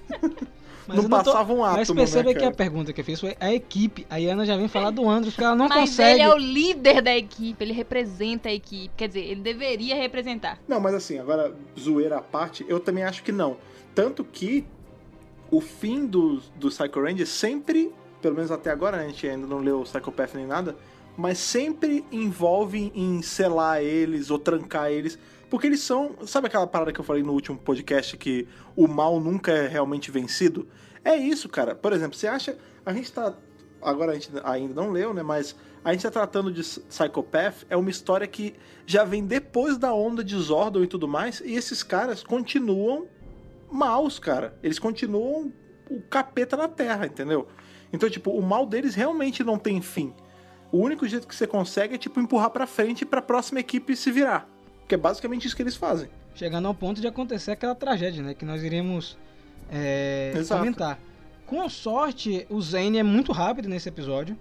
Mas 0.96 1.04
não 1.04 1.10
passava 1.10 1.54
um 1.54 1.64
átomo, 1.64 1.78
Mas 1.78 1.92
perceba 1.92 2.34
né, 2.34 2.39
que 2.39 2.46
a 2.46 2.52
pergunta 2.52 2.94
que 2.94 3.02
eu 3.02 3.06
fiz 3.06 3.20
foi 3.20 3.36
a 3.39 3.54
equipe. 3.54 4.06
A 4.10 4.18
Ana 4.18 4.46
já 4.46 4.58
vem 4.58 4.68
falar 4.68 4.92
do 4.92 5.08
Andros, 5.10 5.34
porque 5.34 5.46
ela 5.46 5.56
não 5.56 5.68
Mas 5.68 5.89
consegue. 5.89 6.12
ele 6.12 6.22
é 6.22 6.34
o 6.34 6.38
líder 6.38 7.02
da 7.02 7.16
equipe, 7.16 7.64
ele 7.64 7.74
representa 7.74 8.50
a 8.50 8.54
equipe. 8.54 8.92
Quer 8.96 9.08
dizer, 9.08 9.22
ele 9.22 9.42
deveria 9.42 9.96
representar. 9.96 10.60
Não, 10.68 10.80
mas 10.80 10.94
assim, 10.94 11.20
agora, 11.20 11.54
zoeira 11.80 12.18
à 12.18 12.22
parte, 12.22 12.66
eu 12.68 12.80
também 12.80 13.04
acho 13.04 13.24
que 13.24 13.32
não. 13.32 13.58
Tanto 13.94 14.24
que 14.24 14.66
o 15.50 15.60
fim 15.60 16.06
do, 16.06 16.42
do 16.56 16.70
Psycho 16.70 17.02
Ranger 17.02 17.28
sempre, 17.28 17.92
pelo 18.22 18.36
menos 18.36 18.52
até 18.52 18.72
agora, 18.72 18.98
né, 18.98 19.06
a 19.06 19.08
gente 19.08 19.28
ainda 19.28 19.46
não 19.46 19.60
leu 19.60 19.82
o 19.82 19.84
Psychopath 19.84 20.34
nem 20.34 20.48
nada, 20.48 20.76
mas 21.18 21.38
sempre 21.38 22.06
envolve 22.12 22.92
em 22.96 23.22
selar 23.22 23.84
eles 23.84 24.32
ou 24.32 24.39
trancar 24.39 24.89
eles. 24.89 25.20
Porque 25.52 25.68
eles 25.68 25.82
são. 25.82 26.16
Sabe 26.26 26.47
aquela 26.47 26.66
parada 26.66 26.93
que 26.93 26.99
eu 27.02 27.04
falei 27.04 27.22
no 27.22 27.34
último 27.34 27.58
podcast 27.58 28.16
que 28.16 28.47
o 28.74 28.88
mal 28.88 29.20
nunca 29.20 29.52
é 29.52 29.68
realmente 29.68 30.10
vencido? 30.10 30.66
É 31.04 31.18
isso, 31.18 31.49
cara. 31.49 31.76
Por 31.76 31.91
exemplo, 31.91 32.18
você 32.18 32.26
acha. 32.26 32.58
A 32.86 32.93
gente 32.93 33.12
tá. 33.12 33.36
Agora 33.82 34.14
a 34.14 34.16
gente 34.16 34.32
ainda 34.45 34.74
não 34.74 34.91
leu, 34.91 35.14
né? 35.14 35.22
Mas 35.22 35.54
a 35.84 35.91
gente 35.91 36.04
tá 36.04 36.10
tratando 36.10 36.54
de 36.54 36.62
Psychopath. 36.62 37.66
É 37.70 37.76
uma 37.76 37.89
história 37.89 38.26
que 38.26 38.56
já 38.86 39.04
vem 39.04 39.26
depois 39.26 39.78
da 39.78 39.93
onda 39.93 40.24
de 40.24 40.38
Zordon 40.38 40.84
e 40.84 40.88
tudo 40.88 41.06
mais. 41.06 41.41
E 41.41 41.54
esses 41.54 41.84
caras 41.84 42.24
continuam 42.24 43.08
maus, 43.70 44.20
cara. 44.20 44.58
Eles 44.64 44.80
continuam 44.80 45.52
o 45.89 46.02
capeta 46.04 46.56
na 46.56 46.70
terra, 46.70 47.08
entendeu? 47.08 47.45
Então, 47.91 48.10
tipo, 48.10 48.32
o 48.32 48.41
mal 48.41 48.66
deles 48.66 48.95
realmente 48.95 49.43
não 49.43 49.60
tem 49.60 49.82
fim. 49.82 50.14
O 50.72 50.78
único 50.78 51.06
jeito 51.06 51.28
que 51.28 51.36
você 51.36 51.45
consegue 51.45 51.95
é, 51.95 51.97
tipo, 51.97 52.22
empurrar 52.22 52.52
pra 52.52 52.66
frente 52.66 53.06
pra 53.06 53.22
próxima 53.22 53.60
equipe 53.60 53.97
se 53.97 54.10
virar. 54.10 54.47
Que 54.92 54.96
é 54.96 54.98
basicamente 54.98 55.48
isso 55.48 55.56
que 55.56 55.62
eles 55.64 55.78
fazem. 55.78 56.10
Chegando 56.36 56.68
ao 56.68 56.74
ponto 56.76 57.00
de 57.00 57.08
acontecer 57.08 57.52
aquela 57.52 57.74
tragédia, 57.74 58.22
né? 58.22 58.34
Que 58.34 58.44
nós 58.44 58.62
iremos 58.62 59.18
é, 59.72 60.34
comentar. 60.50 61.00
Com 61.46 61.70
sorte, 61.70 62.46
o 62.50 62.62
Zane 62.62 62.98
é 62.98 63.04
muito 63.04 63.32
rápido 63.32 63.70
nesse 63.70 63.88
episódio. 63.88 64.38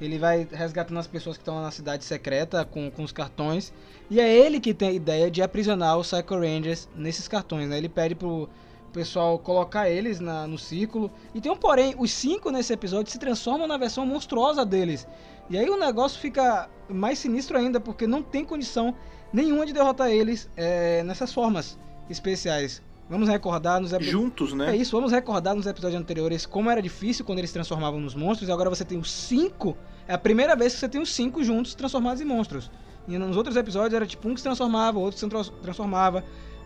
Ele 0.00 0.18
vai 0.18 0.48
resgatando 0.50 0.96
as 0.98 1.06
pessoas 1.06 1.36
que 1.36 1.42
estão 1.42 1.60
na 1.60 1.70
cidade 1.70 2.06
secreta 2.06 2.64
com, 2.64 2.90
com 2.90 3.02
os 3.02 3.12
cartões. 3.12 3.70
E 4.08 4.18
é 4.18 4.34
ele 4.34 4.60
que 4.60 4.72
tem 4.72 4.88
a 4.88 4.92
ideia 4.92 5.30
de 5.30 5.42
aprisionar 5.42 5.98
os 5.98 6.10
Psycho 6.10 6.36
Rangers 6.40 6.88
nesses 6.96 7.28
cartões, 7.28 7.68
né? 7.68 7.76
Ele 7.76 7.90
pede 7.90 8.14
pro 8.14 8.48
pessoal 8.94 9.38
colocar 9.38 9.90
eles 9.90 10.20
na- 10.20 10.46
no 10.46 10.56
círculo. 10.56 11.10
E 11.34 11.40
tem 11.42 11.52
um 11.52 11.56
porém, 11.56 11.94
os 11.98 12.10
cinco 12.10 12.50
nesse 12.50 12.72
episódio 12.72 13.12
se 13.12 13.18
transformam 13.18 13.68
na 13.68 13.76
versão 13.76 14.06
monstruosa 14.06 14.64
deles. 14.64 15.06
E 15.50 15.58
aí 15.58 15.68
o 15.68 15.76
negócio 15.78 16.18
fica 16.18 16.66
mais 16.88 17.18
sinistro 17.18 17.58
ainda, 17.58 17.78
porque 17.78 18.06
não 18.06 18.22
tem 18.22 18.42
condição 18.42 18.94
nenhuma 19.32 19.66
de 19.66 19.72
derrotar 19.72 20.10
eles 20.10 20.48
é, 20.56 21.02
nessas 21.02 21.32
formas 21.32 21.78
especiais. 22.08 22.82
Vamos 23.08 23.28
recordar 23.28 23.80
nos 23.80 23.92
episódios. 23.92 24.10
Juntos, 24.20 24.52
né? 24.52 24.72
É 24.72 24.76
isso, 24.76 24.90
vamos 24.96 25.12
recordar 25.12 25.54
nos 25.54 25.66
episódios 25.66 26.00
anteriores 26.00 26.44
como 26.44 26.68
era 26.70 26.82
difícil 26.82 27.24
quando 27.24 27.38
eles 27.38 27.50
se 27.50 27.54
transformavam 27.54 28.00
nos 28.00 28.14
monstros, 28.16 28.48
e 28.48 28.52
agora 28.52 28.68
você 28.68 28.84
tem 28.84 28.98
os 28.98 29.12
cinco. 29.12 29.76
É 30.08 30.14
a 30.14 30.18
primeira 30.18 30.56
vez 30.56 30.74
que 30.74 30.80
você 30.80 30.88
tem 30.88 31.00
os 31.00 31.14
cinco 31.14 31.42
juntos 31.44 31.74
transformados 31.74 32.20
em 32.20 32.24
monstros. 32.24 32.70
E 33.06 33.16
nos 33.16 33.36
outros 33.36 33.56
episódios 33.56 33.94
era 33.94 34.04
tipo 34.06 34.28
um 34.28 34.34
que 34.34 34.40
se 34.40 34.44
transformava, 34.44 34.98
outro 34.98 35.14
que 35.14 35.20
se 35.20 35.28
trans- 35.28 35.52
transformava. 35.62 36.24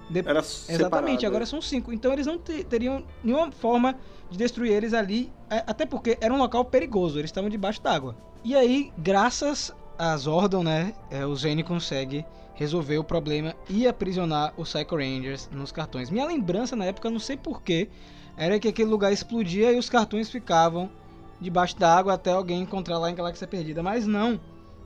De- 0.08 0.20
Era 0.26 0.40
Exatamente, 0.40 1.26
agora 1.26 1.42
é. 1.42 1.46
são 1.46 1.60
cinco. 1.60 1.92
Então 1.92 2.10
eles 2.12 2.26
não 2.26 2.38
te- 2.38 2.64
teriam 2.64 3.04
nenhuma 3.22 3.52
forma 3.52 3.94
de 4.30 4.38
destruir 4.38 4.72
eles 4.72 4.94
ali, 4.94 5.30
é, 5.50 5.62
até 5.66 5.84
porque 5.84 6.16
era 6.20 6.32
um 6.32 6.38
local 6.38 6.64
perigoso, 6.64 7.18
eles 7.18 7.28
estavam 7.28 7.50
debaixo 7.50 7.82
d'água. 7.82 8.16
E 8.42 8.56
aí, 8.56 8.90
graças 8.96 9.72
a 9.98 10.16
Zordon, 10.16 10.62
né, 10.62 10.94
é, 11.10 11.26
o 11.26 11.36
Zane 11.36 11.62
consegue 11.62 12.24
resolver 12.60 12.98
o 12.98 13.04
problema 13.04 13.56
e 13.70 13.88
aprisionar 13.88 14.52
os 14.54 14.70
Psycho 14.70 14.96
Rangers 14.96 15.48
nos 15.50 15.72
cartões. 15.72 16.10
Minha 16.10 16.26
lembrança 16.26 16.76
na 16.76 16.84
época, 16.84 17.08
não 17.08 17.18
sei 17.18 17.34
porquê, 17.34 17.88
era 18.36 18.60
que 18.60 18.68
aquele 18.68 18.90
lugar 18.90 19.10
explodia 19.10 19.72
e 19.72 19.78
os 19.78 19.88
cartões 19.88 20.28
ficavam 20.28 20.90
debaixo 21.40 21.78
d'água 21.78 22.12
até 22.12 22.30
alguém 22.30 22.60
encontrar 22.60 22.98
lá 22.98 23.10
em 23.10 23.14
Galáxia 23.14 23.46
Perdida. 23.46 23.82
Mas 23.82 24.06
não, 24.06 24.38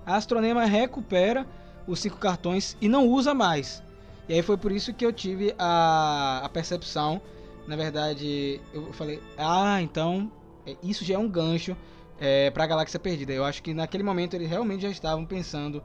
a 0.06 0.14
Astronema 0.14 0.64
recupera 0.64 1.44
os 1.84 1.98
cinco 1.98 2.16
cartões 2.16 2.76
e 2.80 2.88
não 2.88 3.08
usa 3.08 3.34
mais. 3.34 3.82
E 4.28 4.34
aí 4.34 4.40
foi 4.40 4.56
por 4.56 4.70
isso 4.70 4.94
que 4.94 5.04
eu 5.04 5.12
tive 5.12 5.52
a, 5.58 6.42
a 6.44 6.48
percepção, 6.48 7.20
na 7.66 7.74
verdade, 7.74 8.60
eu 8.72 8.92
falei, 8.92 9.20
ah, 9.36 9.82
então 9.82 10.30
é, 10.64 10.76
isso 10.80 11.04
já 11.04 11.16
é 11.16 11.18
um 11.18 11.28
gancho 11.28 11.76
é, 12.20 12.52
para 12.52 12.62
a 12.62 12.66
Galáxia 12.68 13.00
Perdida. 13.00 13.32
Eu 13.32 13.44
acho 13.44 13.60
que 13.64 13.74
naquele 13.74 14.04
momento 14.04 14.34
eles 14.34 14.48
realmente 14.48 14.82
já 14.82 14.90
estavam 14.90 15.26
pensando 15.26 15.82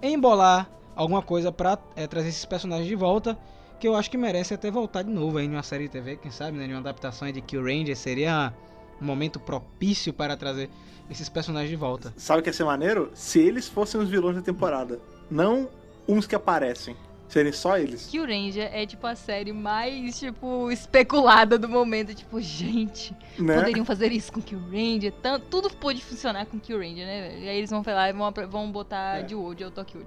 em 0.00 0.16
bolar 0.16 0.70
alguma 0.96 1.22
coisa 1.22 1.50
pra 1.52 1.78
é, 1.96 2.06
trazer 2.06 2.28
esses 2.28 2.44
personagens 2.44 2.88
de 2.88 2.94
volta, 2.94 3.38
que 3.80 3.86
eu 3.88 3.94
acho 3.96 4.10
que 4.10 4.16
merece 4.16 4.54
até 4.54 4.70
voltar 4.70 5.02
de 5.02 5.10
novo 5.10 5.38
aí 5.38 5.46
em 5.46 5.50
uma 5.50 5.62
série 5.62 5.84
de 5.84 5.90
TV, 5.90 6.16
quem 6.16 6.30
sabe, 6.30 6.56
né, 6.56 6.66
em 6.66 6.70
uma 6.70 6.78
adaptação 6.80 7.26
aí 7.26 7.32
de 7.32 7.40
Kill 7.40 7.62
Ranger, 7.62 7.96
seria 7.96 8.52
um 9.00 9.04
momento 9.04 9.38
propício 9.40 10.12
para 10.12 10.36
trazer 10.36 10.70
esses 11.10 11.28
personagens 11.28 11.68
de 11.70 11.76
volta. 11.76 12.14
Sabe 12.16 12.40
o 12.40 12.42
que 12.42 12.48
ia 12.48 12.52
ser 12.54 12.64
maneiro? 12.64 13.10
Se 13.14 13.38
eles 13.40 13.68
fossem 13.68 14.00
os 14.00 14.08
vilões 14.08 14.36
da 14.36 14.42
temporada. 14.42 15.00
Não 15.30 15.68
uns 16.08 16.26
que 16.26 16.34
aparecem. 16.34 16.96
Serem 17.28 17.52
só 17.52 17.76
eles. 17.76 18.06
Kill 18.06 18.24
Ranger 18.26 18.70
é 18.72 18.86
tipo 18.86 19.06
a 19.06 19.16
série 19.16 19.52
mais, 19.52 20.18
tipo, 20.20 20.70
especulada 20.70 21.58
do 21.58 21.68
momento. 21.68 22.14
Tipo, 22.14 22.40
gente, 22.40 23.14
Né? 23.38 23.56
poderiam 23.56 23.84
fazer 23.84 24.12
isso 24.12 24.30
com 24.32 24.40
Kill 24.40 24.60
Ranger. 24.70 25.12
Tanto, 25.20 25.46
tudo 25.50 25.70
pode 25.70 26.02
funcionar 26.04 26.46
com 26.46 26.60
Kill 26.60 26.78
Ranger, 26.78 27.04
né? 27.06 27.38
E 27.40 27.48
aí 27.48 27.58
eles 27.58 27.70
vão 27.70 27.82
falar 27.82 28.10
e 28.10 28.12
vão, 28.12 28.32
vão 28.48 28.70
botar 28.70 29.18
É. 29.18 29.22
de 29.22 29.34
Wood 29.34 29.64
ou 29.64 29.70
Tokyo. 29.70 30.04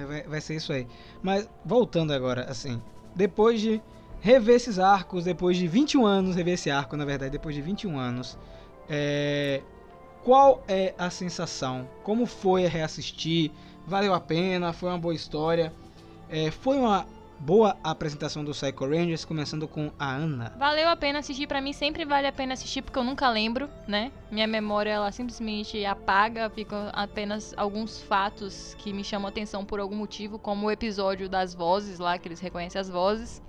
É, 0.00 0.22
Vai, 0.22 0.40
ser 0.40 0.56
isso 0.56 0.72
aí. 0.72 0.86
Mas 1.22 1.48
voltando 1.64 2.12
agora, 2.12 2.44
assim, 2.44 2.80
depois 3.14 3.60
de 3.60 3.80
rever 4.20 4.56
esses 4.56 4.78
arcos, 4.78 5.24
depois 5.24 5.56
de 5.56 5.66
21 5.66 6.06
anos, 6.06 6.36
rever 6.36 6.54
esse 6.54 6.70
arco, 6.70 6.96
na 6.96 7.04
verdade, 7.04 7.32
depois 7.32 7.54
de 7.54 7.62
21 7.62 7.98
anos, 7.98 8.38
é, 8.88 9.62
qual 10.22 10.62
é 10.68 10.94
a 10.98 11.10
sensação? 11.10 11.88
Como 12.02 12.26
foi 12.26 12.66
reassistir? 12.66 13.50
Valeu 13.86 14.12
a 14.12 14.20
pena? 14.20 14.72
Foi 14.72 14.88
uma 14.88 14.98
boa 14.98 15.14
história? 15.14 15.72
É, 16.28 16.50
foi 16.50 16.76
uma 16.76 17.06
boa 17.40 17.74
apresentação 17.82 18.44
do 18.44 18.52
Psycho 18.52 18.84
Rangers, 18.86 19.24
começando 19.24 19.66
com 19.66 19.90
a 19.98 20.10
Ana. 20.10 20.52
Valeu 20.58 20.88
a 20.88 20.96
pena 20.96 21.20
assistir, 21.20 21.46
pra 21.46 21.60
mim 21.60 21.72
sempre 21.72 22.04
vale 22.04 22.26
a 22.26 22.32
pena 22.32 22.52
assistir 22.52 22.82
porque 22.82 22.98
eu 22.98 23.04
nunca 23.04 23.28
lembro, 23.30 23.68
né? 23.88 24.12
Minha 24.30 24.46
memória 24.46 24.90
ela 24.90 25.10
simplesmente 25.10 25.84
apaga, 25.86 26.50
ficam 26.50 26.90
apenas 26.92 27.54
alguns 27.56 28.02
fatos 28.02 28.74
que 28.78 28.92
me 28.92 29.02
chamam 29.02 29.26
a 29.26 29.30
atenção 29.30 29.64
por 29.64 29.80
algum 29.80 29.96
motivo, 29.96 30.38
como 30.38 30.66
o 30.66 30.70
episódio 30.70 31.28
das 31.28 31.54
vozes 31.54 31.98
lá, 31.98 32.18
que 32.18 32.28
eles 32.28 32.40
reconhecem 32.40 32.78
as 32.80 32.90
vozes. 32.90 33.42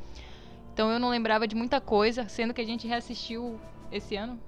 Então 0.74 0.90
eu 0.90 0.98
não 0.98 1.10
lembrava 1.10 1.46
de 1.46 1.56
muita 1.56 1.82
coisa, 1.82 2.28
sendo 2.30 2.54
que 2.54 2.62
a 2.62 2.66
gente 2.66 2.88
reassistiu 2.88 3.60
esse 3.92 4.16
ano, 4.16 4.40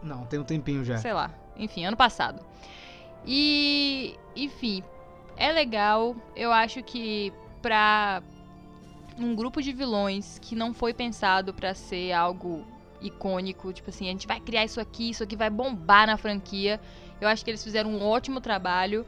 Não, 0.00 0.24
tem 0.24 0.38
um 0.38 0.44
tempinho 0.44 0.84
já. 0.84 0.98
sei 0.98 1.12
lá, 1.12 1.32
enfim, 1.56 1.84
ano 1.84 1.96
passado. 1.96 2.40
E, 3.26 4.14
enfim, 4.36 4.84
é 5.36 5.50
legal. 5.50 6.14
Eu 6.36 6.52
acho 6.52 6.80
que 6.82 7.32
pra 7.60 8.22
um 9.18 9.34
grupo 9.34 9.62
de 9.62 9.72
vilões 9.72 10.38
que 10.40 10.54
não 10.54 10.74
foi 10.74 10.92
pensado 10.92 11.54
pra 11.54 11.74
ser 11.74 12.12
algo 12.12 12.66
icônico, 13.00 13.72
tipo 13.72 13.90
assim, 13.90 14.08
a 14.08 14.10
gente 14.10 14.26
vai 14.26 14.40
criar 14.40 14.64
isso 14.64 14.80
aqui, 14.80 15.10
isso 15.10 15.22
aqui 15.22 15.36
vai 15.36 15.50
bombar 15.50 16.06
na 16.06 16.16
franquia. 16.16 16.80
Eu 17.20 17.28
acho 17.28 17.44
que 17.44 17.50
eles 17.50 17.62
fizeram 17.62 17.90
um 17.90 18.04
ótimo 18.04 18.40
trabalho. 18.40 19.06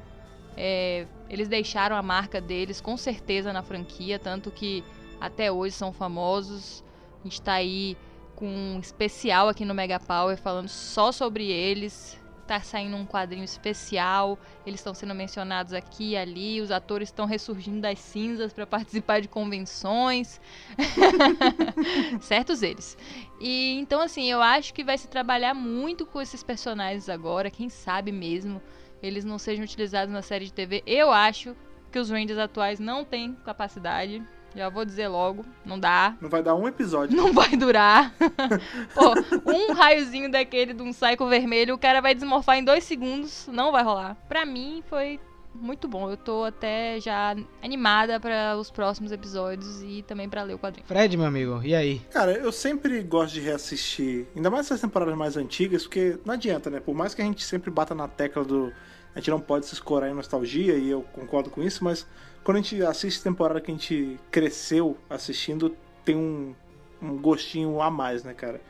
É, 0.56 1.06
eles 1.28 1.48
deixaram 1.48 1.96
a 1.96 2.02
marca 2.02 2.40
deles 2.40 2.80
com 2.80 2.96
certeza 2.96 3.52
na 3.52 3.62
franquia, 3.62 4.18
tanto 4.18 4.50
que 4.50 4.84
até 5.20 5.50
hoje 5.50 5.74
são 5.74 5.92
famosos. 5.92 6.84
A 7.20 7.24
gente 7.24 7.42
tá 7.42 7.54
aí 7.54 7.96
com 8.34 8.46
um 8.46 8.78
especial 8.78 9.48
aqui 9.48 9.64
no 9.64 9.74
Mega 9.74 9.98
Power 9.98 10.36
falando 10.36 10.68
só 10.68 11.10
sobre 11.10 11.50
eles. 11.50 12.20
Tá 12.46 12.60
saindo 12.60 12.96
um 12.96 13.04
quadrinho 13.04 13.44
especial, 13.44 14.38
eles 14.64 14.78
estão 14.80 14.94
sendo 14.94 15.14
mencionados 15.14 15.72
aqui 15.72 16.10
e 16.10 16.16
ali, 16.16 16.60
os 16.60 16.70
atores 16.70 17.08
estão 17.08 17.26
ressurgindo 17.26 17.80
das 17.80 17.98
cinzas 17.98 18.52
para 18.52 18.66
participar 18.66 19.20
de 19.20 19.28
convenções. 19.28 20.40
Certos 22.20 22.62
eles. 22.62 22.96
E 23.40 23.76
então 23.80 24.00
assim, 24.00 24.30
eu 24.30 24.40
acho 24.40 24.72
que 24.72 24.84
vai 24.84 24.96
se 24.96 25.08
trabalhar 25.08 25.54
muito 25.54 26.06
com 26.06 26.20
esses 26.20 26.42
personagens 26.42 27.08
agora, 27.08 27.50
quem 27.50 27.68
sabe 27.68 28.12
mesmo 28.12 28.62
eles 29.02 29.24
não 29.24 29.38
sejam 29.38 29.64
utilizados 29.64 30.12
na 30.12 30.22
série 30.22 30.46
de 30.46 30.52
TV. 30.52 30.82
Eu 30.86 31.10
acho 31.12 31.56
que 31.90 31.98
os 31.98 32.10
Rangers 32.10 32.38
atuais 32.38 32.78
não 32.78 33.04
têm 33.04 33.34
capacidade. 33.44 34.22
Já 34.54 34.68
vou 34.68 34.84
dizer 34.84 35.08
logo, 35.08 35.44
não 35.64 35.78
dá. 35.78 36.16
Não 36.20 36.30
vai 36.30 36.42
dar 36.42 36.54
um 36.54 36.66
episódio. 36.66 37.16
Não 37.16 37.32
vai 37.32 37.56
durar. 37.56 38.14
Pô, 38.94 39.12
um 39.50 39.72
raiozinho 39.72 40.30
daquele 40.30 40.72
de 40.72 40.82
um 40.82 40.92
Psycho 40.92 41.26
vermelho, 41.26 41.74
o 41.74 41.78
cara 41.78 42.00
vai 42.00 42.14
desmorfar 42.14 42.56
em 42.56 42.64
dois 42.64 42.84
segundos. 42.84 43.46
Não 43.52 43.70
vai 43.70 43.82
rolar. 43.82 44.16
Pra 44.28 44.46
mim, 44.46 44.82
foi 44.88 45.20
muito 45.60 45.88
bom. 45.88 46.10
Eu 46.10 46.16
tô 46.16 46.44
até 46.44 47.00
já 47.00 47.34
animada 47.62 48.20
para 48.20 48.56
os 48.56 48.70
próximos 48.70 49.10
episódios 49.12 49.82
e 49.82 50.02
também 50.02 50.28
pra 50.28 50.42
ler 50.42 50.54
o 50.54 50.58
quadrinho. 50.58 50.86
Fred, 50.86 51.16
meu 51.16 51.26
amigo, 51.26 51.60
e 51.64 51.74
aí? 51.74 52.00
Cara, 52.10 52.32
eu 52.32 52.52
sempre 52.52 53.02
gosto 53.02 53.34
de 53.34 53.40
reassistir, 53.40 54.26
ainda 54.34 54.50
mais 54.50 54.66
essas 54.66 54.80
temporadas 54.80 55.16
mais 55.16 55.36
antigas, 55.36 55.82
porque 55.82 56.18
não 56.24 56.34
adianta, 56.34 56.70
né? 56.70 56.80
Por 56.80 56.94
mais 56.94 57.14
que 57.14 57.22
a 57.22 57.24
gente 57.24 57.44
sempre 57.44 57.70
bata 57.70 57.94
na 57.94 58.06
tecla 58.06 58.44
do. 58.44 58.72
A 59.14 59.18
gente 59.18 59.30
não 59.30 59.40
pode 59.40 59.64
se 59.64 59.72
escorar 59.72 60.10
em 60.10 60.14
nostalgia, 60.14 60.74
e 60.74 60.90
eu 60.90 61.02
concordo 61.14 61.48
com 61.48 61.62
isso, 61.62 61.82
mas 61.82 62.06
quando 62.46 62.58
a 62.58 62.60
gente 62.60 62.80
assiste 62.84 63.24
temporada 63.24 63.60
que 63.60 63.72
a 63.72 63.74
gente 63.74 64.20
cresceu 64.30 64.96
assistindo, 65.10 65.76
tem 66.04 66.14
um, 66.14 66.54
um 67.02 67.18
gostinho 67.18 67.82
a 67.82 67.90
mais, 67.90 68.22
né, 68.22 68.34
cara? 68.34 68.60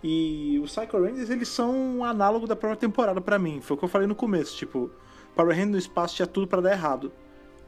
E 0.00 0.60
os 0.62 0.70
Psycho 0.70 1.02
Rangers, 1.02 1.28
eles 1.28 1.48
são 1.48 1.74
um 1.74 2.04
análogo 2.04 2.46
da 2.46 2.54
própria 2.54 2.78
temporada 2.78 3.20
pra 3.20 3.36
mim. 3.36 3.60
Foi 3.60 3.74
o 3.74 3.78
que 3.80 3.84
eu 3.84 3.88
falei 3.88 4.06
no 4.06 4.14
começo, 4.14 4.56
tipo, 4.56 4.92
Power 5.34 5.50
Rangers 5.50 5.70
no 5.72 5.76
espaço 5.76 6.14
tinha 6.14 6.26
tudo 6.28 6.46
pra 6.46 6.60
dar 6.60 6.70
errado. 6.70 7.10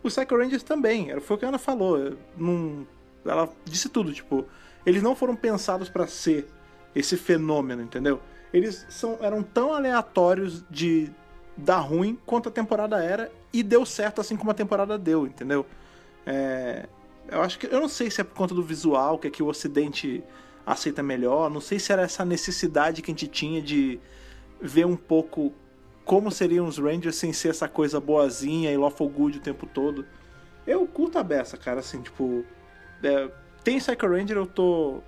Os 0.01 0.15
Psycho 0.15 0.37
Rangers 0.37 0.63
também, 0.63 1.19
foi 1.19 1.35
o 1.35 1.41
que 1.41 1.45
a 1.45 1.49
Ana 1.49 1.59
falou. 1.59 2.17
Não, 2.37 2.87
ela 3.25 3.53
disse 3.65 3.89
tudo, 3.89 4.13
tipo, 4.13 4.45
eles 4.87 5.03
não 5.03 5.17
foram 5.17 5.35
pensados 5.35 5.89
pra 5.89 6.07
ser 6.07 6.47
esse 6.95 7.17
fenômeno, 7.17 7.83
entendeu? 7.83 8.21
Eles 8.53 8.87
são, 8.89 9.19
eram 9.21 9.43
tão 9.43 9.75
aleatórios 9.75 10.65
de 10.71 11.11
dar 11.59 11.81
ruim 11.81 12.17
quanto 12.25 12.49
a 12.49 12.53
temporada 12.53 13.03
era 13.03 13.31
e 13.53 13.63
deu 13.63 13.85
certo 13.85 14.21
assim 14.21 14.37
como 14.37 14.51
a 14.51 14.55
temporada 14.55 14.97
deu, 14.97 15.27
entendeu? 15.27 15.67
É, 16.25 16.87
eu 17.29 17.43
acho 17.43 17.59
que 17.59 17.67
eu 17.67 17.81
não 17.81 17.89
sei 17.89 18.11
se 18.11 18.21
é 18.21 18.25
por 18.25 18.35
conta 18.35 18.55
do 18.55 18.63
visual 18.63 19.19
que 19.19 19.27
aqui 19.27 19.43
o 19.43 19.47
Ocidente 19.47 20.23
aceita 20.65 21.03
melhor, 21.03 21.51
não 21.51 21.61
sei 21.61 21.79
se 21.79 21.93
era 21.93 22.03
essa 22.03 22.25
necessidade 22.25 23.03
que 23.03 23.11
a 23.11 23.13
gente 23.13 23.27
tinha 23.27 23.61
de 23.61 23.99
ver 24.61 24.87
um 24.87 24.97
pouco 24.97 25.53
como 26.05 26.31
seriam 26.31 26.67
os 26.67 26.79
Rangers 26.79 27.17
sem 27.17 27.33
ser 27.33 27.49
essa 27.49 27.69
coisa 27.69 28.01
boazinha 28.01 28.71
e 28.73 28.77
lawful 28.77 29.09
good 29.09 29.39
o 29.39 29.41
tempo 29.41 29.67
todo. 29.67 30.07
Eu 30.67 30.87
curto 30.87 31.19
a 31.19 31.23
beça, 31.23 31.57
cara, 31.57 31.81
assim, 31.81 32.01
tipo, 32.01 32.45
é, 33.03 33.31
tem 33.65 33.79
Psycho 33.79 34.07
Ranger, 34.07 34.37
eu 34.37 34.47
tô 34.47 35.03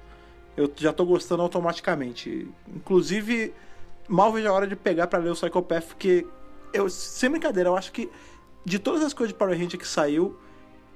eu 0.56 0.70
já 0.76 0.92
tô 0.92 1.06
gostando 1.06 1.42
automaticamente. 1.42 2.48
Inclusive, 2.68 3.54
mal 4.08 4.32
vejo 4.32 4.48
a 4.48 4.52
hora 4.52 4.66
de 4.66 4.76
pegar 4.76 5.06
pra 5.06 5.18
ler 5.18 5.30
o 5.30 5.34
Psychopath, 5.34 5.86
porque 5.86 6.26
eu, 6.72 6.88
sem 6.88 7.30
brincadeira, 7.30 7.70
eu 7.70 7.76
acho 7.76 7.92
que 7.92 8.10
de 8.64 8.78
todas 8.78 9.02
as 9.02 9.12
coisas 9.12 9.32
de 9.32 9.38
Power 9.38 9.58
Ranger 9.58 9.78
que 9.78 9.86
saiu, 9.86 10.36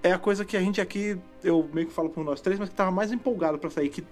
é 0.03 0.13
a 0.13 0.19
coisa 0.19 0.45
que 0.45 0.57
a 0.57 0.61
gente 0.61 0.81
aqui, 0.81 1.19
eu 1.43 1.69
meio 1.73 1.87
que 1.87 1.93
falo 1.93 2.11
por 2.11 2.23
nós 2.23 2.41
três, 2.41 2.59
mas 2.59 2.69
que 2.69 2.75
tava 2.75 2.91
mais 2.91 3.11
empolgado 3.11 3.59
pra 3.59 3.71
sair. 3.71 3.89
Que 3.89 4.05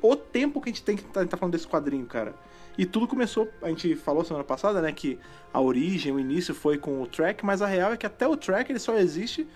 o 0.00 0.14
tempo 0.14 0.60
que 0.60 0.70
a 0.70 0.72
gente 0.72 0.84
tem 0.84 0.96
que 0.96 1.04
tá, 1.04 1.24
tá 1.26 1.36
falando 1.36 1.52
desse 1.52 1.66
quadrinho, 1.66 2.06
cara. 2.06 2.34
E 2.78 2.86
tudo 2.86 3.08
começou, 3.08 3.48
a 3.60 3.68
gente 3.68 3.96
falou 3.96 4.24
semana 4.24 4.44
passada, 4.44 4.80
né, 4.80 4.92
que 4.92 5.18
a 5.52 5.60
origem, 5.60 6.12
o 6.12 6.20
início 6.20 6.54
foi 6.54 6.78
com 6.78 7.02
o 7.02 7.06
track, 7.06 7.44
mas 7.44 7.60
a 7.60 7.66
real 7.66 7.92
é 7.92 7.96
que 7.96 8.06
até 8.06 8.26
o 8.26 8.36
track 8.36 8.70
ele 8.70 8.78
só 8.78 8.96
existe 8.96 9.46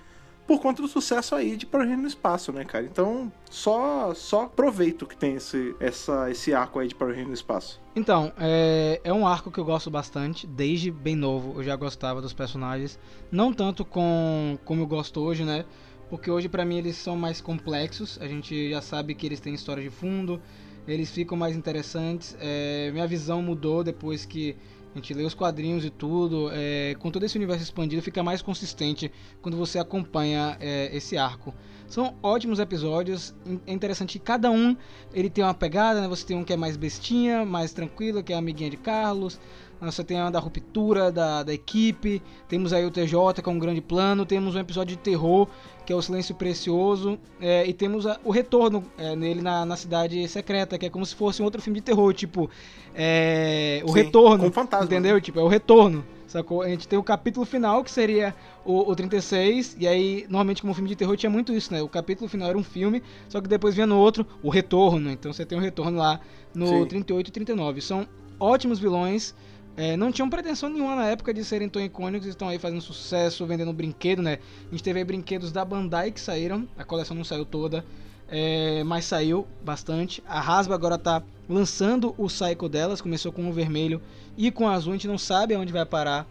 por 0.47 0.61
conta 0.61 0.82
do 0.82 0.88
sucesso 0.88 1.34
aí 1.34 1.57
de 1.57 1.66
Power 1.66 1.97
no 1.97 2.07
espaço, 2.07 2.53
né, 2.53 2.64
cara? 2.64 2.84
Então, 2.84 3.32
só 3.51 4.12
só 4.14 4.47
proveito 4.47 5.07
que 5.07 5.16
tem 5.16 5.34
esse, 5.36 5.74
essa, 5.80 6.30
esse 6.30 6.53
arco 6.55 6.78
aí 6.78 6.88
de 6.88 6.95
Power 6.95 7.26
no 7.26 7.32
espaço. 7.32 7.80
Então, 7.97 8.32
é, 8.38 9.01
é 9.03 9.12
um 9.12 9.26
arco 9.26 9.51
que 9.51 9.59
eu 9.59 9.64
gosto 9.64 9.90
bastante, 9.90 10.47
desde 10.47 10.90
bem 10.90 11.16
novo 11.16 11.55
eu 11.61 11.64
já 11.64 11.76
gostava 11.76 12.20
dos 12.20 12.32
personagens, 12.32 12.99
não 13.30 13.53
tanto 13.53 13.84
com 13.84 14.59
como 14.64 14.82
eu 14.82 14.86
gosto 14.86 15.20
hoje, 15.20 15.45
né? 15.45 15.64
Porque 16.11 16.30
hoje 16.30 16.49
pra 16.49 16.64
mim 16.64 16.78
eles 16.78 16.97
são 16.97 17.16
mais 17.16 17.40
complexos, 17.40 18.18
a 18.20 18.26
gente 18.26 18.70
já 18.70 18.82
sabe 18.82 19.14
que 19.14 19.26
eles 19.26 19.40
têm 19.40 19.55
história 19.55 19.82
de 19.82 19.90
fundo, 19.90 20.40
eles 20.86 21.11
ficam 21.11 21.36
mais 21.36 21.57
interessantes. 21.57 22.36
é, 22.38 22.90
minha 22.92 23.07
visão 23.07 23.40
mudou 23.40 23.82
depois 23.82 24.24
que 24.26 24.57
a 24.95 24.99
gente 24.99 25.12
lê 25.12 25.24
os 25.24 25.34
quadrinhos 25.34 25.84
e 25.84 25.90
tudo, 25.90 26.51
é, 26.53 26.95
com 27.01 27.11
todo 27.11 27.24
esse 27.24 27.36
universo 27.36 27.62
expandido 27.64 28.01
fica 28.01 28.22
mais 28.22 28.41
consistente 28.41 29.11
quando 29.42 29.57
você 29.57 29.79
acompanha 29.79 30.57
é, 30.61 30.95
esse 30.96 31.16
arco. 31.16 31.53
São 31.88 32.14
ótimos 32.22 32.58
episódios, 32.58 33.34
é 33.66 33.72
interessante 33.72 34.18
que 34.18 34.25
cada 34.25 34.50
um 34.50 34.76
ele 35.12 35.29
tem 35.29 35.45
uma 35.45 35.53
pegada, 35.53 36.00
né? 36.00 36.08
Você 36.08 36.25
tem 36.25 36.37
um 36.37 36.45
que 36.45 36.53
é 36.53 36.57
mais 36.57 36.76
bestinha, 36.76 37.45
mais 37.45 37.72
tranquilo, 37.72 38.22
que 38.22 38.33
é 38.33 38.37
amiguinha 38.37 38.71
de 38.71 38.76
Carlos. 38.76 39.38
Você 39.91 40.03
tem 40.05 40.19
a 40.19 40.31
da 40.31 40.39
ruptura 40.39 41.11
da, 41.13 41.43
da 41.43 41.53
equipe. 41.55 42.23
Temos 42.49 42.73
aí 42.73 42.85
o 42.85 42.91
TJ, 42.91 43.43
que 43.43 43.49
é 43.49 43.53
um 43.53 43.59
grande 43.59 43.81
plano. 43.81 44.25
Temos 44.27 44.55
um 44.55 44.59
episódio 44.59 44.97
de 44.97 45.03
terror, 45.03 45.49
que 45.87 45.93
é 45.93 45.97
o 45.97 46.03
Silêncio 46.03 46.35
Precioso. 46.35 47.19
é, 47.41 47.67
e 47.67 47.73
temos 47.73 48.07
a- 48.07 48.19
o 48.25 48.31
retorno 48.31 48.83
é, 48.99 49.15
nele 49.17 49.41
na, 49.43 49.65
na 49.67 49.77
cidade 49.77 50.27
secreta, 50.29 50.79
que 50.79 50.87
é 50.87 50.91
como 50.91 51.05
se 51.05 51.15
fosse 51.15 51.43
um 51.43 51.45
outro 51.45 51.61
filme 51.63 51.79
de 51.81 51.85
terror, 51.85 52.13
tipo. 52.15 52.49
é, 52.95 53.83
o 53.85 53.89
Sim, 53.89 53.95
retorno. 53.95 54.45
com 54.45 54.53
fantasma, 54.53 54.87
Entendeu? 54.87 55.21
Tipo, 55.21 55.41
é 55.41 55.43
o 55.43 55.49
retorno. 55.49 56.05
Sacou? 56.27 56.63
A 56.63 56.69
gente 56.69 56.89
tem 56.89 56.99
o 56.99 57.03
capítulo 57.03 57.47
final, 57.47 57.85
que 57.85 57.91
seria 57.91 58.35
o, 58.65 58.91
o 58.91 58.97
36, 58.97 59.77
e 59.79 59.87
aí, 59.87 60.23
normalmente, 60.29 60.63
como 60.63 60.75
filme 60.75 60.89
de 60.89 60.97
terror, 60.97 61.17
tinha 61.17 61.31
muito 61.31 61.53
isso, 61.53 61.73
né? 61.73 61.81
O 61.81 61.89
capítulo 61.89 62.29
final 62.29 62.49
era 62.49 62.59
um 62.59 62.65
filme, 62.65 63.03
só 63.29 63.41
que 63.41 63.47
depois 63.47 63.75
vinha 63.75 63.87
no 63.87 63.97
outro 63.99 64.27
o 64.43 64.49
retorno. 64.51 65.11
Então 65.11 65.33
você 65.33 65.45
tem 65.47 65.57
o 65.57 65.61
retorno 65.61 65.99
lá 65.99 66.19
no 66.53 66.67
Sim. 66.67 66.87
38 66.87 67.29
e 67.29 67.31
39. 67.31 67.81
São 67.81 68.07
ótimos 68.41 68.81
vilões. 68.81 69.33
É, 69.76 69.96
não 69.96 70.13
tinham 70.13 70.30
pretensão 70.30 70.68
nenhuma 70.68 70.95
na 70.95 71.07
época 71.07 71.34
de 71.34 71.45
serem 71.45 71.68
tão 71.68 71.83
icônicos, 71.83 72.29
estão 72.29 72.49
aí 72.49 72.59
fazendo 72.59 72.80
sucesso, 72.80 73.45
vendendo 73.45 73.72
brinquedo, 73.72 74.22
né? 74.22 74.38
A 74.68 74.71
gente 74.71 74.83
teve 74.83 75.01
aí 75.01 75.05
brinquedos 75.05 75.51
da 75.51 75.64
Bandai 75.64 76.13
que 76.13 76.21
saíram, 76.21 76.68
a 76.79 76.84
coleção 76.84 77.17
não 77.17 77.25
saiu 77.25 77.45
toda, 77.45 77.84
é, 78.29 78.84
mas 78.84 79.05
saiu 79.05 79.46
bastante. 79.64 80.22
A 80.29 80.38
Hasbro 80.41 80.75
agora 80.75 80.96
tá 80.96 81.22
lançando 81.49 82.14
o 82.17 82.26
Psycho 82.26 82.68
delas, 82.68 83.01
começou 83.01 83.33
com 83.33 83.49
o 83.49 83.53
vermelho 83.53 84.01
e 84.37 84.51
com 84.51 84.64
o 84.64 84.68
azul, 84.68 84.92
a 84.92 84.96
gente 84.96 85.09
não 85.09 85.18
sabe 85.18 85.55
aonde 85.55 85.72
vai 85.72 85.84
parar 85.84 86.26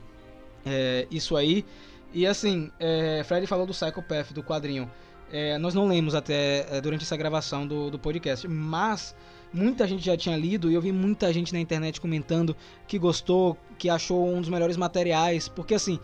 é, 0.65 1.05
isso 1.11 1.35
aí. 1.35 1.65
E 2.13 2.25
assim, 2.25 2.71
é, 2.79 3.23
Fred 3.25 3.45
falou 3.47 3.65
do 3.65 3.73
Psycho 3.73 4.01
Path, 4.01 4.31
do 4.31 4.43
quadrinho. 4.43 4.89
É, 5.31 5.57
nós 5.57 5.73
não 5.73 5.87
lemos 5.87 6.13
até 6.13 6.67
é, 6.69 6.79
durante 6.79 7.03
essa 7.03 7.17
gravação 7.17 7.65
do, 7.65 7.89
do 7.89 7.97
podcast, 7.97 8.47
mas 8.47 9.15
muita 9.53 9.87
gente 9.87 10.03
já 10.03 10.17
tinha 10.17 10.35
lido 10.35 10.71
e 10.71 10.73
eu 10.73 10.81
vi 10.81 10.91
muita 10.91 11.31
gente 11.31 11.53
na 11.53 11.59
internet 11.59 12.01
comentando 12.01 12.55
que 12.87 12.97
gostou, 12.97 13.57
que 13.77 13.89
achou 13.89 14.27
um 14.27 14.41
dos 14.41 14.49
melhores 14.49 14.75
materiais, 14.75 15.47
porque 15.47 15.75
assim, 15.75 15.99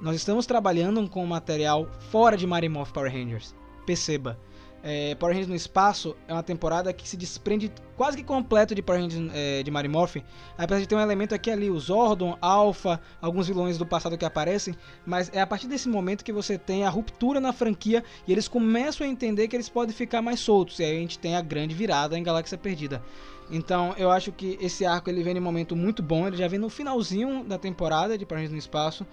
nós 0.00 0.16
estamos 0.16 0.46
trabalhando 0.46 1.08
com 1.08 1.24
material 1.26 1.88
fora 2.10 2.36
de 2.36 2.46
Mighty 2.46 2.68
Morph 2.68 2.92
Power 2.92 3.12
Rangers. 3.12 3.54
Perceba, 3.84 4.38
é, 4.88 5.16
Power 5.16 5.34
Rangers 5.34 5.48
no 5.48 5.56
Espaço 5.56 6.16
é 6.28 6.32
uma 6.32 6.44
temporada 6.44 6.92
que 6.92 7.08
se 7.08 7.16
desprende 7.16 7.72
quase 7.96 8.16
que 8.16 8.22
completo 8.22 8.72
de 8.72 8.80
Power 8.80 9.02
Rangers 9.02 9.32
é, 9.34 9.60
de 9.64 9.68
Mighty 9.68 9.88
Morphin, 9.88 10.22
apesar 10.56 10.80
de 10.80 10.86
ter 10.86 10.94
um 10.94 11.00
elemento 11.00 11.34
aqui 11.34 11.50
ali, 11.50 11.68
o 11.68 11.80
Zordon, 11.80 12.38
Alpha, 12.40 13.00
alguns 13.20 13.48
vilões 13.48 13.76
do 13.76 13.84
passado 13.84 14.16
que 14.16 14.24
aparecem, 14.24 14.76
mas 15.04 15.28
é 15.34 15.40
a 15.40 15.46
partir 15.46 15.66
desse 15.66 15.88
momento 15.88 16.24
que 16.24 16.32
você 16.32 16.56
tem 16.56 16.84
a 16.84 16.88
ruptura 16.88 17.40
na 17.40 17.52
franquia 17.52 18.04
e 18.28 18.32
eles 18.32 18.46
começam 18.46 19.04
a 19.04 19.10
entender 19.10 19.48
que 19.48 19.56
eles 19.56 19.68
podem 19.68 19.92
ficar 19.92 20.22
mais 20.22 20.38
soltos, 20.38 20.78
e 20.78 20.84
aí 20.84 20.96
a 20.96 21.00
gente 21.00 21.18
tem 21.18 21.34
a 21.34 21.42
grande 21.42 21.74
virada 21.74 22.16
em 22.16 22.22
Galáxia 22.22 22.56
Perdida. 22.56 23.02
Então 23.50 23.92
eu 23.98 24.08
acho 24.08 24.30
que 24.30 24.56
esse 24.60 24.86
arco 24.86 25.10
ele 25.10 25.24
vem 25.24 25.36
em 25.36 25.40
um 25.40 25.42
momento 25.42 25.74
muito 25.74 26.00
bom, 26.00 26.28
ele 26.28 26.36
já 26.36 26.46
vem 26.46 26.60
no 26.60 26.68
finalzinho 26.68 27.42
da 27.42 27.58
temporada 27.58 28.16
de 28.16 28.24
Power 28.24 28.38
Rangers 28.38 28.52
no 28.52 28.58
Espaço, 28.58 29.04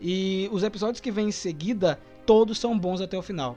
e 0.00 0.48
os 0.52 0.62
episódios 0.62 1.00
que 1.00 1.10
vêm 1.10 1.30
em 1.30 1.32
seguida, 1.32 1.98
todos 2.24 2.60
são 2.60 2.78
bons 2.78 3.00
até 3.00 3.18
o 3.18 3.22
final. 3.22 3.56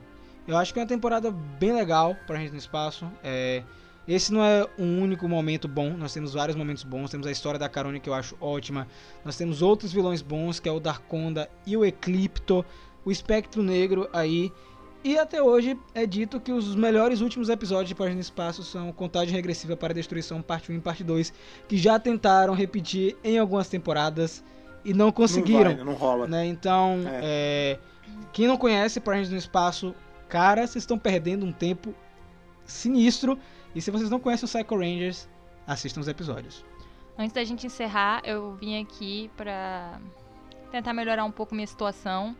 Eu 0.50 0.56
acho 0.56 0.74
que 0.74 0.80
é 0.80 0.82
uma 0.82 0.88
temporada 0.88 1.30
bem 1.30 1.72
legal 1.72 2.16
pra 2.26 2.36
gente 2.36 2.50
no 2.50 2.58
espaço. 2.58 3.06
É, 3.22 3.62
esse 4.08 4.32
não 4.32 4.44
é 4.44 4.66
um 4.76 5.00
único 5.00 5.28
momento 5.28 5.68
bom, 5.68 5.90
nós 5.96 6.12
temos 6.12 6.34
vários 6.34 6.56
momentos 6.56 6.82
bons. 6.82 7.08
Temos 7.08 7.24
a 7.24 7.30
história 7.30 7.56
da 7.56 7.68
Carone 7.68 8.00
que 8.00 8.08
eu 8.08 8.14
acho 8.14 8.36
ótima. 8.40 8.88
Nós 9.24 9.36
temos 9.36 9.62
outros 9.62 9.92
vilões 9.92 10.22
bons, 10.22 10.58
que 10.58 10.68
é 10.68 10.72
o 10.72 10.80
Darkonda 10.80 11.48
e 11.64 11.76
o 11.76 11.84
Eclipto, 11.84 12.64
o 13.04 13.12
Espectro 13.12 13.62
Negro 13.62 14.08
aí. 14.12 14.52
E 15.04 15.16
até 15.16 15.40
hoje 15.40 15.78
é 15.94 16.04
dito 16.04 16.40
que 16.40 16.50
os 16.50 16.74
melhores 16.74 17.20
últimos 17.20 17.48
episódios 17.48 17.90
de 17.90 17.94
Página 17.94 18.16
no 18.16 18.20
Espaço 18.20 18.64
são 18.64 18.90
Contagem 18.90 19.32
Regressiva 19.32 19.76
para 19.76 19.92
a 19.92 19.94
Destruição, 19.94 20.42
parte 20.42 20.72
1 20.72 20.74
e 20.74 20.80
parte 20.80 21.04
2, 21.04 21.32
que 21.68 21.76
já 21.76 21.96
tentaram 21.96 22.54
repetir 22.54 23.16
em 23.22 23.38
algumas 23.38 23.68
temporadas 23.68 24.42
e 24.84 24.92
não 24.92 25.12
conseguiram. 25.12 25.70
Não, 25.70 25.76
vai, 25.76 25.84
não 25.84 25.94
rola. 25.94 26.26
Né? 26.26 26.44
Então, 26.46 27.02
é. 27.06 27.20
É, 27.22 27.78
quem 28.32 28.48
não 28.48 28.56
conhece 28.56 28.98
Páginas 28.98 29.30
no 29.30 29.36
Espaço, 29.36 29.94
cara, 30.30 30.66
vocês 30.66 30.82
estão 30.82 30.98
perdendo 30.98 31.44
um 31.44 31.52
tempo 31.52 31.94
sinistro. 32.64 33.38
E 33.74 33.82
se 33.82 33.90
vocês 33.90 34.08
não 34.08 34.20
conhecem 34.20 34.46
o 34.46 34.48
Psycho 34.48 34.76
Rangers, 34.76 35.28
assistam 35.66 36.00
os 36.00 36.08
episódios. 36.08 36.64
Antes 37.18 37.32
da 37.32 37.44
gente 37.44 37.66
encerrar, 37.66 38.22
eu 38.24 38.54
vim 38.54 38.80
aqui 38.80 39.30
pra 39.36 40.00
tentar 40.70 40.94
melhorar 40.94 41.24
um 41.24 41.30
pouco 41.30 41.54
minha 41.54 41.66
situação. 41.66 42.34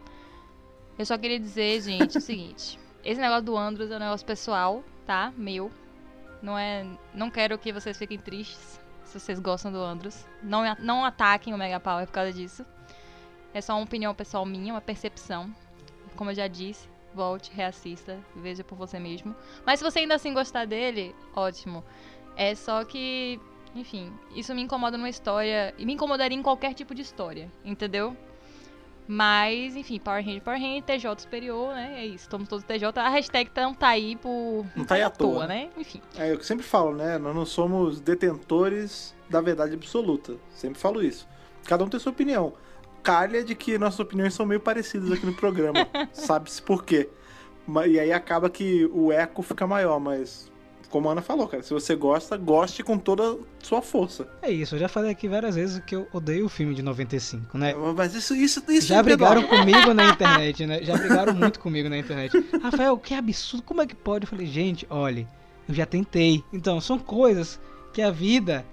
Eu 0.99 1.05
só 1.05 1.19
queria 1.19 1.39
dizer, 1.39 1.83
gente, 1.83 2.17
o 2.17 2.21
seguinte. 2.21 2.79
Esse 3.05 3.21
negócio 3.21 3.45
do 3.45 3.57
Andros 3.57 3.91
é 3.91 3.97
um 3.97 4.01
negócio 4.01 4.27
pessoal, 4.27 4.85
tá? 5.05 5.33
Meu. 5.37 5.71
Não 6.41 6.57
é. 6.57 6.87
Não 7.13 7.31
quero 7.31 7.59
que 7.59 7.73
vocês 7.73 7.99
fiquem 7.99 8.19
tristes 8.19 8.81
se 9.05 9.19
vocês 9.19 9.41
gostam 9.41 9.73
do 9.73 9.79
Andros. 9.79 10.27
Não, 10.43 10.63
não 10.79 11.05
ataquem 11.05 11.53
o 11.53 11.59
Mega 11.59 11.81
Power 11.81 12.07
por 12.07 12.13
causa 12.13 12.33
disso. 12.33 12.65
É 13.53 13.61
só 13.61 13.75
uma 13.75 13.83
opinião 13.83 14.15
pessoal 14.15 14.47
minha, 14.47 14.73
uma 14.73 14.81
percepção. 14.81 15.51
Como 16.17 16.31
eu 16.31 16.35
já 16.35 16.47
disse, 16.47 16.89
volte, 17.15 17.51
reassista, 17.53 18.19
veja 18.37 18.65
por 18.65 18.77
você 18.77 18.99
mesmo. 18.99 19.35
Mas 19.65 19.79
se 19.79 19.85
você 19.85 20.01
ainda 20.01 20.15
assim 20.15 20.33
gostar 20.33 20.67
dele, 20.67 21.15
ótimo. 21.35 21.85
É 22.37 22.55
só 22.55 22.85
que, 22.85 23.41
enfim, 23.75 24.13
isso 24.35 24.55
me 24.55 24.63
incomoda 24.63 24.97
numa 24.97 25.09
história. 25.09 25.75
E 25.77 25.85
me 25.85 25.95
incomodaria 25.95 26.37
em 26.37 26.43
qualquer 26.43 26.75
tipo 26.75 26.95
de 26.95 27.03
história, 27.03 27.51
entendeu? 27.65 28.17
Mas, 29.13 29.75
enfim, 29.75 29.99
Power 29.99 30.25
Ranger, 30.25 30.43
Power 30.43 30.61
Ranger, 30.61 30.83
TJ 30.85 31.23
superior, 31.23 31.75
né? 31.75 31.95
É 31.99 32.07
isso, 32.07 32.25
estamos 32.27 32.49
todos 32.49 32.65
TJ. 32.65 32.97
A 33.01 33.09
hashtag 33.09 33.51
não 33.57 33.75
tá 33.75 33.89
aí 33.89 34.15
por. 34.15 34.65
Não 34.77 34.85
tá 34.85 34.95
aí 34.95 35.03
à 35.03 35.11
toa, 35.11 35.49
né? 35.49 35.69
Enfim. 35.77 36.01
É, 36.17 36.33
eu 36.33 36.41
sempre 36.45 36.65
falo, 36.65 36.95
né? 36.95 37.19
Nós 37.19 37.35
não 37.35 37.45
somos 37.45 38.01
detentores 38.01 39.13
da 39.29 39.41
verdade 39.41 39.75
absoluta. 39.75 40.37
Sempre 40.51 40.79
falo 40.79 41.03
isso. 41.03 41.27
Cada 41.65 41.83
um 41.83 41.89
tem 41.89 41.99
sua 41.99 42.13
opinião. 42.13 42.55
Calha 43.03 43.43
de 43.43 43.55
que 43.55 43.79
nossas 43.79 44.01
opiniões 44.01 44.35
são 44.35 44.45
meio 44.47 44.61
parecidas 44.61 45.11
aqui 45.13 45.25
no 45.27 45.35
programa. 45.35 45.87
Sabe-se 46.13 46.61
por 46.63 46.85
quê. 46.85 47.09
E 47.89 47.99
aí 48.01 48.13
acaba 48.13 48.51
que 48.51 48.85
o 48.93 49.13
eco 49.13 49.43
fica 49.43 49.67
maior, 49.67 49.99
mas. 50.01 50.51
Como 50.91 51.09
a 51.09 51.13
Ana 51.13 51.23
falou, 51.23 51.47
cara, 51.47 51.63
se 51.63 51.73
você 51.73 51.95
gosta, 51.95 52.37
goste 52.37 52.83
com 52.83 52.99
toda 52.99 53.23
a 53.23 53.37
sua 53.63 53.81
força. 53.81 54.27
É 54.43 54.51
isso, 54.51 54.75
eu 54.75 54.79
já 54.81 54.89
falei 54.89 55.13
aqui 55.13 55.29
várias 55.29 55.55
vezes 55.55 55.81
que 55.85 55.95
eu 55.95 56.09
odeio 56.13 56.47
o 56.47 56.49
filme 56.49 56.75
de 56.75 56.83
95, 56.83 57.57
né? 57.57 57.73
Mas 57.97 58.13
isso, 58.13 58.35
isso, 58.35 58.61
isso 58.69 58.89
Já 58.89 58.99
é 58.99 59.03
brigaram 59.05 59.43
menor. 59.43 59.61
comigo 59.61 59.95
na 59.95 60.07
internet, 60.11 60.67
né? 60.67 60.83
Já 60.83 60.97
brigaram 60.97 61.33
muito 61.33 61.61
comigo 61.61 61.89
na 61.89 61.97
internet. 61.97 62.33
Rafael, 62.61 62.99
que 62.99 63.15
absurdo, 63.15 63.63
como 63.63 63.81
é 63.83 63.87
que 63.87 63.95
pode? 63.95 64.25
Eu 64.25 64.29
falei, 64.29 64.47
gente, 64.49 64.85
olha, 64.91 65.29
eu 65.69 65.75
já 65.77 65.87
tentei. 65.87 66.43
Então, 66.53 66.81
são 66.81 66.99
coisas 66.99 67.61
que 67.93 68.03
a 68.03 68.11
vida 68.11 68.67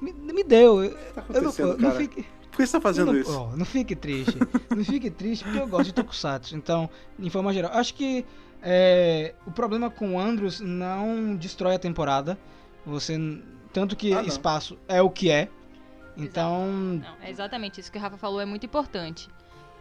me, 0.00 0.12
me 0.12 0.42
deu. 0.42 0.82
Eu, 0.82 0.90
O 0.90 0.94
que 0.96 1.12
tá 1.12 1.22
eu 1.28 1.42
não, 1.42 1.50
acontecendo, 1.50 1.78
não 1.78 1.90
cara? 1.92 2.08
Por 2.54 2.62
que 2.62 2.66
você 2.66 2.72
tá 2.72 2.80
fazendo 2.80 3.12
não, 3.12 3.20
isso? 3.20 3.36
ó, 3.36 3.56
não 3.56 3.64
fique 3.64 3.96
triste. 3.96 4.38
não 4.70 4.84
fique 4.84 5.10
triste 5.10 5.44
porque 5.44 5.58
eu 5.58 5.66
gosto 5.66 5.86
de 5.86 5.94
Tokusatsu. 5.94 6.56
Então, 6.56 6.88
em 7.18 7.28
forma 7.28 7.52
geral, 7.52 7.72
acho 7.74 7.92
que 7.94 8.24
é, 8.62 9.34
o 9.44 9.50
problema 9.50 9.90
com 9.90 10.14
o 10.14 10.18
Andros 10.18 10.60
não 10.60 11.34
destrói 11.34 11.74
a 11.74 11.78
temporada. 11.78 12.38
Você. 12.86 13.18
Tanto 13.72 13.96
que 13.96 14.14
Ah, 14.14 14.22
espaço 14.22 14.78
é 14.86 15.02
o 15.02 15.10
que 15.10 15.30
é. 15.30 15.48
Então, 16.16 16.68
Não, 16.68 17.16
é 17.20 17.28
exatamente 17.28 17.80
isso 17.80 17.90
que 17.90 17.98
o 17.98 18.00
Rafa 18.00 18.16
falou, 18.16 18.40
é 18.40 18.44
muito 18.44 18.64
importante. 18.64 19.28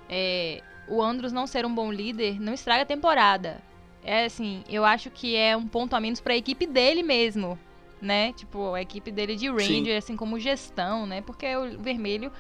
É, 0.10 0.64
o 0.88 1.02
Andros 1.02 1.32
não 1.32 1.46
ser 1.46 1.64
um 1.66 1.74
bom 1.74 1.92
líder 1.92 2.42
não 2.42 2.54
estraga 2.54 2.82
a 2.82 2.86
temporada. 2.86 3.62
É 4.04 4.26
assim, 4.26 4.64
eu 4.68 4.84
acho 4.84 5.12
que 5.12 5.36
é 5.36 5.56
um 5.56 5.68
ponto 5.68 5.96
a 5.96 6.00
menos 6.00 6.20
pra 6.20 6.36
equipe 6.36 6.66
dele 6.66 7.04
mesmo, 7.04 7.58
né? 8.02 8.34
Tipo, 8.34 8.74
a 8.74 8.82
equipe 8.82 9.12
dele 9.12 9.36
de 9.36 9.48
Ranger, 9.48 9.86
Sim. 9.86 9.98
assim 9.98 10.16
como 10.18 10.40
gestão, 10.40 11.06
né? 11.06 11.22
Porque 11.22 11.56
o 11.56 11.80
vermelho, 11.80 12.32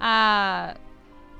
a 0.00 0.74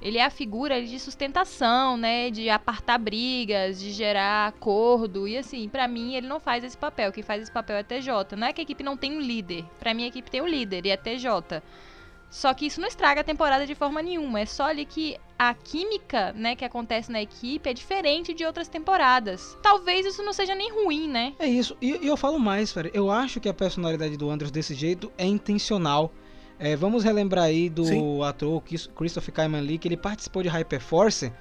ele 0.03 0.17
é 0.17 0.25
a 0.25 0.31
figura 0.31 0.83
de 0.83 0.99
sustentação, 0.99 1.97
né? 1.97 2.31
De 2.31 2.49
apartar 2.49 2.99
brigas, 2.99 3.79
de 3.79 3.91
gerar 3.91 4.49
acordo. 4.49 5.29
E 5.29 5.37
assim, 5.37 5.69
pra 5.69 5.87
mim, 5.87 6.15
ele 6.15 6.27
não 6.27 6.41
faz 6.41 6.65
esse 6.65 6.77
papel. 6.77 7.13
Quem 7.13 7.23
faz 7.23 7.43
esse 7.43 7.53
papel 7.53 7.77
é 7.77 7.83
TJ. 7.83 8.35
Não 8.37 8.47
é 8.47 8.53
que 8.53 8.61
a 8.61 8.65
equipe 8.65 8.83
não 8.83 8.97
tem 8.97 9.13
um 9.17 9.21
líder. 9.21 9.65
Pra 9.79 9.93
mim, 9.93 10.05
a 10.05 10.09
equipe 10.09 10.31
tem 10.31 10.41
um 10.41 10.49
líder 10.49 10.87
e 10.87 10.91
é 10.91 10.97
TJ. 10.97 11.63
Só 12.31 12.55
que 12.55 12.67
isso 12.67 12.81
não 12.81 12.87
estraga 12.87 13.21
a 13.21 13.25
temporada 13.25 13.67
de 13.67 13.75
forma 13.75 14.01
nenhuma. 14.01 14.41
É 14.41 14.47
só 14.47 14.65
ali 14.65 14.87
que 14.87 15.19
a 15.37 15.53
química, 15.53 16.33
né, 16.33 16.55
que 16.55 16.65
acontece 16.65 17.11
na 17.11 17.21
equipe 17.21 17.69
é 17.69 17.75
diferente 17.75 18.33
de 18.33 18.45
outras 18.45 18.69
temporadas. 18.69 19.59
Talvez 19.61 20.07
isso 20.07 20.23
não 20.23 20.33
seja 20.33 20.55
nem 20.55 20.71
ruim, 20.71 21.09
né? 21.09 21.35
É 21.39 21.49
isso, 21.49 21.77
e, 21.81 21.99
e 22.05 22.07
eu 22.07 22.17
falo 22.17 22.39
mais, 22.39 22.73
cara. 22.73 22.91
Eu 22.95 23.11
acho 23.11 23.41
que 23.41 23.49
a 23.49 23.55
personalidade 23.55 24.17
do 24.17 24.31
Andros 24.31 24.51
desse 24.51 24.75
jeito 24.75 25.13
é 25.19 25.27
intencional. 25.27 26.13
É, 26.63 26.77
vamos 26.77 27.03
relembrar 27.03 27.45
aí 27.45 27.71
do 27.71 27.85
Sim. 27.87 28.23
ator 28.23 28.63
Chris- 28.63 28.89
Christopher 28.95 29.33
Kaiman 29.35 29.63
Lee, 29.63 29.79
que 29.79 29.89
ele 29.89 29.97
participou 29.97 30.43
de 30.43 30.49
Hyperforce 30.51 31.33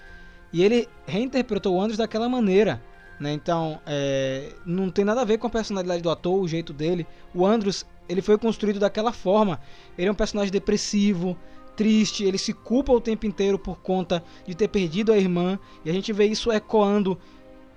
e 0.54 0.64
ele 0.64 0.88
reinterpretou 1.06 1.76
o 1.76 1.82
Andros 1.82 1.98
daquela 1.98 2.30
maneira. 2.30 2.82
Né? 3.20 3.34
Então, 3.34 3.82
é, 3.86 4.54
não 4.66 4.90
tem 4.90 5.04
nada 5.04 5.20
a 5.20 5.26
ver 5.26 5.38
com 5.38 5.46
a 5.46 5.50
personalidade 5.50 6.02
do 6.02 6.10
ator, 6.10 6.40
o 6.42 6.48
jeito 6.48 6.72
dele. 6.72 7.06
O 7.36 7.46
Andros, 7.46 7.86
ele 8.08 8.22
foi 8.22 8.38
construído 8.38 8.80
daquela 8.80 9.12
forma. 9.12 9.60
Ele 9.98 10.08
é 10.08 10.12
um 10.12 10.16
personagem 10.16 10.54
depressivo, 10.54 11.38
triste, 11.76 12.24
ele 12.24 12.38
se 12.38 12.54
culpa 12.54 12.94
o 12.94 13.02
tempo 13.02 13.26
inteiro 13.26 13.60
por 13.60 13.80
conta 13.82 14.24
de 14.48 14.56
ter 14.56 14.70
perdido 14.70 15.12
a 15.12 15.18
irmã. 15.18 15.60
E 15.84 15.90
a 15.90 15.94
gente 15.94 16.14
vê 16.14 16.28
isso 16.28 16.50
ecoando 16.50 17.18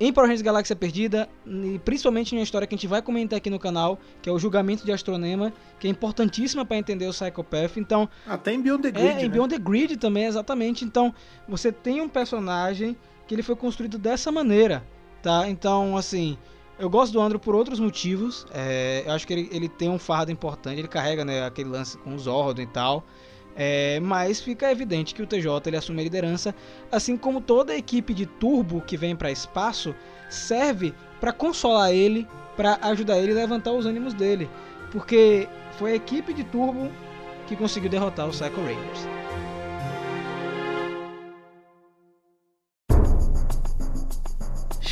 em 0.05 0.13
Power 0.13 0.27
Rangers 0.27 0.43
Galáxia 0.43 0.75
Perdida, 0.75 1.29
e 1.47 1.79
principalmente 1.79 2.35
em 2.35 2.39
uma 2.39 2.43
história 2.43 2.67
que 2.67 2.75
a 2.75 2.77
gente 2.77 2.89
vai 2.89 3.01
comentar 3.01 3.37
aqui 3.37 3.49
no 3.49 3.59
canal, 3.59 4.01
que 4.21 4.29
é 4.29 4.33
o 4.33 4.39
julgamento 4.39 4.85
de 4.85 4.91
Astronema, 4.91 5.53
que 5.79 5.87
é 5.87 5.91
importantíssima 5.91 6.65
para 6.65 6.77
entender 6.77 7.07
o 7.07 7.11
Psychopath. 7.11 7.77
Então, 7.77 8.09
Até 8.27 8.53
em 8.53 8.61
Beyond 8.61 8.83
the 8.83 8.91
Grid. 8.91 9.07
é, 9.07 9.21
em 9.21 9.23
né? 9.23 9.29
Beyond 9.29 9.55
the 9.55 9.61
Grid 9.61 9.97
também, 9.99 10.25
exatamente. 10.25 10.85
Então, 10.85 11.15
você 11.49 11.71
tem 11.71 12.01
um 12.01 12.09
personagem 12.09 12.97
que 13.29 13.35
ele 13.35 13.45
foi 13.45 13.55
construído 13.55 13.97
dessa 13.97 14.33
maneira, 14.33 14.85
tá? 15.23 15.49
Então, 15.49 15.97
assim, 15.97 16.37
eu 16.81 16.91
gosto 16.91 17.13
do 17.13 17.21
Andro 17.21 17.39
por 17.39 17.55
outros 17.55 17.79
motivos. 17.79 18.45
É, 18.53 19.05
eu 19.07 19.13
acho 19.13 19.25
que 19.25 19.33
ele, 19.33 19.49
ele 19.53 19.69
tem 19.69 19.89
um 19.89 20.01
fardo 20.01 20.33
importante, 20.33 20.81
ele 20.81 20.89
carrega 20.89 21.25
né, 21.25 21.47
aquele 21.47 21.69
lance 21.69 21.97
com 21.99 22.17
os 22.17 22.23
Zordon 22.23 22.63
e 22.63 22.67
tal. 22.67 23.05
É, 23.55 24.01
mas 24.01 24.41
fica 24.41 24.71
evidente 24.71 25.15
que 25.15 25.23
o 25.23 25.27
TJ 25.27 25.47
ele 25.67 25.77
assume 25.77 26.01
a 26.01 26.05
liderança, 26.05 26.55
assim 26.91 27.17
como 27.17 27.41
toda 27.41 27.73
a 27.73 27.77
equipe 27.77 28.15
de 28.15 28.25
Turbo 28.25 28.81
que 28.81 28.97
vem 28.97 29.15
para 29.15 29.31
espaço 29.31 29.95
serve 30.31 30.95
para 31.21 31.33
consolar 31.33 31.93
ele, 31.93 32.27
para 32.57 32.79
ajudar 32.83 33.19
ele 33.19 33.33
a 33.33 33.37
levantar 33.37 33.73
os 33.73 33.85
ânimos 33.85 34.15
dele, 34.15 34.49
porque 34.91 35.47
foi 35.79 35.93
a 35.93 35.97
equipe 35.97 36.33
de 36.33 36.45
Turbo 36.45 36.91
que 37.47 37.55
conseguiu 37.55 37.91
derrotar 37.91 38.27
os 38.27 38.41
Psycho 38.41 38.61
Rangers. 38.61 39.22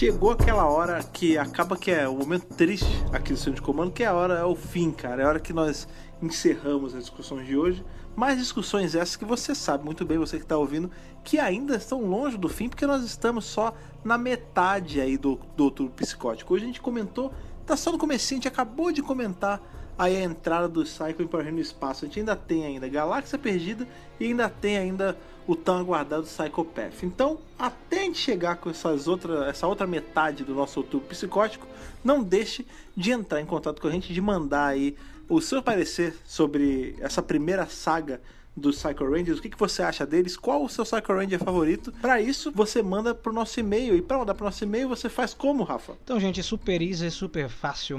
Chegou 0.00 0.30
aquela 0.30 0.64
hora 0.64 1.02
que 1.02 1.36
acaba 1.36 1.76
que 1.76 1.90
é 1.90 2.08
o 2.08 2.16
momento 2.16 2.46
triste 2.54 2.88
aqui 3.12 3.34
do 3.34 3.38
centro 3.38 3.56
de 3.56 3.60
comando, 3.60 3.92
que 3.92 4.02
é 4.02 4.06
a 4.06 4.14
hora, 4.14 4.32
é 4.32 4.44
o 4.44 4.56
fim, 4.56 4.90
cara. 4.90 5.20
É 5.20 5.26
a 5.26 5.28
hora 5.28 5.38
que 5.38 5.52
nós 5.52 5.86
encerramos 6.22 6.94
as 6.94 7.02
discussões 7.02 7.46
de 7.46 7.54
hoje. 7.54 7.84
Mais 8.16 8.38
discussões 8.38 8.94
essas 8.94 9.14
que 9.14 9.26
você 9.26 9.54
sabe 9.54 9.84
muito 9.84 10.02
bem, 10.06 10.16
você 10.16 10.38
que 10.38 10.44
está 10.44 10.56
ouvindo, 10.56 10.90
que 11.22 11.38
ainda 11.38 11.76
estão 11.76 12.00
longe 12.00 12.38
do 12.38 12.48
fim, 12.48 12.66
porque 12.66 12.86
nós 12.86 13.04
estamos 13.04 13.44
só 13.44 13.74
na 14.02 14.16
metade 14.16 15.02
aí 15.02 15.18
do, 15.18 15.38
do 15.54 15.64
outubro 15.64 15.92
psicótico. 15.92 16.54
Hoje 16.54 16.64
a 16.64 16.68
gente 16.68 16.80
comentou, 16.80 17.30
tá 17.66 17.76
só 17.76 17.92
no 17.92 17.98
comecinho, 17.98 18.38
a 18.38 18.40
gente 18.40 18.48
acabou 18.48 18.90
de 18.90 19.02
comentar 19.02 19.60
aí 19.98 20.16
a 20.16 20.22
entrada 20.22 20.66
do 20.66 20.82
Psycho 20.82 21.22
Empower 21.22 21.52
no 21.52 21.60
espaço. 21.60 22.06
A 22.06 22.08
gente 22.08 22.20
ainda 22.20 22.34
tem 22.34 22.64
ainda 22.64 22.88
Galáxia 22.88 23.38
Perdida 23.38 23.86
e 24.18 24.24
ainda 24.24 24.48
tem 24.48 24.78
ainda 24.78 25.14
o 25.50 25.56
tão 25.56 25.78
aguardado 25.78 26.22
Psychopath. 26.22 27.02
Então, 27.02 27.40
até 27.58 28.02
a 28.02 28.04
gente 28.04 28.18
chegar 28.18 28.54
com 28.58 28.70
essas 28.70 29.08
outra, 29.08 29.46
essa 29.46 29.66
outra 29.66 29.84
metade 29.84 30.44
do 30.44 30.54
nosso 30.54 30.78
outubro 30.78 31.08
psicótico, 31.08 31.66
não 32.04 32.22
deixe 32.22 32.64
de 32.96 33.10
entrar 33.10 33.40
em 33.40 33.46
contato 33.46 33.82
com 33.82 33.88
a 33.88 33.90
gente, 33.90 34.14
de 34.14 34.20
mandar 34.20 34.66
aí 34.66 34.96
o 35.28 35.40
seu 35.40 35.60
parecer 35.60 36.16
sobre 36.24 36.94
essa 37.00 37.20
primeira 37.20 37.66
saga 37.66 38.20
dos 38.56 38.80
Psycho 38.80 39.10
Rangers, 39.10 39.40
o 39.40 39.42
que, 39.42 39.48
que 39.50 39.58
você 39.58 39.82
acha 39.82 40.06
deles, 40.06 40.36
qual 40.36 40.62
o 40.62 40.68
seu 40.68 40.84
Psycho 40.84 41.12
Ranger 41.12 41.40
favorito. 41.40 41.92
Para 42.00 42.20
isso, 42.20 42.52
você 42.52 42.80
manda 42.80 43.12
pro 43.12 43.32
nosso 43.32 43.58
e-mail. 43.58 43.96
E 43.96 44.02
para 44.02 44.18
mandar 44.18 44.34
pro 44.34 44.44
nosso 44.44 44.62
e-mail, 44.62 44.88
você 44.88 45.08
faz 45.08 45.34
como, 45.34 45.64
Rafa? 45.64 45.94
Então, 46.04 46.20
gente, 46.20 46.40
super 46.44 46.80
easy, 46.80 47.10
super 47.10 47.48
fácil, 47.48 47.98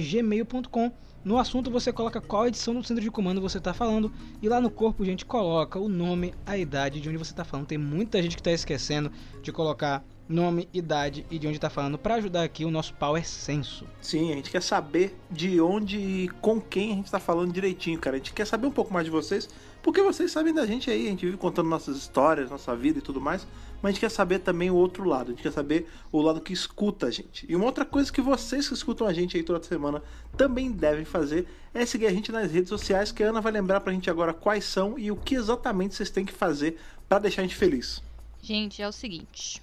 gmail.com. 0.00 0.92
No 1.28 1.36
assunto 1.36 1.70
você 1.70 1.92
coloca 1.92 2.22
qual 2.22 2.46
edição 2.46 2.72
do 2.72 2.82
centro 2.82 3.04
de 3.04 3.10
comando 3.10 3.38
você 3.38 3.58
está 3.58 3.74
falando 3.74 4.10
e 4.40 4.48
lá 4.48 4.62
no 4.62 4.70
corpo, 4.70 5.04
gente, 5.04 5.26
coloca 5.26 5.78
o 5.78 5.86
nome, 5.86 6.32
a 6.46 6.56
idade 6.56 7.02
de 7.02 7.08
onde 7.10 7.18
você 7.18 7.32
está 7.32 7.44
falando. 7.44 7.66
Tem 7.66 7.76
muita 7.76 8.22
gente 8.22 8.34
que 8.34 8.40
está 8.40 8.50
esquecendo 8.50 9.12
de 9.42 9.52
colocar 9.52 10.02
nome, 10.26 10.70
idade 10.72 11.26
e 11.30 11.38
de 11.38 11.46
onde 11.46 11.58
está 11.58 11.68
falando 11.68 11.98
para 11.98 12.14
ajudar 12.14 12.44
aqui 12.44 12.64
o 12.64 12.70
nosso 12.70 12.94
Power 12.94 13.28
Senso. 13.28 13.86
Sim, 14.00 14.32
a 14.32 14.36
gente 14.36 14.50
quer 14.50 14.62
saber 14.62 15.18
de 15.30 15.60
onde 15.60 15.98
e 15.98 16.28
com 16.40 16.58
quem 16.58 16.92
a 16.92 16.94
gente 16.94 17.04
está 17.04 17.20
falando 17.20 17.52
direitinho, 17.52 17.98
cara. 17.98 18.16
A 18.16 18.18
gente 18.18 18.32
quer 18.32 18.46
saber 18.46 18.66
um 18.66 18.70
pouco 18.70 18.90
mais 18.90 19.04
de 19.04 19.10
vocês, 19.10 19.50
porque 19.82 20.02
vocês 20.02 20.32
sabem 20.32 20.54
da 20.54 20.64
gente 20.64 20.90
aí, 20.90 21.08
a 21.08 21.10
gente 21.10 21.26
vive 21.26 21.36
contando 21.36 21.68
nossas 21.68 21.94
histórias, 21.98 22.48
nossa 22.48 22.74
vida 22.74 23.00
e 23.00 23.02
tudo 23.02 23.20
mais, 23.20 23.46
mas 23.82 23.90
a 23.90 23.92
gente 23.92 24.00
quer 24.00 24.10
saber 24.10 24.40
também 24.40 24.70
o 24.70 24.74
outro 24.74 25.04
lado, 25.04 25.28
a 25.28 25.30
gente 25.30 25.42
quer 25.42 25.52
saber 25.52 25.88
o 26.10 26.20
lado 26.20 26.40
que 26.40 26.52
escuta 26.52 27.06
a 27.06 27.10
gente. 27.10 27.46
E 27.48 27.54
uma 27.54 27.64
outra 27.64 27.84
coisa 27.84 28.12
que 28.12 28.20
vocês 28.20 28.68
que 28.68 28.74
escutam 28.74 29.06
a 29.06 29.12
gente 29.12 29.36
aí 29.36 29.42
toda 29.42 29.62
semana 29.62 30.02
também 30.36 30.70
devem 30.70 31.04
fazer 31.04 31.46
é 31.72 31.86
seguir 31.86 32.06
a 32.06 32.12
gente 32.12 32.32
nas 32.32 32.50
redes 32.50 32.68
sociais, 32.68 33.12
que 33.12 33.22
a 33.22 33.28
Ana 33.28 33.40
vai 33.40 33.52
lembrar 33.52 33.80
pra 33.80 33.92
gente 33.92 34.10
agora 34.10 34.34
quais 34.34 34.64
são 34.64 34.98
e 34.98 35.10
o 35.10 35.16
que 35.16 35.34
exatamente 35.34 35.94
vocês 35.94 36.10
têm 36.10 36.24
que 36.24 36.32
fazer 36.32 36.78
para 37.08 37.20
deixar 37.20 37.42
a 37.42 37.44
gente 37.44 37.56
feliz. 37.56 38.02
Gente, 38.42 38.82
é 38.82 38.88
o 38.88 38.92
seguinte. 38.92 39.62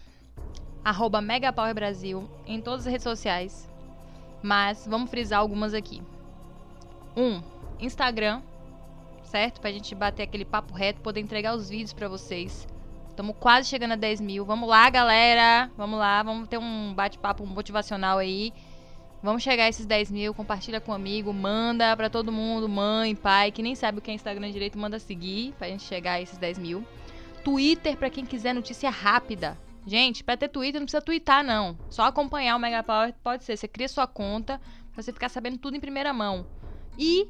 Arroba 0.84 1.22
Megapower 1.22 1.74
Brasil 1.74 2.30
em 2.46 2.62
todas 2.62 2.82
as 2.82 2.92
redes 2.92 3.04
sociais. 3.04 3.68
Mas 4.42 4.86
vamos 4.88 5.10
frisar 5.10 5.40
algumas 5.40 5.74
aqui. 5.74 6.02
Um, 7.18 7.42
Instagram, 7.80 8.42
certo? 9.24 9.60
Pra 9.60 9.72
gente 9.72 9.96
bater 9.96 10.24
aquele 10.24 10.46
papo 10.46 10.74
reto, 10.74 11.02
poder 11.02 11.20
entregar 11.20 11.56
os 11.56 11.70
vídeos 11.70 11.94
pra 11.94 12.08
vocês. 12.08 12.68
Estamos 13.16 13.38
quase 13.40 13.70
chegando 13.70 13.94
a 13.94 13.96
10 13.96 14.20
mil. 14.20 14.44
Vamos 14.44 14.68
lá, 14.68 14.90
galera. 14.90 15.72
Vamos 15.78 15.98
lá, 15.98 16.22
vamos 16.22 16.50
ter 16.50 16.58
um 16.58 16.94
bate-papo 16.94 17.46
motivacional 17.46 18.18
aí. 18.18 18.52
Vamos 19.24 19.42
chegar 19.42 19.64
a 19.64 19.70
esses 19.70 19.86
10 19.86 20.12
mil, 20.12 20.34
compartilha 20.34 20.82
com 20.82 20.92
um 20.92 20.96
amigo, 20.96 21.32
manda 21.32 21.96
pra 21.96 22.10
todo 22.10 22.30
mundo, 22.30 22.68
mãe, 22.68 23.16
pai, 23.16 23.54
que 23.54 23.64
nem 23.64 23.74
sabe 23.74 24.00
o 24.00 24.02
que 24.02 24.12
é 24.12 24.14
Instagram 24.14 24.52
direito, 24.52 24.78
manda 24.78 25.00
seguir 25.00 25.54
pra 25.58 25.70
gente 25.70 25.84
chegar 25.84 26.16
a 26.16 26.22
esses 26.22 26.38
10 26.38 26.58
mil. 26.58 26.86
Twitter 27.42 27.96
pra 27.96 28.10
quem 28.10 28.26
quiser 28.26 28.54
notícia 28.54 28.90
rápida. 28.90 29.58
Gente, 29.88 30.22
pra 30.22 30.36
ter 30.36 30.50
Twitter 30.50 30.82
não 30.82 30.86
precisa 30.86 31.02
twittar, 31.02 31.42
não. 31.42 31.78
Só 31.90 32.04
acompanhar 32.04 32.58
o 32.58 32.60
Mega 32.60 32.84
Power 32.84 33.14
pode 33.24 33.46
ser. 33.46 33.56
Você 33.56 33.66
cria 33.66 33.88
sua 33.88 34.06
conta 34.06 34.60
pra 34.92 35.02
você 35.02 35.14
ficar 35.14 35.30
sabendo 35.30 35.58
tudo 35.58 35.78
em 35.78 35.80
primeira 35.80 36.12
mão. 36.12 36.46
E 37.00 37.30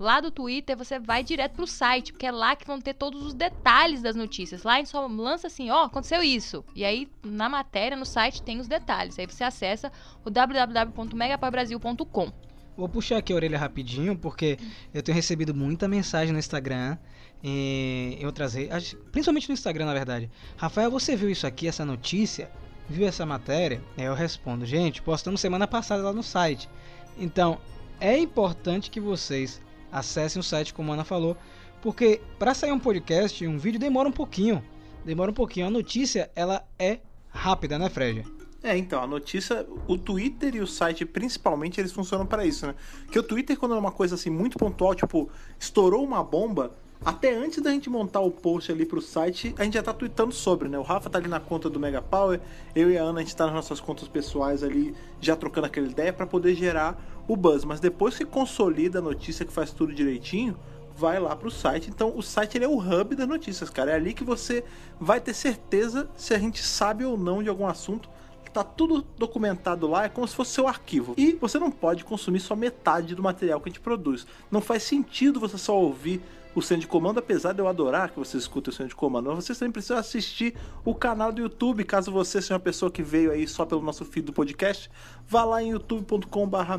lá 0.00 0.20
do 0.20 0.30
Twitter 0.30 0.76
você 0.76 0.98
vai 0.98 1.22
direto 1.22 1.52
pro 1.52 1.66
site, 1.66 2.10
porque 2.10 2.26
é 2.26 2.32
lá 2.32 2.56
que 2.56 2.66
vão 2.66 2.80
ter 2.80 2.94
todos 2.94 3.22
os 3.22 3.34
detalhes 3.34 4.00
das 4.00 4.16
notícias. 4.16 4.62
Lá 4.62 4.72
a 4.72 4.76
gente 4.78 4.88
só 4.88 5.06
lança 5.06 5.46
assim, 5.46 5.70
ó, 5.70 5.84
aconteceu 5.84 6.22
isso. 6.22 6.64
E 6.74 6.82
aí 6.84 7.06
na 7.22 7.50
matéria, 7.50 7.96
no 7.96 8.06
site, 8.06 8.42
tem 8.42 8.58
os 8.58 8.66
detalhes. 8.66 9.18
Aí 9.18 9.26
você 9.26 9.44
acessa 9.44 9.92
o 10.24 10.30
www.megapowerbrasil.com. 10.30 12.32
Vou 12.76 12.88
puxar 12.88 13.18
aqui 13.18 13.30
a 13.30 13.36
orelha 13.36 13.58
rapidinho, 13.58 14.16
porque 14.16 14.56
eu 14.94 15.02
tenho 15.02 15.14
recebido 15.14 15.54
muita 15.54 15.86
mensagem 15.86 16.32
no 16.32 16.38
Instagram 16.38 16.96
e 17.44 18.16
em 18.18 18.24
outras 18.24 18.54
redes, 18.54 18.96
principalmente 19.12 19.48
no 19.48 19.52
Instagram, 19.52 19.84
na 19.84 19.92
verdade. 19.92 20.30
Rafael, 20.56 20.90
você 20.90 21.14
viu 21.14 21.28
isso 21.28 21.46
aqui, 21.46 21.68
essa 21.68 21.84
notícia? 21.84 22.50
Viu 22.88 23.06
essa 23.06 23.26
matéria? 23.26 23.82
Aí 23.98 24.04
eu 24.04 24.14
respondo, 24.14 24.64
gente, 24.64 25.02
postamos 25.02 25.42
semana 25.42 25.68
passada 25.68 26.02
lá 26.02 26.12
no 26.12 26.22
site. 26.22 26.70
Então, 27.18 27.58
é 28.00 28.16
importante 28.16 28.90
que 28.90 28.98
vocês 28.98 29.60
acessem 29.92 30.40
o 30.40 30.42
site, 30.42 30.74
como 30.74 30.90
a 30.90 30.94
Ana 30.94 31.04
falou, 31.04 31.36
porque 31.82 32.20
para 32.38 32.54
sair 32.54 32.72
um 32.72 32.78
podcast, 32.78 33.46
um 33.46 33.58
vídeo 33.58 33.80
demora 33.80 34.08
um 34.08 34.12
pouquinho. 34.12 34.62
Demora 35.04 35.30
um 35.30 35.34
pouquinho. 35.34 35.66
A 35.66 35.70
notícia, 35.70 36.30
ela 36.34 36.64
é 36.78 37.00
rápida, 37.28 37.78
né, 37.78 37.88
Freja? 37.88 38.24
É, 38.62 38.76
então, 38.76 39.02
a 39.02 39.06
notícia, 39.06 39.66
o 39.88 39.96
Twitter 39.96 40.54
e 40.54 40.60
o 40.60 40.66
site, 40.66 41.06
principalmente, 41.06 41.80
eles 41.80 41.92
funcionam 41.92 42.26
para 42.26 42.44
isso, 42.44 42.66
né? 42.66 42.74
Que 43.10 43.18
o 43.18 43.22
Twitter, 43.22 43.58
quando 43.58 43.74
é 43.74 43.78
uma 43.78 43.90
coisa 43.90 44.16
assim 44.16 44.28
muito 44.28 44.58
pontual, 44.58 44.94
tipo, 44.94 45.30
estourou 45.58 46.04
uma 46.04 46.22
bomba, 46.22 46.76
até 47.04 47.34
antes 47.34 47.62
da 47.62 47.70
gente 47.70 47.88
montar 47.88 48.20
o 48.20 48.30
post 48.30 48.70
ali 48.70 48.84
pro 48.84 49.00
site, 49.00 49.54
a 49.58 49.64
gente 49.64 49.74
já 49.74 49.82
tá 49.82 49.92
tweetando 49.92 50.32
sobre, 50.32 50.68
né? 50.68 50.78
O 50.78 50.82
Rafa 50.82 51.08
tá 51.08 51.18
ali 51.18 51.28
na 51.28 51.40
conta 51.40 51.70
do 51.70 51.80
Mega 51.80 52.02
Power, 52.02 52.40
eu 52.74 52.90
e 52.90 52.98
a 52.98 53.02
Ana 53.02 53.20
a 53.20 53.22
gente 53.22 53.34
tá 53.34 53.46
nas 53.46 53.54
nossas 53.54 53.80
contas 53.80 54.06
pessoais 54.06 54.62
ali, 54.62 54.94
já 55.20 55.34
trocando 55.34 55.66
aquela 55.66 55.88
ideia 55.88 56.12
para 56.12 56.26
poder 56.26 56.54
gerar 56.54 57.02
o 57.26 57.36
buzz. 57.36 57.64
Mas 57.64 57.80
depois 57.80 58.18
que 58.18 58.24
consolida 58.24 58.98
a 58.98 59.02
notícia 59.02 59.46
que 59.46 59.52
faz 59.52 59.72
tudo 59.72 59.94
direitinho, 59.94 60.56
vai 60.94 61.18
lá 61.18 61.34
pro 61.34 61.50
site. 61.50 61.88
Então 61.88 62.12
o 62.14 62.22
site 62.22 62.58
ele 62.58 62.66
é 62.66 62.68
o 62.68 62.78
hub 62.78 63.16
das 63.16 63.26
notícias, 63.26 63.70
cara. 63.70 63.92
É 63.92 63.94
ali 63.94 64.12
que 64.12 64.22
você 64.22 64.62
vai 65.00 65.20
ter 65.20 65.32
certeza 65.32 66.08
se 66.14 66.34
a 66.34 66.38
gente 66.38 66.62
sabe 66.62 67.04
ou 67.04 67.16
não 67.16 67.42
de 67.42 67.48
algum 67.48 67.66
assunto. 67.66 68.10
Tá 68.52 68.64
tudo 68.64 69.06
documentado 69.16 69.86
lá, 69.86 70.04
é 70.04 70.08
como 70.08 70.26
se 70.26 70.34
fosse 70.34 70.50
seu 70.50 70.66
arquivo. 70.66 71.14
E 71.16 71.34
você 71.34 71.56
não 71.56 71.70
pode 71.70 72.04
consumir 72.04 72.40
só 72.40 72.56
metade 72.56 73.14
do 73.14 73.22
material 73.22 73.60
que 73.60 73.68
a 73.68 73.72
gente 73.72 73.80
produz. 73.80 74.26
Não 74.50 74.60
faz 74.60 74.82
sentido 74.82 75.38
você 75.38 75.56
só 75.56 75.80
ouvir 75.80 76.20
o 76.54 76.60
centro 76.60 76.82
de 76.82 76.86
comando, 76.86 77.18
apesar 77.18 77.52
de 77.52 77.60
eu 77.60 77.68
adorar 77.68 78.10
que 78.10 78.18
vocês 78.18 78.42
escutem 78.42 78.70
o 78.70 78.72
centro 78.72 78.88
de 78.88 78.96
comando, 78.96 79.30
mas 79.30 79.44
vocês 79.44 79.58
também 79.58 79.72
precisam 79.72 79.96
assistir 79.96 80.54
o 80.84 80.94
canal 80.94 81.32
do 81.32 81.40
YouTube, 81.40 81.84
caso 81.84 82.10
você 82.10 82.42
seja 82.42 82.54
uma 82.54 82.60
pessoa 82.60 82.90
que 82.90 83.02
veio 83.02 83.30
aí 83.30 83.46
só 83.46 83.64
pelo 83.64 83.82
nosso 83.82 84.04
feed 84.04 84.26
do 84.26 84.32
podcast, 84.32 84.90
vá 85.26 85.44
lá 85.44 85.62
em 85.62 85.70
youtube.com/barra 85.70 86.76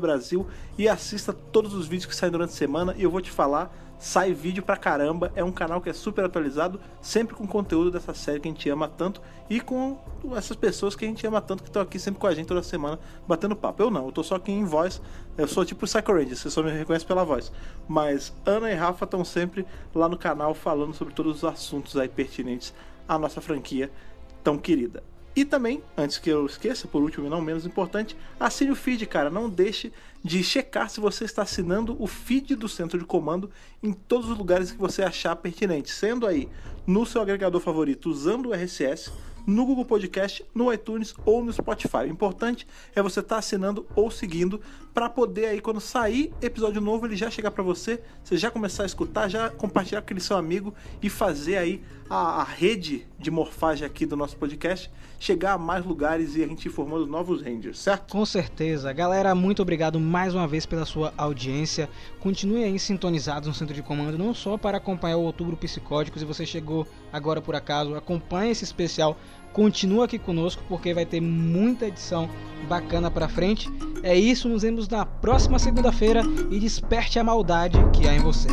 Brasil 0.00 0.46
e 0.78 0.88
assista 0.88 1.32
todos 1.32 1.74
os 1.74 1.86
vídeos 1.86 2.06
que 2.06 2.16
saem 2.16 2.32
durante 2.32 2.50
a 2.50 2.54
semana. 2.54 2.94
E 2.96 3.02
eu 3.02 3.10
vou 3.10 3.20
te 3.20 3.30
falar, 3.30 3.74
sai 4.02 4.34
vídeo 4.34 4.64
pra 4.64 4.76
caramba. 4.76 5.30
É 5.36 5.44
um 5.44 5.52
canal 5.52 5.80
que 5.80 5.88
é 5.88 5.92
super 5.92 6.24
atualizado, 6.24 6.80
sempre 7.00 7.36
com 7.36 7.46
conteúdo 7.46 7.88
dessa 7.88 8.12
série 8.12 8.40
que 8.40 8.48
a 8.48 8.50
gente 8.50 8.68
ama 8.68 8.88
tanto 8.88 9.22
e 9.48 9.60
com 9.60 9.96
essas 10.36 10.56
pessoas 10.56 10.96
que 10.96 11.04
a 11.04 11.08
gente 11.08 11.24
ama 11.24 11.40
tanto 11.40 11.62
que 11.62 11.68
estão 11.68 11.80
aqui 11.80 12.00
sempre 12.00 12.20
com 12.20 12.26
a 12.26 12.34
gente 12.34 12.46
toda 12.46 12.64
semana 12.64 12.98
batendo 13.28 13.54
papo. 13.54 13.80
Eu 13.80 13.90
não, 13.92 14.06
eu 14.06 14.12
tô 14.12 14.24
só 14.24 14.34
aqui 14.34 14.50
em 14.50 14.64
voz. 14.64 15.00
Eu 15.38 15.46
sou 15.46 15.64
tipo 15.64 15.84
o 15.84 15.88
Psycho 15.88 16.12
Ranger, 16.12 16.36
você 16.36 16.50
só 16.50 16.64
me 16.64 16.72
reconhece 16.72 17.06
pela 17.06 17.24
voz. 17.24 17.52
Mas 17.88 18.32
Ana 18.44 18.72
e 18.72 18.74
Rafa 18.74 19.04
estão 19.04 19.24
sempre 19.24 19.64
lá 19.94 20.08
no 20.08 20.18
canal 20.18 20.52
falando 20.52 20.92
sobre 20.94 21.14
todos 21.14 21.36
os 21.36 21.44
assuntos 21.44 21.96
aí 21.96 22.08
pertinentes 22.08 22.74
à 23.06 23.16
nossa 23.16 23.40
franquia 23.40 23.88
tão 24.42 24.58
querida. 24.58 25.00
E 25.34 25.44
também, 25.44 25.82
antes 25.96 26.18
que 26.18 26.28
eu 26.28 26.44
esqueça, 26.44 26.86
por 26.86 27.00
último 27.00 27.26
e 27.26 27.30
não 27.30 27.40
menos 27.40 27.64
importante, 27.64 28.16
assine 28.38 28.70
o 28.70 28.76
feed, 28.76 29.06
cara. 29.06 29.30
Não 29.30 29.48
deixe 29.48 29.92
de 30.22 30.42
checar 30.42 30.88
se 30.88 31.00
você 31.00 31.24
está 31.24 31.42
assinando 31.42 31.96
o 32.00 32.06
feed 32.06 32.54
do 32.54 32.68
centro 32.68 32.98
de 32.98 33.04
comando 33.04 33.50
em 33.82 33.92
todos 33.92 34.30
os 34.30 34.38
lugares 34.38 34.70
que 34.70 34.78
você 34.78 35.02
achar 35.02 35.34
pertinente, 35.36 35.90
sendo 35.90 36.26
aí 36.26 36.48
no 36.86 37.04
seu 37.04 37.20
agregador 37.20 37.60
favorito 37.60 38.08
usando 38.08 38.50
o 38.50 38.54
RSS, 38.54 39.10
no 39.46 39.66
Google 39.66 39.84
Podcast, 39.84 40.44
no 40.54 40.72
iTunes 40.72 41.14
ou 41.24 41.44
no 41.44 41.52
Spotify. 41.52 42.04
O 42.04 42.06
importante 42.06 42.66
é 42.94 43.02
você 43.02 43.20
estar 43.20 43.38
assinando 43.38 43.86
ou 43.94 44.10
seguindo 44.10 44.60
para 44.94 45.08
poder 45.08 45.46
aí 45.46 45.60
quando 45.60 45.80
sair 45.80 46.32
episódio 46.40 46.80
novo 46.80 47.06
ele 47.06 47.16
já 47.16 47.30
chegar 47.30 47.50
para 47.50 47.62
você, 47.62 48.00
você 48.22 48.36
já 48.36 48.50
começar 48.50 48.82
a 48.82 48.86
escutar, 48.86 49.28
já 49.28 49.50
compartilhar 49.50 50.00
com 50.00 50.06
aquele 50.06 50.20
seu 50.20 50.36
amigo 50.36 50.74
e 51.02 51.08
fazer 51.08 51.56
aí 51.56 51.82
a, 52.10 52.42
a 52.42 52.44
rede 52.44 53.06
de 53.18 53.30
morfagem 53.30 53.86
aqui 53.86 54.04
do 54.04 54.16
nosso 54.16 54.36
podcast 54.36 54.90
chegar 55.18 55.52
a 55.52 55.58
mais 55.58 55.84
lugares 55.86 56.34
e 56.34 56.42
a 56.42 56.48
gente 56.48 56.68
formando 56.68 57.06
novos 57.06 57.40
Rangers, 57.42 57.78
certo? 57.78 58.10
Com 58.10 58.26
certeza. 58.26 58.92
Galera, 58.92 59.34
muito 59.36 59.62
obrigado 59.62 60.00
mais 60.00 60.34
uma 60.34 60.48
vez 60.48 60.66
pela 60.66 60.84
sua 60.84 61.14
audiência. 61.16 61.88
Continue 62.18 62.64
aí 62.64 62.76
sintonizados 62.76 63.46
no 63.46 63.54
centro 63.54 63.72
de 63.72 63.82
comando, 63.82 64.18
não 64.18 64.34
só 64.34 64.58
para 64.58 64.78
acompanhar 64.78 65.18
o 65.18 65.22
Outubro 65.22 65.56
Psicótico, 65.56 66.18
se 66.18 66.24
você 66.24 66.44
chegou 66.44 66.86
agora 67.12 67.40
por 67.40 67.54
acaso, 67.54 67.94
acompanhe 67.94 68.50
esse 68.50 68.64
especial. 68.64 69.16
Continua 69.52 70.06
aqui 70.06 70.18
conosco 70.18 70.62
porque 70.68 70.94
vai 70.94 71.04
ter 71.04 71.20
muita 71.20 71.86
edição 71.86 72.28
bacana 72.68 73.10
pra 73.10 73.28
frente. 73.28 73.68
É 74.02 74.16
isso, 74.16 74.48
nos 74.48 74.62
vemos 74.62 74.88
na 74.88 75.04
próxima 75.04 75.58
segunda-feira 75.58 76.22
e 76.50 76.58
desperte 76.58 77.18
a 77.18 77.24
maldade 77.24 77.76
que 77.92 78.08
há 78.08 78.14
em 78.14 78.20
você. 78.20 78.48